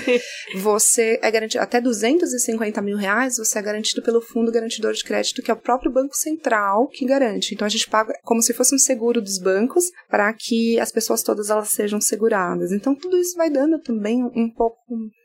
você 0.56 1.20
é 1.22 1.30
garantido 1.30 1.62
até 1.62 1.78
250 1.78 2.80
mil 2.80 2.96
reais, 2.96 3.36
você 3.36 3.58
é 3.58 3.62
garantido 3.62 4.00
pelo 4.00 4.22
Fundo 4.22 4.50
Garantidor 4.50 4.94
de 4.94 5.04
Crédito, 5.04 5.42
que 5.42 5.50
é 5.50 5.54
o 5.54 5.58
próprio 5.58 5.92
Banco 5.92 6.16
Central 6.16 6.88
que 6.88 7.04
garante. 7.04 7.54
Então 7.54 7.66
a 7.66 7.68
gente 7.68 7.86
paga 7.88 8.14
como 8.22 8.40
se 8.40 8.54
fosse 8.54 8.74
um 8.74 8.78
seguro 8.78 9.20
dos 9.20 9.38
bancos 9.38 9.73
para 10.10 10.32
que 10.32 10.78
as 10.78 10.90
pessoas 10.92 11.22
todas 11.22 11.50
elas 11.50 11.68
sejam 11.68 12.00
seguradas. 12.00 12.72
Então 12.72 12.94
tudo 12.94 13.16
isso 13.16 13.36
vai 13.36 13.50
dando 13.50 13.78
também 13.78 14.22
um 14.22 14.50
pouco 14.50 14.78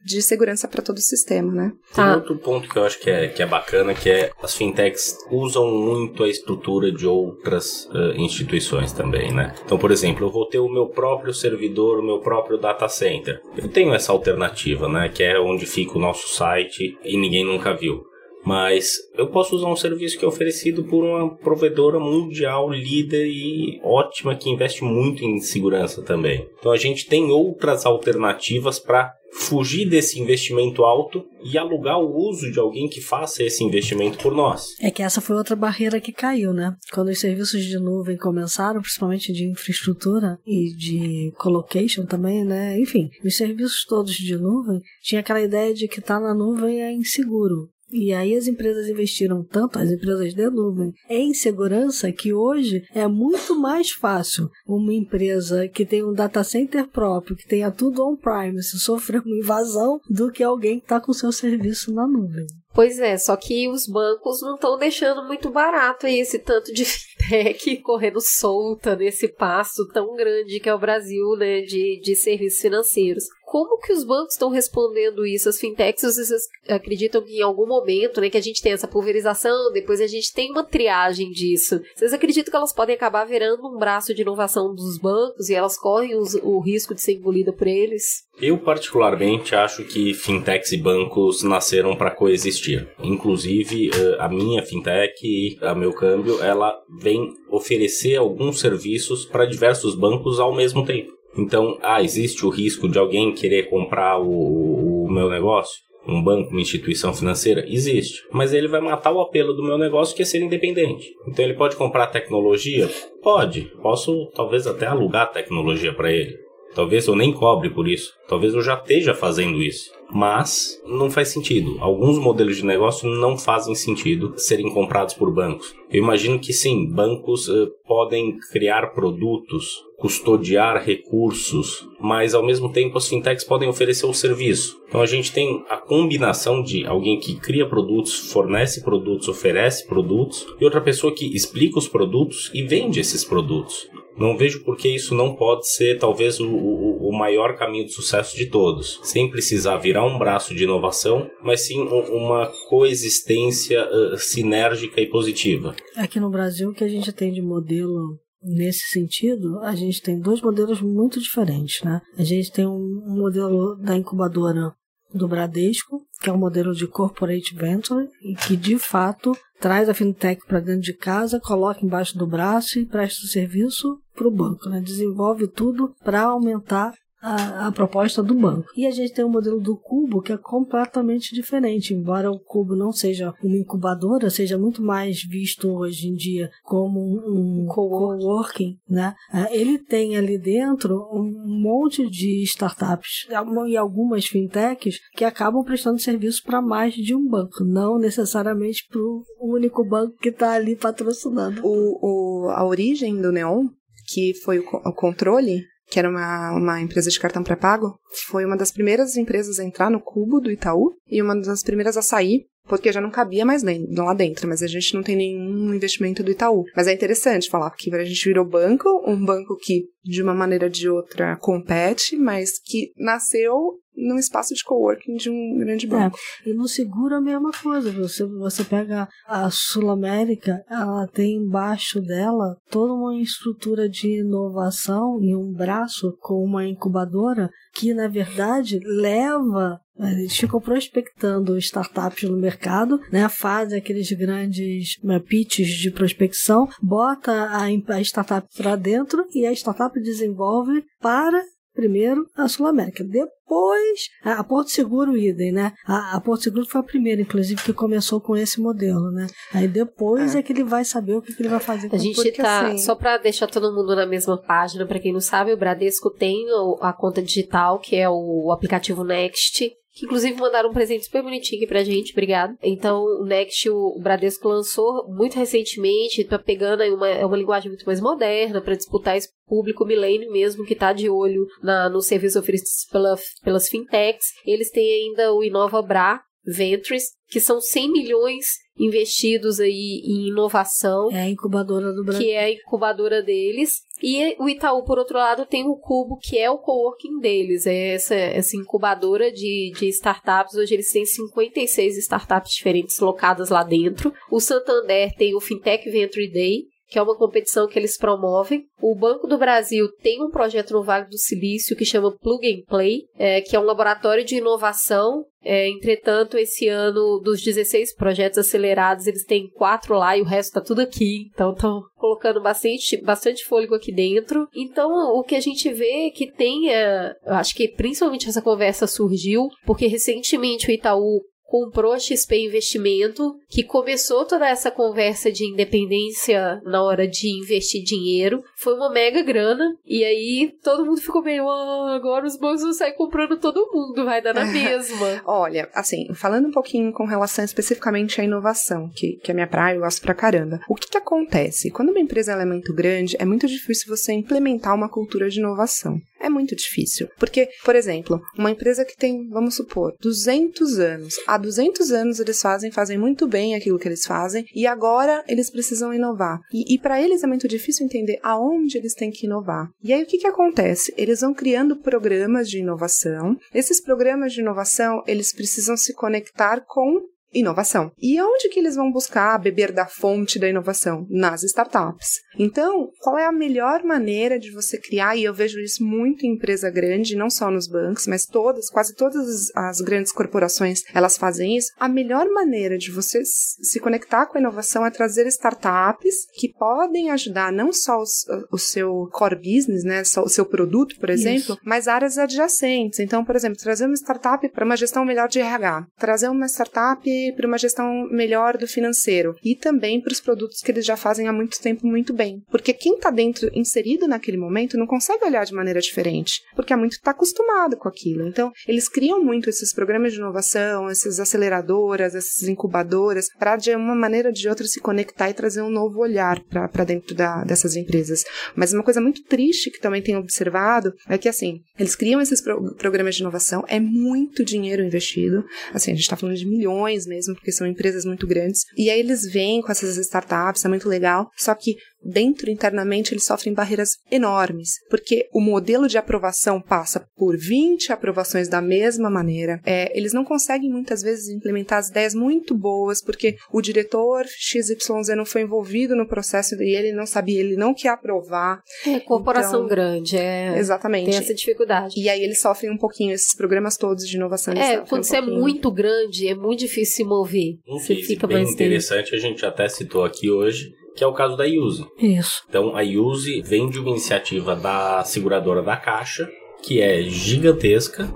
de 0.05 0.21
segurança 0.21 0.67
para 0.67 0.81
todo 0.81 0.97
o 0.97 1.01
sistema, 1.01 1.51
né? 1.51 1.71
Tem 1.93 2.03
Tá. 2.03 2.15
outro 2.15 2.37
ponto 2.37 2.67
que 2.69 2.77
eu 2.77 2.83
acho 2.85 2.99
que 2.99 3.09
é, 3.09 3.27
que 3.27 3.41
é 3.43 3.45
bacana, 3.45 3.93
que 3.93 4.09
é 4.09 4.31
as 4.41 4.55
fintechs 4.55 5.17
usam 5.29 5.69
muito 5.69 6.23
a 6.23 6.29
estrutura 6.29 6.91
de 6.91 7.05
outras 7.05 7.87
eh, 7.93 8.15
instituições 8.17 8.91
também, 8.91 9.33
né? 9.33 9.53
Então, 9.65 9.77
por 9.77 9.91
exemplo, 9.91 10.25
eu 10.25 10.31
vou 10.31 10.45
ter 10.47 10.59
o 10.59 10.69
meu 10.69 10.87
próprio 10.87 11.33
servidor, 11.33 11.99
o 11.99 12.05
meu 12.05 12.19
próprio 12.19 12.57
data 12.57 12.87
center. 12.87 13.41
Eu 13.57 13.67
tenho 13.67 13.93
essa 13.93 14.11
alternativa, 14.11 14.87
né? 14.87 15.09
Que 15.09 15.23
é 15.23 15.39
onde 15.39 15.65
fica 15.65 15.97
o 15.97 16.01
nosso 16.01 16.27
site 16.35 16.97
e 17.03 17.17
ninguém 17.17 17.45
nunca 17.45 17.73
viu. 17.75 18.03
Mas 18.45 18.97
eu 19.15 19.27
posso 19.27 19.55
usar 19.55 19.67
um 19.67 19.75
serviço 19.75 20.17
que 20.17 20.25
é 20.25 20.27
oferecido 20.27 20.83
por 20.83 21.03
uma 21.03 21.35
provedora 21.35 21.99
mundial, 21.99 22.69
líder 22.71 23.27
e 23.27 23.79
ótima, 23.83 24.35
que 24.35 24.49
investe 24.49 24.83
muito 24.83 25.23
em 25.23 25.39
segurança 25.39 26.01
também. 26.01 26.47
Então 26.57 26.71
a 26.71 26.77
gente 26.77 27.07
tem 27.07 27.31
outras 27.31 27.85
alternativas 27.85 28.79
para 28.79 29.13
fugir 29.31 29.87
desse 29.87 30.19
investimento 30.19 30.83
alto 30.83 31.25
e 31.43 31.57
alugar 31.57 31.99
o 31.99 32.15
uso 32.29 32.51
de 32.51 32.59
alguém 32.59 32.89
que 32.89 32.99
faça 32.99 33.43
esse 33.43 33.63
investimento 33.63 34.17
por 34.17 34.33
nós. 34.33 34.75
É 34.81 34.89
que 34.89 35.03
essa 35.03 35.21
foi 35.21 35.35
outra 35.35 35.55
barreira 35.55 36.01
que 36.01 36.11
caiu, 36.11 36.53
né? 36.53 36.75
Quando 36.91 37.09
os 37.09 37.19
serviços 37.19 37.63
de 37.63 37.77
nuvem 37.77 38.17
começaram, 38.17 38.81
principalmente 38.81 39.31
de 39.31 39.45
infraestrutura 39.45 40.39
e 40.45 40.75
de 40.75 41.31
colocation 41.37 42.05
também, 42.05 42.43
né? 42.43 42.79
Enfim, 42.79 43.09
os 43.23 43.37
serviços 43.37 43.85
todos 43.85 44.15
de 44.15 44.35
nuvem, 44.35 44.81
tinha 45.01 45.21
aquela 45.21 45.41
ideia 45.41 45.73
de 45.73 45.87
que 45.87 45.99
estar 45.99 46.19
na 46.19 46.33
nuvem 46.33 46.81
é 46.81 46.91
inseguro. 46.91 47.69
E 47.91 48.13
aí 48.13 48.35
as 48.35 48.47
empresas 48.47 48.87
investiram 48.87 49.43
tanto, 49.43 49.79
as 49.79 49.89
empresas 49.89 50.33
de 50.33 50.49
nuvem, 50.49 50.93
em 51.09 51.33
segurança 51.33 52.11
que 52.11 52.33
hoje 52.33 52.83
é 52.93 53.07
muito 53.07 53.59
mais 53.59 53.91
fácil 53.91 54.49
uma 54.67 54.93
empresa 54.93 55.67
que 55.67 55.85
tem 55.85 56.03
um 56.03 56.13
data 56.13 56.43
center 56.43 56.87
próprio, 56.87 57.35
que 57.35 57.47
tenha 57.47 57.71
tudo 57.71 58.05
on-premise, 58.05 58.79
sofrer 58.79 59.21
uma 59.21 59.37
invasão 59.37 59.99
do 60.09 60.31
que 60.31 60.43
alguém 60.43 60.79
que 60.79 60.85
está 60.85 60.99
com 60.99 61.13
seu 61.13 61.31
serviço 61.31 61.93
na 61.93 62.07
nuvem. 62.07 62.45
Pois 62.73 62.99
é, 62.99 63.17
só 63.17 63.35
que 63.35 63.67
os 63.67 63.87
bancos 63.87 64.41
não 64.41 64.55
estão 64.55 64.77
deixando 64.77 65.25
muito 65.25 65.49
barato 65.49 66.05
aí 66.05 66.19
esse 66.19 66.37
tanto 66.37 66.71
de 66.71 66.85
fintech 67.19 67.77
correndo 67.81 68.21
solta 68.21 68.95
nesse 68.95 69.27
passo 69.27 69.87
tão 69.89 70.15
grande 70.15 70.59
que 70.59 70.69
é 70.69 70.73
o 70.73 70.79
Brasil, 70.79 71.35
né, 71.37 71.61
de, 71.61 71.99
de 72.01 72.15
serviços 72.15 72.61
financeiros. 72.61 73.23
Como 73.49 73.79
que 73.79 73.91
os 73.91 74.03
bancos 74.03 74.35
estão 74.35 74.51
respondendo 74.51 75.25
isso? 75.25 75.49
As 75.49 75.59
fintechs, 75.59 76.03
vocês 76.03 76.43
acreditam 76.69 77.19
que 77.23 77.39
em 77.39 77.41
algum 77.41 77.65
momento, 77.65 78.21
né, 78.21 78.29
que 78.29 78.37
a 78.37 78.41
gente 78.41 78.61
tem 78.61 78.73
essa 78.73 78.87
pulverização, 78.87 79.71
depois 79.73 79.99
a 79.99 80.05
gente 80.05 80.31
tem 80.31 80.51
uma 80.51 80.63
triagem 80.63 81.31
disso. 81.31 81.81
Vocês 81.95 82.13
acreditam 82.13 82.51
que 82.51 82.55
elas 82.55 82.71
podem 82.71 82.93
acabar 82.93 83.25
virando 83.25 83.67
um 83.67 83.79
braço 83.79 84.13
de 84.13 84.21
inovação 84.21 84.75
dos 84.75 84.99
bancos 84.99 85.49
e 85.49 85.55
elas 85.55 85.79
correm 85.79 86.15
os, 86.15 86.35
o 86.35 86.59
risco 86.59 86.93
de 86.93 87.01
ser 87.01 87.13
engolida 87.13 87.51
por 87.51 87.65
eles? 87.65 88.23
Eu, 88.39 88.55
particularmente, 88.59 89.55
acho 89.55 89.83
que 89.83 90.13
fintechs 90.13 90.71
e 90.71 90.77
bancos 90.77 91.41
nasceram 91.41 91.95
para 91.95 92.11
coexistir. 92.11 92.87
Inclusive, 93.01 93.89
eh, 93.89 94.17
a 94.19 94.29
minha 94.29 94.61
fintech, 94.61 95.57
a 95.59 95.73
meu 95.73 95.91
câmbio, 95.91 96.39
ela 96.43 96.79
vem 97.01 97.33
oferecer 97.49 98.15
alguns 98.15 98.59
serviços 98.59 99.25
para 99.25 99.45
diversos 99.45 99.95
bancos 99.95 100.39
ao 100.39 100.55
mesmo 100.55 100.85
tempo. 100.85 101.18
Então, 101.37 101.77
ah, 101.81 102.01
existe 102.01 102.45
o 102.45 102.49
risco 102.49 102.89
de 102.89 102.97
alguém 102.97 103.33
querer 103.33 103.69
comprar 103.69 104.19
o, 104.19 105.05
o 105.05 105.11
meu 105.11 105.29
negócio? 105.29 105.89
um 106.07 106.23
banco, 106.23 106.51
uma 106.51 106.61
instituição 106.61 107.13
financeira? 107.13 107.63
Existe. 107.67 108.23
Mas 108.31 108.53
ele 108.53 108.67
vai 108.67 108.81
matar 108.81 109.11
o 109.11 109.21
apelo 109.21 109.53
do 109.53 109.63
meu 109.63 109.77
negócio, 109.77 110.15
que 110.15 110.21
é 110.21 110.25
ser 110.25 110.41
independente. 110.41 111.13
Então 111.27 111.45
ele 111.45 111.53
pode 111.53 111.75
comprar 111.75 112.07
tecnologia? 112.07 112.89
Pode. 113.21 113.71
Posso 113.81 114.29
talvez 114.33 114.65
até 114.65 114.87
alugar 114.87 115.31
tecnologia 115.31 115.93
para 115.93 116.11
ele. 116.11 116.48
Talvez 116.75 117.07
eu 117.07 117.15
nem 117.15 117.33
cobre 117.33 117.69
por 117.69 117.87
isso. 117.87 118.13
Talvez 118.27 118.53
eu 118.53 118.61
já 118.61 118.75
esteja 118.75 119.13
fazendo 119.13 119.61
isso. 119.61 119.91
Mas 120.11 120.81
não 120.85 121.09
faz 121.09 121.29
sentido. 121.29 121.77
Alguns 121.79 122.17
modelos 122.17 122.57
de 122.57 122.65
negócio 122.65 123.09
não 123.09 123.37
fazem 123.37 123.75
sentido 123.75 124.33
serem 124.37 124.71
comprados 124.71 125.13
por 125.13 125.31
bancos. 125.31 125.73
Eu 125.91 126.01
imagino 126.01 126.39
que 126.39 126.53
sim, 126.53 126.87
bancos 126.87 127.47
uh, 127.47 127.71
podem 127.87 128.37
criar 128.51 128.87
produtos, 128.93 129.83
custodiar 129.97 130.83
recursos, 130.83 131.87
mas 131.99 132.33
ao 132.33 132.43
mesmo 132.43 132.71
tempo 132.71 132.97
as 132.97 133.07
fintechs 133.07 133.43
podem 133.43 133.69
oferecer 133.69 134.05
o 134.05 134.13
serviço. 134.13 134.81
Então 134.87 135.01
a 135.01 135.05
gente 135.05 135.31
tem 135.31 135.63
a 135.69 135.77
combinação 135.77 136.63
de 136.63 136.85
alguém 136.85 137.19
que 137.19 137.35
cria 137.35 137.67
produtos, 137.67 138.31
fornece 138.31 138.83
produtos, 138.83 139.27
oferece 139.27 139.87
produtos, 139.87 140.45
e 140.59 140.65
outra 140.65 140.81
pessoa 140.81 141.13
que 141.13 141.35
explica 141.35 141.77
os 141.77 141.87
produtos 141.87 142.49
e 142.53 142.63
vende 142.63 142.99
esses 142.99 143.23
produtos. 143.23 143.87
Não 144.19 144.37
vejo 144.37 144.63
por 144.63 144.75
que 144.77 144.89
isso 144.89 145.15
não 145.15 145.35
pode 145.35 145.69
ser 145.69 145.97
talvez 145.97 146.39
o, 146.39 146.47
o, 146.47 147.17
maior 147.17 147.57
caminho 147.57 147.85
de 147.85 147.93
sucesso 147.93 148.35
de 148.35 148.47
todos, 148.47 148.99
sem 149.03 149.29
precisar 149.29 149.77
virar 149.77 150.05
um 150.05 150.17
braço 150.17 150.53
de 150.53 150.63
inovação, 150.63 151.29
mas 151.41 151.61
sim 151.61 151.79
uma 151.81 152.51
coexistência 152.67 153.87
uh, 153.87 154.17
sinérgica 154.17 155.01
e 155.01 155.07
positiva. 155.07 155.75
Aqui 155.95 156.19
no 156.19 156.29
Brasil, 156.29 156.69
o 156.69 156.73
que 156.73 156.83
a 156.83 156.89
gente 156.89 157.11
tem 157.11 157.31
de 157.31 157.41
modelo 157.41 158.19
Nesse 158.41 158.87
sentido, 158.93 159.59
a 159.59 159.75
gente 159.75 160.01
tem 160.01 160.17
dois 160.17 160.41
modelos 160.41 160.81
muito 160.81 161.19
diferentes, 161.19 161.83
né? 161.83 161.99
A 162.17 162.23
gente 162.23 162.49
tem 162.49 162.65
um 162.65 163.03
modelo 163.05 163.75
da 163.75 163.97
incubadora 163.97 164.73
do 165.13 165.27
Bradesco, 165.27 166.05
que 166.21 166.29
é 166.29 166.33
um 166.33 166.37
modelo 166.37 166.73
de 166.73 166.87
corporate 166.87 167.53
venture 167.53 168.07
e 168.21 168.35
que 168.35 168.55
de 168.55 168.77
fato 168.77 169.35
traz 169.59 169.89
a 169.89 169.93
fintech 169.93 170.45
para 170.47 170.59
dentro 170.59 170.81
de 170.81 170.93
casa, 170.93 171.39
coloca 171.39 171.85
embaixo 171.85 172.17
do 172.17 172.27
braço 172.27 172.79
e 172.79 172.85
presta 172.85 173.27
serviço 173.27 173.99
para 174.19 174.27
o 174.27 174.31
banco, 174.31 174.67
né? 174.67 174.81
desenvolve 174.81 175.47
tudo 175.47 175.95
para 176.03 176.23
aumentar 176.23 176.93
a, 177.21 177.67
a, 177.67 177.71
proposta 177.71 178.23
do 178.23 178.33
banco. 178.33 178.67
E 178.75 178.85
a 178.85 178.91
gente 178.91 179.13
tem 179.13 179.25
o 179.25 179.29
modelo 179.29 179.59
do 179.59 179.77
Cubo 179.77 180.21
que 180.21 180.31
é 180.31 180.37
completamente 180.37 181.33
diferente, 181.35 181.93
embora 181.93 182.31
o 182.31 182.39
Cubo 182.39 182.75
não 182.75 182.91
seja 182.91 183.33
uma 183.43 183.57
incubadora, 183.57 184.29
seja 184.29 184.57
muito 184.57 184.81
mais 184.81 185.21
visto 185.23 185.69
hoje 185.69 186.07
em 186.07 186.15
dia 186.15 186.49
como 186.63 186.99
um, 186.99 187.63
um 187.63 187.65
coworking, 187.67 188.77
né? 188.89 189.13
É, 189.33 189.57
ele 189.57 189.77
tem 189.77 190.15
ali 190.15 190.37
dentro 190.37 191.09
um 191.11 191.61
monte 191.61 192.09
de 192.09 192.41
startups 192.43 193.27
e 193.67 193.75
algumas 193.75 194.25
fintechs 194.25 194.99
que 195.13 195.25
acabam 195.25 195.63
prestando 195.63 195.99
serviço 195.99 196.41
para 196.43 196.61
mais 196.61 196.93
de 196.93 197.13
um 197.13 197.27
banco, 197.27 197.65
não 197.65 197.99
necessariamente 197.99 198.85
para 198.89 199.01
o 199.01 199.23
único 199.41 199.83
banco 199.83 200.15
que 200.21 200.29
está 200.29 200.53
ali 200.53 200.75
patrocinando. 200.75 201.61
O, 201.65 202.45
o, 202.45 202.49
a 202.49 202.65
origem 202.65 203.21
do 203.21 203.31
Neon 203.31 203.67
que 204.11 204.33
foi 204.43 204.59
o, 204.59 204.63
o 204.63 204.93
controle, 204.93 205.63
que 205.89 205.99
era 205.99 206.09
uma, 206.09 206.51
uma 206.51 206.81
empresa 206.81 207.09
de 207.09 207.19
cartão 207.19 207.43
pré-pago, 207.43 207.99
foi 208.27 208.45
uma 208.45 208.57
das 208.57 208.71
primeiras 208.71 209.17
empresas 209.17 209.59
a 209.59 209.63
entrar 209.63 209.89
no 209.89 210.01
cubo 210.01 210.39
do 210.39 210.51
Itaú 210.51 210.93
e 211.07 211.21
uma 211.21 211.39
das 211.39 211.63
primeiras 211.63 211.97
a 211.97 212.01
sair, 212.01 212.45
porque 212.67 212.91
já 212.91 213.01
não 213.01 213.09
cabia 213.09 213.43
mais 213.43 213.63
lá 213.63 214.13
dentro, 214.13 214.47
mas 214.47 214.61
a 214.61 214.67
gente 214.67 214.93
não 214.93 215.01
tem 215.01 215.15
nenhum 215.15 215.73
investimento 215.73 216.23
do 216.23 216.31
Itaú. 216.31 216.63
Mas 216.75 216.87
é 216.87 216.93
interessante 216.93 217.49
falar 217.49 217.71
que 217.71 217.93
a 217.93 218.03
gente 218.03 218.25
virou 218.25 218.45
banco, 218.45 218.87
um 219.07 219.23
banco 219.23 219.57
que 219.57 219.85
de 220.03 220.21
uma 220.21 220.35
maneira 220.35 220.65
ou 220.65 220.71
de 220.71 220.87
outra 220.87 221.35
compete, 221.37 222.15
mas 222.15 222.59
que 222.63 222.91
nasceu 222.95 223.79
num 224.07 224.17
espaço 224.17 224.53
de 224.53 224.63
coworking 224.63 225.15
de 225.15 225.29
um 225.29 225.57
grande 225.57 225.85
é, 225.85 225.89
banco. 225.89 226.17
É, 226.45 226.49
e 226.49 226.53
no 226.53 226.67
seguro 226.67 227.15
a 227.15 227.21
mesma 227.21 227.51
coisa. 227.51 227.91
Você, 227.91 228.25
você 228.25 228.63
pega 228.63 229.07
a 229.27 229.49
Sul 229.49 229.89
América, 229.89 230.63
ela 230.69 231.07
tem 231.07 231.35
embaixo 231.35 232.01
dela 232.01 232.57
toda 232.69 232.93
uma 232.93 233.19
estrutura 233.19 233.89
de 233.89 234.19
inovação 234.19 235.19
e 235.21 235.35
um 235.35 235.51
braço 235.51 236.15
com 236.19 236.43
uma 236.43 236.65
incubadora 236.65 237.49
que, 237.73 237.93
na 237.93 238.07
verdade, 238.07 238.79
leva 238.83 239.79
eles 240.07 240.37
ficam 240.37 240.61
prospectando 240.61 241.57
startups 241.57 242.29
no 242.29 242.37
mercado, 242.37 242.99
né? 243.11 243.27
Fazem 243.27 243.77
aqueles 243.77 244.09
grandes 244.13 244.97
né, 245.03 245.19
pitches 245.19 245.67
de 245.67 245.91
prospecção, 245.91 246.69
bota 246.81 247.31
a, 247.31 247.65
a 247.65 248.01
startup 248.01 248.47
para 248.55 248.77
dentro 248.77 249.25
e 249.33 249.45
a 249.45 249.51
startup 249.51 249.99
desenvolve 250.01 250.85
para 251.01 251.43
primeiro 251.79 252.27
a 252.35 252.47
Sul 252.47 252.67
América. 252.67 253.03
Depois, 253.03 254.09
a 254.21 254.43
Porto 254.43 254.69
Seguro 254.69 255.15
idem, 255.15 255.51
né? 255.51 255.71
A, 255.85 256.17
a, 256.17 256.21
Porto 256.21 256.43
Seguro 256.43 256.65
foi 256.65 256.81
a 256.81 256.83
primeira, 256.83 257.21
inclusive, 257.21 257.63
que 257.63 257.73
começou 257.73 258.19
com 258.19 258.35
esse 258.35 258.59
modelo, 258.59 259.11
né? 259.11 259.27
Aí 259.53 259.67
depois 259.67 260.35
é, 260.35 260.39
é 260.39 260.43
que 260.43 260.51
ele 260.51 260.63
vai 260.63 260.83
saber 260.83 261.15
o 261.15 261.21
que, 261.21 261.33
que 261.33 261.41
ele 261.41 261.49
vai 261.49 261.59
fazer. 261.59 261.89
A 261.91 261.97
gente 261.97 262.31
tá, 262.33 262.67
assim... 262.67 262.77
só 262.79 262.95
para 262.95 263.17
deixar 263.17 263.47
todo 263.47 263.73
mundo 263.73 263.95
na 263.95 264.05
mesma 264.05 264.37
página, 264.37 264.85
para 264.85 264.99
quem 264.99 265.13
não 265.13 265.21
sabe, 265.21 265.53
o 265.53 265.57
Bradesco 265.57 266.09
tem 266.09 266.45
a 266.81 266.91
conta 266.91 267.21
digital, 267.21 267.79
que 267.79 267.95
é 267.95 268.09
o 268.09 268.51
aplicativo 268.51 269.03
Next, 269.03 269.71
que 269.99 270.05
inclusive 270.05 270.39
mandaram 270.39 270.69
um 270.69 270.73
presente 270.73 271.03
super 271.03 271.21
bonitinho 271.21 271.59
aqui 271.59 271.67
pra 271.67 271.83
gente, 271.83 272.13
obrigado. 272.13 272.55
Então, 272.63 273.03
o 273.03 273.25
Next, 273.25 273.69
o 273.69 273.99
Bradesco 274.01 274.47
lançou 274.47 275.05
muito 275.09 275.35
recentemente, 275.35 276.23
tá 276.23 276.39
pegando 276.39 276.81
aí 276.81 276.89
uma, 276.89 277.09
é 277.09 277.25
uma 277.25 277.35
linguagem 277.35 277.69
muito 277.69 277.85
mais 277.85 277.99
moderna 277.99 278.61
para 278.61 278.75
disputar 278.75 279.17
esse 279.17 279.29
público 279.45 279.85
milênio 279.85 280.31
mesmo 280.31 280.65
que 280.65 280.75
tá 280.75 280.93
de 280.93 281.09
olho 281.09 281.45
na, 281.61 281.89
no 281.89 282.01
serviço 282.01 282.39
oferecidos 282.39 282.87
pela, 282.89 283.17
pelas 283.43 283.67
fintechs. 283.67 284.27
Eles 284.45 284.71
têm 284.71 285.09
ainda 285.09 285.33
o 285.33 285.43
Inova 285.43 285.81
Bra 285.81 286.21
Ventures, 286.45 287.09
que 287.27 287.41
são 287.41 287.59
100 287.59 287.91
milhões 287.91 288.47
investidos 288.79 289.59
aí 289.59 290.01
em 290.05 290.29
inovação. 290.29 291.11
É 291.11 291.21
a 291.23 291.29
incubadora 291.29 291.93
do 291.93 292.03
Brasil. 292.03 292.25
Que 292.25 292.31
é 292.31 292.43
a 292.45 292.51
incubadora 292.51 293.21
deles. 293.21 293.81
E 294.01 294.35
o 294.39 294.47
Itaú, 294.47 294.83
por 294.85 294.97
outro 294.97 295.17
lado, 295.17 295.45
tem 295.45 295.67
o 295.67 295.75
Cubo, 295.75 296.17
que 296.17 296.37
é 296.37 296.49
o 296.49 296.57
coworking 296.57 297.19
deles. 297.19 297.67
É 297.67 297.95
essa, 297.95 298.15
essa 298.15 298.55
incubadora 298.55 299.31
de, 299.31 299.73
de 299.77 299.87
startups. 299.89 300.55
Hoje 300.55 300.73
eles 300.73 300.91
têm 300.91 301.05
56 301.05 301.97
startups 301.97 302.53
diferentes 302.53 302.97
locadas 302.99 303.49
lá 303.49 303.63
dentro. 303.63 304.13
O 304.31 304.39
Santander 304.39 305.13
tem 305.15 305.35
o 305.35 305.41
Fintech 305.41 305.89
Venture 305.89 306.31
Day, 306.31 306.63
que 306.89 306.97
é 306.97 307.01
uma 307.01 307.15
competição 307.15 307.67
que 307.67 307.77
eles 307.77 307.97
promovem. 307.97 308.65
O 308.81 308.95
Banco 308.95 309.27
do 309.27 309.37
Brasil 309.37 309.87
tem 310.01 310.23
um 310.23 310.29
projeto 310.29 310.73
no 310.73 310.83
Vale 310.83 311.07
do 311.07 311.17
Silício 311.17 311.75
que 311.75 311.85
chama 311.85 312.15
Plug 312.17 312.45
and 312.47 312.63
Play, 312.67 313.03
é, 313.17 313.41
que 313.41 313.55
é 313.55 313.59
um 313.59 313.65
laboratório 313.65 314.25
de 314.25 314.37
inovação. 314.37 315.23
É, 315.41 315.69
entretanto, 315.69 316.37
esse 316.37 316.67
ano, 316.67 317.19
dos 317.23 317.41
16 317.41 317.95
projetos 317.95 318.39
acelerados, 318.39 319.07
eles 319.07 319.23
têm 319.23 319.49
quatro 319.49 319.95
lá 319.95 320.17
e 320.17 320.21
o 320.21 320.25
resto 320.25 320.49
está 320.49 320.61
tudo 320.61 320.81
aqui. 320.81 321.29
Então, 321.33 321.53
estão 321.53 321.81
colocando 321.95 322.41
bastante, 322.41 323.01
bastante 323.01 323.45
fôlego 323.45 323.75
aqui 323.75 323.91
dentro. 323.91 324.47
Então, 324.53 324.89
o 325.15 325.23
que 325.23 325.35
a 325.35 325.39
gente 325.39 325.71
vê 325.71 326.07
é 326.07 326.09
que 326.09 326.31
tem, 326.31 326.73
é, 326.73 327.13
acho 327.27 327.55
que 327.55 327.69
principalmente 327.69 328.27
essa 328.27 328.41
conversa 328.41 328.87
surgiu, 328.87 329.47
porque 329.65 329.87
recentemente 329.87 330.67
o 330.67 330.71
Itaú 330.71 331.21
comprou 331.49 331.93
a 331.93 331.99
XP 331.99 332.45
Investimento, 332.45 333.35
que 333.49 333.63
começou 333.63 334.23
toda 334.23 334.47
essa 334.47 334.69
conversa 334.69 335.31
de 335.31 335.45
independência 335.45 336.61
na 336.63 336.83
hora 336.83 337.07
de 337.07 337.27
investir 337.27 337.83
dinheiro. 337.83 338.43
Foi 338.55 338.75
uma 338.75 338.89
mega 338.89 339.21
grana. 339.23 339.75
E 339.85 340.05
aí 340.05 340.53
todo 340.63 340.85
mundo 340.85 341.01
ficou 341.01 341.23
meio, 341.23 341.49
ah, 341.49 341.95
agora 341.95 342.27
os 342.27 342.37
bancos 342.37 342.61
vão 342.61 342.73
sair 342.73 342.93
comprando 342.93 343.37
todo 343.37 343.69
mundo, 343.73 344.05
vai 344.05 344.21
dar 344.21 344.33
na 344.33 344.45
mesma. 344.51 345.21
Olha, 345.25 345.67
assim, 345.73 346.13
falando 346.13 346.47
um 346.47 346.51
pouquinho 346.51 346.93
com 346.93 347.05
relação 347.05 347.43
especificamente 347.43 348.21
à 348.21 348.23
inovação, 348.23 348.89
que, 348.95 349.19
que 349.23 349.31
é 349.31 349.33
minha 349.33 349.47
praia, 349.47 349.75
eu 349.75 349.81
gosto 349.81 350.01
pra 350.01 350.13
caramba. 350.13 350.59
O 350.69 350.75
que, 350.75 350.89
que 350.89 350.97
acontece? 350.97 351.71
Quando 351.71 351.89
uma 351.89 351.99
empresa 351.99 352.33
é 352.33 352.45
muito 352.45 352.73
grande, 352.73 353.15
é 353.19 353.25
muito 353.25 353.47
difícil 353.47 353.87
você 353.87 354.13
implementar 354.13 354.75
uma 354.75 354.89
cultura 354.89 355.29
de 355.29 355.39
inovação. 355.39 355.99
É 356.19 356.29
muito 356.29 356.55
difícil. 356.55 357.07
Porque, 357.17 357.49
por 357.63 357.75
exemplo, 357.75 358.21
uma 358.37 358.51
empresa 358.51 358.85
que 358.85 358.95
tem, 358.95 359.27
vamos 359.29 359.55
supor, 359.55 359.95
200 360.01 360.79
anos. 360.79 361.15
Há 361.25 361.37
200 361.37 361.91
anos 361.91 362.19
eles 362.19 362.41
fazem, 362.41 362.71
fazem 362.71 362.97
muito 362.97 363.27
bem 363.27 363.55
aquilo 363.55 363.79
que 363.79 363.87
eles 363.87 364.05
fazem 364.05 364.45
e 364.53 364.67
agora 364.67 365.23
eles 365.27 365.49
precisam 365.49 365.93
inovar. 365.93 366.39
E, 366.53 366.75
e 366.75 366.79
para 366.79 367.01
eles 367.01 367.23
é 367.23 367.27
muito 367.27 367.47
difícil 367.47 367.85
entender 367.85 368.19
aonde 368.21 368.77
eles 368.77 368.93
têm 368.93 369.11
que 369.11 369.25
inovar. 369.25 369.69
E 369.83 369.93
aí 369.93 370.03
o 370.03 370.05
que, 370.05 370.17
que 370.17 370.27
acontece? 370.27 370.93
Eles 370.97 371.21
vão 371.21 371.33
criando 371.33 371.77
programas 371.77 372.49
de 372.49 372.59
inovação. 372.59 373.37
Esses 373.53 373.81
programas 373.81 374.33
de 374.33 374.41
inovação, 374.41 375.01
eles 375.07 375.33
precisam 375.33 375.77
se 375.77 375.93
conectar 375.93 376.61
com 376.65 377.01
inovação. 377.33 377.91
E 378.01 378.21
onde 378.21 378.49
que 378.49 378.59
eles 378.59 378.75
vão 378.75 378.91
buscar 378.91 379.37
beber 379.37 379.71
da 379.71 379.85
fonte 379.85 380.39
da 380.39 380.49
inovação? 380.49 381.05
Nas 381.09 381.43
startups. 381.43 382.19
Então, 382.37 382.89
qual 382.99 383.17
é 383.17 383.25
a 383.25 383.31
melhor 383.31 383.83
maneira 383.83 384.39
de 384.39 384.51
você 384.51 384.79
criar, 384.79 385.15
e 385.15 385.23
eu 385.23 385.33
vejo 385.33 385.59
isso 385.59 385.83
muito 385.83 386.25
em 386.25 386.33
empresa 386.33 386.69
grande, 386.69 387.15
não 387.15 387.29
só 387.29 387.51
nos 387.51 387.67
bancos, 387.67 388.07
mas 388.07 388.25
todas, 388.25 388.69
quase 388.69 388.95
todas 388.95 389.49
as 389.55 389.81
grandes 389.81 390.11
corporações, 390.11 390.81
elas 390.93 391.17
fazem 391.17 391.57
isso. 391.57 391.71
A 391.79 391.87
melhor 391.87 392.29
maneira 392.29 392.77
de 392.77 392.91
você 392.91 393.21
se 393.25 393.79
conectar 393.79 394.25
com 394.25 394.37
a 394.37 394.41
inovação 394.41 394.85
é 394.85 394.91
trazer 394.91 395.27
startups 395.27 396.27
que 396.33 396.53
podem 396.53 397.09
ajudar 397.11 397.51
não 397.51 397.73
só 397.73 397.99
os, 398.01 398.25
o 398.51 398.57
seu 398.57 399.09
core 399.11 399.35
business, 399.35 399.83
né, 399.83 400.01
o 400.23 400.29
seu 400.29 400.45
produto, 400.45 400.97
por 400.99 401.09
exemplo, 401.09 401.53
isso. 401.53 401.59
mas 401.63 401.87
áreas 401.87 402.17
adjacentes. 402.17 402.99
Então, 402.99 403.25
por 403.25 403.35
exemplo, 403.35 403.57
trazer 403.57 403.85
uma 403.85 403.95
startup 403.95 404.47
para 404.49 404.65
uma 404.65 404.77
gestão 404.77 405.03
melhor 405.03 405.27
de 405.27 405.39
RH, 405.39 405.87
trazer 405.97 406.29
uma 406.29 406.47
startup 406.47 407.01
para 407.35 407.47
uma 407.47 407.57
gestão 407.57 408.07
melhor 408.09 408.57
do 408.57 408.67
financeiro 408.67 409.35
e 409.43 409.55
também 409.55 410.01
para 410.01 410.13
os 410.13 410.19
produtos 410.19 410.61
que 410.61 410.71
eles 410.71 410.85
já 410.85 410.95
fazem 410.95 411.27
há 411.27 411.33
muito 411.33 411.59
tempo 411.59 411.85
muito 411.85 412.13
bem. 412.13 412.41
Porque 412.49 412.73
quem 412.73 412.95
está 412.95 413.09
dentro, 413.09 413.49
inserido 413.53 414.07
naquele 414.07 414.37
momento, 414.37 414.77
não 414.77 414.87
consegue 414.87 415.25
olhar 415.25 415.45
de 415.45 415.53
maneira 415.53 415.79
diferente, 415.79 416.41
porque 416.55 416.73
há 416.73 416.77
muito 416.77 416.93
está 416.93 417.11
acostumado 417.11 417.77
com 417.77 417.87
aquilo. 417.87 418.27
Então, 418.27 418.51
eles 418.67 418.87
criam 418.87 419.23
muito 419.23 419.49
esses 419.49 419.73
programas 419.73 420.13
de 420.13 420.19
inovação, 420.19 420.89
essas 420.89 421.19
aceleradoras, 421.19 422.15
essas 422.15 422.47
incubadoras, 422.47 423.27
para 423.37 423.55
de 423.55 423.73
uma 423.75 423.95
maneira 423.95 424.29
ou 424.29 424.33
de 424.33 424.47
outra 424.47 424.65
se 424.67 424.79
conectar 424.79 425.29
e 425.29 425.33
trazer 425.33 425.61
um 425.61 425.69
novo 425.69 425.99
olhar 425.99 426.39
para 426.43 426.83
dentro 426.83 427.15
da, 427.15 427.43
dessas 427.43 427.75
empresas. 427.75 428.23
Mas 428.55 428.73
uma 428.73 428.83
coisa 428.83 429.01
muito 429.01 429.23
triste 429.23 429.71
que 429.71 429.79
também 429.79 430.01
tenho 430.01 430.19
observado 430.19 430.93
é 431.07 431.17
que, 431.17 431.29
assim, 431.29 431.61
eles 431.77 431.95
criam 431.95 432.21
esses 432.21 432.41
pro 432.41 432.75
programas 432.75 433.15
de 433.15 433.21
inovação, 433.21 433.63
é 433.67 433.79
muito 433.79 434.43
dinheiro 434.43 434.83
investido, 434.83 435.43
assim, 435.73 435.91
a 435.91 435.93
gente 435.93 436.03
está 436.03 436.15
falando 436.15 436.37
de 436.37 436.45
milhões 436.45 437.05
mesmo, 437.09 437.33
porque 437.33 437.51
são 437.51 437.67
empresas 437.67 438.05
muito 438.05 438.27
grandes. 438.27 438.61
E 438.77 438.89
aí 438.89 438.99
eles 438.99 439.25
vêm 439.29 439.61
com 439.61 439.71
essas 439.71 439.97
startups, 439.97 440.63
é 440.63 440.69
muito 440.69 440.87
legal. 440.87 441.29
Só 441.35 441.53
que 441.55 441.75
dentro, 442.03 442.49
internamente, 442.49 443.13
eles 443.13 443.25
sofrem 443.25 443.53
barreiras 443.53 443.97
enormes, 444.11 444.73
porque 444.89 445.27
o 445.33 445.41
modelo 445.41 445.87
de 445.87 445.97
aprovação 445.97 446.61
passa 446.61 447.05
por 447.15 447.37
20 447.37 447.91
aprovações 447.91 448.47
da 448.47 448.61
mesma 448.61 449.09
maneira. 449.09 449.59
É, 449.65 449.97
eles 449.97 450.13
não 450.13 450.23
conseguem 450.23 450.69
muitas 450.69 451.01
vezes 451.01 451.29
implementar 451.29 451.79
as 451.79 451.89
ideias 451.89 452.13
muito 452.13 452.55
boas, 452.55 453.03
porque 453.03 453.35
o 453.51 453.61
diretor 453.61 454.25
XYZ 454.25 455.15
não 455.15 455.25
foi 455.25 455.41
envolvido 455.41 455.95
no 455.95 456.07
processo 456.07 456.55
e 456.61 456.75
ele 456.75 456.93
não 456.93 457.05
sabia, 457.05 457.39
ele 457.39 457.55
não 457.55 457.73
quer 457.73 457.89
aprovar. 457.89 458.61
É, 458.85 458.99
corporação 458.99 459.65
então, 459.65 459.67
grande, 459.67 460.17
é. 460.17 460.57
Exatamente. 460.57 461.09
Tem 461.09 461.19
essa 461.19 461.33
dificuldade. 461.33 461.99
E 461.99 462.09
aí 462.09 462.21
eles 462.21 462.39
sofrem 462.39 462.71
um 462.71 462.77
pouquinho, 462.77 463.13
esses 463.13 463.35
programas 463.35 463.77
todos 463.77 464.05
de 464.05 464.15
inovação. 464.15 464.53
É, 464.53 464.77
quando 464.77 465.01
um 465.01 465.03
você 465.03 465.17
é 465.17 465.21
muito 465.21 465.71
grande, 465.71 466.27
é 466.27 466.35
muito 466.35 466.59
difícil 466.59 466.95
se 466.95 467.03
mover. 467.03 467.57
Um 467.67 467.79
você 467.79 467.95
fica 467.95 468.27
bem 468.27 468.37
mais 468.37 468.51
interessante, 468.51 469.11
tempo. 469.11 469.15
a 469.15 469.19
gente 469.19 469.45
até 469.45 469.67
citou 469.67 470.03
aqui 470.03 470.29
hoje, 470.29 470.73
que 470.95 471.03
é 471.03 471.07
o 471.07 471.13
caso 471.13 471.35
da 471.35 471.45
Use. 471.45 471.85
Isso. 471.97 472.43
Então 472.49 472.75
a 472.75 472.81
Use 472.81 473.41
vem 473.41 473.69
de 473.69 473.79
uma 473.79 473.89
iniciativa 473.89 474.55
da 474.55 475.03
seguradora 475.03 475.61
da 475.61 475.77
Caixa, 475.77 476.29
que 476.61 476.81
é 476.81 477.01
gigantesca, 477.03 478.09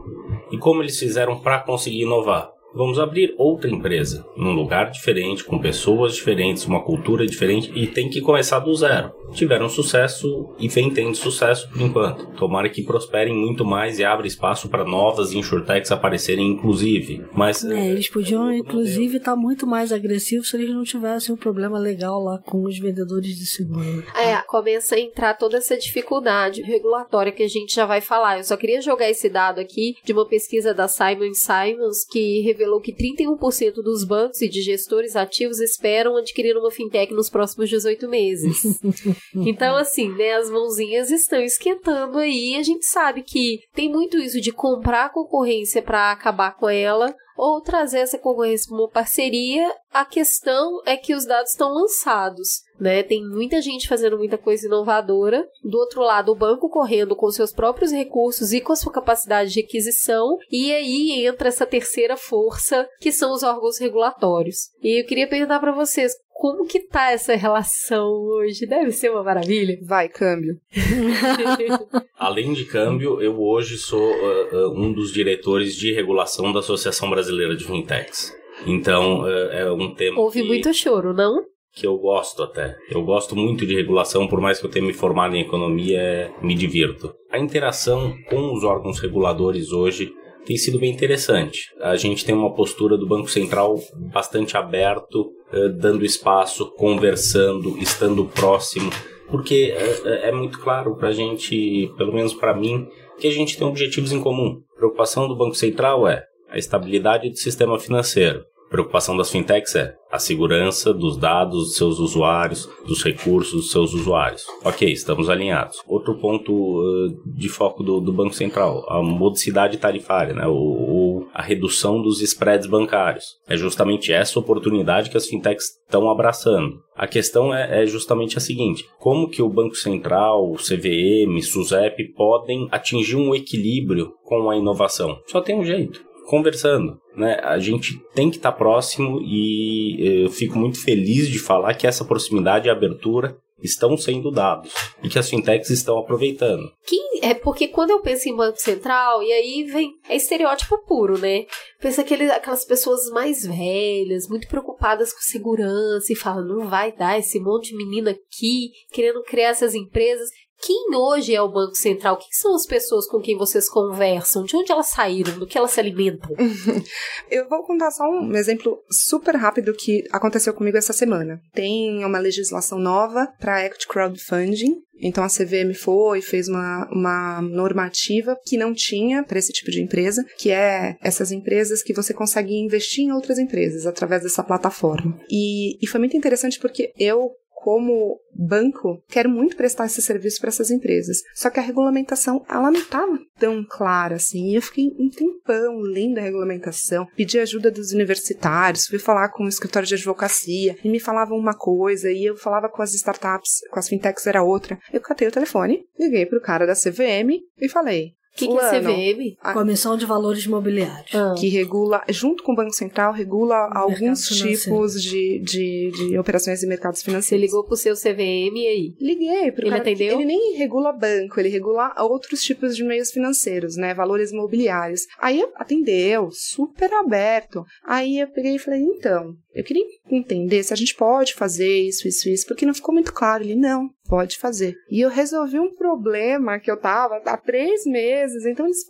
e 0.51 0.57
como 0.57 0.81
eles 0.81 0.99
fizeram 0.99 1.39
para 1.39 1.59
conseguir 1.59 2.01
inovar? 2.01 2.52
Vamos 2.73 2.97
abrir 2.97 3.35
outra 3.37 3.69
empresa, 3.69 4.25
num 4.35 4.51
lugar 4.51 4.89
diferente, 4.89 5.43
com 5.43 5.59
pessoas 5.59 6.15
diferentes, 6.15 6.65
uma 6.65 6.83
cultura 6.83 7.25
diferente 7.25 7.71
e 7.75 7.85
tem 7.85 8.09
que 8.09 8.19
começar 8.19 8.59
do 8.59 8.73
zero. 8.73 9.11
Tiveram 9.33 9.69
sucesso 9.69 10.53
e 10.59 10.67
vem 10.67 10.89
tendo 10.91 11.15
sucesso 11.15 11.69
por 11.69 11.81
enquanto. 11.81 12.25
Tomara 12.35 12.69
que 12.69 12.83
prosperem 12.83 13.35
muito 13.35 13.63
mais 13.63 13.99
e 13.99 14.03
abra 14.03 14.27
espaço 14.27 14.69
para 14.69 14.83
novas 14.83 15.33
insurtechs 15.33 15.91
aparecerem, 15.91 16.47
inclusive. 16.47 17.25
Mas 17.33 17.63
é, 17.63 17.89
eles 17.89 18.09
podiam, 18.09 18.51
inclusive, 18.51 19.17
estar 19.17 19.31
tá 19.31 19.37
muito 19.37 19.65
mais 19.67 19.91
agressivos 19.91 20.49
se 20.49 20.57
eles 20.57 20.69
não 20.69 20.83
tivessem 20.83 21.33
um 21.33 21.37
problema 21.37 21.77
legal 21.77 22.23
lá 22.23 22.39
com 22.39 22.63
os 22.63 22.77
vendedores 22.79 23.37
de 23.37 23.45
seguro. 23.45 24.03
É, 24.15 24.35
começa 24.47 24.95
a 24.95 24.99
entrar 24.99 25.35
toda 25.35 25.57
essa 25.57 25.77
dificuldade 25.77 26.61
regulatória 26.61 27.31
que 27.31 27.43
a 27.43 27.47
gente 27.47 27.75
já 27.75 27.85
vai 27.85 28.01
falar. 28.01 28.37
Eu 28.37 28.43
só 28.43 28.57
queria 28.57 28.81
jogar 28.81 29.09
esse 29.09 29.29
dado 29.29 29.59
aqui 29.59 29.95
de 30.03 30.13
uma 30.13 30.27
pesquisa 30.27 30.73
da 30.73 30.87
Simon 30.87 31.33
Simons 31.33 32.05
que 32.09 32.41
revelou 32.41 32.62
revelou 32.63 32.79
que 32.79 32.93
31% 32.93 33.75
dos 33.83 34.03
bancos 34.03 34.41
e 34.41 34.47
de 34.47 34.61
gestores 34.61 35.15
ativos 35.15 35.59
esperam 35.59 36.15
adquirir 36.15 36.57
uma 36.57 36.71
fintech 36.71 37.13
nos 37.13 37.29
próximos 37.29 37.69
18 37.69 38.07
meses. 38.07 38.79
então, 39.35 39.75
assim, 39.75 40.09
né, 40.13 40.33
as 40.33 40.49
mãozinhas 40.49 41.11
estão 41.11 41.41
esquentando 41.41 42.17
aí. 42.17 42.55
A 42.55 42.63
gente 42.63 42.85
sabe 42.85 43.21
que 43.21 43.59
tem 43.73 43.89
muito 43.89 44.17
isso 44.17 44.39
de 44.39 44.51
comprar 44.51 45.11
concorrência 45.11 45.81
para 45.81 46.11
acabar 46.11 46.55
com 46.55 46.69
ela, 46.69 47.13
ou 47.37 47.61
trazer 47.61 47.99
essa 47.99 48.17
concorrência 48.17 48.67
para 48.67 48.77
uma 48.77 48.89
parceria. 48.89 49.69
A 49.91 50.05
questão 50.05 50.81
é 50.85 50.97
que 50.97 51.13
os 51.13 51.25
dados 51.25 51.51
estão 51.51 51.71
lançados, 51.71 52.61
né? 52.79 53.03
Tem 53.03 53.23
muita 53.23 53.61
gente 53.61 53.87
fazendo 53.87 54.17
muita 54.17 54.37
coisa 54.37 54.65
inovadora. 54.65 55.45
Do 55.63 55.77
outro 55.77 56.01
lado, 56.01 56.31
o 56.31 56.35
banco 56.35 56.69
correndo 56.69 57.15
com 57.15 57.29
seus 57.29 57.51
próprios 57.51 57.91
recursos 57.91 58.53
e 58.53 58.61
com 58.61 58.73
a 58.73 58.75
sua 58.75 58.91
capacidade 58.91 59.51
de 59.51 59.61
aquisição. 59.61 60.37
E 60.51 60.73
aí 60.73 61.25
entra 61.25 61.49
essa 61.49 61.65
terceira 61.65 62.17
força, 62.17 62.87
que 62.99 63.11
são 63.11 63.31
os 63.31 63.43
órgãos 63.43 63.77
regulatórios. 63.77 64.69
E 64.81 65.01
eu 65.01 65.05
queria 65.05 65.29
perguntar 65.29 65.59
para 65.59 65.71
vocês, 65.71 66.13
como 66.33 66.65
que 66.65 66.79
tá 66.79 67.11
essa 67.11 67.35
relação 67.35 68.09
hoje? 68.09 68.65
Deve 68.65 68.91
ser 68.91 69.09
uma 69.09 69.23
maravilha. 69.23 69.77
Vai, 69.83 70.09
câmbio. 70.09 70.59
Além 72.17 72.53
de 72.53 72.65
câmbio, 72.65 73.21
eu 73.21 73.39
hoje 73.39 73.77
sou 73.77 74.11
uh, 74.11 74.55
uh, 74.55 74.77
um 74.77 74.91
dos 74.91 75.13
diretores 75.13 75.75
de 75.75 75.93
regulação 75.93 76.51
da 76.51 76.59
Associação 76.59 77.09
Brasileira 77.09 77.55
de 77.55 77.63
Fintechs. 77.63 78.35
Então, 78.65 79.21
uh, 79.21 79.51
é 79.51 79.71
um 79.71 79.93
tema. 79.93 80.19
Houve 80.19 80.41
que, 80.41 80.47
muito 80.47 80.73
choro, 80.73 81.13
não? 81.13 81.45
Que 81.73 81.87
eu 81.87 81.97
gosto 81.97 82.43
até. 82.43 82.75
Eu 82.89 83.03
gosto 83.03 83.35
muito 83.35 83.65
de 83.65 83.75
regulação, 83.75 84.27
por 84.27 84.41
mais 84.41 84.59
que 84.59 84.65
eu 84.65 84.71
tenha 84.71 84.85
me 84.85 84.93
formado 84.93 85.35
em 85.35 85.41
economia, 85.41 86.31
me 86.41 86.55
divirto. 86.55 87.13
A 87.31 87.39
interação 87.39 88.15
com 88.29 88.53
os 88.53 88.63
órgãos 88.63 88.99
reguladores 88.99 89.71
hoje 89.71 90.13
tem 90.45 90.57
sido 90.57 90.79
bem 90.79 90.91
interessante. 90.91 91.69
A 91.81 91.95
gente 91.95 92.25
tem 92.25 92.35
uma 92.35 92.53
postura 92.53 92.97
do 92.97 93.07
Banco 93.07 93.29
Central 93.29 93.79
bastante 94.11 94.57
aberto, 94.57 95.31
eh, 95.51 95.69
dando 95.69 96.05
espaço, 96.05 96.71
conversando, 96.71 97.77
estando 97.77 98.25
próximo, 98.25 98.89
porque 99.29 99.73
é, 100.05 100.29
é 100.29 100.31
muito 100.31 100.59
claro 100.59 100.95
para 100.95 101.09
a 101.09 101.13
gente, 101.13 101.91
pelo 101.97 102.13
menos 102.13 102.33
para 102.33 102.53
mim, 102.53 102.87
que 103.17 103.27
a 103.27 103.31
gente 103.31 103.57
tem 103.57 103.67
objetivos 103.67 104.11
em 104.11 104.19
comum. 104.19 104.61
A 104.73 104.75
preocupação 104.75 105.27
do 105.27 105.35
Banco 105.35 105.55
Central 105.55 106.07
é 106.07 106.25
a 106.49 106.57
estabilidade 106.57 107.29
do 107.29 107.37
sistema 107.37 107.79
financeiro. 107.79 108.45
A 108.67 108.69
preocupação 108.69 109.15
das 109.15 109.31
fintechs 109.31 109.75
é 109.75 109.95
a 110.13 110.19
segurança 110.19 110.93
dos 110.93 111.17
dados 111.17 111.63
dos 111.63 111.75
seus 111.75 111.97
usuários, 111.97 112.69
dos 112.85 113.03
recursos 113.03 113.53
dos 113.53 113.71
seus 113.71 113.95
usuários. 113.95 114.45
Ok, 114.63 114.87
estamos 114.91 115.27
alinhados. 115.27 115.81
Outro 115.87 116.15
ponto 116.19 116.53
uh, 116.53 117.09
de 117.25 117.49
foco 117.49 117.81
do, 117.81 117.99
do, 117.99 118.13
Banco 118.13 118.35
Central, 118.35 118.85
a 118.87 119.01
modicidade 119.01 119.79
tarifária, 119.79 120.35
né? 120.35 120.45
ou, 120.45 121.27
a 121.33 121.41
redução 121.41 121.99
dos 121.99 122.21
spreads 122.21 122.67
bancários. 122.67 123.25
É 123.47 123.57
justamente 123.57 124.13
essa 124.13 124.37
oportunidade 124.37 125.09
que 125.09 125.17
as 125.17 125.25
fintechs 125.25 125.79
estão 125.83 126.07
abraçando. 126.07 126.75
A 126.95 127.07
questão 127.07 127.51
é, 127.51 127.81
é, 127.81 127.85
justamente 127.87 128.37
a 128.37 128.41
seguinte: 128.41 128.85
como 128.99 129.27
que 129.27 129.41
o 129.41 129.49
Banco 129.49 129.75
Central, 129.75 130.51
o 130.51 130.57
CVM, 130.57 131.41
SUSEP 131.41 132.13
podem 132.13 132.67
atingir 132.69 133.15
um 133.15 133.33
equilíbrio 133.33 134.13
com 134.23 134.47
a 134.47 134.55
inovação? 134.55 135.17
Só 135.25 135.41
tem 135.41 135.55
um 135.55 135.65
jeito 135.65 136.12
conversando, 136.27 136.99
né? 137.15 137.39
A 137.43 137.59
gente 137.59 137.99
tem 138.13 138.29
que 138.29 138.37
estar 138.37 138.51
tá 138.51 138.57
próximo 138.57 139.19
e 139.21 139.97
eh, 139.99 140.25
eu 140.25 140.29
fico 140.29 140.57
muito 140.57 140.81
feliz 140.81 141.27
de 141.27 141.39
falar 141.39 141.73
que 141.73 141.87
essa 141.87 142.05
proximidade 142.05 142.67
e 142.67 142.71
abertura 142.71 143.37
estão 143.63 143.97
sendo 143.97 144.29
dados 144.29 144.73
e 145.01 145.09
que 145.09 145.17
as 145.17 145.29
fintechs 145.29 145.69
estão 145.69 145.97
aproveitando. 145.97 146.69
Que 146.85 146.99
é 147.21 147.33
porque 147.33 147.69
quando 147.69 147.91
eu 147.91 148.01
penso 148.01 148.27
em 148.27 148.35
Banco 148.35 148.59
Central, 148.59 149.23
e 149.23 149.31
aí 149.31 149.63
vem. 149.63 149.93
É 150.09 150.15
estereótipo 150.15 150.77
puro, 150.85 151.17
né? 151.17 151.45
Pensa 151.79 152.01
aquele, 152.01 152.29
aquelas 152.29 152.65
pessoas 152.65 153.09
mais 153.11 153.45
velhas, 153.45 154.27
muito 154.27 154.47
preocupadas 154.47 155.13
com 155.13 155.21
segurança, 155.21 156.11
e 156.11 156.15
falam, 156.15 156.45
não 156.45 156.67
vai 156.67 156.91
dar 156.91 157.17
esse 157.17 157.39
monte 157.39 157.69
de 157.69 157.77
menina 157.77 158.11
aqui 158.11 158.71
querendo 158.91 159.23
criar 159.23 159.49
essas 159.49 159.73
empresas 159.73 160.29
quem 160.65 160.95
hoje 160.95 161.35
é 161.35 161.41
o 161.41 161.51
Banco 161.51 161.75
Central? 161.75 162.17
Quem 162.17 162.31
são 162.31 162.55
as 162.55 162.65
pessoas 162.65 163.05
com 163.07 163.19
quem 163.19 163.37
vocês 163.37 163.69
conversam? 163.69 164.43
De 164.43 164.55
onde 164.55 164.71
elas 164.71 164.87
saíram? 164.87 165.37
Do 165.37 165.45
que 165.45 165.57
elas 165.57 165.71
se 165.71 165.79
alimentam? 165.79 166.29
Eu 167.29 167.47
vou 167.49 167.63
contar 167.63 167.91
só 167.91 168.03
um 168.03 168.33
exemplo 168.33 168.81
super 168.89 169.35
rápido 169.35 169.73
que 169.73 170.03
aconteceu 170.11 170.53
comigo 170.53 170.77
essa 170.77 170.93
semana. 170.93 171.41
Tem 171.53 172.03
uma 172.05 172.19
legislação 172.19 172.79
nova 172.79 173.27
para 173.39 173.65
equity 173.65 173.87
crowdfunding. 173.87 174.75
Então 175.01 175.23
a 175.23 175.27
CVM 175.27 175.73
foi 175.75 176.21
fez 176.21 176.47
uma, 176.47 176.87
uma 176.91 177.41
normativa 177.41 178.37
que 178.45 178.55
não 178.55 178.73
tinha 178.73 179.23
para 179.23 179.39
esse 179.39 179.51
tipo 179.51 179.69
de 179.69 179.81
empresa, 179.81 180.23
que 180.37 180.49
é 180.49 180.95
essas 181.01 181.31
empresas 181.31 181.83
que 181.83 181.93
você 181.93 182.13
consegue 182.13 182.53
investir 182.53 183.03
em 183.03 183.11
outras 183.11 183.37
empresas 183.37 183.85
através 183.85 184.23
dessa 184.23 184.43
plataforma. 184.43 185.19
E, 185.29 185.77
e 185.83 185.87
foi 185.87 185.99
muito 185.99 186.15
interessante 186.15 186.59
porque 186.59 186.93
eu 186.97 187.31
como 187.63 188.19
banco, 188.35 189.01
quero 189.07 189.29
muito 189.29 189.55
prestar 189.55 189.85
esse 189.85 190.01
serviço 190.01 190.41
para 190.41 190.49
essas 190.49 190.69
empresas. 190.69 191.21
Só 191.33 191.49
que 191.49 191.61
a 191.61 191.63
regulamentação, 191.63 192.43
ela 192.49 192.69
não 192.69 192.81
estava 192.81 193.17
tão 193.39 193.65
clara 193.65 194.15
assim. 194.15 194.53
Eu 194.53 194.61
fiquei 194.61 194.87
um 194.99 195.09
tempão 195.09 195.79
lendo 195.79 196.17
a 196.17 196.21
regulamentação, 196.21 197.07
pedi 197.15 197.39
ajuda 197.39 197.71
dos 197.71 197.93
universitários, 197.93 198.85
fui 198.85 198.99
falar 198.99 199.29
com 199.29 199.45
o 199.45 199.47
escritório 199.47 199.87
de 199.87 199.95
advocacia, 199.95 200.75
e 200.83 200.89
me 200.89 200.99
falavam 200.99 201.37
uma 201.37 201.57
coisa, 201.57 202.11
e 202.11 202.25
eu 202.25 202.35
falava 202.35 202.67
com 202.67 202.81
as 202.81 202.93
startups, 202.93 203.61
com 203.71 203.79
as 203.79 203.87
fintechs 203.87 204.27
era 204.27 204.43
outra. 204.43 204.77
Eu 204.91 204.99
catei 204.99 205.29
o 205.29 205.31
telefone, 205.31 205.85
liguei 205.97 206.25
pro 206.25 206.41
cara 206.41 206.67
da 206.67 206.73
CVM 206.73 207.39
e 207.57 207.69
falei: 207.69 208.13
O 208.33 208.35
que, 208.35 208.47
que 208.47 208.57
é 208.57 208.79
CVM? 208.81 209.37
A- 209.41 209.53
Comissão 209.53 209.95
de 209.95 210.05
Valores 210.07 210.43
Imobiliários. 210.45 211.13
Ah. 211.13 211.35
que 211.37 211.47
regula, 211.49 212.01
junto 212.09 212.41
com 212.43 212.53
o 212.53 212.55
Banco 212.55 212.73
Central, 212.73 213.13
regula 213.13 213.55
mercado 213.55 213.77
alguns 213.77 214.25
tipos 214.27 215.01
de, 215.01 215.39
de, 215.39 215.91
de 215.91 216.17
operações 216.17 216.63
em 216.63 216.67
mercados 216.67 216.99
Você 216.99 217.05
financeiros. 217.05 217.45
ligou 217.45 217.63
pro 217.63 217.75
seu 217.75 217.93
CVM 217.95 218.55
e 218.57 218.67
aí? 218.67 218.95
Liguei 218.99 219.51
pro 219.51 219.63
Ele 219.63 219.69
cara. 219.69 219.81
atendeu? 219.81 220.15
Ele 220.15 220.25
nem 220.25 220.55
regula 220.57 220.91
banco, 220.91 221.39
ele 221.39 221.49
regula 221.49 221.93
outros 221.99 222.41
tipos 222.41 222.75
de 222.75 222.83
meios 222.83 223.11
financeiros, 223.11 223.75
né? 223.77 223.93
Valores 223.93 224.31
imobiliários. 224.31 225.01
Aí 225.21 225.45
atendeu, 225.55 226.29
super 226.31 226.91
aberto. 226.93 227.63
Aí 227.85 228.19
eu 228.19 228.27
peguei 228.27 228.55
e 228.55 228.59
falei, 228.59 228.81
então, 228.81 229.35
eu 229.53 229.63
queria 229.63 229.83
entender 230.09 230.63
se 230.63 230.73
a 230.73 230.75
gente 230.75 230.95
pode 230.95 231.33
fazer 231.35 231.81
isso, 231.87 232.07
isso, 232.07 232.27
isso, 232.29 232.47
porque 232.47 232.65
não 232.65 232.73
ficou 232.73 232.93
muito 232.93 233.13
claro. 233.13 233.43
Ele, 233.43 233.55
não, 233.55 233.89
pode 234.13 234.37
fazer. 234.37 234.75
E 234.91 235.01
eu 235.01 235.09
resolvi 235.09 235.59
um 235.59 235.73
problema 235.73 236.59
que 236.59 236.69
eu 236.69 236.77
tava 236.77 237.19
há 237.25 237.35
três 237.35 237.83
meses, 237.83 238.45
então 238.45 238.67
eles 238.67 238.85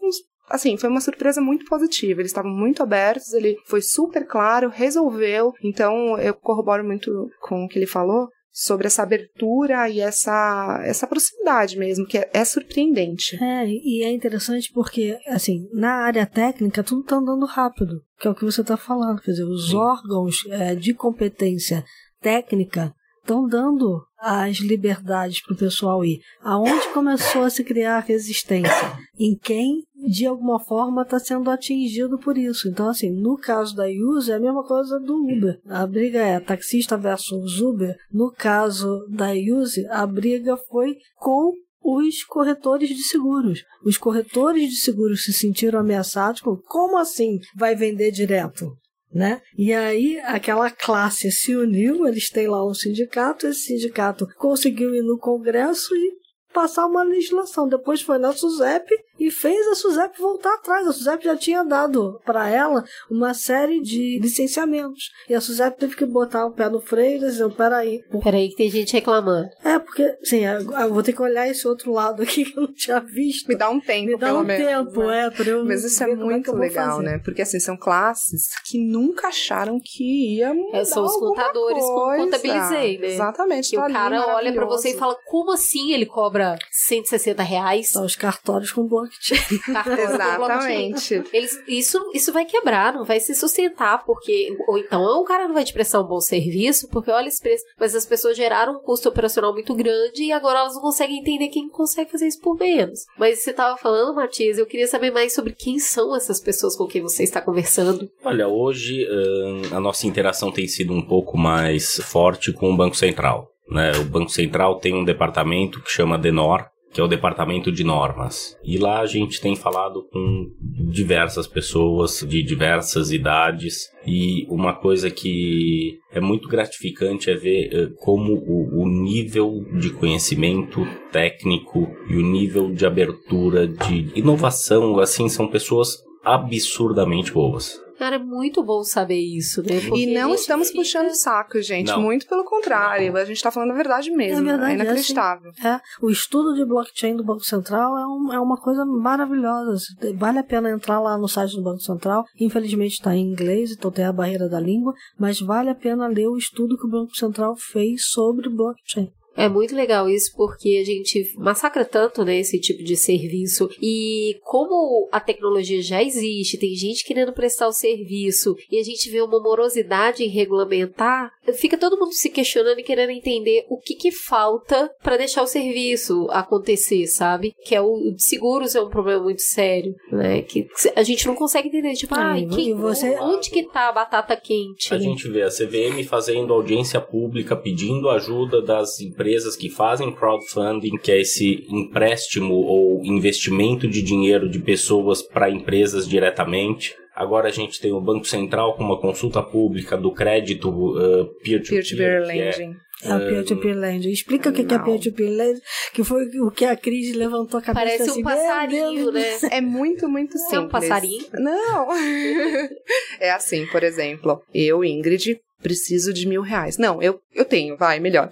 Assim, 0.49 0.75
foi 0.75 0.89
uma 0.89 0.99
surpresa 0.99 1.39
muito 1.39 1.63
positiva. 1.65 2.19
Eles 2.19 2.31
estavam 2.31 2.51
muito 2.51 2.83
abertos, 2.83 3.31
ele 3.31 3.55
foi 3.65 3.81
super 3.81 4.27
claro, 4.27 4.67
resolveu. 4.67 5.53
Então, 5.63 6.19
eu 6.19 6.33
corroboro 6.33 6.83
muito 6.83 7.09
com 7.39 7.63
o 7.63 7.67
que 7.69 7.79
ele 7.79 7.87
falou 7.87 8.27
sobre 8.51 8.87
essa 8.87 9.03
abertura 9.03 9.87
e 9.89 10.01
essa, 10.01 10.81
essa 10.83 11.07
proximidade 11.07 11.79
mesmo, 11.79 12.05
que 12.05 12.17
é, 12.17 12.29
é 12.33 12.43
surpreendente. 12.43 13.41
É, 13.41 13.65
e 13.65 14.03
é 14.03 14.11
interessante 14.11 14.69
porque, 14.73 15.17
assim, 15.27 15.65
na 15.71 15.93
área 16.03 16.25
técnica, 16.25 16.83
tudo 16.83 17.03
tá 17.03 17.15
andando 17.15 17.45
rápido, 17.45 18.01
que 18.19 18.27
é 18.27 18.29
o 18.29 18.35
que 18.35 18.43
você 18.43 18.59
está 18.59 18.75
falando. 18.75 19.21
Quer 19.21 19.31
dizer, 19.31 19.45
os 19.45 19.73
órgãos 19.73 20.45
é, 20.49 20.75
de 20.75 20.93
competência 20.93 21.85
técnica 22.21 22.93
estão 23.23 23.47
dando 23.47 24.05
as 24.23 24.57
liberdades 24.59 25.41
para 25.41 25.53
o 25.53 25.57
pessoal 25.57 26.05
ir. 26.05 26.21
Aonde 26.41 26.87
começou 26.93 27.43
a 27.43 27.49
se 27.49 27.61
criar 27.61 27.99
resistência? 27.99 28.97
Em 29.19 29.37
quem, 29.37 29.83
de 30.07 30.25
alguma 30.25 30.59
forma, 30.59 31.01
está 31.01 31.19
sendo 31.19 31.51
atingido 31.51 32.17
por 32.17 32.37
isso. 32.37 32.69
Então, 32.69 32.87
assim, 32.87 33.11
no 33.11 33.37
caso 33.37 33.75
da 33.75 33.83
User, 33.85 34.35
é 34.35 34.37
a 34.37 34.41
mesma 34.41 34.63
coisa 34.63 34.97
do 34.97 35.15
Uber. 35.15 35.59
A 35.67 35.85
briga 35.85 36.19
é 36.19 36.39
taxista 36.39 36.97
versus 36.97 37.59
Uber. 37.59 37.93
No 38.09 38.31
caso 38.31 39.05
da 39.09 39.31
User, 39.33 39.85
a 39.91 40.07
briga 40.07 40.55
foi 40.55 40.95
com 41.17 41.51
os 41.83 42.23
corretores 42.23 42.87
de 42.87 43.03
seguros. 43.03 43.61
Os 43.83 43.97
corretores 43.97 44.69
de 44.69 44.77
seguros 44.77 45.23
se 45.23 45.33
sentiram 45.33 45.79
ameaçados 45.79 46.39
com 46.39 46.55
como 46.55 46.97
assim 46.97 47.39
vai 47.57 47.75
vender 47.75 48.11
direto? 48.11 48.71
Né? 49.14 49.41
E 49.56 49.72
aí 49.72 50.19
aquela 50.22 50.72
classe 50.72 51.31
se 51.31 51.56
uniu, 51.56 52.07
eles 52.07 52.31
têm 52.31 52.48
lá 52.48 52.65
um 52.65 52.73
sindicato, 52.73 53.45
esse 53.45 53.68
sindicato 53.68 54.27
conseguiu 54.38 54.95
ir 54.95 55.03
no 55.03 55.19
Congresso 55.19 55.95
e 55.95 56.14
passar 56.52 56.88
uma 56.88 57.03
legislação. 57.03 57.68
Depois 57.68 58.02
foi 58.02 58.18
na 58.18 58.31
SUSEP 58.31 58.90
e 59.27 59.31
fez 59.31 59.67
a 59.67 59.75
SUSEP 59.75 60.19
voltar 60.19 60.53
atrás. 60.55 60.87
A 60.87 60.93
SUSEP 60.93 61.23
já 61.25 61.35
tinha 61.35 61.63
dado 61.63 62.19
para 62.25 62.49
ela 62.49 62.83
uma 63.09 63.33
série 63.33 63.81
de 63.81 64.19
licenciamentos. 64.21 65.11
E 65.29 65.35
a 65.35 65.41
SUSEP 65.41 65.77
teve 65.79 65.95
que 65.95 66.05
botar 66.05 66.45
o 66.45 66.51
pé 66.51 66.69
no 66.69 66.81
freio 66.81 67.17
e 67.17 67.19
dizer, 67.19 67.49
peraí, 67.51 68.01
Peraí 68.23 68.49
que 68.49 68.55
tem 68.55 68.69
gente 68.69 68.93
reclamando. 68.93 69.49
é, 69.63 69.79
porque, 69.79 70.03
assim, 70.21 70.45
eu 70.45 70.93
vou 70.93 71.01
ter 71.03 71.13
que 71.13 71.21
olhar 71.21 71.47
esse 71.47 71.67
outro 71.67 71.91
lado 71.91 72.21
aqui 72.23 72.43
que 72.51 72.57
eu 72.57 72.63
não 72.63 72.73
tinha 72.73 72.99
visto. 72.99 73.47
Me 73.47 73.55
dá 73.55 73.69
um 73.69 73.79
tempo, 73.79 74.05
Me 74.11 74.17
dá 74.17 74.27
pelo 74.27 74.39
um 74.39 74.43
menos. 74.43 74.65
tempo, 74.67 75.03
né? 75.03 75.25
é, 75.25 75.29
pra 75.29 75.45
eu 75.49 75.65
Mas 75.65 75.83
isso 75.83 76.03
é 76.03 76.07
que 76.07 76.15
muito 76.15 76.51
vou 76.51 76.59
legal, 76.59 76.97
fazer. 76.97 77.03
né? 77.03 77.19
Porque 77.23 77.41
assim, 77.41 77.59
são 77.59 77.77
classes 77.77 78.49
que 78.65 78.77
nunca 78.77 79.27
acharam 79.27 79.79
que 79.83 80.35
ia 80.37 80.53
mudar 80.53 80.79
É, 80.79 80.85
são 80.85 81.03
os 81.05 81.13
contadores 81.15 81.83
coisa. 81.83 82.23
contabilizei, 82.23 82.97
né? 82.97 83.07
Exatamente. 83.07 83.69
Que 83.69 83.75
tá 83.75 83.81
o 83.81 83.85
ali, 83.85 83.93
cara 83.93 84.27
olha 84.35 84.53
pra 84.53 84.65
você 84.65 84.89
e 84.89 84.97
fala, 84.97 85.15
como 85.25 85.51
assim 85.51 85.91
ele 85.93 86.05
cobra 86.05 86.57
160 86.71 87.41
reais? 87.43 87.91
São 87.91 88.05
os 88.05 88.15
cartórios 88.15 88.71
com 88.71 88.87
blockchain. 88.87 89.12
Exatamente. 89.99 91.23
Eles, 91.31 91.61
isso, 91.68 92.11
isso 92.14 92.31
vai 92.31 92.45
quebrar, 92.45 92.94
não 92.94 93.03
vai 93.03 93.19
se 93.19 93.34
sustentar, 93.35 94.03
porque. 94.06 94.56
Ou 94.68 94.77
então 94.77 95.02
o 95.19 95.23
cara 95.23 95.48
não 95.48 95.53
vai 95.53 95.64
te 95.64 95.73
prestar 95.73 96.02
um 96.02 96.07
bom 96.07 96.19
serviço, 96.19 96.88
porque 96.90 97.11
olha 97.11 97.27
esse 97.27 97.41
preço. 97.41 97.64
Mas 97.80 97.95
as 97.95 98.06
pessoas 98.06 98.38
geraram 98.38 98.77
um 98.77 98.80
custo 98.80 99.10
operacional 99.10 99.53
muito 99.53 99.73
grande 99.76 100.23
e 100.23 100.31
agora 100.31 100.60
elas 100.60 100.76
não 100.76 100.81
conseguem 100.81 101.19
entender 101.19 101.49
quem 101.49 101.69
consegue 101.69 102.11
fazer 102.11 102.27
isso 102.27 102.41
por 102.41 102.57
menos. 102.57 103.02
Mas 103.18 103.44
você 103.44 103.53
tava 103.53 103.77
falando, 103.77 104.15
Matias, 104.15 104.57
eu 104.57 104.65
queria 104.65 104.88
saber 104.88 105.11
mais 105.11 105.34
sobre 105.34 105.53
quem 105.53 105.80
são 105.80 106.15
essas 106.15 106.40
pessoas 106.40 106.76
com 106.76 106.88
quem 106.88 107.02
você 107.02 107.23
está 107.23 107.41
conversando. 107.41 108.10
Olha, 108.23 108.48
hoje 108.48 109.07
hum, 109.10 109.61
a 109.72 109.80
nossa 109.80 110.07
interação 110.07 110.52
tem 110.52 110.68
sido 110.68 110.94
um 110.94 111.02
pouco 111.02 111.38
mais 111.38 111.98
forte 111.98 112.52
com 112.52 112.72
o 112.72 112.77
Banco 112.77 112.95
Central. 112.95 113.49
Né? 113.69 113.91
O 113.98 114.06
Banco 114.06 114.30
Central 114.30 114.80
tem 114.80 114.94
um 114.94 115.03
departamento 115.03 115.81
que 115.81 115.90
chama 115.90 116.18
DENOR, 116.18 116.68
que 116.94 117.02
é 117.02 117.03
o 117.03 117.07
Departamento 117.07 117.72
de 117.72 117.84
Normas. 117.84 118.56
E 118.64 118.78
lá 118.78 118.99
a 118.99 119.06
gente 119.07 119.41
tem 119.41 119.56
falado 119.56 120.07
com 120.11 120.52
diversas 120.61 121.48
pessoas 121.48 122.26
de 122.28 122.44
diversas 122.44 123.11
idades. 123.11 123.90
E 124.06 124.45
uma 124.48 124.74
coisa 124.74 125.10
que 125.10 125.98
é 126.11 126.22
muito 126.22 126.48
gratificante 126.48 127.32
é 127.32 127.36
ver 127.36 127.70
eh, 127.74 127.90
como 127.99 128.34
o, 128.34 128.84
o 128.84 128.88
nível 128.88 129.65
de 129.80 129.90
conhecimento 129.90 130.86
técnico 131.11 131.90
e 132.07 132.15
o 132.15 132.22
nível 132.22 132.72
de 132.72 132.86
abertura, 132.86 133.68
de 133.68 134.11
inovação, 134.15 134.99
assim, 134.99 135.28
são 135.28 135.48
pessoas 135.48 135.98
absurdamente 136.24 137.34
boas. 137.34 137.82
Cara, 137.98 138.15
é 138.15 138.20
muito 138.20 138.64
bom 138.64 138.84
saber 138.84 139.20
isso, 139.20 139.61
né? 139.61 139.80
Porque 139.88 140.02
E 140.03 140.14
não 140.14 140.34
estamos 140.34 140.68
fica- 140.70 140.80
puxando 140.80 141.07
o 141.07 141.15
saco, 141.15 141.61
gente. 141.61 141.88
Não. 141.88 142.02
Muito 142.02 142.28
pelo 142.28 142.44
contrário. 142.44 143.15
A 143.15 143.26
gente 143.26 143.41
tá 143.41 143.52
falando 143.52 143.72
a 143.72 143.76
verdade 143.76 144.11
mesmo. 144.11 144.40
É 144.40 144.52
verdade, 144.52 144.72
é 144.72 144.74
é 144.74 144.76
inacreditável. 144.76 145.52
É, 145.64 145.80
o 146.02 146.10
estudo 146.10 146.53
de 146.56 146.65
blockchain 146.65 147.15
do 147.15 147.24
Banco 147.24 147.44
Central 147.44 147.98
é, 147.98 148.06
um- 148.07 148.34
é 148.34 148.40
uma 148.40 148.57
coisa 148.57 148.84
maravilhosa. 148.86 149.78
Vale 150.15 150.40
a 150.40 150.44
pena 150.44 150.70
entrar 150.72 150.99
lá 150.99 151.18
no 151.18 151.28
site 151.28 151.56
do 151.56 151.64
Banco 151.64 151.82
Central. 151.82 152.26
Infelizmente 152.40 152.94
está 152.94 153.15
em 153.15 153.22
inglês, 153.32 153.72
então 153.72 153.91
tem 153.91 154.06
a 154.06 154.11
barreira 154.14 154.49
da 154.49 154.60
língua, 154.60 154.94
mas 155.20 155.40
vale 155.40 155.70
a 155.70 155.76
pena 155.76 156.07
ler 156.07 156.28
o 156.28 156.38
estudo 156.38 156.78
que 156.78 156.88
o 156.88 156.90
Banco 156.90 157.15
Central 157.15 157.56
fez 157.56 158.07
sobre 158.07 158.49
blockchain. 158.49 159.11
É 159.35 159.49
muito 159.49 159.76
legal 159.76 160.07
isso 160.10 160.31
porque 160.35 160.80
a 160.81 160.85
gente 160.85 161.34
massacra 161.38 161.84
tanto, 161.85 162.23
né, 162.23 162.39
esse 162.39 162.60
tipo 162.60 162.84
de 162.84 162.95
serviço. 162.95 163.69
E 163.81 164.38
como 164.43 165.07
a 165.11 165.19
tecnologia 165.19 165.81
já 165.81 166.03
existe, 166.03 166.57
tem 166.57 166.76
gente 166.76 167.03
querendo 167.05 167.34
prestar 167.34 167.68
o 167.68 167.72
serviço 167.73 168.55
e 168.72 168.77
a 168.80 168.84
gente 168.84 169.10
vê 169.10 169.22
uma 169.22 169.41
morosidade 169.41 170.23
em 170.23 170.27
regulamentar, 170.30 171.31
fica 171.55 171.77
todo 171.77 171.97
mundo 171.97 172.14
se 172.14 172.30
questionando 172.30 172.80
e 172.80 172.84
querendo 172.84 173.10
entender 173.11 173.65
o 173.69 173.77
que 173.80 173.95
que 173.95 174.11
falta 174.11 174.89
para 175.01 175.18
deixar 175.18 175.41
o 175.43 175.47
serviço 175.47 176.27
acontecer, 176.30 177.07
sabe? 177.07 177.53
Que 177.65 177.76
é 177.76 177.81
o 177.81 178.14
seguros 178.18 178.76
é 178.76 178.81
um 178.81 178.89
problema 178.89 179.23
muito 179.23 179.41
sério, 179.41 179.95
né? 180.11 180.41
Que 180.41 180.68
a 180.95 181.03
gente 181.03 181.26
não 181.27 181.35
consegue 181.35 181.68
entender, 181.69 181.93
tipo, 181.93 182.14
É, 182.15 182.19
ai, 182.19 182.45
quem, 182.45 182.73
você- 182.76 183.18
onde 183.19 183.49
que 183.49 183.64
tá 183.64 183.89
a 183.89 183.93
batata 183.93 184.35
quente? 184.35 184.93
A 184.93 184.97
gente 184.99 185.27
vê 185.30 185.41
a 185.41 185.49
CVM 185.49 186.03
fazendo 186.03 186.53
audiência 186.53 187.01
pública, 187.01 187.55
pedindo 187.55 188.10
ajuda 188.10 188.61
das 188.61 188.99
empresas 188.99 189.22
que 189.57 189.69
fazem 189.69 190.11
crowdfunding, 190.11 190.97
que 190.97 191.11
é 191.11 191.21
esse 191.21 191.65
empréstimo 191.69 192.53
ou 192.53 193.03
investimento 193.03 193.87
de 193.87 194.01
dinheiro 194.01 194.49
de 194.49 194.59
pessoas 194.59 195.21
para 195.21 195.49
empresas 195.49 196.07
diretamente. 196.07 196.95
Agora 197.15 197.47
a 197.47 197.51
gente 197.51 197.79
tem 197.79 197.91
o 197.91 198.01
Banco 198.01 198.25
Central 198.25 198.75
com 198.75 198.83
uma 198.83 198.99
consulta 198.99 199.41
pública 199.41 199.95
do 199.95 200.11
crédito 200.11 200.69
uh, 200.69 201.25
peer-to-peer, 201.43 201.83
Peer-to-peer 201.83 202.21
é- 202.21 202.25
lending. 202.25 202.75
É 203.03 203.15
o 203.15 203.19
peer-to-peer 203.19 203.75
lending. 203.75 204.09
Explica 204.09 204.49
o 204.49 204.53
que 204.53 204.61
é 204.61 204.65
não. 204.65 204.83
peer-to-peer 204.83 205.29
lending, 205.29 205.61
que 205.93 206.03
foi 206.03 206.25
o 206.39 206.49
que 206.49 206.65
a 206.65 206.75
crise 206.75 207.13
levantou 207.13 207.59
a 207.59 207.61
cabeça 207.61 207.85
Parece 207.85 208.09
assim, 208.09 208.21
um 208.21 208.23
passarinho, 208.23 209.11
né? 209.11 209.39
É 209.51 209.61
muito, 209.61 210.07
muito 210.07 210.37
simples. 210.37 210.53
É 210.53 210.59
um 210.59 210.69
passarinho? 210.69 211.25
Não. 211.33 211.87
é 213.19 213.31
assim, 213.31 213.65
por 213.67 213.83
exemplo, 213.83 214.41
eu, 214.53 214.83
Ingrid, 214.83 215.37
preciso 215.63 216.13
de 216.13 216.27
mil 216.27 216.41
reais. 216.41 216.77
Não, 216.77 217.01
eu, 217.01 217.19
eu 217.33 217.45
tenho, 217.45 217.77
vai, 217.77 217.99
melhor. 217.99 218.29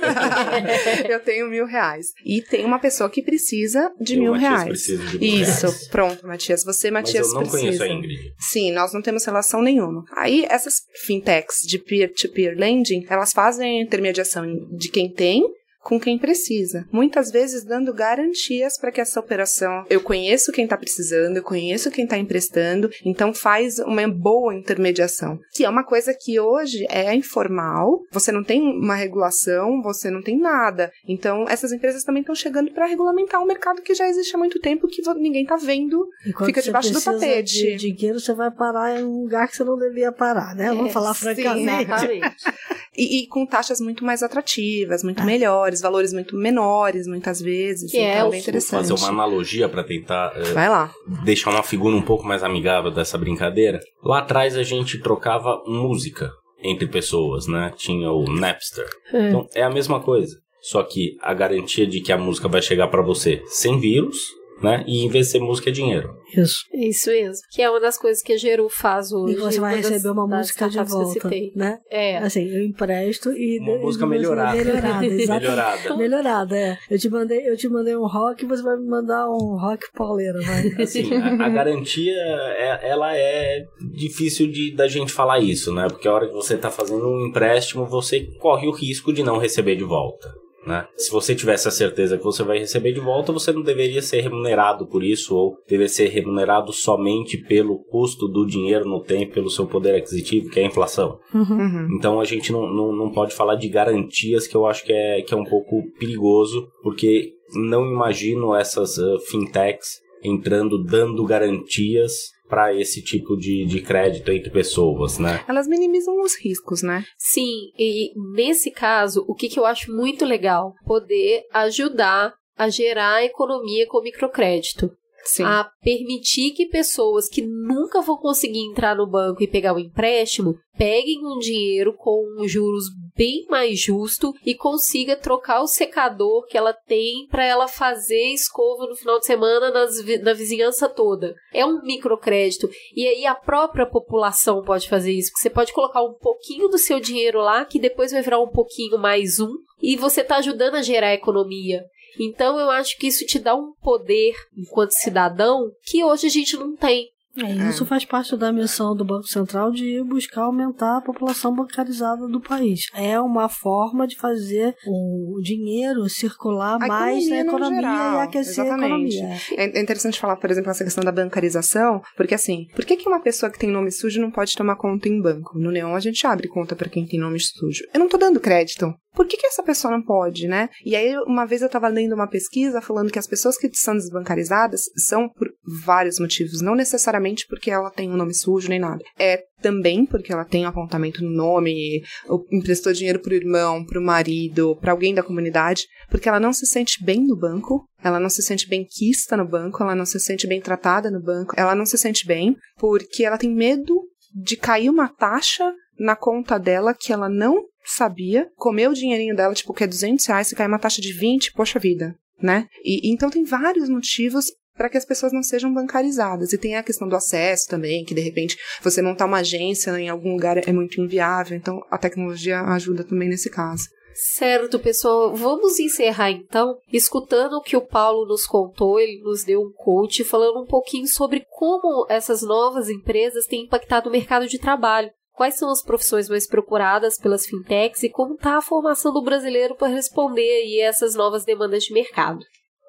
eu 1.08 1.20
tenho 1.20 1.48
mil 1.48 1.66
reais. 1.66 2.08
E 2.24 2.42
tem 2.42 2.64
uma 2.64 2.78
pessoa 2.78 3.10
que 3.10 3.22
precisa 3.22 3.92
de 4.00 4.14
Eu, 4.14 4.20
mil 4.20 4.32
Matias, 4.32 4.86
reais. 4.86 5.10
de 5.10 5.18
mil 5.18 5.42
Isso, 5.42 5.66
reais. 5.66 5.88
pronto, 5.88 6.26
Matias. 6.26 6.64
Você, 6.64 6.90
Mas 6.90 7.04
Matias, 7.04 7.28
eu 7.28 7.34
não 7.34 7.40
precisa. 7.42 7.62
conheço 7.62 7.82
a 7.82 7.88
Ingrid. 7.88 8.32
Sim, 8.38 8.72
nós 8.72 8.92
não 8.92 9.02
temos 9.02 9.24
relação 9.24 9.62
nenhuma. 9.62 10.04
Aí, 10.16 10.46
essas 10.48 10.82
fintechs 11.04 11.62
de 11.66 11.78
peer-to-peer 11.78 12.56
lending, 12.56 13.06
elas 13.08 13.32
fazem 13.32 13.80
a 13.80 13.82
intermediação 13.82 14.44
de 14.76 14.88
quem 14.88 15.12
tem 15.12 15.44
com 15.82 15.98
quem 15.98 16.18
precisa. 16.18 16.86
Muitas 16.92 17.30
vezes 17.30 17.64
dando 17.64 17.92
garantias 17.92 18.78
para 18.78 18.92
que 18.92 19.00
essa 19.00 19.18
operação. 19.20 19.84
Eu 19.88 20.00
conheço 20.00 20.52
quem 20.52 20.64
está 20.64 20.76
precisando, 20.76 21.36
eu 21.36 21.42
conheço 21.42 21.90
quem 21.90 22.04
está 22.04 22.18
emprestando, 22.18 22.90
então 23.04 23.32
faz 23.32 23.78
uma 23.78 24.06
boa 24.08 24.54
intermediação. 24.54 25.38
Que 25.54 25.64
é 25.64 25.68
uma 25.68 25.84
coisa 25.84 26.14
que 26.14 26.38
hoje 26.38 26.86
é 26.88 27.14
informal, 27.14 28.00
você 28.10 28.30
não 28.30 28.44
tem 28.44 28.60
uma 28.60 28.94
regulação, 28.94 29.80
você 29.82 30.10
não 30.10 30.22
tem 30.22 30.38
nada. 30.38 30.92
Então, 31.06 31.44
essas 31.48 31.72
empresas 31.72 32.04
também 32.04 32.20
estão 32.20 32.34
chegando 32.34 32.70
para 32.72 32.86
regulamentar 32.86 33.42
um 33.42 33.46
mercado 33.46 33.82
que 33.82 33.94
já 33.94 34.08
existe 34.08 34.34
há 34.34 34.38
muito 34.38 34.60
tempo 34.60 34.86
que 34.88 35.02
ninguém 35.16 35.42
está 35.42 35.56
vendo 35.56 36.06
Fica 36.44 36.62
debaixo 36.62 36.92
do 36.92 37.00
tapete. 37.00 37.76
De 37.76 37.92
dinheiro, 37.92 38.20
você 38.20 38.32
vai 38.34 38.50
parar 38.50 39.00
em 39.00 39.04
um 39.04 39.22
lugar 39.22 39.48
que 39.48 39.56
você 39.56 39.64
não 39.64 39.78
devia 39.78 40.12
parar, 40.12 40.54
né? 40.54 40.68
Vamos 40.68 40.90
É, 40.90 40.92
falar 40.92 41.14
francamente. 41.14 41.90
E, 42.96 43.20
e 43.22 43.26
com 43.28 43.46
taxas 43.46 43.80
muito 43.80 44.04
mais 44.04 44.22
atrativas, 44.22 45.04
muito 45.04 45.22
melhores, 45.22 45.80
valores 45.80 46.12
muito 46.12 46.34
menores, 46.36 47.06
muitas 47.06 47.40
vezes. 47.40 47.90
Que 47.90 47.98
é 47.98 48.14
então 48.14 48.24
o- 48.24 48.28
é 48.28 48.30
bem 48.32 48.40
interessante. 48.40 48.88
Fazer 48.88 48.94
uma 48.94 49.08
analogia 49.08 49.68
para 49.68 49.84
tentar 49.84 50.32
eh, 50.36 50.52
Vai 50.52 50.68
lá. 50.68 50.92
deixar 51.24 51.50
uma 51.50 51.62
figura 51.62 51.94
um 51.94 52.02
pouco 52.02 52.24
mais 52.26 52.42
amigável 52.42 52.90
dessa 52.90 53.16
brincadeira. 53.16 53.78
Lá 54.02 54.18
atrás 54.18 54.56
a 54.56 54.62
gente 54.64 54.98
trocava 54.98 55.62
música 55.66 56.32
entre 56.62 56.88
pessoas, 56.88 57.46
né? 57.46 57.72
Tinha 57.76 58.10
o 58.10 58.24
Napster. 58.24 58.88
É. 59.12 59.28
Então 59.28 59.46
é 59.54 59.62
a 59.62 59.70
mesma 59.70 60.00
coisa. 60.00 60.36
Só 60.60 60.82
que 60.82 61.16
a 61.22 61.32
garantia 61.32 61.86
de 61.86 62.00
que 62.02 62.12
a 62.12 62.18
música 62.18 62.48
vai 62.48 62.60
chegar 62.60 62.88
para 62.88 63.00
você 63.02 63.40
sem 63.46 63.78
vírus, 63.80 64.18
né? 64.62 64.84
E 64.86 65.04
em 65.04 65.08
vez 65.08 65.26
de 65.26 65.32
ser 65.32 65.38
música 65.40 65.70
é 65.70 65.72
dinheiro. 65.72 66.14
Isso. 66.36 66.64
Isso 66.72 67.10
mesmo. 67.10 67.42
Que 67.50 67.62
é 67.62 67.70
uma 67.70 67.80
das 67.80 67.98
coisas 67.98 68.22
que 68.22 68.32
a 68.32 68.36
Geru 68.36 68.68
faz 68.68 69.10
hoje. 69.12 69.34
E 69.34 69.36
você 69.36 69.58
vai 69.60 69.76
receber 69.76 70.10
uma 70.10 70.28
das 70.28 70.38
música 70.46 70.68
de 70.68 70.70
startups 70.78 70.92
que 70.92 70.98
eu 70.98 71.04
volta, 71.04 71.20
citei. 71.20 71.52
né? 71.56 71.78
É. 71.90 72.18
Assim, 72.18 72.48
eu 72.48 72.62
empresto 72.64 73.32
e... 73.32 73.58
Uma 73.60 73.78
música 73.78 74.06
melhorada. 74.06 74.56
Melhorada, 74.56 75.06
exatamente. 75.06 75.42
Melhorada. 75.42 75.96
Melhorada, 75.96 76.56
é. 76.56 76.78
Eu 76.90 76.98
te, 76.98 77.08
mandei, 77.08 77.48
eu 77.48 77.56
te 77.56 77.68
mandei 77.68 77.96
um 77.96 78.06
rock, 78.06 78.46
você 78.46 78.62
vai 78.62 78.76
me 78.76 78.86
mandar 78.86 79.28
um 79.28 79.58
rock 79.58 79.84
pauleiro, 79.94 80.40
vai. 80.42 80.68
Assim, 80.82 81.12
a, 81.14 81.46
a 81.46 81.48
garantia, 81.48 82.12
é- 82.12 82.88
ela 82.90 83.16
é 83.16 83.64
difícil 83.92 84.50
de 84.50 84.74
da 84.74 84.86
gente 84.86 85.12
falar 85.12 85.40
isso, 85.40 85.72
né? 85.74 85.88
Porque 85.88 86.06
a 86.06 86.12
hora 86.12 86.26
que 86.28 86.34
você 86.34 86.54
está 86.54 86.70
fazendo 86.70 87.06
um 87.08 87.26
empréstimo, 87.26 87.86
você 87.86 88.20
corre 88.38 88.66
o 88.68 88.72
risco 88.72 89.12
de 89.12 89.22
não 89.22 89.38
receber 89.38 89.76
de 89.76 89.84
volta. 89.84 90.28
Né? 90.66 90.86
Se 90.96 91.10
você 91.10 91.34
tivesse 91.34 91.68
a 91.68 91.70
certeza 91.70 92.18
que 92.18 92.24
você 92.24 92.42
vai 92.42 92.58
receber 92.58 92.92
de 92.92 93.00
volta, 93.00 93.32
você 93.32 93.52
não 93.52 93.62
deveria 93.62 94.02
ser 94.02 94.20
remunerado 94.20 94.86
por 94.86 95.02
isso, 95.02 95.34
ou 95.34 95.56
deveria 95.66 95.88
ser 95.88 96.08
remunerado 96.08 96.72
somente 96.72 97.38
pelo 97.38 97.78
custo 97.84 98.28
do 98.28 98.46
dinheiro 98.46 98.84
no 98.84 99.02
tempo, 99.02 99.34
pelo 99.34 99.50
seu 99.50 99.66
poder 99.66 99.94
aquisitivo, 99.94 100.50
que 100.50 100.60
é 100.60 100.64
a 100.64 100.66
inflação. 100.66 101.18
Uhum. 101.34 101.88
Então 101.96 102.20
a 102.20 102.24
gente 102.24 102.52
não, 102.52 102.72
não, 102.72 102.92
não 102.92 103.10
pode 103.10 103.34
falar 103.34 103.54
de 103.54 103.68
garantias, 103.68 104.46
que 104.46 104.56
eu 104.56 104.66
acho 104.66 104.84
que 104.84 104.92
é, 104.92 105.22
que 105.22 105.32
é 105.32 105.36
um 105.36 105.44
pouco 105.44 105.82
perigoso, 105.98 106.68
porque 106.82 107.32
não 107.54 107.86
imagino 107.86 108.54
essas 108.54 108.98
uh, 108.98 109.18
fintechs 109.30 110.00
entrando 110.22 110.82
dando 110.82 111.24
garantias 111.24 112.12
para 112.50 112.74
esse 112.74 113.00
tipo 113.00 113.36
de, 113.36 113.64
de 113.64 113.80
crédito 113.80 114.30
entre 114.32 114.50
pessoas, 114.50 115.18
né? 115.18 115.44
Elas 115.48 115.68
minimizam 115.68 116.20
os 116.20 116.34
riscos, 116.36 116.82
né? 116.82 117.04
Sim, 117.16 117.70
e 117.78 118.12
nesse 118.34 118.72
caso, 118.72 119.24
o 119.28 119.34
que, 119.34 119.48
que 119.48 119.58
eu 119.58 119.64
acho 119.64 119.94
muito 119.94 120.24
legal? 120.24 120.74
Poder 120.84 121.44
ajudar 121.54 122.34
a 122.58 122.68
gerar 122.68 123.14
a 123.14 123.24
economia 123.24 123.86
com 123.86 124.02
microcrédito. 124.02 124.90
Sim. 125.24 125.44
A 125.44 125.70
permitir 125.82 126.52
que 126.52 126.66
pessoas 126.66 127.28
que 127.28 127.42
nunca 127.42 128.00
vão 128.00 128.16
conseguir 128.16 128.60
entrar 128.60 128.96
no 128.96 129.06
banco 129.06 129.42
e 129.42 129.48
pegar 129.48 129.74
o 129.74 129.78
empréstimo 129.78 130.58
peguem 130.76 131.20
um 131.26 131.38
dinheiro 131.38 131.92
com 131.92 132.24
juros 132.46 132.86
bem 133.14 133.44
mais 133.50 133.78
justo 133.78 134.32
e 134.46 134.54
consiga 134.54 135.14
trocar 135.14 135.60
o 135.60 135.66
secador 135.66 136.46
que 136.46 136.56
ela 136.56 136.72
tem 136.72 137.26
para 137.30 137.44
ela 137.44 137.68
fazer 137.68 138.32
escova 138.32 138.86
no 138.86 138.96
final 138.96 139.18
de 139.18 139.26
semana 139.26 139.70
nas 139.70 140.02
na 140.22 140.32
vizinhança 140.32 140.88
toda. 140.88 141.34
É 141.52 141.66
um 141.66 141.82
microcrédito. 141.82 142.70
E 142.96 143.06
aí 143.06 143.26
a 143.26 143.34
própria 143.34 143.84
população 143.84 144.62
pode 144.62 144.88
fazer 144.88 145.12
isso. 145.12 145.32
Você 145.36 145.50
pode 145.50 145.72
colocar 145.72 146.02
um 146.02 146.14
pouquinho 146.14 146.68
do 146.68 146.78
seu 146.78 146.98
dinheiro 146.98 147.40
lá, 147.40 147.64
que 147.64 147.78
depois 147.78 148.12
vai 148.12 148.22
virar 148.22 148.40
um 148.40 148.48
pouquinho 148.48 148.98
mais 148.98 149.38
um, 149.38 149.52
e 149.82 149.96
você 149.96 150.22
está 150.22 150.36
ajudando 150.36 150.76
a 150.76 150.82
gerar 150.82 151.12
economia. 151.12 151.84
Então 152.18 152.58
eu 152.58 152.70
acho 152.70 152.96
que 152.98 153.06
isso 153.06 153.26
te 153.26 153.38
dá 153.38 153.54
um 153.54 153.72
poder 153.82 154.34
enquanto 154.56 154.92
cidadão 154.92 155.72
que 155.82 156.02
hoje 156.02 156.26
a 156.26 156.30
gente 156.30 156.56
não 156.56 156.76
tem. 156.76 157.09
É, 157.36 157.68
isso 157.68 157.86
faz 157.86 158.04
parte 158.04 158.36
da 158.36 158.52
missão 158.52 158.94
do 158.94 159.04
Banco 159.04 159.26
Central 159.26 159.70
de 159.70 160.02
buscar 160.02 160.42
aumentar 160.42 160.98
a 160.98 161.00
população 161.00 161.54
bancarizada 161.54 162.26
do 162.26 162.40
país. 162.40 162.86
É 162.94 163.20
uma 163.20 163.48
forma 163.48 164.06
de 164.06 164.16
fazer 164.16 164.74
o 164.86 165.40
dinheiro 165.42 166.08
circular 166.08 166.82
A 166.82 166.86
mais 166.86 167.28
na 167.28 167.40
economia 167.40 167.70
no 167.70 167.78
economia 167.78 167.80
geral, 167.80 168.14
e 168.14 168.22
aquecer 168.22 168.64
exatamente. 168.64 168.92
a 168.92 169.36
economia. 169.36 169.40
É 169.56 169.78
é 169.78 169.82
interessante 169.82 170.18
falar, 170.18 170.36
por 170.36 170.50
exemplo, 170.50 170.70
essa 170.70 170.84
questão 170.84 171.04
da 171.04 171.12
bancarização, 171.12 172.02
porque 172.16 172.34
assim, 172.34 172.66
por 172.74 172.84
que, 172.84 172.96
que 172.96 173.08
uma 173.08 173.20
pessoa 173.20 173.50
que 173.50 173.58
tem 173.58 173.70
nome 173.70 173.90
sujo 173.90 174.20
não 174.20 174.30
pode 174.30 174.54
tomar 174.56 174.76
conta 174.76 175.08
em 175.08 175.20
banco? 175.20 175.58
No 175.58 175.70
Neon 175.70 175.94
a 175.94 176.00
gente 176.00 176.26
abre 176.26 176.48
conta 176.48 176.74
para 176.74 176.88
quem 176.88 177.06
tem 177.06 177.20
nome 177.20 177.38
sujo. 177.38 177.84
Eu 177.92 178.00
não 178.00 178.08
tô 178.08 178.16
dando 178.16 178.40
crédito. 178.40 178.92
Por 179.14 179.26
que, 179.26 179.36
que 179.36 179.46
essa 179.46 179.62
pessoa 179.62 179.90
não 179.90 180.02
pode, 180.02 180.46
né? 180.46 180.68
E 180.84 180.94
aí, 180.94 181.16
uma 181.26 181.44
vez 181.44 181.62
eu 181.62 181.68
tava 181.68 181.88
lendo 181.88 182.14
uma 182.14 182.28
pesquisa 182.28 182.80
falando 182.80 183.10
que 183.10 183.18
as 183.18 183.26
pessoas 183.26 183.58
que 183.58 183.68
são 183.74 183.94
desbancarizadas 183.94 184.82
são 184.96 185.28
por 185.28 185.49
vários 185.84 186.18
motivos, 186.18 186.60
não 186.60 186.74
necessariamente 186.74 187.46
porque 187.48 187.70
ela 187.70 187.90
tem 187.90 188.10
um 188.10 188.16
nome 188.16 188.34
sujo 188.34 188.68
nem 188.68 188.78
nada. 188.78 189.02
É 189.18 189.42
também 189.60 190.06
porque 190.06 190.32
ela 190.32 190.44
tem 190.44 190.64
um 190.64 190.68
apontamento 190.68 191.22
no 191.22 191.30
nome, 191.30 192.02
ou 192.26 192.46
emprestou 192.50 192.92
dinheiro 192.92 193.20
pro 193.20 193.34
irmão, 193.34 193.84
pro 193.84 194.00
marido, 194.00 194.76
para 194.80 194.92
alguém 194.92 195.14
da 195.14 195.22
comunidade, 195.22 195.86
porque 196.08 196.28
ela 196.28 196.40
não 196.40 196.52
se 196.52 196.66
sente 196.66 197.04
bem 197.04 197.26
no 197.26 197.36
banco, 197.36 197.84
ela 198.02 198.18
não 198.18 198.30
se 198.30 198.42
sente 198.42 198.68
bem 198.68 198.86
quista 198.88 199.36
no 199.36 199.46
banco, 199.46 199.82
ela 199.82 199.94
não 199.94 200.06
se 200.06 200.18
sente 200.18 200.46
bem 200.46 200.60
tratada 200.60 201.10
no 201.10 201.22
banco, 201.22 201.54
ela 201.56 201.74
não 201.74 201.84
se 201.84 201.98
sente 201.98 202.26
bem 202.26 202.56
porque 202.78 203.24
ela 203.24 203.38
tem 203.38 203.54
medo 203.54 203.94
de 204.34 204.56
cair 204.56 204.88
uma 204.88 205.08
taxa 205.08 205.72
na 205.98 206.16
conta 206.16 206.58
dela 206.58 206.94
que 206.94 207.12
ela 207.12 207.28
não 207.28 207.64
sabia, 207.84 208.48
comer 208.56 208.88
o 208.88 208.94
dinheirinho 208.94 209.34
dela, 209.34 209.54
tipo, 209.54 209.74
que 209.74 209.84
é 209.84 209.86
200 209.86 210.24
reais, 210.26 210.48
se 210.48 210.54
cair 210.54 210.68
uma 210.68 210.78
taxa 210.78 211.02
de 211.02 211.12
20, 211.12 211.52
poxa 211.52 211.78
vida, 211.78 212.14
né? 212.40 212.66
E, 212.84 213.12
então 213.12 213.30
tem 213.30 213.44
vários 213.44 213.88
motivos 213.88 214.46
para 214.80 214.88
que 214.88 214.96
as 214.96 215.04
pessoas 215.04 215.30
não 215.30 215.42
sejam 215.42 215.74
bancarizadas. 215.74 216.54
E 216.54 216.58
tem 216.58 216.74
a 216.74 216.82
questão 216.82 217.06
do 217.06 217.14
acesso 217.14 217.68
também, 217.68 218.02
que 218.02 218.14
de 218.14 218.22
repente 218.22 218.56
você 218.82 219.02
montar 219.02 219.26
uma 219.26 219.40
agência 219.40 219.90
em 220.00 220.08
algum 220.08 220.32
lugar 220.32 220.56
é 220.56 220.72
muito 220.72 220.98
inviável, 221.02 221.54
então 221.54 221.84
a 221.90 221.98
tecnologia 221.98 222.62
ajuda 222.62 223.04
também 223.04 223.28
nesse 223.28 223.50
caso. 223.50 223.90
Certo, 224.14 224.78
pessoal. 224.78 225.36
Vamos 225.36 225.78
encerrar 225.78 226.30
então, 226.30 226.78
escutando 226.90 227.58
o 227.58 227.60
que 227.60 227.76
o 227.76 227.86
Paulo 227.86 228.24
nos 228.24 228.46
contou. 228.46 228.98
Ele 228.98 229.20
nos 229.22 229.44
deu 229.44 229.60
um 229.60 229.70
coach 229.70 230.24
falando 230.24 230.62
um 230.62 230.66
pouquinho 230.66 231.06
sobre 231.06 231.44
como 231.50 232.06
essas 232.08 232.40
novas 232.40 232.88
empresas 232.88 233.44
têm 233.44 233.64
impactado 233.64 234.08
o 234.08 234.12
mercado 234.12 234.48
de 234.48 234.58
trabalho. 234.58 235.10
Quais 235.34 235.56
são 235.56 235.70
as 235.70 235.82
profissões 235.82 236.26
mais 236.26 236.46
procuradas 236.46 237.18
pelas 237.18 237.44
fintechs 237.44 238.02
e 238.02 238.08
como 238.08 238.32
está 238.32 238.56
a 238.56 238.62
formação 238.62 239.12
do 239.12 239.22
brasileiro 239.22 239.74
para 239.74 239.88
responder 239.88 240.40
aí 240.40 240.80
a 240.80 240.86
essas 240.86 241.14
novas 241.14 241.44
demandas 241.44 241.84
de 241.84 241.92
mercado? 241.92 242.40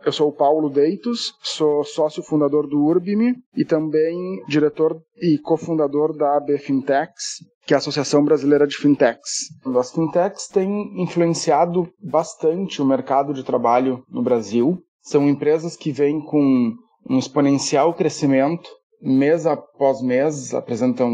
Eu 0.03 0.11
sou 0.11 0.29
o 0.29 0.33
Paulo 0.33 0.67
Deitos, 0.67 1.33
sou 1.43 1.83
sócio 1.83 2.23
fundador 2.23 2.67
do 2.67 2.83
Urbime 2.83 3.35
e 3.55 3.63
também 3.63 4.43
diretor 4.47 4.99
e 5.15 5.37
cofundador 5.37 6.17
da 6.17 6.37
AB 6.37 6.57
Fintechs, 6.57 7.37
que 7.67 7.73
é 7.73 7.75
a 7.75 7.77
Associação 7.77 8.25
Brasileira 8.25 8.65
de 8.65 8.77
Fintechs. 8.77 9.49
As 9.77 9.91
fintechs 9.91 10.47
têm 10.47 10.99
influenciado 11.03 11.87
bastante 12.01 12.81
o 12.81 12.85
mercado 12.85 13.31
de 13.31 13.43
trabalho 13.43 14.03
no 14.09 14.23
Brasil. 14.23 14.81
São 15.03 15.29
empresas 15.29 15.75
que 15.75 15.91
vêm 15.91 16.19
com 16.19 16.73
um 17.07 17.19
exponencial 17.19 17.93
crescimento, 17.93 18.69
mês 18.99 19.45
após 19.45 20.01
mês 20.01 20.53
apresentam 20.53 21.09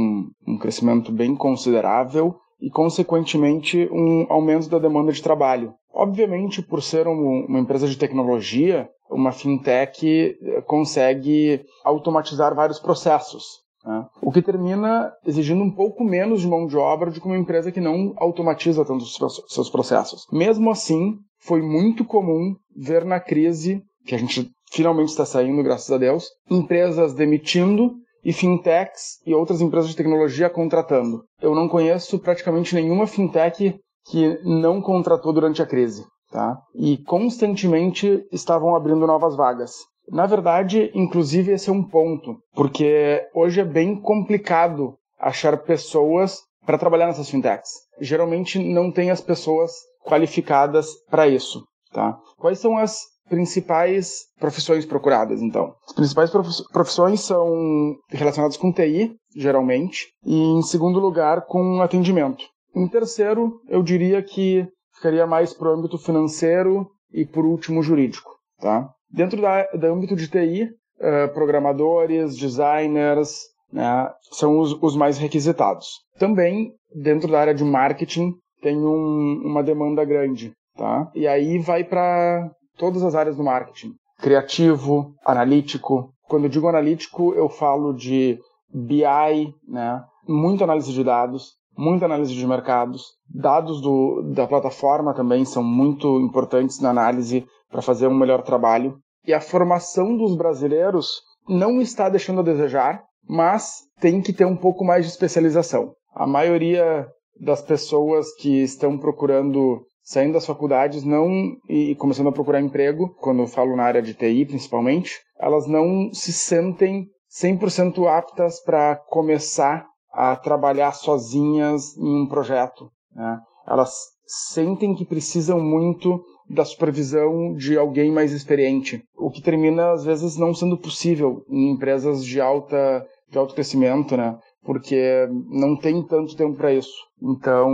um 0.48 0.58
crescimento 0.58 1.12
bem 1.12 1.36
considerável 1.36 2.36
e, 2.62 2.70
consequentemente, 2.70 3.88
um 3.92 4.26
aumento 4.30 4.70
da 4.70 4.80
demanda 4.80 5.12
de 5.12 5.22
trabalho. 5.22 5.74
Obviamente, 6.00 6.62
por 6.62 6.84
ser 6.84 7.08
um, 7.08 7.46
uma 7.48 7.60
empresa 7.60 7.88
de 7.88 7.98
tecnologia, 7.98 8.88
uma 9.10 9.32
fintech 9.32 10.38
consegue 10.68 11.66
automatizar 11.84 12.54
vários 12.54 12.80
processos, 12.80 13.44
né? 13.84 14.06
o 14.22 14.32
que 14.32 14.44
termina 14.44 15.12
exigindo 15.26 15.64
um 15.64 15.74
pouco 15.74 16.04
menos 16.04 16.42
de 16.42 16.48
mão 16.48 16.68
de 16.68 16.78
obra 16.78 17.10
do 17.10 17.20
que 17.20 17.26
uma 17.26 17.38
empresa 17.38 17.72
que 17.72 17.82
não 17.82 18.14
automatiza 18.18 18.86
tanto 18.86 19.06
os 19.06 19.44
seus 19.48 19.72
processos. 19.72 20.22
Mesmo 20.32 20.70
assim, 20.70 21.16
foi 21.40 21.64
muito 21.64 22.06
comum 22.06 22.56
ver 22.76 23.04
na 23.04 23.20
crise, 23.20 23.82
que 24.06 24.14
a 24.14 24.20
gente 24.20 24.52
finalmente 24.72 25.10
está 25.10 25.26
saindo, 25.26 25.64
graças 25.64 25.90
a 25.90 25.98
Deus, 25.98 26.28
empresas 26.48 27.16
demitindo 27.16 27.96
e 28.24 28.32
fintechs 28.32 29.20
e 29.26 29.34
outras 29.34 29.62
empresas 29.62 29.90
de 29.90 29.96
tecnologia 29.96 30.48
contratando. 30.48 31.24
Eu 31.42 31.56
não 31.56 31.68
conheço 31.68 32.20
praticamente 32.20 32.76
nenhuma 32.76 33.08
fintech 33.08 33.80
que 34.10 34.40
não 34.44 34.82
contratou 34.82 35.34
durante 35.34 35.62
a 35.62 35.66
crise, 35.66 36.06
tá? 36.32 36.58
E 36.76 36.98
constantemente 36.98 38.26
estavam 38.32 38.76
abrindo 38.76 39.06
novas 39.08 39.36
vagas. 39.36 39.74
Na 40.10 40.26
verdade, 40.26 40.90
inclusive 40.96 41.52
esse 41.52 41.70
é 41.70 41.74
um 41.74 41.84
ponto, 41.84 42.38
porque 42.54 43.22
hoje 43.36 43.60
é 43.60 43.66
bem 43.66 44.00
complicado 44.00 44.96
achar 45.20 45.58
pessoas 45.58 46.42
para 46.66 46.78
trabalhar 46.78 47.08
nessas 47.08 47.30
fintechs. 47.30 47.72
Geralmente 48.00 48.60
não 48.60 48.92
tem 48.92 49.10
as 49.10 49.22
pessoas 49.22 49.72
qualificadas 50.06 50.88
para 51.10 51.28
isso, 51.28 51.64
tá? 51.92 52.18
Quais 52.38 52.60
são 52.60 52.78
as 52.78 53.02
principais 53.28 54.26
profissões 54.40 54.86
procuradas, 54.86 55.42
então? 55.42 55.74
As 55.86 55.94
principais 55.94 56.32
profissões 56.72 57.22
são 57.22 57.96
relacionadas 58.10 58.56
com 58.56 58.72
TI, 58.72 59.14
geralmente, 59.36 60.08
e 60.26 60.36
em 60.36 60.62
segundo 60.62 61.00
lugar 61.00 61.46
com 61.46 61.82
atendimento. 61.82 62.46
Em 62.78 62.88
terceiro, 62.88 63.60
eu 63.68 63.82
diria 63.82 64.22
que 64.22 64.68
ficaria 64.94 65.26
mais 65.26 65.54
para 65.54 65.70
o 65.70 65.74
âmbito 65.74 65.98
financeiro 65.98 66.88
e 67.12 67.26
por 67.26 67.46
último 67.46 67.82
jurídico, 67.82 68.30
tá? 68.60 68.90
Dentro 69.10 69.42
da, 69.42 69.64
do 69.64 69.88
âmbito 69.88 70.16
de 70.16 70.28
TI, 70.30 70.70
eh, 71.00 71.28
programadores, 71.28 72.36
designers, 72.38 73.40
né, 73.72 74.12
são 74.32 74.60
os, 74.60 74.74
os, 74.82 74.96
mais 74.96 75.18
requisitados. 75.18 75.88
Também, 76.20 76.72
dentro 76.94 77.32
da 77.32 77.40
área 77.40 77.54
de 77.54 77.64
marketing, 77.64 78.34
tem 78.62 78.78
um, 78.78 79.42
uma 79.46 79.64
demanda 79.64 80.04
grande. 80.06 80.54
Tá? 80.76 81.10
E 81.16 81.28
aí 81.28 81.58
vai 81.58 81.84
para 81.84 82.52
todas 82.78 83.04
as 83.04 83.16
áreas 83.16 83.36
do 83.36 83.44
marketing. 83.44 83.94
Criativo, 84.20 85.14
analítico. 85.26 86.12
Quando 86.28 86.46
eu 86.46 86.50
digo 86.50 86.68
analítico, 86.68 87.34
eu 87.34 87.50
falo 87.50 87.94
de 87.94 88.38
BI, 88.74 89.54
né? 89.68 90.04
muita 90.28 90.66
análise 90.66 90.92
de 90.92 91.04
dados, 91.04 91.57
muita 91.78 92.06
análise 92.06 92.34
de 92.34 92.48
mercados. 92.48 93.04
Dados 93.30 93.82
do, 93.82 94.32
da 94.34 94.48
plataforma 94.48 95.14
também 95.14 95.46
são 95.46 95.64
muito 95.64 96.20
importantes 96.20 96.80
na 96.80 96.90
análise 96.90 97.46
para 97.70 97.82
fazer 97.82 98.08
um 98.08 98.18
melhor 98.18 98.42
trabalho. 98.42 98.98
E 99.26 99.34
a 99.34 99.42
formação 99.42 100.18
dos 100.18 100.36
brasileiros 100.36 101.22
não 101.48 101.82
está 101.82 102.10
deixando 102.10 102.40
a 102.40 102.44
desejar, 102.44 103.04
mas 103.28 103.84
tem 104.00 104.22
que 104.22 104.34
ter 104.34 104.46
um 104.46 104.56
pouco 104.56 104.84
mais 104.84 105.06
de 105.06 105.12
especialização. 105.12 105.94
A 106.16 106.26
maioria 106.26 107.08
das 107.40 107.62
pessoas 107.62 108.34
que 108.36 108.62
estão 108.64 108.98
procurando 108.98 109.86
saindo 110.08 110.34
das 110.34 110.46
faculdades 110.46 111.04
não 111.04 111.30
e 111.68 111.94
começando 111.96 112.30
a 112.30 112.32
procurar 112.32 112.62
emprego, 112.62 113.14
quando 113.20 113.42
eu 113.42 113.48
falo 113.48 113.76
na 113.76 113.84
área 113.84 114.02
de 114.02 114.14
TI 114.14 114.46
principalmente, 114.46 115.20
elas 115.38 115.68
não 115.68 116.10
se 116.14 116.32
sentem 116.32 117.08
100% 117.30 118.08
aptas 118.08 118.62
para 118.64 118.96
começar 118.96 119.86
a 120.18 120.36
trabalhar 120.36 120.94
sozinhas 120.94 121.96
em 121.96 122.24
um 122.24 122.28
projeto. 122.28 122.90
Né? 123.16 123.40
Elas 123.68 123.94
sentem 124.26 124.96
que 124.96 125.06
precisam 125.06 125.60
muito 125.60 126.20
da 126.50 126.66
supervisão 126.66 127.54
de 127.54 127.78
alguém 127.78 128.12
mais 128.12 128.32
experiente, 128.32 129.04
o 129.16 129.30
que 129.30 129.44
termina 129.44 129.92
às 129.92 130.04
vezes 130.04 130.36
não 130.38 130.56
sendo 130.56 130.78
possível 130.78 131.44
em 131.50 131.70
empresas 131.72 132.26
de 132.26 132.42
alta 132.42 133.06
de 133.30 133.38
alto 133.38 133.54
crescimento, 133.54 134.16
né? 134.16 134.38
Porque 134.64 135.28
não 135.50 135.78
tem 135.78 136.02
tanto 136.02 136.36
tempo 136.36 136.56
para 136.56 136.74
isso. 136.74 136.96
Então, 137.22 137.70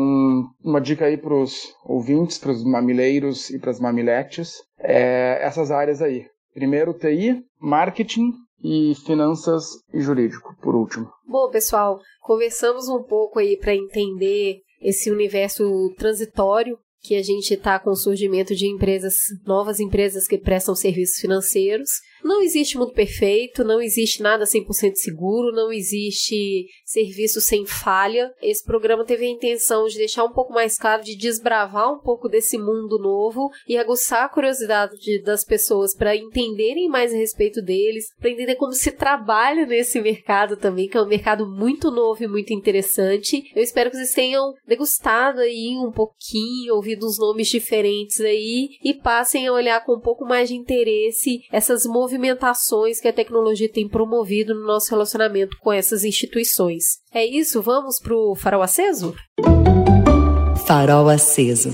uma 0.63 0.81
dica 0.81 1.05
aí 1.05 1.15
para 1.15 1.33
os 1.33 1.71
ouvintes, 1.85 2.39
para 2.39 2.51
os 2.51 2.63
mamileiros 2.63 3.51
e 3.51 3.59
para 3.59 3.69
as 3.69 3.79
mamiletes, 3.79 4.55
é 4.79 5.39
essas 5.41 5.69
áreas 5.69 6.01
aí. 6.01 6.25
Primeiro 6.53 6.93
TI, 6.93 7.43
marketing 7.61 8.31
e 8.63 8.95
finanças 9.05 9.65
e 9.93 9.99
jurídico, 9.99 10.55
por 10.61 10.73
último. 10.73 11.11
Bom, 11.27 11.49
pessoal, 11.49 11.99
conversamos 12.21 12.87
um 12.87 13.03
pouco 13.03 13.39
aí 13.39 13.57
para 13.57 13.75
entender 13.75 14.61
esse 14.81 15.11
universo 15.11 15.93
transitório 15.97 16.77
que 17.03 17.15
a 17.15 17.21
gente 17.21 17.53
está 17.53 17.77
com 17.77 17.89
o 17.89 17.95
surgimento 17.95 18.55
de 18.55 18.65
empresas, 18.65 19.15
novas 19.45 19.81
empresas 19.81 20.25
que 20.25 20.37
prestam 20.37 20.73
serviços 20.73 21.17
financeiros. 21.19 21.89
Não 22.23 22.41
existe 22.41 22.77
mundo 22.77 22.93
perfeito, 22.93 23.61
não 23.65 23.81
existe 23.81 24.23
nada 24.23 24.45
100% 24.45 24.93
seguro, 24.95 25.51
não 25.51 25.71
existe 25.71 26.65
serviço 26.93 27.41
sem 27.41 27.65
falha. 27.65 28.31
Esse 28.41 28.63
programa 28.63 29.03
teve 29.03 29.25
a 29.25 29.29
intenção 29.29 29.87
de 29.87 29.97
deixar 29.97 30.23
um 30.23 30.31
pouco 30.31 30.53
mais 30.53 30.77
claro, 30.77 31.03
de 31.03 31.15
desbravar 31.15 31.91
um 31.91 31.99
pouco 31.99 32.29
desse 32.29 32.57
mundo 32.57 32.99
novo 32.99 33.49
e 33.67 33.77
aguçar 33.77 34.25
a 34.25 34.29
curiosidade 34.29 35.21
das 35.23 35.43
pessoas 35.43 35.95
para 35.95 36.15
entenderem 36.15 36.87
mais 36.87 37.13
a 37.13 37.17
respeito 37.17 37.61
deles, 37.61 38.05
para 38.19 38.29
entender 38.29 38.55
como 38.55 38.73
se 38.73 38.91
trabalha 38.91 39.65
nesse 39.65 39.99
mercado 39.99 40.55
também, 40.55 40.87
que 40.87 40.97
é 40.97 41.01
um 41.01 41.07
mercado 41.07 41.47
muito 41.47 41.89
novo 41.89 42.23
e 42.23 42.27
muito 42.27 42.53
interessante. 42.53 43.43
Eu 43.55 43.63
espero 43.63 43.89
que 43.89 43.97
vocês 43.97 44.13
tenham 44.13 44.53
degustado 44.67 45.39
aí 45.39 45.75
um 45.77 45.91
pouquinho, 45.91 46.75
ouvido 46.75 47.05
uns 47.05 47.17
nomes 47.17 47.47
diferentes 47.47 48.21
aí 48.21 48.69
e 48.83 48.93
passem 48.93 49.47
a 49.47 49.53
olhar 49.53 49.83
com 49.83 49.95
um 49.95 50.01
pouco 50.01 50.25
mais 50.25 50.49
de 50.49 50.55
interesse 50.55 51.41
essas 51.51 51.85
movimentações 51.85 52.99
que 52.99 53.07
a 53.07 53.13
tecnologia 53.13 53.71
tem 53.71 53.87
promovido 53.87 54.53
no 54.53 54.65
nosso 54.65 54.89
relacionamento 54.91 55.57
com 55.59 55.71
essas 55.71 56.03
instituições. 56.03 56.82
É 57.13 57.25
isso? 57.25 57.61
Vamos 57.61 57.99
pro 57.99 58.35
farol 58.35 58.61
aceso? 58.61 59.13
Farol 60.65 61.09
aceso. 61.09 61.69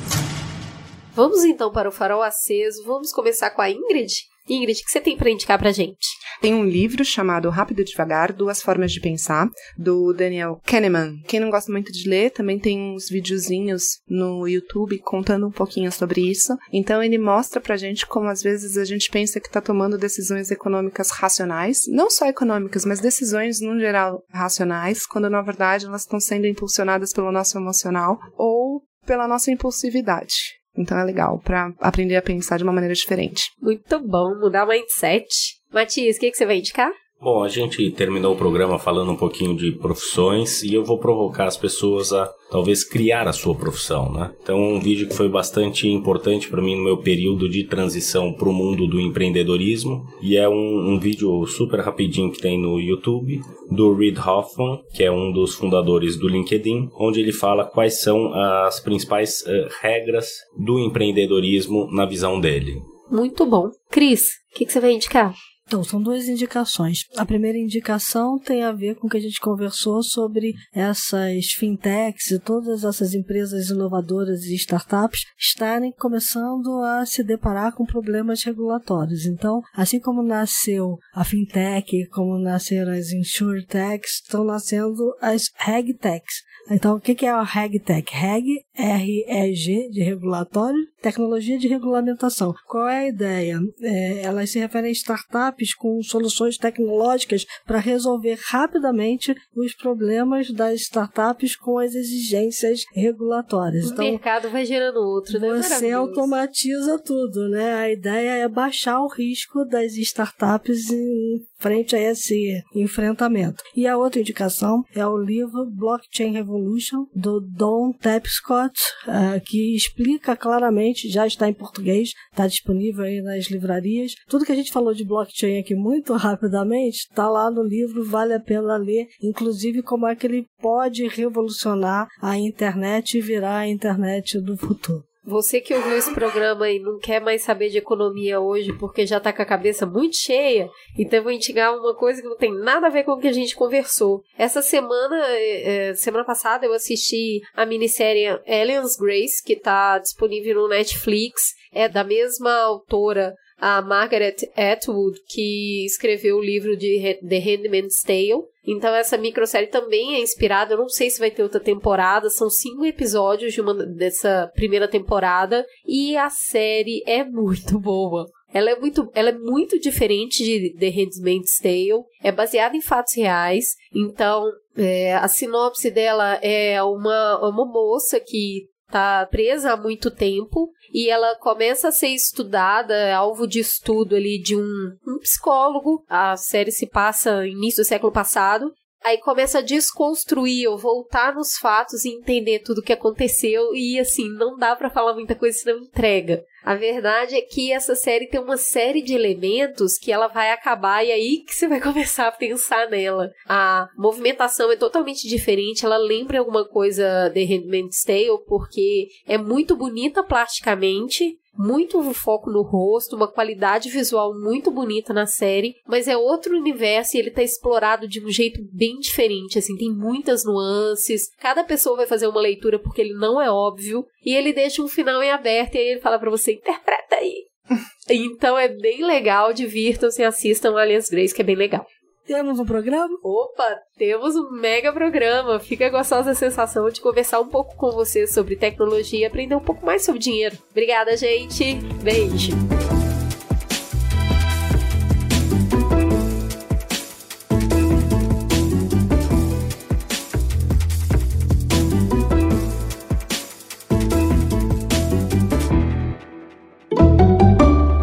Vamos 1.13 1.43
então 1.43 1.71
para 1.71 1.89
o 1.89 1.91
farol 1.91 2.21
aceso. 2.21 2.83
Vamos 2.85 3.11
começar 3.11 3.49
com 3.51 3.61
a 3.61 3.69
Ingrid. 3.69 4.11
Ingrid, 4.49 4.79
o 4.79 4.83
que 4.83 4.91
você 4.91 4.99
tem 4.99 5.15
para 5.15 5.29
indicar 5.29 5.59
para 5.59 5.71
gente? 5.71 6.07
Tem 6.41 6.53
um 6.53 6.65
livro 6.65 7.03
chamado 7.03 7.49
Rápido 7.49 7.81
e 7.81 7.83
Devagar, 7.83 8.33
Duas 8.33 8.61
Formas 8.61 8.91
de 8.91 8.99
Pensar, 8.99 9.47
do 9.77 10.13
Daniel 10.13 10.59
Kahneman. 10.65 11.21
Quem 11.27 11.39
não 11.39 11.49
gosta 11.49 11.71
muito 11.71 11.91
de 11.91 12.09
ler, 12.09 12.31
também 12.31 12.57
tem 12.57 12.79
uns 12.79 13.09
videozinhos 13.09 13.99
no 14.07 14.47
YouTube 14.47 14.99
contando 14.99 15.47
um 15.47 15.51
pouquinho 15.51 15.91
sobre 15.91 16.21
isso. 16.21 16.57
Então 16.71 17.03
ele 17.03 17.17
mostra 17.17 17.59
pra 17.59 17.77
gente 17.77 18.07
como 18.07 18.27
às 18.27 18.41
vezes 18.41 18.77
a 18.77 18.85
gente 18.85 19.09
pensa 19.09 19.39
que 19.39 19.49
tá 19.49 19.61
tomando 19.61 19.97
decisões 19.97 20.49
econômicas 20.49 21.11
racionais, 21.11 21.81
não 21.87 22.09
só 22.09 22.25
econômicas, 22.27 22.85
mas 22.85 22.99
decisões 22.99 23.59
no 23.59 23.79
geral 23.79 24.23
racionais, 24.31 25.05
quando 25.05 25.29
na 25.29 25.41
verdade 25.41 25.85
elas 25.85 26.01
estão 26.01 26.19
sendo 26.19 26.47
impulsionadas 26.47 27.13
pelo 27.13 27.31
nosso 27.31 27.57
emocional 27.57 28.17
ou 28.37 28.81
pela 29.05 29.27
nossa 29.27 29.51
impulsividade. 29.51 30.58
Então 30.77 30.97
é 30.97 31.03
legal 31.03 31.39
para 31.39 31.73
aprender 31.79 32.15
a 32.15 32.21
pensar 32.21 32.57
de 32.57 32.63
uma 32.63 32.73
maneira 32.73 32.93
diferente. 32.93 33.43
Muito 33.61 33.99
bom, 33.99 34.35
mudar 34.39 34.65
o 34.65 34.69
mindset. 34.69 35.27
Matias, 35.71 36.17
o 36.17 36.19
que, 36.19 36.31
que 36.31 36.37
você 36.37 36.45
vai 36.45 36.57
indicar? 36.57 36.91
Bom, 37.21 37.43
a 37.43 37.49
gente 37.49 37.91
terminou 37.91 38.33
o 38.33 38.37
programa 38.37 38.79
falando 38.79 39.11
um 39.11 39.15
pouquinho 39.15 39.53
de 39.53 39.73
profissões 39.73 40.63
e 40.63 40.73
eu 40.73 40.85
vou 40.85 40.97
provocar 40.97 41.47
as 41.47 41.57
pessoas 41.57 42.13
a 42.13 42.31
talvez 42.49 42.81
criar 42.81 43.27
a 43.27 43.33
sua 43.33 43.53
profissão, 43.53 44.09
né? 44.09 44.31
Então, 44.41 44.57
um 44.57 44.79
vídeo 44.79 45.05
que 45.05 45.13
foi 45.13 45.27
bastante 45.27 45.89
importante 45.89 46.49
para 46.49 46.61
mim 46.61 46.77
no 46.77 46.83
meu 46.83 46.95
período 46.95 47.49
de 47.49 47.65
transição 47.65 48.31
para 48.31 48.47
o 48.47 48.53
mundo 48.53 48.87
do 48.87 49.01
empreendedorismo 49.01 50.07
e 50.21 50.37
é 50.37 50.47
um, 50.47 50.93
um, 50.93 50.97
vídeo 50.97 51.45
super 51.45 51.81
rapidinho 51.81 52.31
que 52.31 52.39
tem 52.39 52.57
no 52.57 52.79
YouTube 52.79 53.41
do 53.69 53.93
Reid 53.93 54.17
Hoffman, 54.17 54.79
que 54.93 55.03
é 55.03 55.11
um 55.11 55.29
dos 55.33 55.55
fundadores 55.55 56.17
do 56.17 56.29
LinkedIn, 56.29 56.89
onde 56.97 57.19
ele 57.19 57.33
fala 57.33 57.65
quais 57.65 57.99
são 57.99 58.33
as 58.33 58.79
principais 58.79 59.41
uh, 59.41 59.67
regras 59.81 60.29
do 60.57 60.79
empreendedorismo 60.79 61.89
na 61.91 62.05
visão 62.05 62.39
dele. 62.39 62.81
Muito 63.11 63.45
bom. 63.45 63.71
Cris, 63.91 64.21
o 64.53 64.57
que, 64.57 64.65
que 64.65 64.71
você 64.71 64.79
vai 64.79 64.93
indicar? 64.93 65.35
Então, 65.69 65.83
são 65.83 66.01
duas 66.01 66.27
indicações. 66.27 67.05
A 67.15 67.23
primeira 67.23 67.55
indicação 67.55 68.39
tem 68.39 68.63
a 68.63 68.71
ver 68.71 68.95
com 68.95 69.05
o 69.05 69.09
que 69.09 69.17
a 69.17 69.21
gente 69.21 69.39
conversou 69.39 70.01
sobre 70.01 70.55
essas 70.73 71.45
fintechs 71.55 72.31
e 72.31 72.39
todas 72.39 72.83
essas 72.83 73.13
empresas 73.13 73.69
inovadoras 73.69 74.45
e 74.45 74.55
startups 74.55 75.25
estarem 75.37 75.91
começando 75.91 76.81
a 76.81 77.05
se 77.05 77.23
deparar 77.23 77.75
com 77.75 77.85
problemas 77.85 78.43
regulatórios. 78.43 79.27
Então, 79.27 79.61
assim 79.71 79.99
como 79.99 80.23
nasceu 80.23 80.97
a 81.13 81.23
fintech, 81.23 82.07
como 82.07 82.39
nasceram 82.39 82.91
as 82.91 83.11
insurtechs, 83.11 84.23
estão 84.23 84.43
nascendo 84.43 85.13
as 85.21 85.51
regtechs. 85.55 86.49
Então, 86.71 86.95
o 86.95 86.99
que 86.99 87.25
é 87.25 87.29
a 87.29 87.43
regtech? 87.43 88.11
Reg, 88.11 88.45
R-E-G, 88.75 89.89
de 89.89 90.01
regulatório, 90.01 90.79
tecnologia 91.01 91.57
de 91.57 91.67
regulamentação. 91.67 92.53
Qual 92.67 92.87
é 92.87 92.99
a 92.99 93.07
ideia? 93.07 93.59
É, 93.81 94.21
elas 94.21 94.49
se 94.49 94.59
referem 94.59 94.89
a 94.89 94.91
startups 94.91 95.73
com 95.73 96.01
soluções 96.01 96.57
tecnológicas 96.57 97.45
para 97.65 97.79
resolver 97.79 98.37
rapidamente 98.47 99.35
os 99.55 99.73
problemas 99.73 100.51
das 100.51 100.81
startups 100.81 101.55
com 101.55 101.77
as 101.79 101.95
exigências 101.95 102.83
regulatórias. 102.93 103.89
O 103.89 103.93
então, 103.93 104.05
mercado 104.05 104.49
vai 104.49 104.65
gerando 104.65 104.97
outro, 104.97 105.39
né? 105.39 105.61
Você 105.61 105.91
automatiza 105.91 106.99
tudo, 106.99 107.49
né? 107.49 107.73
A 107.75 107.91
ideia 107.91 108.31
é 108.43 108.47
baixar 108.47 109.01
o 109.01 109.07
risco 109.07 109.65
das 109.65 109.95
startups 109.95 110.89
em 110.91 111.39
frente 111.59 111.95
a 111.95 111.99
esse 111.99 112.61
enfrentamento. 112.73 113.63
E 113.75 113.85
a 113.85 113.97
outra 113.97 114.21
indicação 114.21 114.83
é 114.95 115.05
o 115.05 115.17
livro 115.17 115.65
Blockchain 115.65 116.31
Revolution, 116.31 117.05
do 117.13 117.39
Don 117.41 117.91
Tapscott, 117.91 118.73
uh, 119.07 119.41
que 119.45 119.75
explica 119.75 120.35
claramente, 120.35 120.88
já 120.95 121.27
está 121.27 121.47
em 121.47 121.53
português, 121.53 122.11
está 122.31 122.47
disponível 122.47 123.03
aí 123.03 123.21
nas 123.21 123.45
livrarias. 123.45 124.13
Tudo 124.27 124.45
que 124.45 124.51
a 124.51 124.55
gente 124.55 124.71
falou 124.71 124.93
de 124.93 125.05
blockchain 125.05 125.59
aqui 125.59 125.75
muito 125.75 126.13
rapidamente 126.17 127.07
está 127.09 127.29
lá 127.29 127.49
no 127.51 127.63
livro, 127.63 128.03
vale 128.05 128.33
a 128.33 128.39
pena 128.39 128.77
ler, 128.77 129.07
inclusive 129.21 129.81
como 129.81 130.07
é 130.07 130.15
que 130.15 130.27
ele 130.27 130.45
pode 130.61 131.07
revolucionar 131.07 132.07
a 132.21 132.37
internet 132.37 133.17
e 133.17 133.21
virar 133.21 133.59
a 133.59 133.67
internet 133.67 134.39
do 134.41 134.57
futuro. 134.57 135.08
Você 135.29 135.61
que 135.61 135.75
ouviu 135.75 135.95
esse 135.95 136.11
programa 136.11 136.71
e 136.71 136.79
não 136.79 136.97
quer 136.97 137.21
mais 137.21 137.43
saber 137.43 137.69
de 137.69 137.77
economia 137.77 138.39
hoje 138.39 138.73
porque 138.73 139.05
já 139.05 139.19
tá 139.19 139.31
com 139.31 139.43
a 139.43 139.45
cabeça 139.45 139.85
muito 139.85 140.17
cheia, 140.17 140.67
então 140.97 141.21
vou 141.21 141.31
indicar 141.31 141.77
uma 141.77 141.93
coisa 141.93 142.19
que 142.19 142.27
não 142.27 142.35
tem 142.35 142.51
nada 142.51 142.87
a 142.87 142.89
ver 142.89 143.03
com 143.03 143.11
o 143.11 143.19
que 143.19 143.27
a 143.27 143.31
gente 143.31 143.55
conversou. 143.55 144.23
Essa 144.35 144.63
semana, 144.63 145.23
é, 145.27 145.93
semana 145.93 146.25
passada, 146.25 146.65
eu 146.65 146.73
assisti 146.73 147.41
a 147.55 147.63
minissérie 147.63 148.27
Aliens 148.47 148.97
Grace, 148.97 149.43
que 149.43 149.55
tá 149.55 149.99
disponível 149.99 150.55
no 150.55 150.67
Netflix. 150.67 151.53
É 151.71 151.87
da 151.87 152.03
mesma 152.03 152.51
autora 152.51 153.35
a 153.59 153.81
Margaret 153.81 154.37
Atwood, 154.55 155.19
que 155.27 155.85
escreveu 155.85 156.37
o 156.37 156.43
livro 156.43 156.77
de 156.77 157.17
The 157.27 157.39
Handmaid's 157.39 158.01
Tale. 158.01 158.43
Então 158.65 158.93
essa 158.93 159.17
microsérie 159.17 159.69
também 159.69 160.15
é 160.15 160.21
inspirada, 160.21 160.73
eu 160.73 160.77
não 160.77 160.89
sei 160.89 161.09
se 161.09 161.19
vai 161.19 161.31
ter 161.31 161.43
outra 161.43 161.59
temporada, 161.59 162.29
são 162.29 162.49
cinco 162.49 162.85
episódios 162.85 163.53
de 163.53 163.61
uma 163.61 163.73
dessa 163.73 164.51
primeira 164.53 164.87
temporada 164.87 165.65
e 165.85 166.15
a 166.15 166.29
série 166.29 167.03
é 167.05 167.23
muito 167.23 167.79
boa. 167.79 168.25
Ela 168.51 168.71
é 168.71 168.79
muito, 168.79 169.09
ela 169.13 169.29
é 169.29 169.37
muito 169.37 169.79
diferente 169.79 170.43
de 170.43 170.75
The 170.77 170.89
Handmaid's 170.89 171.57
Tale, 171.61 172.03
é 172.23 172.31
baseada 172.31 172.75
em 172.75 172.81
fatos 172.81 173.15
reais, 173.15 173.75
então 173.93 174.43
é, 174.75 175.13
a 175.15 175.27
sinopse 175.27 175.91
dela 175.91 176.35
é 176.41 176.81
uma, 176.81 177.47
uma 177.47 177.65
moça 177.65 178.19
que 178.19 178.67
tá 178.89 179.25
presa 179.29 179.73
há 179.73 179.77
muito 179.77 180.09
tempo 180.09 180.71
e 180.93 181.09
ela 181.09 181.35
começa 181.37 181.89
a 181.89 181.91
ser 181.91 182.09
estudada, 182.09 183.15
alvo 183.15 183.47
de 183.47 183.59
estudo 183.59 184.15
ali 184.15 184.39
de 184.39 184.55
um, 184.55 184.97
um 185.07 185.19
psicólogo. 185.19 186.03
A 186.09 186.35
série 186.35 186.71
se 186.71 186.87
passa 186.87 187.45
início 187.45 187.83
do 187.83 187.87
século 187.87 188.11
passado 188.11 188.73
Aí 189.03 189.17
começa 189.17 189.59
a 189.59 189.63
desconstruir 189.63 190.67
ou 190.69 190.77
voltar 190.77 191.33
nos 191.33 191.57
fatos 191.57 192.03
e 192.03 192.09
entender 192.09 192.59
tudo 192.59 192.79
o 192.79 192.83
que 192.83 192.93
aconteceu. 192.93 193.73
E 193.73 193.99
assim, 193.99 194.29
não 194.29 194.57
dá 194.57 194.75
para 194.75 194.89
falar 194.89 195.13
muita 195.13 195.35
coisa 195.35 195.57
senão 195.57 195.79
entrega. 195.79 196.43
A 196.63 196.75
verdade 196.75 197.35
é 197.35 197.41
que 197.41 197.71
essa 197.71 197.95
série 197.95 198.27
tem 198.27 198.39
uma 198.39 198.57
série 198.57 199.01
de 199.01 199.13
elementos 199.13 199.97
que 199.97 200.11
ela 200.11 200.27
vai 200.27 200.51
acabar 200.51 201.05
e 201.05 201.11
aí 201.11 201.43
que 201.45 201.55
você 201.55 201.67
vai 201.67 201.79
começar 201.81 202.27
a 202.27 202.31
pensar 202.31 202.89
nela. 202.89 203.31
A 203.47 203.87
movimentação 203.97 204.71
é 204.71 204.75
totalmente 204.75 205.27
diferente, 205.27 205.85
ela 205.85 205.97
lembra 205.97 206.39
alguma 206.39 206.67
coisa 206.67 207.29
de 207.29 207.43
Handmaid's 207.45 208.03
Tale 208.03 208.43
porque 208.45 209.07
é 209.25 209.37
muito 209.37 209.75
bonita 209.75 210.23
plasticamente, 210.23 211.37
muito 211.59 212.01
foco 212.13 212.49
no 212.49 212.61
rosto, 212.61 213.17
uma 213.17 213.27
qualidade 213.27 213.89
visual 213.89 214.33
muito 214.33 214.71
bonita 214.71 215.13
na 215.13 215.25
série, 215.25 215.75
mas 215.85 216.07
é 216.07 216.15
outro 216.15 216.55
universo 216.55 217.17
e 217.17 217.19
ele 217.19 217.31
tá 217.31 217.43
explorado 217.43 218.07
de 218.07 218.23
um 218.23 218.29
jeito 218.29 218.61
bem 218.71 218.97
diferente, 218.97 219.59
assim, 219.59 219.75
tem 219.75 219.91
muitas 219.91 220.45
nuances. 220.45 221.29
Cada 221.37 221.65
pessoa 221.65 221.97
vai 221.97 222.07
fazer 222.07 222.27
uma 222.27 222.39
leitura 222.39 222.79
porque 222.79 223.01
ele 223.01 223.13
não 223.13 223.41
é 223.41 223.51
óbvio 223.51 224.05
e 224.25 224.33
ele 224.33 224.53
deixa 224.53 224.81
um 224.81 224.87
final 224.87 225.21
em 225.21 225.31
aberto 225.31 225.75
e 225.75 225.79
aí 225.79 225.87
ele 225.89 225.99
fala 225.99 226.17
para 226.17 226.29
você 226.29 226.53
interpreta 226.53 227.15
aí. 227.15 227.43
então 228.09 228.57
é 228.57 228.69
bem 228.69 229.05
legal, 229.05 229.51
divirtam-se, 229.51 230.23
assistam 230.23 230.77
Alias 230.77 231.09
Grace, 231.09 231.35
que 231.35 231.41
é 231.41 231.45
bem 231.45 231.57
legal. 231.57 231.85
Temos 232.29 232.59
um 232.59 232.65
programa? 232.65 233.17
Opa, 233.23 233.79
temos 233.97 234.35
um 234.35 234.51
mega 234.51 234.93
programa. 234.93 235.59
Fica 235.59 235.89
gostosa 235.89 236.29
a 236.29 236.35
sensação 236.35 236.87
de 236.87 237.01
conversar 237.01 237.39
um 237.39 237.47
pouco 237.47 237.75
com 237.75 237.89
você 237.89 238.27
sobre 238.27 238.55
tecnologia 238.55 239.21
e 239.21 239.25
aprender 239.25 239.55
um 239.55 239.59
pouco 239.59 239.83
mais 239.83 240.05
sobre 240.05 240.19
dinheiro. 240.19 240.55
Obrigada, 240.69 241.17
gente. 241.17 241.79
Beijo. 242.03 242.51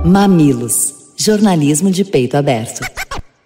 Mamilos 0.04 1.14
jornalismo 1.16 1.92
de 1.92 2.04
peito 2.04 2.36
aberto. 2.36 2.95